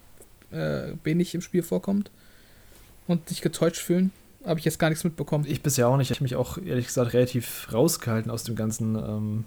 [0.51, 2.11] äh, wenig im Spiel vorkommt
[3.07, 4.13] und sich getäuscht fühlen?
[4.45, 5.45] Habe ich jetzt gar nichts mitbekommen.
[5.47, 6.11] Ich bisher auch nicht.
[6.11, 9.45] Ich habe mich auch ehrlich gesagt relativ rausgehalten aus dem ganzen ähm,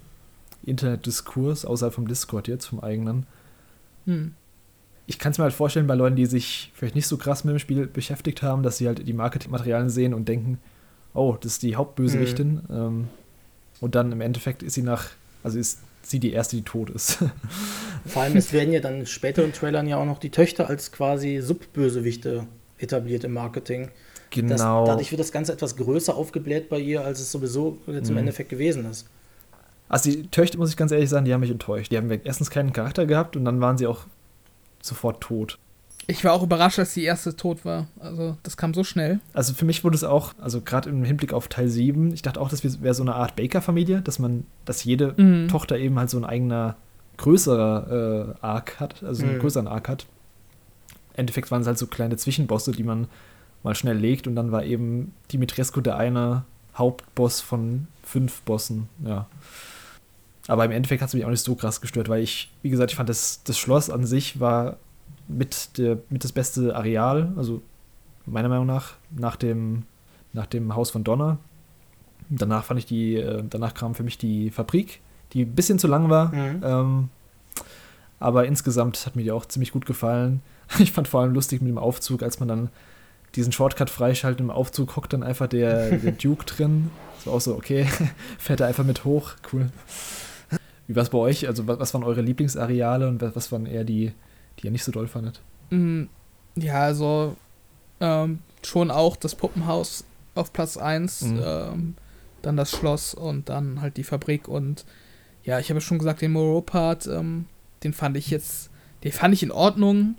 [0.64, 3.26] Internetdiskurs, außerhalb vom Discord jetzt, vom eigenen.
[4.06, 4.34] Hm.
[5.06, 7.52] Ich kann es mir halt vorstellen, bei Leuten, die sich vielleicht nicht so krass mit
[7.52, 10.58] dem Spiel beschäftigt haben, dass sie halt die Marketingmaterialien sehen und denken,
[11.12, 12.52] oh, das ist die Hauptbösewichtin.
[12.52, 12.60] Mhm.
[12.70, 13.08] Ähm,
[13.80, 15.08] und dann im Endeffekt ist sie nach,
[15.42, 17.18] also ist sie die erste, die tot ist.
[18.06, 20.92] Vor allem, es werden ja dann in späteren Trailern ja auch noch die Töchter als
[20.92, 22.46] quasi Subbösewichte
[22.78, 23.90] etabliert im Marketing.
[24.30, 24.80] Genau.
[24.80, 28.14] Das, dadurch wird das Ganze etwas größer aufgebläht bei ihr, als es sowieso jetzt im
[28.14, 28.20] mhm.
[28.20, 29.06] Endeffekt gewesen ist.
[29.88, 31.92] Also die Töchter, muss ich ganz ehrlich sagen, die haben mich enttäuscht.
[31.92, 34.06] Die haben erstens keinen Charakter gehabt und dann waren sie auch
[34.82, 35.58] sofort tot.
[36.06, 37.86] Ich war auch überrascht, dass die erste tot war.
[37.98, 39.20] Also, das kam so schnell.
[39.32, 42.40] Also, für mich wurde es auch, also gerade im Hinblick auf Teil 7, ich dachte
[42.40, 45.48] auch, das wäre so eine Art Baker-Familie, dass man, dass jede mhm.
[45.48, 46.76] Tochter eben halt so ein eigener
[47.16, 49.30] größerer äh, Arc hat, also mhm.
[49.30, 50.06] einen größeren Arc hat.
[51.14, 53.06] Im Endeffekt waren es halt so kleine Zwischenbosse, die man
[53.62, 56.44] mal schnell legt und dann war eben Dimitrescu der eine
[56.76, 59.26] Hauptboss von fünf Bossen, ja.
[60.46, 62.90] Aber im Endeffekt hat es mich auch nicht so krass gestört, weil ich, wie gesagt,
[62.90, 64.76] ich fand, das, das Schloss an sich war
[65.28, 67.62] mit, der, mit das beste Areal, also
[68.26, 69.84] meiner Meinung nach, nach dem,
[70.32, 71.38] nach dem Haus von Donner.
[72.28, 75.00] Danach fand ich die, äh, danach kam für mich die Fabrik,
[75.32, 76.34] die ein bisschen zu lang war.
[76.34, 76.60] Mhm.
[76.62, 77.08] Ähm,
[78.20, 80.40] aber insgesamt hat mir die auch ziemlich gut gefallen.
[80.78, 82.70] Ich fand vor allem lustig mit dem Aufzug, als man dann
[83.34, 86.90] diesen Shortcut freischaltet im Aufzug, hockt dann einfach der, der Duke drin.
[87.22, 87.86] So auch so, okay,
[88.38, 89.70] fährt er einfach mit hoch, cool.
[90.86, 91.46] Wie war es bei euch?
[91.46, 94.12] Also, was waren eure Lieblingsareale und was waren eher die,
[94.64, 95.42] die ihr nicht so doll fandet?
[95.68, 96.04] Mm,
[96.56, 97.36] ja, also
[98.00, 100.04] ähm, schon auch das Puppenhaus
[100.34, 101.42] auf Platz 1, mhm.
[101.44, 101.94] ähm,
[102.40, 104.86] dann das Schloss und dann halt die Fabrik und
[105.44, 107.44] ja, ich habe schon gesagt, den Moreau-Part, ähm,
[107.82, 108.70] den fand ich jetzt,
[109.04, 110.16] den fand ich in Ordnung,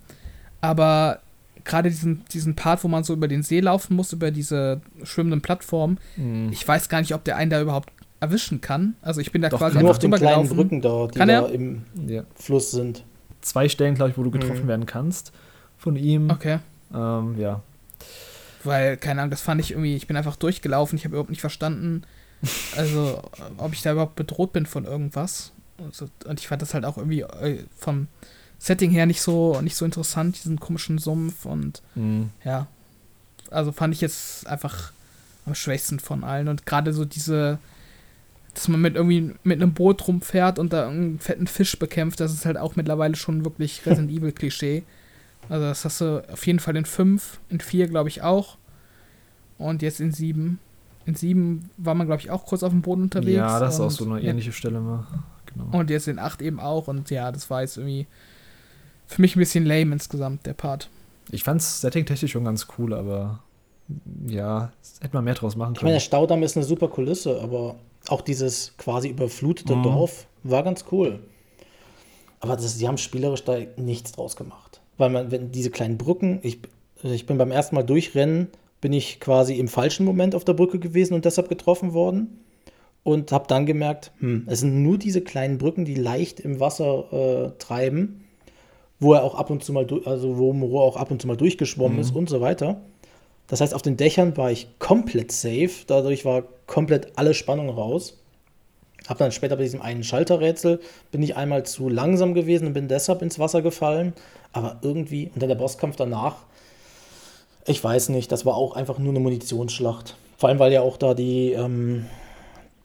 [0.61, 1.21] aber
[1.63, 5.41] gerade diesen, diesen Part, wo man so über den See laufen muss, über diese schwimmenden
[5.41, 6.49] Plattformen, mhm.
[6.51, 8.95] ich weiß gar nicht, ob der einen da überhaupt erwischen kann.
[9.01, 10.47] Also ich bin da Doch, quasi nur auf den kleinen.
[10.47, 12.23] Brücken da, die kann da im ja.
[12.35, 13.03] Fluss sind.
[13.45, 14.67] Zwei Stellen, glaube ich, wo du getroffen mhm.
[14.67, 15.31] werden kannst
[15.77, 16.31] von ihm.
[16.31, 16.57] Okay.
[16.91, 17.61] Ähm, ja.
[18.63, 21.41] Weil, keine Ahnung, das fand ich irgendwie, ich bin einfach durchgelaufen, ich habe überhaupt nicht
[21.41, 22.01] verstanden,
[22.75, 23.21] also
[23.57, 25.51] ob ich da überhaupt bedroht bin von irgendwas.
[25.77, 28.07] Also, und ich fand das halt auch irgendwie äh, vom
[28.57, 32.31] Setting her nicht so, nicht so interessant, diesen komischen Sumpf und mhm.
[32.43, 32.65] ja.
[33.51, 34.91] Also fand ich jetzt einfach
[35.45, 36.47] am schwächsten von allen.
[36.47, 37.59] Und gerade so diese,
[38.55, 42.33] dass man mit irgendwie mit einem Boot rumfährt und da einen fetten Fisch bekämpft, das
[42.33, 44.83] ist halt auch mittlerweile schon wirklich Resident Evil Klischee.
[45.49, 48.57] Also das hast du auf jeden Fall in 5, in 4 glaube ich auch
[49.57, 50.57] und jetzt in 7.
[51.05, 53.37] In 7 war man glaube ich auch kurz auf dem Boden unterwegs.
[53.37, 54.53] Ja, das ist auch so eine ähnliche ja.
[54.53, 55.05] Stelle mal.
[55.45, 55.77] Genau.
[55.77, 58.07] Und jetzt in 8 eben auch und ja, das war jetzt irgendwie
[59.05, 60.89] für mich ein bisschen lame insgesamt, der Part.
[61.29, 63.39] Ich fand's setting-technisch schon ganz cool, aber
[64.25, 64.71] ja,
[65.01, 65.77] hätte man mehr draus machen können.
[65.77, 67.75] Ich meine, der Staudamm ist eine super Kulisse, aber
[68.09, 69.83] auch dieses quasi überflutete mhm.
[69.83, 71.19] Dorf war ganz cool.
[72.39, 74.81] Aber das, die haben spielerisch da nichts draus gemacht.
[74.97, 76.59] Weil man, wenn diese kleinen Brücken, ich,
[77.03, 78.49] ich bin beim ersten Mal durchrennen,
[78.81, 82.41] bin ich quasi im falschen Moment auf der Brücke gewesen und deshalb getroffen worden.
[83.03, 87.11] Und habe dann gemerkt, hm, es sind nur diese kleinen Brücken, die leicht im Wasser
[87.11, 88.25] äh, treiben,
[88.99, 91.37] wo er auch ab und zu mal, also wo Moreau auch ab und zu mal
[91.37, 92.01] durchgeschwommen mhm.
[92.01, 92.81] ist und so weiter.
[93.47, 95.71] Das heißt, auf den Dächern war ich komplett safe.
[95.87, 98.17] Dadurch war komplett alle Spannung raus.
[99.07, 100.79] Hab dann später bei diesem einen Schalterrätsel
[101.11, 104.13] bin ich einmal zu langsam gewesen und bin deshalb ins Wasser gefallen.
[104.51, 106.37] Aber irgendwie unter der Bosskampf danach,
[107.67, 110.15] ich weiß nicht, das war auch einfach nur eine Munitionsschlacht.
[110.37, 112.05] Vor allem, weil ja auch da die ähm,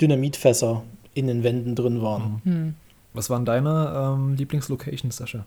[0.01, 0.82] Dynamitfässer
[1.15, 2.43] in den Wänden drin waren.
[2.45, 2.74] Mhm.
[3.12, 5.45] Was waren deine ähm, Lieblingslocations, Sascha?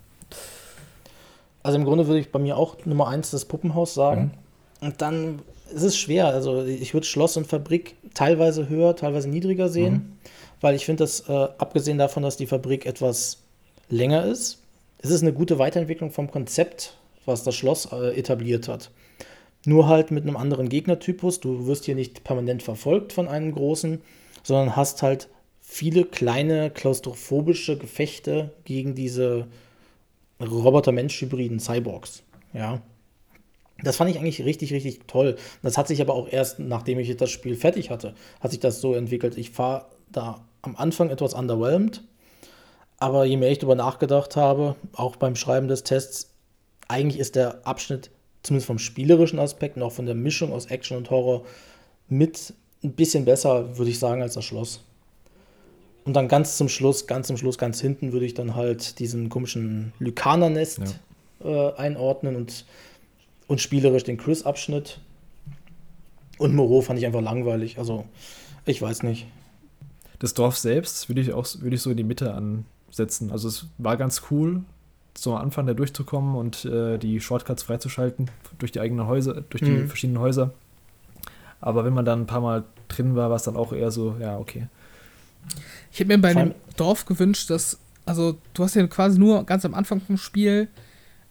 [1.62, 4.22] Also im Grunde würde ich bei mir auch Nummer eins das Puppenhaus sagen.
[4.24, 4.43] Mhm.
[4.84, 5.40] Und dann
[5.74, 6.28] ist es schwer.
[6.28, 10.12] Also ich würde Schloss und Fabrik teilweise höher, teilweise niedriger sehen, mhm.
[10.62, 13.40] weil ich finde, dass äh, abgesehen davon, dass die Fabrik etwas
[13.90, 14.60] länger ist,
[15.02, 18.92] ist es eine gute Weiterentwicklung vom Konzept, was das Schloss äh, etabliert hat.
[19.66, 21.40] Nur halt mit einem anderen Gegnertypus.
[21.40, 24.02] Du wirst hier nicht permanent verfolgt von einem großen,
[24.44, 25.30] sondern hast halt
[25.62, 29.48] viele kleine klaustrophobische Gefechte gegen diese
[30.42, 32.24] Roboter-Mensch-Hybriden Cyborgs.
[32.54, 32.82] Ja.
[33.84, 35.36] Das fand ich eigentlich richtig, richtig toll.
[35.62, 38.82] Das hat sich aber auch erst, nachdem ich das Spiel fertig hatte, hat sich das
[38.82, 39.38] so entwickelt.
[39.38, 42.02] Ich war da am Anfang etwas underwhelmed,
[42.98, 46.32] aber je mehr ich darüber nachgedacht habe, auch beim Schreiben des Tests,
[46.88, 48.12] eigentlich ist der Abschnitt,
[48.44, 51.44] zumindest vom spielerischen Aspekt und auch von der Mischung aus Action und Horror,
[52.08, 52.54] mit
[52.84, 54.82] ein bisschen besser, würde ich sagen, als das Schloss.
[56.06, 59.30] Und dann ganz zum Schluss, ganz zum Schluss, ganz hinten würde ich dann halt diesen
[59.30, 60.82] komischen Lykaner-Nest
[61.44, 61.70] ja.
[61.70, 62.66] äh, einordnen und,
[63.48, 65.00] und spielerisch den Chris-Abschnitt.
[66.38, 67.78] Und Moreau fand ich einfach langweilig.
[67.78, 68.06] Also,
[68.66, 69.28] ich weiß nicht.
[70.20, 73.32] Das Dorf selbst würde ich auch würde ich so in die Mitte ansetzen.
[73.32, 74.64] Also es war ganz cool,
[75.18, 79.62] so am Anfang da durchzukommen und äh, die Shortcuts freizuschalten durch die eigenen Häuser, durch
[79.62, 79.88] die mhm.
[79.88, 80.52] verschiedenen Häuser.
[81.60, 84.16] Aber wenn man dann ein paar Mal drin war, war es dann auch eher so,
[84.20, 84.68] ja, okay.
[85.92, 89.66] Ich hätte mir bei dem Dorf gewünscht, dass, also du hast ja quasi nur ganz
[89.66, 90.68] am Anfang vom Spiel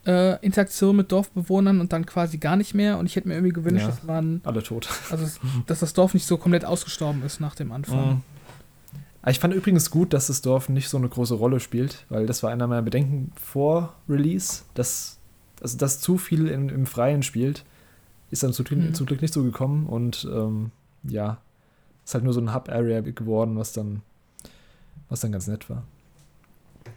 [0.07, 2.99] äh, Interaktion mit Dorfbewohnern und dann quasi gar nicht mehr.
[2.99, 4.41] Und ich hätte mir irgendwie gewünscht, ja, dass man.
[4.45, 4.89] Alle tot.
[5.11, 5.27] Also,
[5.67, 8.09] dass das Dorf nicht so komplett ausgestorben ist nach dem Anfang.
[8.09, 8.23] Mhm.
[9.29, 12.43] Ich fand übrigens gut, dass das Dorf nicht so eine große Rolle spielt, weil das
[12.43, 15.19] war einer meiner Bedenken vor Release, dass,
[15.61, 17.65] also dass zu viel in, im Freien spielt.
[18.33, 18.95] Ist dann zu, mhm.
[18.95, 20.73] zum Glück nicht so gekommen und ähm,
[21.05, 21.39] ja,
[22.05, 24.03] ist halt nur so ein Hub-Area geworden, was dann,
[25.09, 25.85] was dann ganz nett war.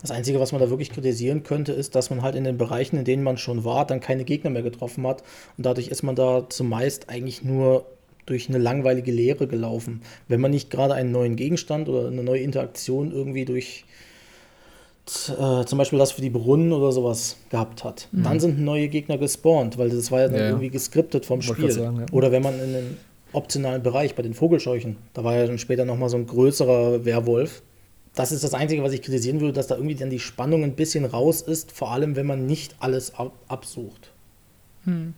[0.06, 2.98] Das Einzige, was man da wirklich kritisieren könnte, ist, dass man halt in den Bereichen,
[2.98, 5.24] in denen man schon war, dann keine Gegner mehr getroffen hat.
[5.58, 7.88] Und dadurch ist man da zumeist eigentlich nur
[8.28, 10.04] durch eine langweilige Leere gelaufen.
[10.28, 13.84] Wenn man nicht gerade einen neuen Gegenstand oder eine neue Interaktion irgendwie durch
[15.08, 18.08] äh, zum Beispiel das für die Brunnen oder sowas gehabt hat.
[18.12, 18.24] Mhm.
[18.24, 21.72] Dann sind neue Gegner gespawnt, weil das war ja dann ja, irgendwie geskriptet vom Spiel.
[21.72, 22.06] Sagen, ja.
[22.12, 22.98] Oder wenn man in den
[23.34, 27.64] optionalen Bereich bei den Vogelscheuchen, da war ja dann später nochmal so ein größerer Werwolf.
[28.16, 30.76] Das ist das Einzige, was ich kritisieren würde, dass da irgendwie dann die Spannung ein
[30.76, 34.12] bisschen raus ist, vor allem wenn man nicht alles ab absucht.
[34.86, 35.14] Mhm.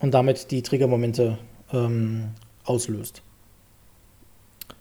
[0.00, 1.38] Und damit die Triggermomente
[1.72, 2.30] ähm,
[2.64, 3.22] auslöst.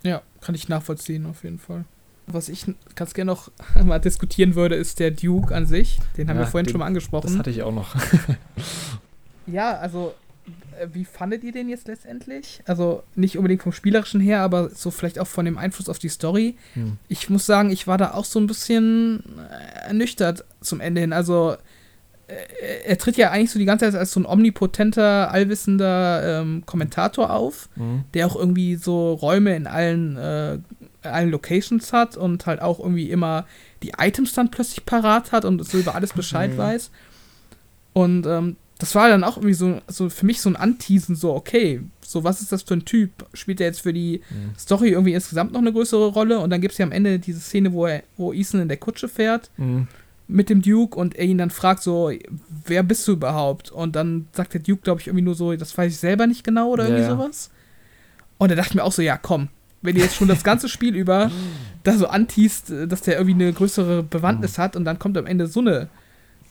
[0.03, 1.85] Ja, kann ich nachvollziehen auf jeden Fall.
[2.25, 2.65] Was ich
[2.95, 3.51] ganz gerne noch
[3.83, 5.99] mal diskutieren würde, ist der Duke an sich.
[6.17, 7.27] Den haben ja, wir vorhin den, schon mal angesprochen.
[7.27, 7.95] Das hatte ich auch noch.
[9.47, 10.13] ja, also
[10.93, 12.61] wie fandet ihr den jetzt letztendlich?
[12.65, 16.09] Also nicht unbedingt vom spielerischen her, aber so vielleicht auch von dem Einfluss auf die
[16.09, 16.55] Story.
[16.73, 16.97] Hm.
[17.07, 21.13] Ich muss sagen, ich war da auch so ein bisschen äh, ernüchtert zum Ende hin.
[21.13, 21.55] Also
[22.27, 26.63] äh, er tritt ja eigentlich so die ganze Zeit als so ein omnipotenter, allwissender ähm,
[26.65, 28.03] Kommentator auf, mhm.
[28.13, 30.59] der auch irgendwie so Räume in allen, äh,
[31.01, 33.45] allen Locations hat und halt auch irgendwie immer
[33.83, 36.57] die Items dann plötzlich parat hat und so über alles Bescheid mhm.
[36.57, 36.91] weiß.
[37.93, 41.35] Und ähm, das war dann auch irgendwie so, so für mich so ein Anteasen, so,
[41.35, 43.11] okay, so was ist das für ein Typ?
[43.33, 44.57] Spielt er jetzt für die mhm.
[44.57, 46.39] Story irgendwie insgesamt noch eine größere Rolle?
[46.39, 48.77] Und dann gibt es ja am Ende diese Szene, wo, er, wo Ethan in der
[48.77, 49.51] Kutsche fährt.
[49.57, 49.87] Mhm
[50.29, 52.11] mit dem Duke und er ihn dann fragt so,
[52.65, 53.71] wer bist du überhaupt?
[53.71, 56.43] Und dann sagt der Duke, glaube ich, irgendwie nur so, das weiß ich selber nicht
[56.43, 57.49] genau oder irgendwie ja, sowas.
[58.37, 59.49] Und er dachte mir auch so, ja, komm,
[59.81, 61.31] wenn ihr jetzt schon das ganze Spiel über
[61.83, 64.61] da so antiest, dass der irgendwie eine größere Bewandtnis mhm.
[64.61, 65.89] hat und dann kommt am Ende so eine,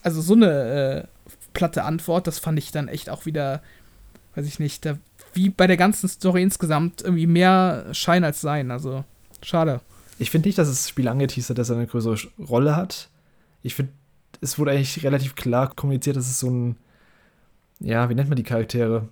[0.02, 1.06] also so eine äh,
[1.58, 3.62] platte Antwort, das fand ich dann echt auch wieder,
[4.34, 4.96] weiß ich nicht, da,
[5.32, 9.04] wie bei der ganzen Story insgesamt irgendwie mehr Schein als Sein, also
[9.42, 9.80] schade.
[10.18, 13.08] Ich finde nicht, dass das Spiel angeteasert hat, dass er eine größere Rolle hat
[13.62, 13.92] ich finde,
[14.40, 16.76] es wurde eigentlich relativ klar kommuniziert, dass es so ein,
[17.80, 19.08] ja, wie nennt man die Charaktere?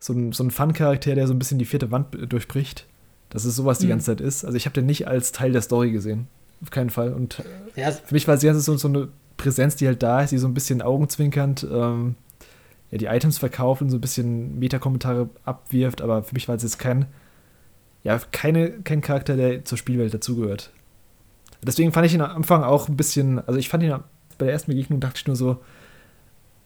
[0.00, 2.86] So ein, so ein Fun-Charakter, der so ein bisschen die vierte Wand durchbricht.
[3.30, 3.82] Dass es sowas mhm.
[3.82, 4.44] die ganze Zeit ist.
[4.44, 6.28] Also ich habe den nicht als Teil der Story gesehen.
[6.62, 7.12] Auf keinen Fall.
[7.12, 7.42] Und
[7.76, 7.90] ja.
[7.90, 9.08] für mich war es die ganze Zeit so, so eine
[9.48, 12.16] Präsenz, die halt da ist, die so ein bisschen augenzwinkernd ähm,
[12.90, 16.62] ja, die Items verkauft und so ein bisschen Metakommentare abwirft, aber für mich war es
[16.62, 17.06] jetzt kein,
[18.02, 20.70] ja, keine, kein Charakter, der zur Spielwelt dazugehört.
[21.62, 23.94] Deswegen fand ich ihn am Anfang auch ein bisschen, also ich fand ihn
[24.36, 25.58] bei der ersten Begegnung dachte ich nur so,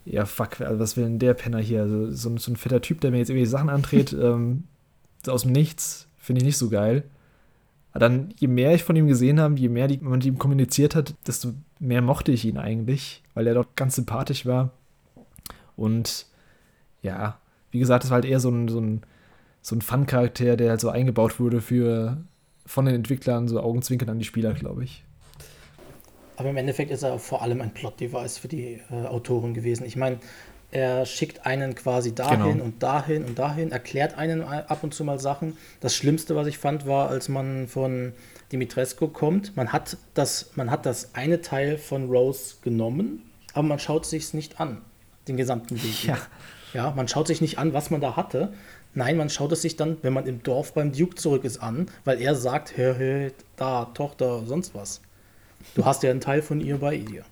[0.05, 1.83] ja, fuck, was will denn der Penner hier?
[1.83, 4.65] Also, so, so ein fetter Typ, der mir jetzt irgendwie Sachen andreht, ähm,
[5.27, 7.05] aus dem Nichts, finde ich nicht so geil.
[7.93, 10.39] Aber dann, je mehr ich von ihm gesehen habe, je mehr die, man mit ihm
[10.39, 11.53] kommuniziert hat, desto
[11.83, 14.71] mehr mochte ich ihn eigentlich, weil er doch ganz sympathisch war.
[15.77, 16.27] Und
[17.03, 17.39] ja,
[17.73, 19.03] wie gesagt, das war halt eher so ein, so ein,
[19.61, 22.19] so ein Fun-Charakter, der halt so eingebaut wurde für,
[22.65, 25.03] von den Entwicklern so Augenzwinkern an die Spieler, glaube ich.
[26.37, 29.85] Aber im Endeffekt ist er vor allem ein Plot-Device für die äh, Autoren gewesen.
[29.85, 30.19] Ich meine,
[30.71, 32.65] er schickt einen quasi dahin genau.
[32.65, 35.57] und dahin und dahin, erklärt einen ab und zu mal Sachen.
[35.81, 38.13] Das Schlimmste, was ich fand, war, als man von
[38.53, 39.57] Dimitrescu kommt.
[39.57, 43.23] Man hat das, man hat das eine Teil von Rose genommen,
[43.55, 44.83] aber man schaut sich nicht an,
[45.27, 46.05] den gesamten Weg.
[46.05, 46.19] Ja.
[46.75, 48.53] ja, man schaut sich nicht an, was man da hatte,
[48.95, 51.87] Nein, man schaut es sich dann, wenn man im Dorf beim Duke zurück ist, an,
[52.05, 55.01] weil er sagt, hey, hey, da, Tochter, sonst was.
[55.75, 57.25] Du hast ja einen Teil von ihr bei dir.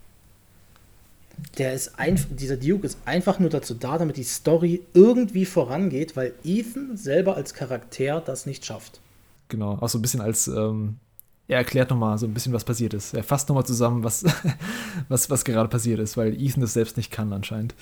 [1.58, 6.16] Der ist ein, dieser Duke ist einfach nur dazu da, damit die Story irgendwie vorangeht,
[6.16, 9.00] weil Ethan selber als Charakter das nicht schafft.
[9.48, 10.96] Genau, auch so ein bisschen als, ähm,
[11.50, 13.12] er erklärt nochmal so ein bisschen, was passiert ist.
[13.12, 14.24] Er fasst nochmal zusammen, was,
[15.08, 17.74] was, was gerade passiert ist, weil Ethan es selbst nicht kann anscheinend.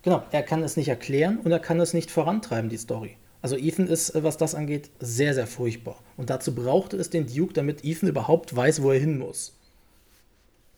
[0.00, 3.18] Genau, er kann es nicht erklären und er kann es nicht vorantreiben, die Story.
[3.42, 5.96] Also Ethan ist, was das angeht, sehr, sehr furchtbar.
[6.16, 9.58] Und dazu brauchte es den Duke, damit Ethan überhaupt weiß, wo er hin muss.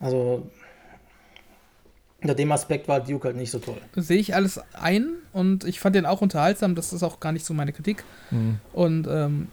[0.00, 0.50] Also
[2.20, 3.80] unter dem Aspekt war Duke halt nicht so toll.
[3.94, 7.46] Sehe ich alles ein und ich fand den auch unterhaltsam, das ist auch gar nicht
[7.46, 8.02] so meine Kritik.
[8.32, 8.58] Mhm.
[8.72, 9.48] Und ähm,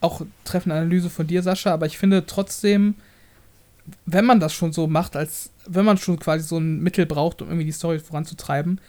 [0.00, 2.94] auch treffende Analyse von dir, Sascha, aber ich finde trotzdem,
[4.06, 7.42] wenn man das schon so macht, als wenn man schon quasi so ein Mittel braucht,
[7.42, 8.80] um irgendwie die Story voranzutreiben,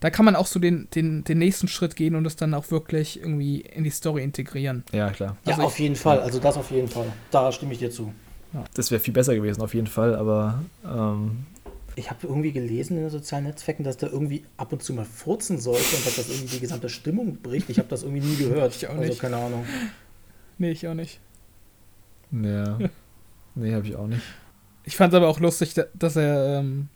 [0.00, 2.70] da kann man auch so den, den, den nächsten Schritt gehen und es dann auch
[2.70, 4.84] wirklich irgendwie in die Story integrieren.
[4.92, 5.36] Ja, klar.
[5.44, 6.20] Ja, also auf jeden Fall.
[6.20, 7.12] Also das auf jeden Fall.
[7.30, 8.12] Da stimme ich dir zu.
[8.52, 8.64] Ja.
[8.74, 11.46] Das wäre viel besser gewesen, auf jeden Fall, aber ähm,
[11.96, 15.04] ich habe irgendwie gelesen in den sozialen Netzwerken, dass der irgendwie ab und zu mal
[15.04, 17.68] furzen sollte und dass das irgendwie die gesamte Stimmung bricht.
[17.68, 18.74] Ich habe das irgendwie nie gehört.
[18.76, 19.20] Ich auch also, nicht.
[19.20, 19.66] keine Ahnung.
[20.58, 21.20] Nee, ich auch nicht.
[22.30, 22.78] Ja.
[23.54, 24.22] nee, habe ich auch nicht.
[24.84, 26.88] Ich fand es aber auch lustig, dass er ähm,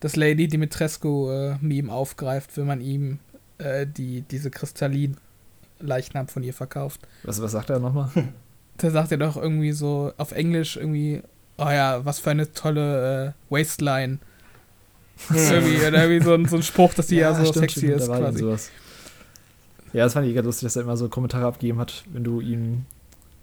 [0.00, 3.18] das Lady Dimitrescu-Meme äh, aufgreift, wenn man ihm
[3.58, 5.16] äh, die, diese kristallin
[5.80, 7.00] Leichnam von ihr verkauft.
[7.24, 8.10] Was, was sagt er nochmal?
[8.78, 11.22] Da sagt er doch irgendwie so auf Englisch irgendwie,
[11.58, 14.18] oh ja, was für eine tolle äh, Waistline.
[15.30, 17.80] irgendwie, oder irgendwie so ein, so ein Spruch, dass die ja, ja so stimmt, sexy
[17.80, 18.38] stimmt, ist quasi.
[18.38, 18.70] Sowas.
[19.92, 22.40] Ja, das fand ich ganz lustig, dass er immer so Kommentare abgegeben hat, wenn du
[22.40, 22.86] ihm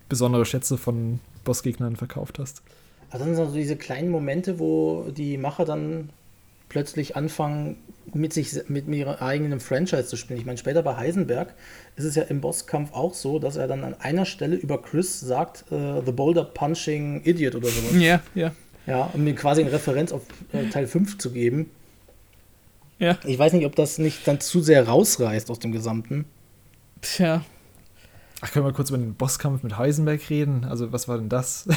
[0.09, 2.61] besondere Schätze von Bossgegnern verkauft hast.
[3.11, 6.09] Also dann sind so diese kleinen Momente, wo die Macher dann
[6.67, 7.77] plötzlich anfangen,
[8.13, 10.39] mit sich mit ihrem eigenen Franchise zu spielen.
[10.39, 11.53] Ich meine, später bei Heisenberg
[11.95, 15.19] ist es ja im Bosskampf auch so, dass er dann an einer Stelle über Chris
[15.19, 18.01] sagt, uh, The Boulder Punching Idiot oder sowas.
[18.01, 18.51] Ja, ja.
[18.87, 21.69] Ja, um ihm quasi eine Referenz auf äh, Teil 5 zu geben.
[22.97, 23.17] Ja.
[23.25, 26.25] Ich weiß nicht, ob das nicht dann zu sehr rausreißt aus dem Gesamten.
[27.01, 27.43] Tja.
[28.41, 30.63] Ach, können wir kurz über den Bosskampf mit Heisenberg reden?
[30.63, 31.67] Also, was war denn das?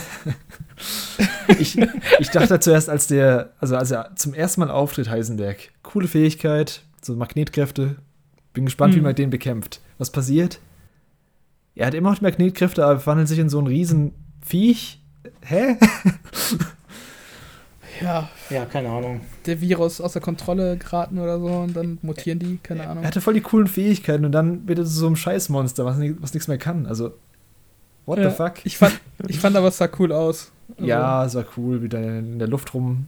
[1.58, 1.76] ich,
[2.20, 6.82] ich dachte zuerst, als der, also als er zum ersten Mal auftritt, Heisenberg, coole Fähigkeit,
[7.00, 7.96] so Magnetkräfte.
[8.52, 8.98] Bin gespannt, mhm.
[8.98, 9.80] wie man den bekämpft.
[9.98, 10.60] Was passiert?
[11.74, 15.00] Er hat immer noch die Magnetkräfte, aber verwandelt sich in so ein riesen Viech.
[15.40, 15.78] Hä?
[18.02, 18.28] ja.
[18.50, 19.20] Ja, keine Ahnung.
[19.46, 23.04] Der Virus außer Kontrolle geraten oder so und dann mutieren die, keine Ahnung.
[23.04, 25.98] Er hatte voll die coolen Fähigkeiten und dann wird er zu so einem Scheißmonster, was,
[25.98, 26.86] was nichts mehr kann.
[26.86, 27.12] Also,
[28.06, 28.64] what ja, the fuck?
[28.64, 30.52] Ich fand, ich fand aber, es sah cool aus.
[30.76, 30.84] Also.
[30.84, 33.06] Ja, es war cool, wie du in der Luft rum,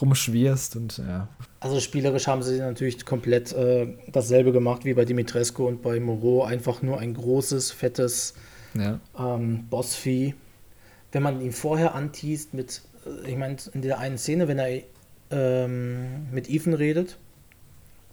[0.00, 1.28] rumschwirrst und ja.
[1.60, 6.42] Also spielerisch haben sie natürlich komplett äh, dasselbe gemacht wie bei Dimitrescu und bei Moreau.
[6.42, 8.34] Einfach nur ein großes, fettes
[8.74, 8.98] ja.
[9.16, 10.34] ähm, Bossvieh.
[11.12, 12.82] Wenn man ihn vorher anteast mit
[13.26, 14.82] ich meine, in der einen Szene, wenn er
[15.30, 17.16] ähm, mit Ethan redet,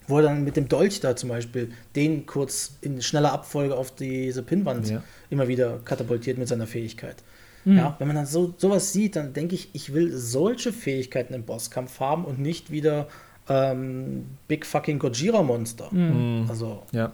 [0.08, 3.94] wo er dann mit dem Dolch da zum Beispiel den kurz in schneller Abfolge auf
[3.94, 5.04] diese Pinnwand ja.
[5.30, 7.18] immer wieder katapultiert mit seiner Fähigkeit.
[7.66, 7.78] Mhm.
[7.78, 11.44] Ja, wenn man dann so sowas sieht, dann denke ich, ich will solche Fähigkeiten im
[11.44, 13.08] Bosskampf haben und nicht wieder
[13.48, 15.90] ähm, Big fucking Gojira Monster.
[15.92, 16.46] Mhm.
[16.50, 17.14] Also ja.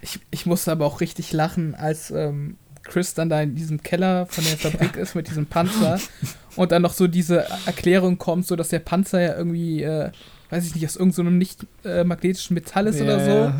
[0.00, 4.26] Ich, ich musste aber auch richtig lachen, als ähm, Chris dann da in diesem Keller
[4.26, 5.98] von der Fabrik ist mit diesem Panzer
[6.56, 10.10] und dann noch so diese Erklärung kommt, so dass der Panzer ja irgendwie, äh,
[10.54, 13.52] weiß ich nicht, aus irgendeinem so nicht äh, magnetischen Metall ist ja, oder so.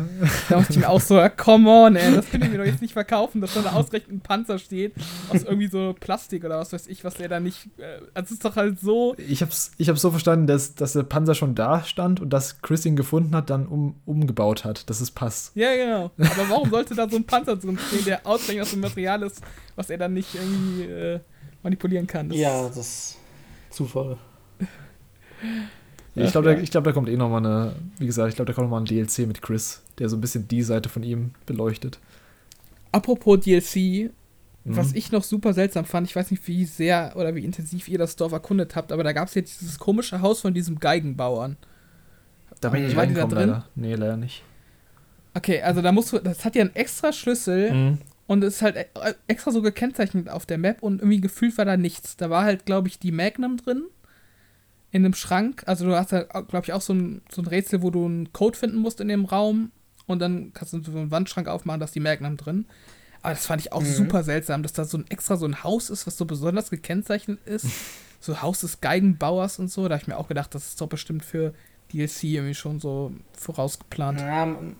[0.49, 2.81] Da dachte ich mir auch so, come on, ey, das könnt ihr mir doch jetzt
[2.81, 4.93] nicht verkaufen, dass da ausgerechnet ein Panzer steht
[5.29, 7.67] aus irgendwie so Plastik oder was weiß ich, was der da nicht.
[7.77, 9.13] Äh, also ist doch halt so.
[9.17, 12.61] Ich hab's, ich hab's so verstanden, dass, dass der Panzer schon da stand und dass
[12.61, 15.53] Chris ihn gefunden hat, dann um, umgebaut hat, dass es passt.
[15.55, 16.11] Ja, genau.
[16.17, 19.41] Aber warum sollte da so ein Panzer drin stehen, der ausgerechnet aus dem Material ist,
[19.75, 21.19] was er dann nicht irgendwie äh,
[21.61, 22.29] manipulieren kann?
[22.29, 23.17] Das ja, das ist
[23.69, 24.17] Zufall.
[26.15, 28.53] Ja, ich glaube, da, glaub, da kommt eh nochmal eine, wie gesagt, ich glaube, da
[28.53, 31.99] kommt nochmal ein DLC mit Chris, der so ein bisschen die Seite von ihm beleuchtet.
[32.93, 34.09] Apropos DLC, mhm.
[34.63, 37.97] was ich noch super seltsam fand, ich weiß nicht, wie sehr oder wie intensiv ihr
[37.97, 41.57] das Dorf erkundet habt, aber da gab es jetzt dieses komische Haus von diesem Geigenbauern.
[42.61, 43.49] Da bin ich nicht reingekommen, da drin?
[43.49, 43.69] leider.
[43.75, 44.41] Nee, leider nicht.
[45.33, 47.97] Okay, also da musst du, das hat ja einen extra Schlüssel mhm.
[48.27, 48.85] und ist halt e,
[49.27, 52.15] extra so gekennzeichnet auf der Map und irgendwie gefühlt war da nichts.
[52.15, 53.83] Da war halt, glaube ich, die Magnum drin
[54.95, 55.63] in einem Schrank.
[55.65, 58.31] Also du hast da, glaube ich, auch so ein, so ein Rätsel, wo du einen
[58.31, 59.73] Code finden musst in dem Raum
[60.07, 62.65] und dann kannst du so einen Wandschrank aufmachen, da ist die Magnum drin.
[63.21, 63.87] Aber das fand ich auch mhm.
[63.87, 67.39] super seltsam, dass da so ein extra so ein Haus ist, was so besonders gekennzeichnet
[67.45, 67.67] ist.
[68.21, 69.85] so Haus des Geigenbauers und so.
[69.89, 71.53] Da habe ich mir auch gedacht, das ist doch bestimmt für
[71.91, 74.21] DLC irgendwie schon so vorausgeplant.
[74.21, 74.75] Ja, man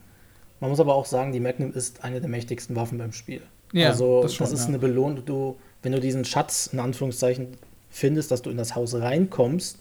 [0.62, 3.42] muss aber auch sagen, die Magnum ist eine der mächtigsten Waffen beim Spiel.
[3.74, 4.68] Ja, also das, schon, das ist ja.
[4.70, 7.58] eine Belohnung, du, wenn du diesen Schatz in Anführungszeichen
[7.90, 9.80] findest, dass du in das Haus reinkommst,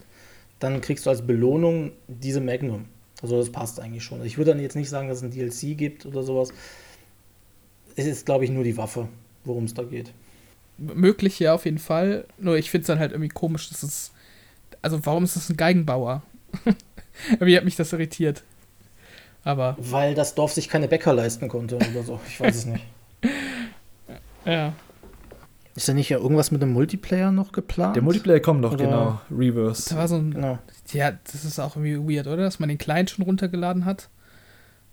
[0.59, 2.87] dann kriegst du als Belohnung diese Magnum.
[3.23, 4.19] Also das passt eigentlich schon.
[4.19, 6.51] Also ich würde dann jetzt nicht sagen, dass es ein DLC gibt oder sowas.
[7.97, 9.09] Es ist, glaube ich, nur die Waffe,
[9.45, 10.13] worum es da geht.
[10.77, 12.27] Möglich, ja, auf jeden Fall.
[12.39, 14.13] Nur ich finde es dann halt irgendwie komisch, dass es.
[14.83, 16.23] Also, warum ist das ein Geigenbauer?
[17.41, 18.43] Wie hat mich das irritiert?
[19.45, 19.77] Aber.
[19.79, 22.21] Weil das Dorf sich keine Bäcker leisten konnte oder so.
[22.29, 22.85] Ich weiß es nicht.
[24.47, 24.75] Ja.
[25.77, 27.97] Ist da nicht ja irgendwas mit dem Multiplayer noch geplant?
[27.97, 29.21] Der Multiplayer kommt noch, Oder- genau.
[29.37, 29.91] Reverse.
[29.91, 30.33] Da war so ein.
[30.33, 30.59] Genau.
[30.93, 32.43] Ja, das ist auch irgendwie weird, oder?
[32.45, 34.09] Dass man den Client schon runtergeladen hat.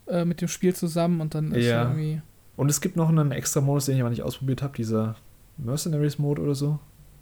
[0.07, 1.83] Äh, mit dem Spiel zusammen und dann ist Ja.
[1.83, 2.21] irgendwie.
[2.57, 5.15] Und es gibt noch einen extra Modus, den ich aber nicht ausprobiert habe, dieser
[5.57, 6.79] Mercenaries-Mode oder so.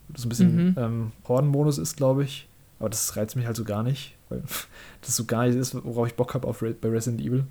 [0.07, 0.75] Das ein bisschen Mhm.
[0.77, 2.47] ähm, Horden-Modus ist, glaube ich.
[2.79, 4.41] Aber das reizt mich halt so gar nicht, weil
[5.01, 7.45] das so gar nicht ist, worauf ich Bock habe auf Re bei Resident Evil.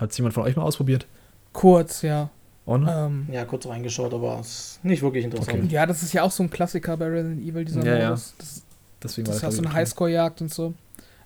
[0.00, 1.06] Hat es jemand von euch mal ausprobiert?
[1.52, 2.30] Kurz, ja.
[2.68, 5.58] Ähm, Ja, kurz reingeschaut, aber es ist nicht wirklich interessant.
[5.64, 5.66] Okay.
[5.72, 8.04] ja, das ist ja auch so ein Klassiker bei Resident Evil, dieser Ja, ja.
[8.08, 8.34] Modus.
[8.38, 8.62] Das,
[9.02, 10.74] Deswegen das ist war auch so eine Highscore-Jagd und so.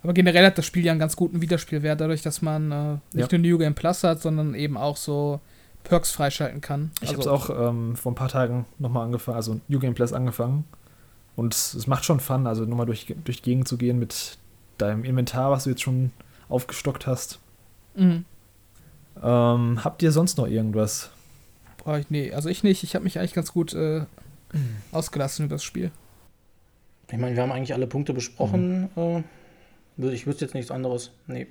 [0.02, 3.32] Aber generell hat das Spiel ja einen ganz guten Wiederspielwert, dadurch, dass man äh, nicht
[3.32, 3.38] Ja.
[3.38, 5.40] nur New Game Plus hat, sondern eben auch so
[5.84, 6.90] Perks freischalten kann.
[7.00, 9.94] Ich Also- habe es auch ähm, vor ein paar Tagen nochmal angefangen, also New Game
[9.94, 10.64] Plus angefangen.
[11.36, 14.36] Und es macht schon Fun, also nochmal durch, durch die Gegend zu gehen mit
[14.76, 16.10] deinem Inventar, was du jetzt schon
[16.50, 17.38] aufgestockt hast.
[17.94, 18.24] Mhm.
[19.22, 21.10] Ähm, habt ihr sonst noch irgendwas?
[21.98, 22.82] Ich, nee, also ich nicht.
[22.84, 24.04] Ich habe mich eigentlich ganz gut äh,
[24.92, 25.90] ausgelassen über das Spiel.
[27.10, 28.88] Ich meine, wir haben eigentlich alle Punkte besprochen.
[28.94, 29.24] Mhm.
[30.04, 31.10] Äh, ich wüsste jetzt nichts anderes.
[31.26, 31.46] Nee.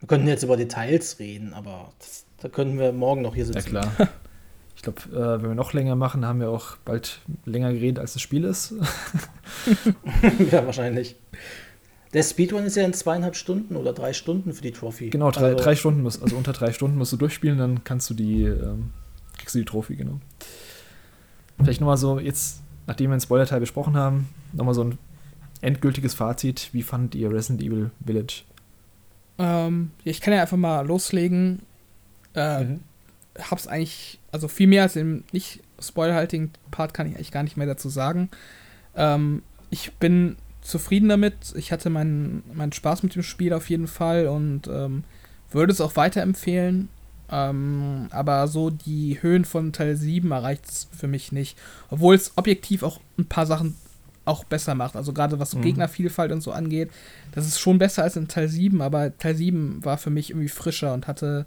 [0.00, 3.52] Wir könnten jetzt über Details reden, aber das, da können wir morgen noch hier Ja,
[3.52, 3.70] sitzen.
[3.70, 3.92] klar.
[4.76, 8.14] Ich glaube, äh, wenn wir noch länger machen, haben wir auch bald länger geredet, als
[8.14, 8.74] das Spiel ist.
[10.50, 11.16] ja, wahrscheinlich.
[12.12, 15.10] Der Speedrun ist ja in zweieinhalb Stunden oder drei Stunden für die Trophy.
[15.10, 18.10] Genau, drei, Also, drei Stunden, musst, also unter drei Stunden musst du durchspielen, dann kannst
[18.10, 18.90] du die, ähm,
[19.44, 20.20] kriegst du die Trophy, genau.
[21.62, 24.98] Vielleicht nochmal so, jetzt, nachdem wir den Spoiler-Teil besprochen haben, nochmal so ein
[25.60, 26.70] endgültiges Fazit.
[26.72, 28.42] Wie fandet ihr Resident Evil Village?
[29.38, 31.62] Ähm, ich kann ja einfach mal loslegen.
[32.34, 32.80] Äh, Mhm.
[33.36, 37.56] Hab's eigentlich, also viel mehr als im nicht spoilerhaltigen Part kann ich eigentlich gar nicht
[37.56, 38.30] mehr dazu sagen.
[38.94, 41.52] Ähm, ich bin zufrieden damit.
[41.56, 45.02] Ich hatte meinen, meinen Spaß mit dem Spiel auf jeden Fall und ähm,
[45.50, 46.88] würde es auch weiterempfehlen.
[47.36, 51.58] Ähm, aber so die Höhen von Teil 7 erreicht es für mich nicht.
[51.90, 53.74] Obwohl es objektiv auch ein paar Sachen
[54.24, 54.94] auch besser macht.
[54.94, 55.62] Also gerade was so Mhm.
[55.62, 56.90] Gegnervielfalt und so angeht.
[57.32, 60.48] Das ist schon besser als in Teil 7, aber Teil 7 war für mich irgendwie
[60.48, 61.44] frischer und hatte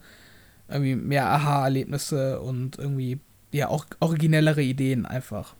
[0.68, 3.20] irgendwie mehr Aha-Erlebnisse und irgendwie
[3.54, 5.56] ja auch originellere Ideen einfach.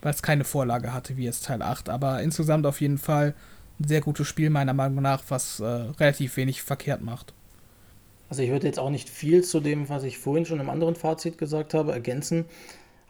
[0.00, 1.90] Weil es keine Vorlage hatte wie jetzt Teil 8.
[1.90, 3.34] Aber insgesamt auf jeden Fall
[3.78, 7.34] ein sehr gutes Spiel, meiner Meinung nach, was äh, relativ wenig verkehrt macht.
[8.28, 10.96] Also ich würde jetzt auch nicht viel zu dem, was ich vorhin schon im anderen
[10.96, 12.44] Fazit gesagt habe, ergänzen.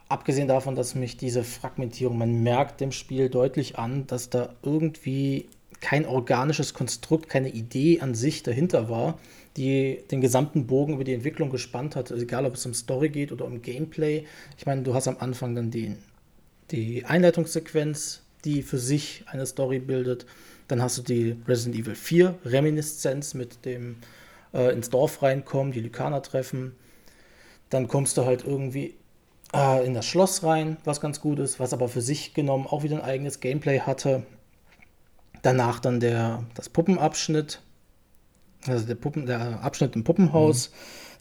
[0.09, 5.49] Abgesehen davon, dass mich diese Fragmentierung, man merkt dem Spiel deutlich an, dass da irgendwie
[5.81, 9.19] kein organisches Konstrukt, keine Idee an sich dahinter war,
[9.57, 12.11] die den gesamten Bogen über die Entwicklung gespannt hat.
[12.11, 14.25] Also egal, ob es um Story geht oder um Gameplay.
[14.57, 15.99] Ich meine, du hast am Anfang dann den,
[16.71, 20.27] die Einleitungssequenz, die für sich eine Story bildet.
[20.69, 23.97] Dann hast du die Resident Evil 4 Reminiszenz mit dem
[24.53, 26.75] äh, ins Dorf reinkommen, die Lykaner treffen.
[27.71, 28.95] Dann kommst du halt irgendwie
[29.55, 32.83] äh, in das Schloss rein, was ganz gut ist, was aber für sich genommen auch
[32.83, 34.25] wieder ein eigenes Gameplay hatte.
[35.43, 37.61] Danach dann der, das Puppenabschnitt,
[38.67, 40.73] also der, Puppen, der Abschnitt im Puppenhaus,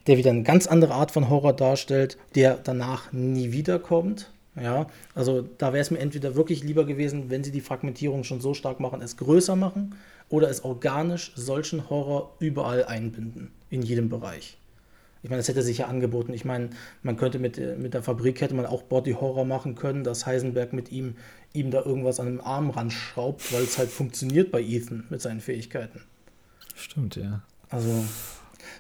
[0.08, 4.32] der wieder eine ganz andere Art von Horror darstellt, der danach nie wiederkommt.
[4.60, 8.42] Ja, also da wäre es mir entweder wirklich lieber gewesen, wenn sie die Fragmentierung schon
[8.42, 9.96] so stark machen, es größer machen
[10.30, 14.58] oder es organisch solchen Horror überall einbinden, in jedem Bereich.
[15.24, 16.34] Ich meine, das hätte sich ja angeboten.
[16.34, 16.70] Ich meine,
[17.02, 20.26] man könnte mit, äh, mit der Fabrik hätte man auch Body Horror machen können, dass
[20.26, 21.16] Heisenberg mit ihm,
[21.54, 25.42] ihm da irgendwas an dem Arm ranschraubt, weil es halt funktioniert bei Ethan mit seinen
[25.42, 26.04] Fähigkeiten.
[26.76, 27.42] Stimmt, ja.
[27.70, 28.06] Also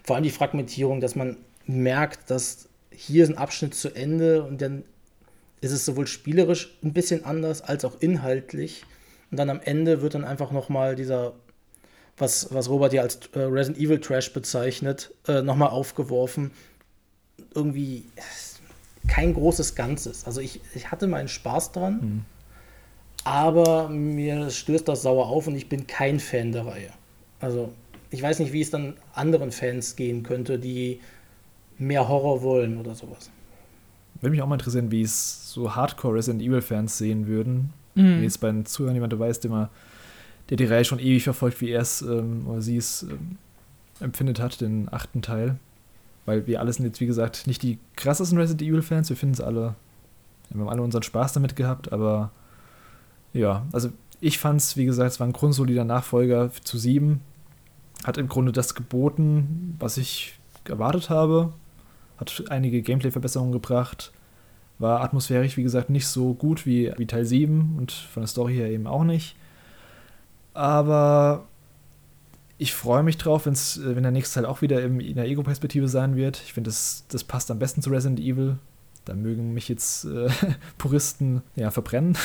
[0.04, 4.62] vor allem die Fragmentierung, dass man merkt, dass hier ist ein Abschnitt zu Ende und
[4.62, 4.84] dann
[5.60, 8.84] ist es sowohl spielerisch ein bisschen anders als auch inhaltlich.
[9.32, 11.34] Und dann am Ende wird dann einfach nochmal dieser,
[12.18, 16.52] was, was Robert ja als äh, Resident Evil Trash bezeichnet, äh, nochmal aufgeworfen.
[17.54, 20.26] Irgendwie äh, kein großes Ganzes.
[20.26, 22.26] Also ich, ich hatte meinen Spaß dran,
[23.24, 26.90] aber mir stößt das sauer auf und ich bin kein Fan der Reihe.
[27.40, 27.74] Also
[28.10, 31.02] ich weiß nicht, wie es dann anderen Fans gehen könnte, die
[31.78, 33.30] mehr Horror wollen oder sowas.
[34.22, 37.74] Würde mich auch mal interessieren, wie es so Hardcore Resident Evil Fans sehen würden.
[37.98, 38.18] Mhm.
[38.18, 39.70] Wenn jetzt bei den Zuhörern jemand ist, der, mal,
[40.50, 43.38] der die Reihe schon ewig verfolgt, wie er es ähm, oder sie es ähm,
[44.00, 45.58] empfindet hat, den achten Teil.
[46.26, 49.10] Weil wir alle sind jetzt, wie gesagt, nicht die krassesten Resident Evil Fans.
[49.10, 49.76] Wir finden es alle,
[50.50, 52.32] wir haben alle unseren Spaß damit gehabt, aber
[53.34, 57.22] ja, also ich fand es, wie gesagt, es war ein grundsolider Nachfolger zu 7.
[58.04, 61.54] Hat im Grunde das geboten, was ich erwartet habe.
[62.18, 64.12] Hat einige Gameplay-Verbesserungen gebracht.
[64.80, 68.54] War atmosphärisch, wie gesagt, nicht so gut wie, wie Teil 7 und von der Story
[68.56, 69.36] her eben auch nicht.
[70.54, 71.46] Aber
[72.60, 75.26] Ich freue mich drauf, wenn's, äh, wenn der nächste Teil auch wieder im, in der
[75.26, 76.42] Ego-Perspektive sein wird.
[76.44, 78.58] Ich finde, das, das passt am besten zu Resident Evil.
[79.06, 80.30] Da mögen mich jetzt äh,
[80.78, 82.18] Puristen ja verbrennen.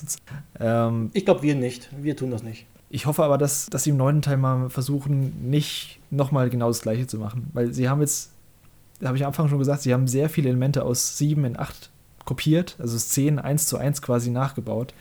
[0.60, 1.90] ähm, ich glaube, wir nicht.
[2.00, 2.66] Wir tun das nicht.
[2.90, 6.82] Ich hoffe aber, dass, dass sie im neunten Teil mal versuchen, nicht nochmal genau das
[6.82, 7.50] gleiche zu machen.
[7.52, 8.32] Weil sie haben jetzt,
[9.02, 11.90] habe ich am Anfang schon gesagt, sie haben sehr viele Elemente aus 7 in 8
[12.24, 14.94] kopiert, also Szenen eins zu eins quasi nachgebaut.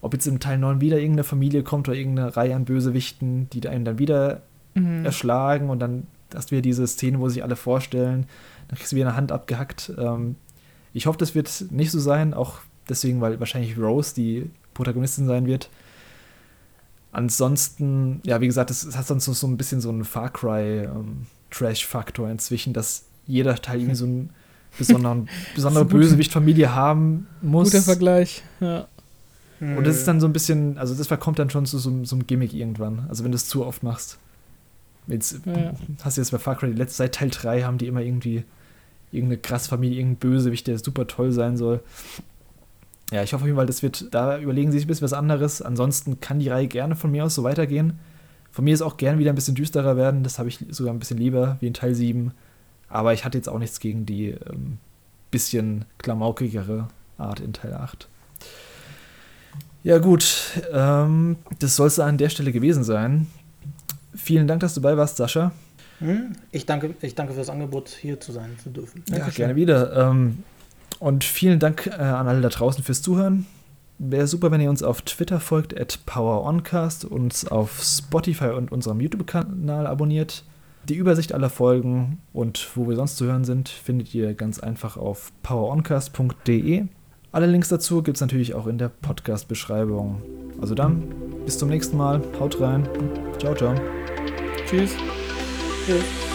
[0.00, 3.66] Ob jetzt im Teil 9 wieder irgendeine Familie kommt oder irgendeine Reihe an Bösewichten, die
[3.68, 4.42] einen dann wieder
[4.74, 5.04] mhm.
[5.04, 8.26] erschlagen und dann hast du wieder diese Szene, wo sich alle vorstellen,
[8.68, 9.92] dann kriegst du wieder eine Hand abgehackt.
[9.98, 10.36] Ähm,
[10.92, 12.58] ich hoffe, das wird nicht so sein, auch
[12.88, 15.70] deswegen, weil wahrscheinlich Rose die Protagonistin sein wird.
[17.12, 21.26] Ansonsten, ja, wie gesagt, es hat sonst so ein bisschen so einen Far Cry ähm,
[21.50, 24.30] Trash-Faktor inzwischen, dass jeder Teil irgendwie so einen
[24.78, 27.70] besonderen, besondere Bösewicht-Familie haben muss.
[27.70, 28.86] Guter Vergleich, ja.
[29.60, 32.16] Und das ist dann so ein bisschen, also das kommt dann schon zu so, so
[32.16, 33.06] einem Gimmick irgendwann.
[33.08, 34.18] Also wenn du es zu oft machst.
[35.06, 35.72] Jetzt ja.
[36.02, 38.44] hast du jetzt bei Far Cry, letzte, seit Teil 3 haben die immer irgendwie
[39.12, 41.80] irgendeine krass Familie, irgendein Bösewicht, der super toll sein soll.
[43.12, 45.12] Ja, ich hoffe auf jeden Fall, das wird, da überlegen sie sich ein bisschen was
[45.12, 45.62] anderes.
[45.62, 48.00] Ansonsten kann die Reihe gerne von mir aus so weitergehen.
[48.50, 50.24] Von mir ist auch gerne wieder ein bisschen düsterer werden.
[50.24, 52.32] Das habe ich sogar ein bisschen lieber wie in Teil 7.
[52.92, 54.78] Aber ich hatte jetzt auch nichts gegen die ähm,
[55.30, 56.88] bisschen klamaukigere
[57.18, 58.08] Art in Teil 8.
[59.82, 60.62] Ja, gut.
[60.72, 63.26] Ähm, das soll es an der Stelle gewesen sein.
[64.14, 65.52] Vielen Dank, dass du dabei warst, Sascha.
[65.98, 66.32] Hm?
[66.50, 69.02] Ich danke, ich danke für das Angebot, hier zu sein zu dürfen.
[69.06, 69.32] Dankeschön.
[69.32, 70.10] Ja, gerne wieder.
[70.10, 70.44] Ähm,
[70.98, 73.46] und vielen Dank äh, an alle da draußen fürs Zuhören.
[73.98, 79.00] Wäre super, wenn ihr uns auf Twitter folgt, at PowerOncast, uns auf Spotify und unserem
[79.00, 80.44] YouTube-Kanal abonniert.
[80.88, 84.96] Die Übersicht aller Folgen und wo wir sonst zu hören sind, findet ihr ganz einfach
[84.96, 86.86] auf poweroncast.de.
[87.30, 90.20] Alle Links dazu gibt es natürlich auch in der Podcast-Beschreibung.
[90.60, 91.02] Also dann,
[91.46, 92.20] bis zum nächsten Mal.
[92.38, 92.88] Haut rein.
[93.38, 93.74] Ciao, ciao.
[94.66, 94.92] Tschüss.
[95.86, 96.31] Tschüss.